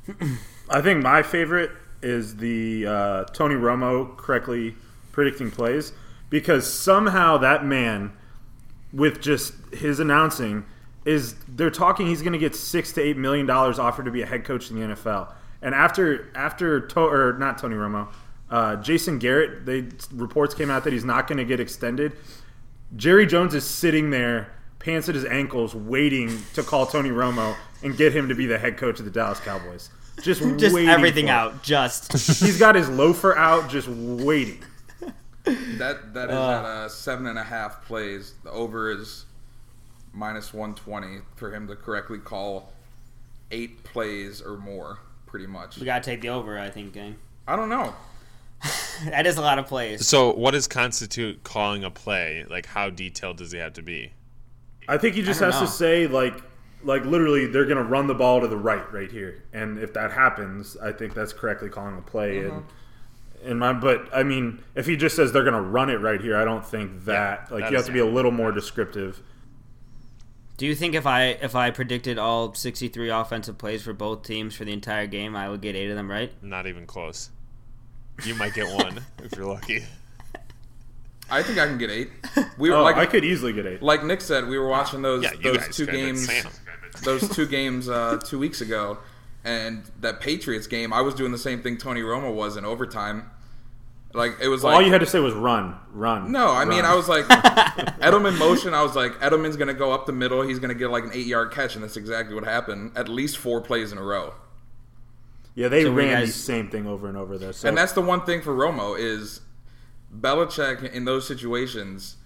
I 0.70 0.82
think 0.82 1.04
my 1.04 1.24
favorite 1.24 1.72
is 2.02 2.38
the 2.38 2.86
uh, 2.86 3.24
Tony 3.26 3.56
Romo 3.56 4.16
correctly 4.18 4.76
predicting 5.12 5.50
plays 5.50 5.94
because 6.30 6.72
somehow 6.72 7.38
that 7.38 7.66
man, 7.66 8.12
with 8.94 9.22
just 9.22 9.54
his 9.74 10.00
announcing, 10.00 10.66
is 11.06 11.36
they're 11.48 11.70
talking 11.70 12.08
he's 12.08 12.22
going 12.22 12.34
to 12.34 12.40
get 12.40 12.56
six 12.56 12.92
to 12.94 13.02
eight 13.02 13.18
million 13.18 13.46
dollars 13.46 13.80
offered 13.80 14.06
to 14.06 14.12
be 14.12 14.22
a 14.22 14.26
head 14.26 14.44
coach 14.44 14.70
in 14.70 14.80
the 14.80 14.96
NFL. 14.96 15.32
And 15.66 15.74
after 15.76 16.30
after 16.36 16.80
to, 16.80 16.99
or 16.99 17.34
not 17.39 17.57
Tony 17.57 17.76
Romo, 17.76 18.07
uh, 18.51 18.76
Jason 18.78 19.18
Garrett, 19.20 19.66
they 19.66 19.88
reports 20.13 20.53
came 20.53 20.70
out 20.70 20.84
that 20.86 20.93
he's 20.93 21.03
not 21.03 21.28
going 21.28 21.39
to 21.39 21.43
get 21.45 21.59
extended. 21.59 22.13
Jerry 22.95 23.26
Jones 23.26 23.53
is 23.55 23.66
sitting 23.66 24.11
there, 24.11 24.53
pants 24.80 25.09
at 25.09 25.16
his 25.16 25.26
ankles, 25.26 25.74
waiting 25.74 26.38
to 26.53 26.61
call 26.63 26.86
Tony 26.86 27.09
Romo 27.09 27.55
and 27.84 27.97
get 27.97 28.16
him 28.16 28.30
to 28.30 28.36
be 28.36 28.45
the 28.45 28.57
head 28.59 28.78
coach 28.78 28.99
of 28.99 29.05
the 29.05 29.11
Dallas 29.11 29.39
Cowboys. 29.39 29.89
Just, 30.22 30.41
Just 30.57 30.74
waiting 30.76 30.89
everything 30.89 31.26
for 31.26 31.32
it. 31.32 31.36
out. 31.36 31.63
Just 31.63 32.11
He's 32.41 32.59
got 32.59 32.76
his 32.76 32.88
loafer 32.88 33.36
out, 33.36 33.68
just 33.70 33.88
waiting. 33.89 34.63
That 35.45 36.13
that 36.13 36.30
is 36.30 36.36
Uh. 36.36 36.59
at 36.59 36.66
uh, 36.66 36.89
seven 36.89 37.26
and 37.28 37.38
a 37.39 37.43
half 37.43 37.86
plays. 37.86 38.34
The 38.43 38.51
over 38.51 38.91
is 38.91 39.26
minus 40.13 40.53
one 40.53 40.74
twenty 40.76 41.18
for 41.36 41.51
him 41.53 41.68
to 41.68 41.76
correctly 41.76 42.20
call 42.20 42.72
eight 43.51 43.84
plays 43.84 44.41
or 44.41 44.57
more, 44.57 44.99
pretty 45.36 45.52
much. 45.52 45.78
we 45.78 45.86
gotta 45.86 46.02
take 46.02 46.22
the 46.22 46.30
over. 46.30 46.58
I 46.58 46.70
think, 46.70 46.94
gang. 46.94 47.18
I 47.46 47.56
don't 47.56 47.70
know. 47.70 47.94
That 49.08 49.28
is 49.28 49.36
a 49.36 49.42
lot 49.42 49.60
of 49.60 49.68
plays. 49.68 50.08
So, 50.08 50.34
what 50.34 50.52
does 50.52 50.70
constitute 50.70 51.44
calling 51.44 51.84
a 51.84 51.92
play? 51.92 52.46
Like, 52.50 52.66
how 52.66 52.90
detailed 52.90 53.36
does 53.38 53.52
he 53.52 53.58
have 53.58 53.74
to 53.74 53.82
be? 53.82 54.14
I 54.88 54.98
think 54.98 55.16
he 55.16 55.22
just 55.22 55.42
has 55.42 55.56
know. 55.56 55.66
to 55.66 55.68
say 55.68 56.08
like, 56.08 56.42
like 56.82 57.04
literally, 57.04 57.48
they're 57.48 57.66
going 57.66 57.76
to 57.76 57.84
run 57.84 58.08
the 58.08 58.14
ball 58.14 58.40
to 58.40 58.48
the 58.48 58.56
right, 58.56 58.90
right 58.94 59.12
here, 59.12 59.44
and 59.52 59.78
if 59.80 59.94
that 59.96 60.14
happens, 60.14 60.78
I 60.78 60.94
think 60.94 61.14
that's 61.14 61.34
correctly 61.34 61.68
calling 61.68 61.98
a 61.98 62.02
play. 62.02 62.38
And 62.40 62.52
mm-hmm. 62.52 63.48
in 63.52 63.60
my, 63.60 63.74
but 63.74 64.08
I 64.14 64.24
mean, 64.24 64.64
if 64.76 64.86
he 64.86 64.96
just 64.96 65.18
says 65.18 65.34
they're 65.34 65.44
going 65.44 65.54
to 65.54 65.62
run 65.62 65.90
it 65.90 65.98
right 65.98 66.22
here, 66.22 66.38
I 66.38 66.46
don't 66.46 66.66
think 66.66 67.04
that. 67.04 67.48
Yeah, 67.50 67.54
like, 67.54 67.64
that 67.66 67.72
you 67.72 67.78
have 67.78 67.86
to 67.88 67.92
be 67.92 68.00
a 68.00 68.06
little 68.06 68.32
more 68.32 68.54
descriptive. 68.54 69.22
Do 70.58 70.66
you 70.66 70.76
think 70.76 70.95
if 70.95 71.06
I 71.06 71.24
if 71.26 71.53
I 71.56 71.72
predicted 71.72 72.18
all 72.18 72.53
63 72.53 73.10
offensive 73.10 73.58
plays 73.58 73.82
for 73.84 73.93
both 73.93 74.24
teams 74.24 74.56
for 74.56 74.64
the 74.66 74.72
entire 74.74 75.06
game, 75.08 75.36
I 75.36 75.49
would 75.49 75.62
get 75.62 75.76
eight 75.76 75.89
of 75.89 75.95
them 75.97 76.10
right? 76.10 76.32
Not 76.41 76.66
even 76.68 76.86
close. 76.88 77.30
You 78.24 78.36
might 78.36 78.53
get 78.53 78.68
one 78.74 79.01
if 79.24 79.34
you're 79.36 79.45
lucky. 79.45 79.84
I 81.30 81.41
think 81.43 81.58
I 81.58 81.66
can 81.66 81.78
get 81.78 81.89
eight. 81.89 82.10
We 82.58 82.70
were 82.70 82.78
Oh, 82.78 82.84
like 82.84 82.95
I 82.97 83.06
could 83.06 83.26
easily 83.26 83.51
get 83.51 83.66
eight. 83.66 83.82
like 83.82 84.03
Nick 84.03 84.22
said, 84.22 84.47
we 84.47 84.58
were 84.60 84.68
watching 84.70 85.01
those 85.01 85.24
Yeah, 85.24 85.32
those 85.41 85.76
two 85.76 85.88
games 85.88 86.30
those 87.03 87.28
two 87.36 87.45
games 87.47 87.89
uh, 87.89 88.18
two 88.24 88.39
weeks 88.39 88.62
ago, 88.62 88.99
and 89.43 89.84
that 89.99 90.22
Patriots 90.22 90.68
game. 90.68 90.93
I 90.93 91.01
was 91.01 91.14
doing 91.16 91.34
the 91.34 91.38
same 91.38 91.62
thing 91.62 91.78
Tony 91.78 91.99
Romo 92.01 92.34
was 92.34 92.56
in 92.56 92.64
overtime. 92.64 93.30
Like 94.16 94.38
it 94.41 94.47
was 94.47 94.63
like 94.63 94.76
All 94.76 94.82
you 94.82 94.91
had 94.91 95.01
to 95.01 95.05
say 95.05 95.20
was 95.20 95.34
run, 95.34 95.76
run. 95.91 96.32
No, 96.32 96.47
I 96.49 96.66
mean. 96.66 96.86
I 96.86 96.95
was 96.95 97.09
like 97.09 97.26
Edelman 97.99 98.38
motion. 98.38 98.74
I 98.74 98.82
was 98.82 98.95
like 98.95 99.13
Edelman's 99.20 99.57
gonna 99.57 99.74
go 99.74 99.91
up 99.91 100.05
the 100.05 100.13
middle. 100.13 100.41
He's 100.41 100.59
gonna 100.59 100.74
get 100.74 100.89
like 100.89 101.03
an 101.03 101.11
eight 101.13 101.26
yard 101.28 101.51
catch, 101.51 101.76
and 101.76 101.84
that's 101.84 101.97
exactly 101.97 102.34
what 102.34 102.45
happened. 102.45 102.93
At 102.95 103.09
least 103.09 103.38
four 103.38 103.61
plays 103.61 103.91
in 103.91 103.97
a 103.97 104.03
row. 104.03 104.34
yeah, 105.53 105.68
they 105.68 105.84
So 105.84 105.91
we 105.91 106.05
ran 106.05 106.22
the 106.22 106.28
same 106.28 106.70
thing 106.70 106.88
over 106.88 107.07
and 107.07 107.18
over 107.18 107.38
there. 107.38 107.53
So 107.53 107.68
And 107.68 107.78
that's 107.78 107.91
the 107.91 108.01
one 108.01 108.26
thing 108.26 108.41
for 108.41 108.53
Romo 108.55 108.97
is 108.97 109.41
Belichick 110.18 110.91
in 110.93 111.05
those 111.05 111.28
situations. 111.28 112.18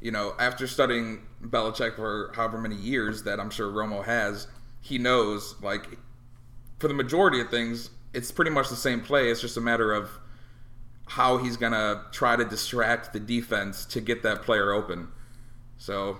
You 0.00 0.10
know, 0.10 0.34
after 0.38 0.66
studying 0.66 1.22
Belichick 1.42 1.94
for 1.96 2.32
however 2.34 2.58
many 2.58 2.76
years 2.76 3.22
that 3.24 3.38
I'm 3.38 3.50
sure 3.50 3.70
Romo 3.70 4.04
has, 4.04 4.48
he 4.80 4.98
knows 4.98 5.54
like 5.62 5.98
for 6.78 6.88
the 6.88 6.94
majority 6.94 7.40
of 7.40 7.50
things, 7.50 7.90
it's 8.14 8.32
pretty 8.32 8.50
much 8.50 8.68
the 8.68 8.76
same 8.76 9.00
play. 9.00 9.30
It's 9.30 9.40
just 9.40 9.56
a 9.56 9.60
matter 9.60 9.92
of 9.92 10.10
how 11.10 11.38
he's 11.38 11.56
gonna 11.56 12.04
try 12.12 12.36
to 12.36 12.44
distract 12.44 13.12
the 13.12 13.18
defense 13.18 13.84
to 13.84 14.00
get 14.00 14.22
that 14.22 14.42
player 14.42 14.72
open. 14.72 15.08
So 15.76 16.18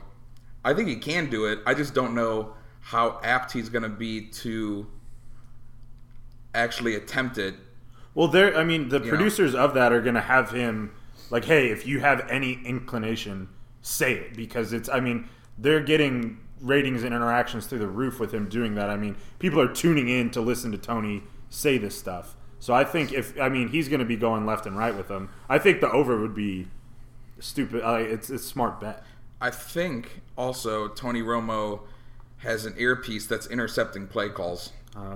I 0.65 0.75
think 0.75 0.89
he 0.89 0.97
can 0.97 1.31
do 1.31 1.45
it. 1.45 1.61
I 1.65 1.75
just 1.75 1.95
don't 1.95 2.13
know 2.15 2.55
how 2.81 3.21
apt 3.23 3.53
he's 3.53 3.69
gonna 3.69 3.89
be 3.89 4.23
to 4.43 4.87
actually 6.55 6.97
attempt 6.97 7.39
it 7.39 7.55
Well, 8.15 8.27
there. 8.27 8.57
I 8.57 8.65
mean, 8.65 8.89
the 8.89 8.99
know. 8.99 9.09
producers 9.09 9.55
of 9.55 9.75
that 9.75 9.93
are 9.93 10.01
going 10.01 10.17
to 10.17 10.21
have 10.21 10.51
him 10.51 10.91
like, 11.31 11.45
"Hey, 11.45 11.69
if 11.71 11.87
you 11.87 12.01
have 12.01 12.27
any 12.29 12.61
inclination, 12.65 13.49
say 13.83 14.15
it," 14.15 14.35
because 14.35 14.73
it's. 14.73 14.89
I 14.89 14.99
mean, 14.99 15.29
they're 15.57 15.79
getting 15.81 16.39
ratings 16.61 17.05
and 17.05 17.15
interactions 17.15 17.67
through 17.67 17.79
the 17.79 17.87
roof 17.87 18.19
with 18.19 18.35
him 18.35 18.49
doing 18.49 18.75
that. 18.75 18.91
I 18.91 18.97
mean, 18.97 19.15
people 19.39 19.61
are 19.61 19.73
tuning 19.73 20.09
in 20.09 20.31
to 20.31 20.41
listen 20.41 20.73
to 20.73 20.79
Tony 20.79 21.23
say 21.49 21.79
this 21.79 21.97
stuff. 21.97 22.35
So 22.61 22.73
I 22.75 22.85
think 22.85 23.13
if 23.13 23.41
I 23.41 23.49
mean 23.49 23.69
he's 23.69 23.89
going 23.89 24.01
to 24.01 24.07
be 24.07 24.17
going 24.17 24.47
left 24.47 24.67
and 24.67 24.77
right 24.77 24.95
with 24.95 25.09
them. 25.09 25.31
I 25.49 25.59
think 25.59 25.81
the 25.81 25.91
over 25.91 26.21
would 26.21 26.35
be 26.35 26.69
stupid. 27.41 27.83
Uh, 27.83 27.95
it's 27.95 28.31
it's 28.31 28.45
smart 28.45 28.79
bet. 28.81 29.03
I 29.41 29.51
think 29.51 30.21
also 30.37 30.89
Tony 30.89 31.23
Romo 31.23 31.81
has 32.39 32.67
an 32.67 32.75
earpiece 32.79 33.27
that's 33.27 33.47
intercepting 33.49 34.07
play 34.07 34.29
calls 34.29 34.73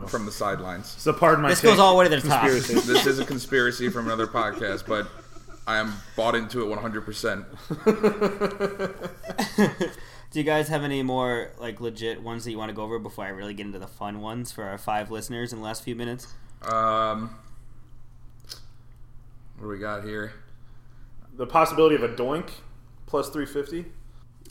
from 0.09 0.25
the 0.25 0.33
sidelines. 0.33 0.87
So 0.87 1.13
pardon 1.13 1.43
my 1.43 1.51
This 1.51 1.61
take. 1.61 1.71
goes 1.73 1.79
all 1.79 1.93
the 1.93 1.99
way 1.99 2.09
to 2.09 2.17
the 2.21 2.27
top. 2.29 2.45
This 2.49 3.07
is 3.07 3.19
a 3.19 3.25
conspiracy 3.25 3.89
from 3.91 4.07
another 4.07 4.27
podcast, 4.27 4.87
but 4.87 5.07
I 5.67 5.77
am 5.79 5.95
bought 6.17 6.35
into 6.35 6.63
it 6.63 6.79
100%. 6.79 7.45
Do 10.31 10.41
you 10.41 10.45
guys 10.45 10.69
have 10.69 10.83
any 10.85 11.03
more 11.03 11.51
like 11.59 11.81
legit 11.81 12.23
ones 12.23 12.45
that 12.45 12.51
you 12.51 12.59
want 12.59 12.71
to 12.71 12.75
go 12.75 12.83
over 12.83 12.99
before 12.99 13.25
I 13.25 13.29
really 13.29 13.55
get 13.55 13.67
into 13.67 13.79
the 13.79 13.87
fun 13.87 14.21
ones 14.21 14.51
for 14.53 14.65
our 14.65 14.79
five 14.79 15.11
listeners 15.11 15.53
in 15.53 15.59
the 15.61 15.65
last 15.65 15.83
few 15.83 15.95
minutes? 15.95 16.29
Um, 16.73 17.37
what 19.57 19.63
do 19.63 19.69
we 19.69 19.79
got 19.79 20.05
here? 20.05 20.33
the 21.37 21.47
possibility 21.47 21.97
of 21.97 22.03
a 22.05 22.09
doink 22.11 22.49
plus 23.07 23.29
three 23.29 23.47
fifty. 23.47 23.87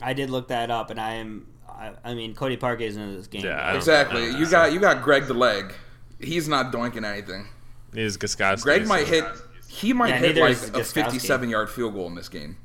I 0.02 0.12
did 0.12 0.28
look 0.30 0.48
that 0.48 0.70
up, 0.70 0.90
and 0.90 1.00
I 1.00 1.14
am. 1.14 1.46
I, 1.68 1.92
I 2.04 2.14
mean, 2.14 2.34
Cody 2.34 2.56
Parkey 2.56 2.82
is 2.82 2.96
in 2.96 3.16
this 3.16 3.26
game. 3.26 3.44
Yeah, 3.44 3.74
Exactly. 3.74 4.22
I 4.22 4.26
You 4.38 4.44
know. 4.44 4.50
got 4.50 4.72
you 4.72 4.80
got 4.80 5.02
Greg 5.02 5.26
the 5.26 5.34
leg. 5.34 5.72
He's 6.20 6.46
not 6.48 6.72
doinking 6.72 7.04
anything. 7.04 7.46
Is 7.94 8.16
Gostkowski. 8.18 8.62
Greg 8.62 8.86
might 8.86 9.06
hit. 9.08 9.24
He 9.68 9.92
might 9.92 10.10
Yeah, 10.10 10.18
hit 10.18 10.36
like 10.36 10.56
a 10.76 10.84
57 10.84 11.48
yard 11.48 11.68
field 11.70 11.94
goal 11.94 12.06
in 12.06 12.14
this 12.14 12.28
game. 12.28 12.56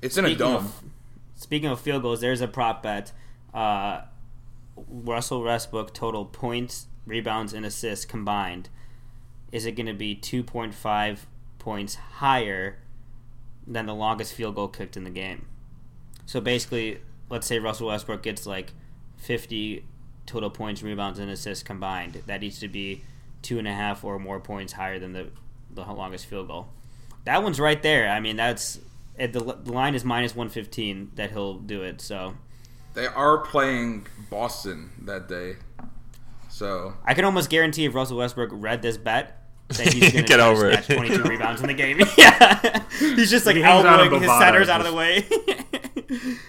It's 0.00 0.16
in 0.16 0.24
a 0.24 0.28
Speaking 0.28 0.38
dome. 0.46 0.54
of, 0.56 0.82
speaking 1.34 1.68
of 1.70 1.80
field 1.80 2.02
goals, 2.02 2.20
there's 2.20 2.40
a 2.40 2.48
prop 2.48 2.82
bet. 2.82 3.12
Uh, 3.52 4.02
Russell 4.76 5.42
Westbrook 5.42 5.92
total 5.92 6.24
points, 6.24 6.86
rebounds, 7.06 7.52
and 7.52 7.66
assists 7.66 8.04
combined. 8.04 8.68
Is 9.52 9.66
it 9.66 9.72
going 9.72 9.86
to 9.86 9.94
be 9.94 10.16
2.5 10.16 11.18
points 11.58 11.94
higher 11.94 12.78
than 13.66 13.86
the 13.86 13.94
longest 13.94 14.34
field 14.34 14.54
goal 14.54 14.68
kicked 14.68 14.96
in 14.96 15.04
the 15.04 15.10
game? 15.10 15.46
So 16.26 16.40
basically, 16.40 17.00
let's 17.30 17.46
say 17.46 17.58
Russell 17.58 17.88
Westbrook 17.88 18.22
gets 18.22 18.46
like 18.46 18.72
50 19.18 19.84
total 20.26 20.50
points, 20.50 20.82
rebounds, 20.82 21.18
and 21.18 21.30
assists 21.30 21.62
combined. 21.62 22.22
That 22.26 22.40
needs 22.40 22.58
to 22.60 22.68
be 22.68 23.04
two 23.42 23.58
and 23.58 23.68
a 23.68 23.72
half 23.72 24.04
or 24.04 24.18
more 24.18 24.40
points 24.40 24.72
higher 24.72 24.98
than 24.98 25.12
the 25.12 25.28
the 25.70 25.82
longest 25.82 26.26
field 26.26 26.48
goal. 26.48 26.68
That 27.24 27.42
one's 27.42 27.60
right 27.60 27.82
there. 27.82 28.08
I 28.08 28.20
mean, 28.20 28.36
that's 28.36 28.80
At 29.18 29.32
the, 29.32 29.40
the 29.40 29.72
line 29.72 29.94
is 29.94 30.04
minus 30.04 30.34
115 30.34 31.12
that 31.16 31.30
he'll 31.30 31.54
do 31.54 31.82
it. 31.82 32.00
So 32.00 32.34
They 32.94 33.06
are 33.06 33.38
playing 33.38 34.06
Boston 34.30 34.90
that 35.02 35.28
day. 35.28 35.56
So 36.56 36.94
I 37.04 37.12
can 37.12 37.26
almost 37.26 37.50
guarantee 37.50 37.84
if 37.84 37.94
Russell 37.94 38.16
Westbrook 38.16 38.48
read 38.50 38.80
this 38.80 38.96
bet. 38.96 39.42
That 39.68 39.92
he's 39.92 40.10
gonna 40.12 40.26
Get 40.26 40.40
over 40.40 40.70
it. 40.70 40.84
22 40.84 41.22
rebounds 41.28 41.60
in 41.60 41.66
the 41.66 41.74
game. 41.74 42.00
yeah, 42.16 42.82
he's 42.98 43.30
just 43.30 43.44
like 43.44 43.56
He 43.56 43.62
hangs 43.62 43.84
out 43.84 44.00
in 44.00 44.04
elbowing 44.06 44.22
his 44.22 44.32
centers 44.38 44.70
out 44.70 44.80
of 44.80 44.86
the 44.86 44.94
way. 44.94 45.26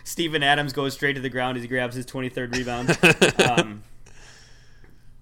Steven 0.05 0.43
Adams 0.43 0.71
goes 0.71 0.93
straight 0.93 1.13
to 1.15 1.19
the 1.19 1.27
ground 1.29 1.57
as 1.57 1.63
he 1.63 1.67
grabs 1.67 1.93
his 1.93 2.05
23rd 2.05 2.55
rebound. 2.55 3.59
Um, 3.59 3.83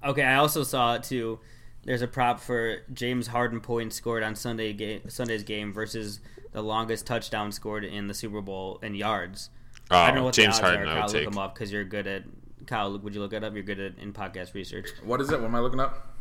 okay, 0.03 0.21
I 0.21 0.36
also 0.36 0.61
saw 0.61 0.93
it 0.95 1.03
too. 1.03 1.39
There's 1.83 2.03
a 2.03 2.07
prop 2.07 2.39
for 2.39 2.83
James 2.93 3.25
Harden 3.25 3.61
points 3.61 3.95
scored 3.95 4.21
on 4.21 4.36
Sunday 4.36 4.71
game, 4.73 5.09
Sunday's 5.09 5.43
game 5.43 5.73
versus 5.73 6.19
the 6.51 6.61
longest 6.61 7.07
touchdown 7.07 7.51
scored 7.51 7.86
in 7.86 8.05
the 8.07 8.13
Super 8.13 8.41
Bowl 8.41 8.79
in 8.83 8.93
yards. 8.93 9.49
Oh, 9.89 9.97
I 9.97 10.07
don't 10.07 10.15
know 10.17 10.23
what 10.25 10.36
James 10.36 10.59
the 10.59 10.65
odds 10.65 10.75
Harden, 10.75 10.88
are. 10.89 10.91
I 10.91 10.93
Kyle, 10.95 11.07
would 11.07 11.13
look 11.13 11.21
take. 11.23 11.29
them 11.31 11.39
up 11.39 11.55
because 11.55 11.71
you're 11.71 11.83
good 11.86 12.05
at. 12.05 12.23
Kyle, 12.66 12.97
would 12.97 13.16
you 13.16 13.22
look 13.22 13.34
it 13.34 13.43
up? 13.43 13.53
You're 13.53 13.63
good 13.63 13.80
at 13.80 13.97
in 13.99 14.13
podcast 14.13 14.53
research. 14.53 14.89
what 15.03 15.22
is 15.22 15.30
it? 15.32 15.39
What 15.39 15.47
am 15.47 15.55
I 15.55 15.59
looking 15.59 15.80
up? 15.80 16.16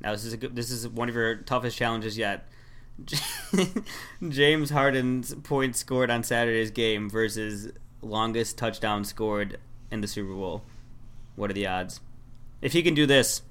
Now 0.00 0.12
this 0.12 0.24
is 0.24 0.32
a 0.32 0.36
good, 0.36 0.56
this 0.56 0.70
is 0.70 0.88
one 0.88 1.08
of 1.08 1.14
your 1.14 1.36
toughest 1.36 1.76
challenges 1.76 2.16
yet. 2.16 2.48
James 4.28 4.70
Harden's 4.70 5.34
points 5.34 5.78
scored 5.78 6.10
on 6.10 6.22
Saturday's 6.22 6.70
game 6.70 7.08
versus 7.08 7.72
longest 8.02 8.58
touchdown 8.58 9.04
scored 9.04 9.58
in 9.90 10.00
the 10.00 10.06
Super 10.06 10.34
Bowl. 10.34 10.62
What 11.36 11.50
are 11.50 11.54
the 11.54 11.66
odds? 11.66 12.00
If 12.62 12.72
he 12.72 12.82
can 12.82 12.94
do 12.94 13.06
this, 13.06 13.42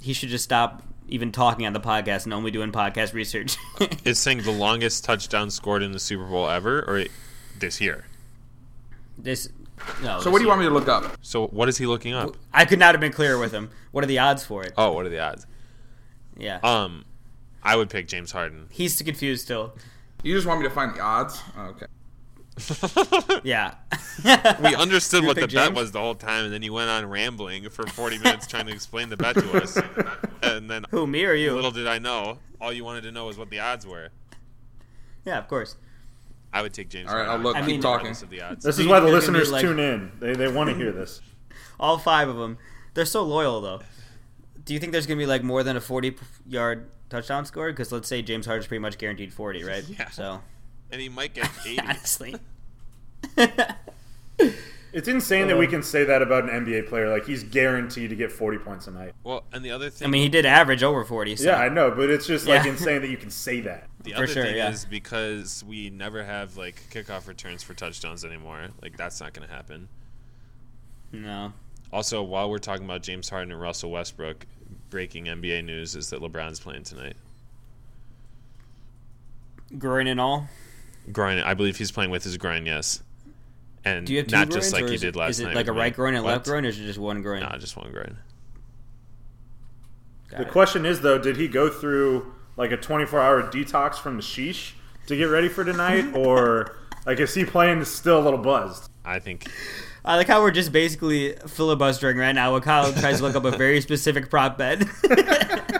he 0.00 0.12
should 0.12 0.28
just 0.28 0.44
stop 0.44 0.82
even 1.08 1.32
talking 1.32 1.66
on 1.66 1.72
the 1.72 1.80
podcast 1.80 2.24
and 2.24 2.32
only 2.32 2.50
doing 2.50 2.72
podcast 2.72 3.12
research. 3.12 3.56
Is 4.04 4.18
saying 4.18 4.42
the 4.42 4.50
longest 4.50 5.04
touchdown 5.04 5.50
scored 5.50 5.82
in 5.82 5.92
the 5.92 6.00
Super 6.00 6.24
Bowl 6.24 6.48
ever, 6.48 6.80
or 6.80 7.04
this 7.58 7.80
year? 7.80 8.06
this 9.16 9.48
no. 10.02 10.20
So 10.20 10.30
what 10.30 10.38
do 10.38 10.44
you 10.44 10.48
want 10.48 10.60
me 10.60 10.66
to 10.66 10.72
look 10.72 10.88
up? 10.88 11.16
So 11.22 11.46
what 11.48 11.68
is 11.68 11.76
he 11.78 11.86
looking 11.86 12.14
up? 12.14 12.36
I 12.52 12.64
could 12.64 12.78
not 12.78 12.94
have 12.94 13.00
been 13.00 13.12
clearer 13.12 13.38
with 13.38 13.52
him. 13.52 13.70
What 13.92 14.04
are 14.04 14.06
the 14.06 14.18
odds 14.18 14.44
for 14.44 14.62
it? 14.64 14.72
Oh, 14.76 14.92
what 14.92 15.06
are 15.06 15.08
the 15.10 15.20
odds? 15.20 15.46
Yeah, 16.36 16.58
Um, 16.62 17.04
I 17.62 17.76
would 17.76 17.90
pick 17.90 18.08
James 18.08 18.32
Harden. 18.32 18.66
he's 18.70 18.96
too 18.96 19.04
confused 19.04 19.42
still. 19.44 19.74
You 20.22 20.34
just 20.34 20.46
want 20.46 20.60
me 20.60 20.68
to 20.68 20.74
find 20.74 20.94
the 20.94 21.00
odds? 21.00 21.40
Oh, 21.56 21.74
okay. 21.76 21.86
Yeah, 23.44 23.74
we 24.62 24.74
understood 24.76 25.22
You 25.22 25.26
what 25.28 25.34
the 25.36 25.42
pick 25.42 25.52
bet 25.54 25.74
was 25.74 25.90
the 25.92 25.98
whole 26.00 26.14
time, 26.14 26.44
and 26.44 26.52
then 26.52 26.62
you 26.62 26.72
went 26.72 26.88
on 26.88 27.06
rambling 27.06 27.68
for 27.70 27.86
40 27.86 28.18
minutes 28.18 28.46
trying 28.46 28.66
to 28.66 28.72
explain 28.72 29.08
the 29.08 29.16
bet 29.16 29.34
to 29.36 29.62
us. 29.62 29.76
And 30.42 30.70
then 30.70 30.84
Who 30.90 31.06
me 31.06 31.24
or 31.24 31.34
you? 31.34 31.52
little 31.54 31.70
did 31.72 31.86
I 31.86 31.98
know, 31.98 32.38
all 32.60 32.72
you 32.72 32.84
wanted 32.84 33.02
to 33.02 33.12
know 33.12 33.26
was 33.26 33.36
what 33.38 33.50
the 33.50 33.58
odds 33.60 33.86
were. 33.86 34.08
Yeah, 35.24 35.38
of 35.38 35.48
course. 35.48 35.76
I 36.54 36.62
would 36.62 36.72
take 36.72 36.88
James 36.88 37.10
All 37.10 37.16
right, 37.16 37.28
I'll 37.28 37.38
look. 37.38 37.56
I 37.56 37.60
Keep 37.60 37.66
mean- 37.68 37.80
talking. 37.82 38.06
regardless 38.06 38.22
of 38.22 38.30
the 38.30 38.40
odds. 38.42 38.64
This 38.64 38.78
is 38.78 38.86
why 38.86 39.00
the 39.00 39.06
they're 39.06 39.20
gonna 39.20 39.32
be 39.32 39.38
listeners 39.38 39.52
like- 39.52 39.60
tune 39.62 39.78
in. 39.80 40.12
They 40.20 40.34
they 40.34 40.48
want 40.50 40.70
to 40.70 40.76
hear 40.76 40.92
this. 40.92 41.20
All 41.80 41.98
five 41.98 42.28
of 42.28 42.36
them. 42.36 42.56
They're 42.94 43.04
so 43.04 43.22
loyal, 43.24 43.60
though. 43.60 43.80
Do 44.64 44.72
you 44.72 44.80
think 44.80 44.92
there's 44.92 45.06
going 45.06 45.18
to 45.18 45.22
be 45.22 45.26
like 45.26 45.42
more 45.42 45.62
than 45.64 45.76
a 45.76 45.80
40 45.80 46.16
yard 46.46 46.88
touchdown 47.10 47.44
score? 47.44 47.70
Because 47.70 47.90
let's 47.92 48.08
say 48.08 48.22
James 48.22 48.46
Harden's 48.46 48.66
pretty 48.68 48.78
much 48.80 48.96
guaranteed 48.96 49.34
40, 49.34 49.64
right? 49.64 49.84
Yeah. 49.88 50.08
So, 50.10 50.40
and 50.92 51.00
he 51.02 51.08
might 51.10 51.34
get 51.34 51.50
80. 51.66 51.80
honestly. 51.80 52.36
It's 54.94 55.08
insane 55.08 55.48
that 55.48 55.58
we 55.58 55.66
uh, 55.66 55.70
can 55.70 55.82
say 55.82 56.04
that 56.04 56.22
about 56.22 56.48
an 56.48 56.64
NBA 56.64 56.88
player. 56.88 57.10
Like 57.10 57.26
he's 57.26 57.42
guaranteed 57.42 58.10
to 58.10 58.16
get 58.16 58.30
forty 58.30 58.58
points 58.58 58.86
a 58.86 58.92
night. 58.92 59.12
well, 59.24 59.42
and 59.52 59.64
the 59.64 59.72
other 59.72 59.90
thing, 59.90 60.06
I 60.06 60.10
mean, 60.10 60.22
he 60.22 60.28
did 60.28 60.46
average 60.46 60.84
over 60.84 61.04
40. 61.04 61.34
So. 61.36 61.44
Yeah, 61.46 61.56
I 61.56 61.68
know, 61.68 61.90
but 61.90 62.10
it's 62.10 62.26
just 62.26 62.46
like 62.46 62.64
Yeah. 62.64 62.70
insane 62.70 63.02
that 63.02 63.10
you 63.10 63.16
can 63.16 63.30
say 63.30 63.60
that. 63.62 63.88
the 64.04 64.12
for 64.12 64.18
other 64.18 64.26
sure, 64.28 64.44
thing 64.44 64.56
yeah. 64.56 64.70
is 64.70 64.84
because 64.84 65.64
we 65.66 65.90
never 65.90 66.22
have 66.24 66.56
like 66.56 66.80
kickoff 66.92 67.26
returns 67.26 67.64
for 67.64 67.74
touchdowns 67.74 68.24
anymore. 68.24 68.68
Like 68.80 68.96
that's 68.96 69.20
not 69.20 69.32
going 69.34 69.46
to 69.48 69.52
happen. 69.52 69.88
No. 71.10 71.52
Also, 71.92 72.22
while 72.22 72.48
we're 72.48 72.58
talking 72.58 72.84
about 72.84 73.02
James 73.02 73.28
Harden 73.28 73.50
and 73.50 73.60
Russell 73.60 73.90
Westbrook, 73.90 74.46
breaking 74.90 75.24
NBA 75.24 75.64
news 75.64 75.96
is 75.96 76.10
that 76.10 76.20
LeBron's 76.20 76.60
playing 76.60 76.84
tonight. 76.84 77.16
Groin 79.76 80.06
and 80.06 80.20
all. 80.20 80.48
Groin, 81.12 81.38
I 81.40 81.54
believe 81.54 81.76
he's 81.78 81.90
playing 81.92 82.10
with 82.10 82.24
his 82.24 82.36
groin, 82.36 82.64
yes. 82.64 83.02
And 83.84 84.06
Do 84.06 84.12
you 84.14 84.18
have 84.20 84.28
two 84.28 84.36
not 84.36 84.48
groins, 84.48 84.64
just 84.64 84.72
like 84.72 84.84
or 84.84 84.88
he 84.88 84.94
is 84.94 85.00
did 85.02 85.14
it, 85.14 85.18
last 85.18 85.30
is 85.30 85.40
it 85.40 85.44
night. 85.44 85.54
like 85.56 85.68
a 85.68 85.72
with 85.72 85.78
right 85.78 85.92
me. 85.92 85.96
groin 85.96 86.14
and 86.14 86.24
left 86.24 86.46
What? 86.46 86.52
groin, 86.52 86.64
or 86.64 86.68
is 86.68 86.78
it 86.80 86.84
just 86.84 86.98
one 86.98 87.20
groin? 87.22 87.40
Nah, 87.42 87.56
just 87.58 87.76
one 87.76 87.90
groin. 87.92 88.16
Got 90.30 90.38
The 90.40 90.46
it. 90.46 90.50
question 90.52 90.86
is 90.86 91.00
though, 91.00 91.18
did 91.18 91.36
he 91.36 91.48
go 91.48 91.68
through 91.68 92.32
like 92.56 92.70
a 92.72 92.76
twenty 92.76 93.04
four 93.06 93.20
hour 93.20 93.42
detox 93.42 93.96
from 93.96 94.16
the 94.16 94.22
sheesh 94.22 94.72
to 95.06 95.16
get 95.16 95.24
ready 95.24 95.48
for 95.48 95.64
tonight, 95.64 96.06
or 96.14 96.76
like 97.06 97.20
is 97.20 97.34
he 97.34 97.44
playing 97.44 97.84
still 97.84 98.18
a 98.20 98.22
little 98.24 98.38
buzzed? 98.38 98.90
I 99.04 99.18
think 99.18 99.46
I 100.04 100.16
like 100.16 100.28
how 100.28 100.40
we're 100.40 100.50
just 100.50 100.72
basically 100.72 101.34
filibustering 101.46 102.16
right 102.16 102.32
now 102.34 102.52
while 102.52 102.60
Kyle 102.60 102.92
tries 102.92 103.18
to 103.18 103.22
look 103.22 103.36
up 103.36 103.44
a 103.44 103.50
very 103.56 103.80
specific 103.80 104.30
prop 104.30 104.56
bet. 104.58 104.82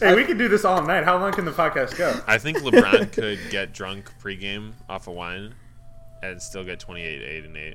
Hey, 0.00 0.14
we 0.14 0.24
can 0.24 0.38
do 0.38 0.46
this 0.48 0.64
all 0.64 0.80
night. 0.84 1.02
How 1.02 1.18
long 1.18 1.32
can 1.32 1.44
the 1.44 1.50
podcast 1.50 1.96
go? 1.96 2.20
I 2.26 2.38
think 2.38 2.58
LeBron 2.58 3.10
could 3.10 3.40
get 3.50 3.72
drunk 3.72 4.12
pregame 4.22 4.74
off 4.88 5.08
of 5.08 5.14
wine 5.14 5.54
and 6.22 6.40
still 6.40 6.64
get 6.64 6.80
28, 6.80 7.22
8, 7.22 7.44
and 7.44 7.56
8. 7.56 7.74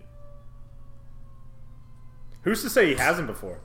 Who's 2.42 2.62
to 2.64 2.70
say 2.70 2.88
he 2.88 2.96
hasn't 2.96 3.28
before? 3.28 3.60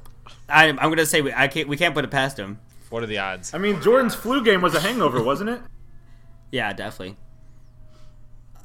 I, 0.49 0.68
I'm 0.68 0.76
going 0.76 0.97
to 0.97 1.07
say 1.07 1.20
we, 1.20 1.33
I 1.33 1.49
can't, 1.49 1.68
we 1.68 1.76
can't 1.76 1.95
put 1.95 2.05
it 2.05 2.11
past 2.11 2.39
him. 2.39 2.61
What 2.91 3.03
are 3.03 3.07
the 3.07 3.18
odds? 3.18 3.53
I 3.53 3.59
mean, 3.59 3.83
Jordan's 3.83 4.14
flu 4.14 4.43
game 4.43 4.62
was 4.62 4.74
a 4.74 4.81
hangover, 4.81 5.22
wasn't 5.22 5.51
it? 5.51 5.61
Yeah, 6.51 6.72
definitely. 6.72 7.16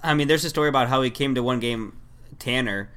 I 0.02 0.14
mean, 0.14 0.28
there's 0.28 0.46
a 0.46 0.50
story 0.50 0.70
about 0.70 0.88
how 0.88 1.02
he 1.02 1.10
came 1.10 1.36
to 1.36 1.44
one 1.44 1.60
game 1.60 1.98
tanner, 2.40 2.92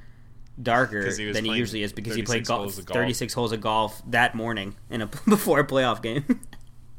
darker 0.61 1.11
he 1.11 1.31
than 1.31 1.45
he 1.45 1.53
usually 1.53 1.83
is 1.83 1.93
because 1.93 2.15
he 2.15 2.21
played 2.21 2.45
36 2.45 2.47
golf, 2.47 2.59
holes 2.59 2.77
of 2.79 2.85
golf. 2.85 2.95
36 2.95 3.33
holes 3.33 3.51
of 3.51 3.61
golf 3.61 4.01
that 4.07 4.35
morning 4.35 4.75
in 4.89 5.01
a 5.01 5.07
before 5.27 5.59
a 5.59 5.67
playoff 5.67 6.01
game. 6.01 6.41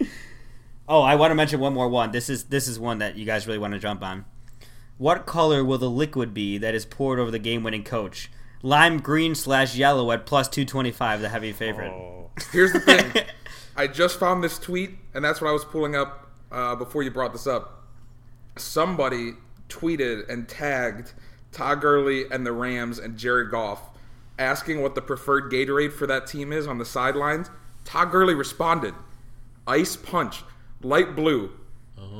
oh, 0.88 1.02
I 1.02 1.14
want 1.16 1.30
to 1.30 1.34
mention 1.34 1.60
one 1.60 1.74
more 1.74 1.88
one. 1.88 2.10
This 2.10 2.28
is 2.28 2.44
this 2.44 2.68
is 2.68 2.78
one 2.78 2.98
that 2.98 3.16
you 3.16 3.24
guys 3.24 3.46
really 3.46 3.58
want 3.58 3.74
to 3.74 3.78
jump 3.78 4.02
on. 4.02 4.24
What 4.98 5.26
color 5.26 5.64
will 5.64 5.78
the 5.78 5.88
liquid 5.88 6.34
be 6.34 6.58
that 6.58 6.74
is 6.74 6.84
poured 6.84 7.20
over 7.20 7.30
the 7.30 7.38
game-winning 7.38 7.84
coach? 7.84 8.30
Lime 8.62 8.98
green 8.98 9.36
slash 9.36 9.76
yellow 9.76 10.10
at 10.10 10.26
plus 10.26 10.48
225, 10.48 11.20
the 11.20 11.28
heavy 11.28 11.52
favorite. 11.52 11.92
Oh. 11.92 12.30
Here's 12.50 12.72
the 12.72 12.80
thing. 12.80 13.24
I 13.76 13.86
just 13.86 14.18
found 14.18 14.42
this 14.42 14.58
tweet, 14.58 14.90
and 15.14 15.24
that's 15.24 15.40
what 15.40 15.48
I 15.48 15.52
was 15.52 15.64
pulling 15.64 15.94
up 15.94 16.28
uh, 16.50 16.74
before 16.74 17.04
you 17.04 17.12
brought 17.12 17.32
this 17.32 17.46
up. 17.46 17.84
Somebody 18.56 19.34
tweeted 19.68 20.28
and 20.28 20.48
tagged 20.48 21.12
Todd 21.52 21.80
Gurley 21.80 22.24
and 22.30 22.44
the 22.44 22.52
Rams 22.52 22.98
and 22.98 23.16
Jared 23.16 23.52
Goff, 23.52 23.80
asking 24.36 24.82
what 24.82 24.96
the 24.96 25.02
preferred 25.02 25.52
Gatorade 25.52 25.92
for 25.92 26.08
that 26.08 26.26
team 26.26 26.52
is 26.52 26.66
on 26.66 26.78
the 26.78 26.84
sidelines. 26.84 27.50
Todd 27.84 28.10
Gurley 28.10 28.34
responded, 28.34 28.94
"Ice 29.68 29.94
Punch, 29.94 30.42
light 30.82 31.14
blue. 31.14 31.52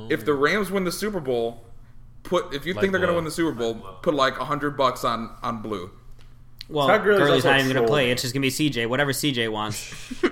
If 0.09 0.25
the 0.25 0.33
Rams 0.33 0.71
win 0.71 0.85
the 0.85 0.91
Super 0.91 1.19
Bowl, 1.19 1.65
put 2.23 2.53
if 2.53 2.65
you 2.65 2.73
Light 2.73 2.81
think 2.81 2.91
they're 2.91 2.99
going 2.99 3.09
to 3.11 3.15
win 3.15 3.25
the 3.25 3.31
Super 3.31 3.51
Bowl, 3.51 3.75
put 4.01 4.13
like 4.13 4.39
a 4.39 4.45
hundred 4.45 4.71
bucks 4.77 5.03
on 5.03 5.29
on 5.43 5.61
blue." 5.61 5.91
Well, 6.67 6.87
Todd 6.87 7.03
Gurley's 7.03 7.19
Gurley's 7.19 7.45
also 7.45 7.49
not 7.49 7.59
even 7.61 7.67
going 7.73 7.75
to 7.75 7.79
troll. 7.81 7.87
play. 7.87 8.11
It's 8.11 8.21
just 8.21 8.33
going 8.33 8.43
to 8.43 8.47
be 8.59 8.69
CJ, 8.69 8.87
whatever 8.87 9.11
CJ 9.11 9.51
wants. 9.51 9.93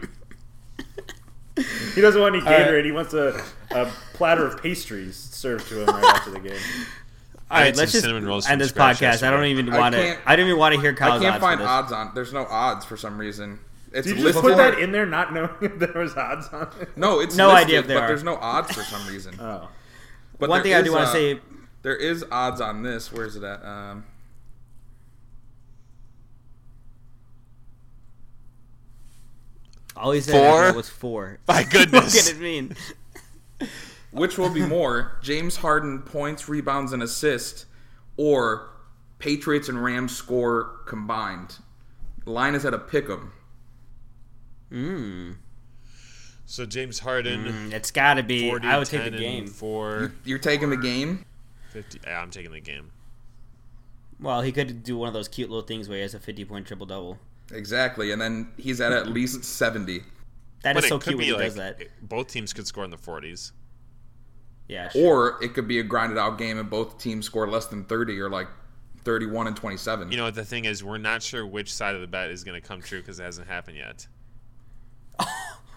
He 1.96 2.02
doesn't 2.02 2.22
want 2.22 2.36
any 2.36 2.44
right. 2.46 2.68
Gatorade. 2.68 2.86
He 2.86 2.92
wants 2.92 3.16
a, 3.16 3.44
a 3.72 3.92
platter 4.14 4.46
of 4.46 4.62
pastries 4.62 5.16
served 5.16 5.68
to 5.70 5.82
him 5.82 5.88
right 5.88 6.04
after 6.16 6.30
the 6.30 6.40
game. 6.40 6.52
All 7.50 7.58
I 7.58 7.64
let's 7.72 7.92
just 7.92 8.02
cinnamon 8.02 8.28
rolls 8.28 8.48
end 8.48 8.62
this 8.62 8.70
scratch 8.70 8.98
podcast. 9.00 9.24
I 9.26 9.32
don't 9.32 9.46
even 9.46 9.68
I 9.74 9.80
want 9.80 9.96
to. 9.96 10.02
can't- 10.02 10.20
I 10.28 10.36
don't 10.36 10.46
even 10.48 10.60
want 10.60 10.76
to 10.76 10.82
hear 10.82 10.92
I 10.92 10.94
Kyle's 10.94 11.22
can't 11.24 11.34
odds 11.36 11.42
find 11.42 11.58
for 11.60 11.64
this. 11.64 11.70
odds 11.72 11.92
on. 11.92 12.12
There's 12.14 12.32
no 12.34 12.46
odds 12.46 12.86
for 12.86 12.96
some 12.96 13.18
reason. 13.18 13.58
It's 13.92 14.06
Did 14.06 14.18
you 14.18 14.24
just 14.24 14.36
listed 14.36 14.44
put 14.44 14.58
that 14.58 14.78
in 14.80 14.92
there 14.92 15.08
not 15.08 15.34
knowing 15.34 15.50
if 15.62 15.80
there 15.80 15.94
was 15.96 16.16
odds 16.16 16.48
on 16.50 16.70
it? 16.80 16.96
No, 16.96 17.22
it's 17.22 17.36
No 17.36 17.48
listed, 17.48 17.66
idea 17.68 17.80
if 17.80 17.88
there 17.88 17.98
but 17.98 18.04
are. 18.04 18.08
there's 18.10 18.24
no 18.24 18.36
odds 18.36 18.72
for 18.76 18.84
some 18.84 19.08
reason. 19.08 19.34
Oh. 19.40 19.68
But 20.38 20.50
One 20.50 20.58
there 20.60 20.64
thing 20.64 20.74
I 20.76 20.80
is, 20.80 20.84
do 20.86 20.92
want 20.92 21.06
uh, 21.06 21.14
to 21.14 21.20
say, 21.36 21.40
there 21.84 21.96
is 21.96 22.26
odds 22.32 22.60
on 22.62 22.84
this. 22.84 23.12
Where 23.12 23.26
is 23.26 23.36
it 23.36 23.44
at? 23.44 23.64
Um, 23.66 24.04
all 29.96 30.12
he 30.12 30.22
said 30.22 30.34
Four? 30.34 30.64
after 30.66 30.78
was 30.78 30.90
four. 30.90 31.40
My 31.48 31.64
goodness. 31.70 31.92
what 31.92 31.92
goodness. 32.14 32.28
can 32.30 32.38
it 32.38 32.42
mean? 32.44 32.76
which 34.12 34.38
will 34.38 34.50
be 34.50 34.66
more? 34.66 35.18
James 35.22 35.58
Harden 35.58 36.00
points, 36.02 36.48
rebounds, 36.48 36.94
and 36.94 37.02
assists, 37.04 37.66
or 38.16 38.70
Patriots 39.20 39.70
and 39.70 39.84
Rams 39.84 40.16
score 40.16 40.82
combined. 40.86 41.58
Line 42.26 42.56
is 42.56 42.66
at 42.66 42.74
a 42.74 42.80
pick 42.80 43.10
'em. 43.10 43.32
Mm, 44.72 45.36
So 46.46 46.66
James 46.66 47.00
Harden, 47.00 47.46
mm, 47.46 47.74
it's 47.74 47.90
got 47.92 48.16
to 48.16 48.24
be. 48.24 48.50
40, 48.50 48.68
I 48.68 48.78
would 48.78 48.88
take 48.88 49.04
the 49.12 49.18
game. 49.18 49.46
and 49.46 49.52
4, 49.52 50.12
You're 50.26 50.38
taking 50.40 50.70
the 50.70 50.78
game. 50.78 51.24
50. 51.84 52.00
Yeah, 52.06 52.22
I'm 52.22 52.32
taking 52.32 52.52
the 52.52 52.60
game. 52.60 52.92
Well, 54.20 54.42
he 54.42 54.52
could 54.52 54.84
do 54.84 54.98
one 54.98 55.08
of 55.08 55.14
those 55.14 55.28
cute 55.28 55.50
little 55.50 55.66
things 55.66 55.88
where 55.88 55.98
he 55.98 56.02
has 56.02 56.14
a 56.16 56.20
fifty-point 56.20 56.66
triple 56.66 56.88
double. 56.88 57.20
Exactly, 57.52 58.12
and 58.12 58.20
then 58.22 58.50
he's 58.58 58.82
at 58.82 58.92
at 58.92 59.08
least 59.08 59.44
seventy. 59.44 60.02
That 60.64 60.76
is 60.76 60.84
But 60.84 60.90
so 60.90 61.00
cute 61.00 61.18
when 61.18 61.26
he 61.28 61.34
like 61.34 61.44
does 61.44 61.56
that. 61.56 61.84
both 62.02 62.28
teams 62.30 62.52
could 62.52 62.66
score 62.66 62.84
in 62.84 62.90
the 62.90 62.98
40s. 62.98 63.52
Yeah, 64.68 64.90
sure. 64.90 65.36
Or 65.36 65.44
it 65.44 65.54
could 65.54 65.68
be 65.68 65.78
a 65.80 65.84
grinded 65.84 66.18
out 66.18 66.40
game 66.40 66.58
and 66.58 66.68
both 66.68 66.98
teams 66.98 67.28
score 67.28 67.48
less 67.48 67.68
than 67.68 67.86
30 67.86 68.20
or 68.20 68.28
like 68.30 68.48
31 69.04 69.46
and 69.48 69.56
27. 69.56 70.12
You 70.12 70.18
know 70.18 70.24
what 70.24 70.34
the 70.34 70.44
thing 70.44 70.66
is? 70.66 70.84
We're 70.84 70.98
not 70.98 71.22
sure 71.22 71.46
which 71.46 71.72
side 71.72 71.94
of 71.94 72.02
the 72.02 72.08
bet 72.08 72.32
is 72.32 72.44
going 72.44 72.60
to 72.60 72.68
come 72.68 72.82
true 72.82 73.00
because 73.00 73.20
it 73.20 73.24
hasn't 73.24 73.48
happened 73.48 73.78
yet. 73.78 74.08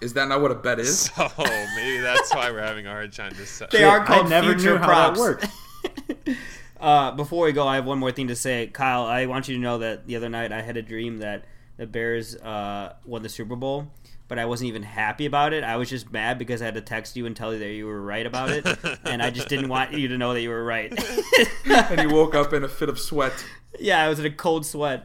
is 0.00 0.14
that 0.14 0.28
not 0.28 0.40
what 0.40 0.50
a 0.50 0.54
bet 0.54 0.80
is? 0.80 1.08
So 1.14 1.28
maybe 1.76 2.00
that's 2.00 2.34
why 2.34 2.50
we're 2.50 2.62
having 2.62 2.86
a 2.86 2.90
hard 2.90 3.12
time 3.12 3.32
to. 3.58 3.68
They 3.70 3.84
are 3.84 4.00
I 4.00 4.06
called 4.06 4.30
never 4.30 4.54
future 4.54 4.72
knew 4.72 4.78
how 4.78 4.86
props. 4.86 5.18
that 5.18 5.22
worked. 5.22 5.46
Uh, 6.80 7.10
before 7.10 7.44
we 7.44 7.52
go, 7.52 7.68
I 7.68 7.74
have 7.74 7.84
one 7.84 7.98
more 7.98 8.10
thing 8.10 8.28
to 8.28 8.36
say, 8.36 8.66
Kyle. 8.66 9.04
I 9.04 9.26
want 9.26 9.48
you 9.48 9.54
to 9.54 9.60
know 9.60 9.78
that 9.78 10.06
the 10.06 10.16
other 10.16 10.30
night 10.30 10.50
I 10.50 10.62
had 10.62 10.78
a 10.78 10.82
dream 10.82 11.18
that 11.18 11.44
the 11.76 11.86
Bears 11.86 12.36
uh, 12.36 12.94
won 13.04 13.22
the 13.22 13.28
Super 13.28 13.54
Bowl, 13.54 13.88
but 14.28 14.38
I 14.38 14.46
wasn't 14.46 14.68
even 14.68 14.82
happy 14.82 15.26
about 15.26 15.52
it. 15.52 15.62
I 15.62 15.76
was 15.76 15.90
just 15.90 16.10
mad 16.10 16.38
because 16.38 16.62
I 16.62 16.64
had 16.64 16.74
to 16.74 16.80
text 16.80 17.16
you 17.16 17.26
and 17.26 17.36
tell 17.36 17.52
you 17.52 17.58
that 17.58 17.72
you 17.72 17.86
were 17.86 18.00
right 18.00 18.24
about 18.24 18.48
it, 18.48 18.66
and 19.04 19.22
I 19.22 19.30
just 19.30 19.48
didn't 19.48 19.68
want 19.68 19.92
you 19.92 20.08
to 20.08 20.16
know 20.16 20.32
that 20.32 20.40
you 20.40 20.48
were 20.48 20.64
right. 20.64 20.90
and 21.66 22.00
you 22.00 22.16
woke 22.16 22.34
up 22.34 22.54
in 22.54 22.64
a 22.64 22.68
fit 22.68 22.88
of 22.88 22.98
sweat. 22.98 23.44
yeah, 23.78 24.02
I 24.02 24.08
was 24.08 24.18
in 24.18 24.24
a 24.24 24.30
cold 24.30 24.64
sweat. 24.64 25.04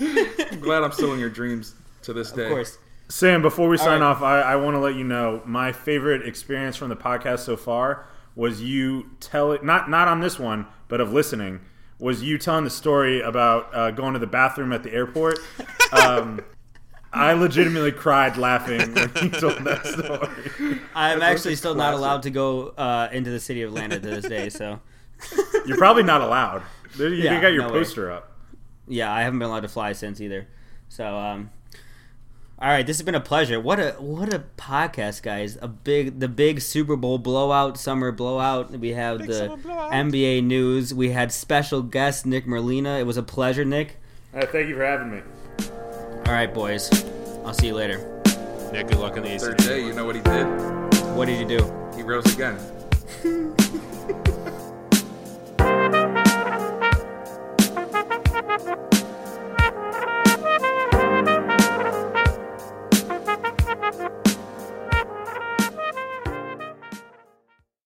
I'm 0.00 0.60
glad 0.60 0.84
I'm 0.84 0.92
still 0.92 1.12
in 1.12 1.20
your 1.20 1.28
dreams 1.28 1.74
to 2.02 2.14
this 2.14 2.32
day. 2.32 2.44
Of 2.44 2.50
course. 2.50 2.78
Sam, 3.10 3.42
before 3.42 3.68
we 3.68 3.76
sign 3.76 4.00
right. 4.00 4.06
off, 4.06 4.22
I, 4.22 4.40
I 4.40 4.56
want 4.56 4.74
to 4.74 4.78
let 4.78 4.94
you 4.94 5.04
know 5.04 5.42
my 5.44 5.72
favorite 5.72 6.26
experience 6.26 6.76
from 6.76 6.88
the 6.88 6.96
podcast 6.96 7.40
so 7.40 7.56
far 7.58 8.06
was 8.38 8.62
you 8.62 9.10
tell 9.20 9.50
it 9.52 9.62
not 9.64 9.90
not 9.90 10.06
on 10.08 10.20
this 10.20 10.38
one, 10.38 10.66
but 10.86 11.00
of 11.00 11.12
listening 11.12 11.60
was 11.98 12.22
you 12.22 12.38
telling 12.38 12.62
the 12.62 12.70
story 12.70 13.20
about 13.20 13.74
uh, 13.74 13.90
going 13.90 14.12
to 14.12 14.20
the 14.20 14.26
bathroom 14.26 14.72
at 14.72 14.82
the 14.84 14.92
airport. 14.94 15.38
Um, 15.90 16.40
I 17.14 17.32
legitimately 17.32 17.92
cried 17.92 18.36
laughing 18.36 18.92
when 18.94 19.10
you 19.22 19.30
told 19.30 19.64
that 19.64 19.86
story. 19.86 20.78
I'm 20.94 21.18
That's 21.20 21.38
actually 21.40 21.54
a 21.54 21.56
still 21.56 21.74
not 21.74 21.94
allowed 21.94 22.24
to 22.24 22.30
go 22.30 22.68
uh, 22.76 23.08
into 23.10 23.30
the 23.30 23.40
city 23.40 23.62
of 23.62 23.70
Atlanta 23.70 23.98
to 23.98 24.06
this 24.06 24.26
day. 24.26 24.50
So, 24.50 24.80
You're 25.64 25.78
probably 25.78 26.02
not 26.02 26.20
allowed. 26.20 26.62
You 26.98 27.06
Yeah, 27.08 27.40
got 27.40 27.54
your 27.54 27.62
no 27.62 27.68
way. 27.72 27.78
poster 27.78 28.10
up. 28.12 28.32
yeah, 28.86 29.10
I 29.10 29.22
haven't 29.22 29.38
been 29.38 29.48
allowed 29.48 29.60
to 29.60 29.68
fly 29.68 29.94
since 29.94 30.20
either. 30.20 30.46
So, 30.90 31.16
um, 31.16 31.48
all 32.60 32.68
right, 32.68 32.84
this 32.84 32.98
has 32.98 33.04
been 33.04 33.14
a 33.14 33.20
pleasure. 33.20 33.60
What 33.60 33.78
a 33.78 33.92
what 33.98 34.34
a 34.34 34.42
podcast, 34.56 35.22
guys! 35.22 35.56
A 35.62 35.68
big 35.68 36.18
the 36.18 36.26
big 36.26 36.60
Super 36.60 36.96
Bowl 36.96 37.18
blowout, 37.18 37.78
summer 37.78 38.10
blowout. 38.10 38.72
We 38.72 38.94
have 38.94 39.18
Big 39.18 39.28
the. 39.28 39.48
NBA 39.48 40.42
news. 40.42 40.92
We 40.92 41.10
had 41.10 41.30
special 41.30 41.82
guest 41.82 42.26
Nick 42.26 42.46
Merlina. 42.46 42.98
It 42.98 43.04
was 43.04 43.16
a 43.16 43.22
pleasure, 43.22 43.64
Nick. 43.64 43.98
Uh, 44.34 44.44
thank 44.46 44.68
you 44.68 44.74
for 44.74 44.84
having 44.84 45.12
me. 45.12 45.22
All 46.26 46.32
right, 46.32 46.52
boys. 46.52 46.90
I'll 47.44 47.54
see 47.54 47.68
you 47.68 47.74
later. 47.74 48.20
Nick, 48.72 48.88
good 48.88 48.98
luck 48.98 49.16
in 49.16 49.22
the 49.22 49.38
Third 49.38 49.56
day, 49.58 49.80
you 49.84 49.92
know 49.94 50.04
what 50.04 50.16
he 50.16 50.22
did? 50.22 50.44
What 51.14 51.26
did 51.26 51.38
you 51.38 51.58
do? 51.58 51.90
He 51.96 52.02
rose 52.02 52.34
again. 52.34 52.58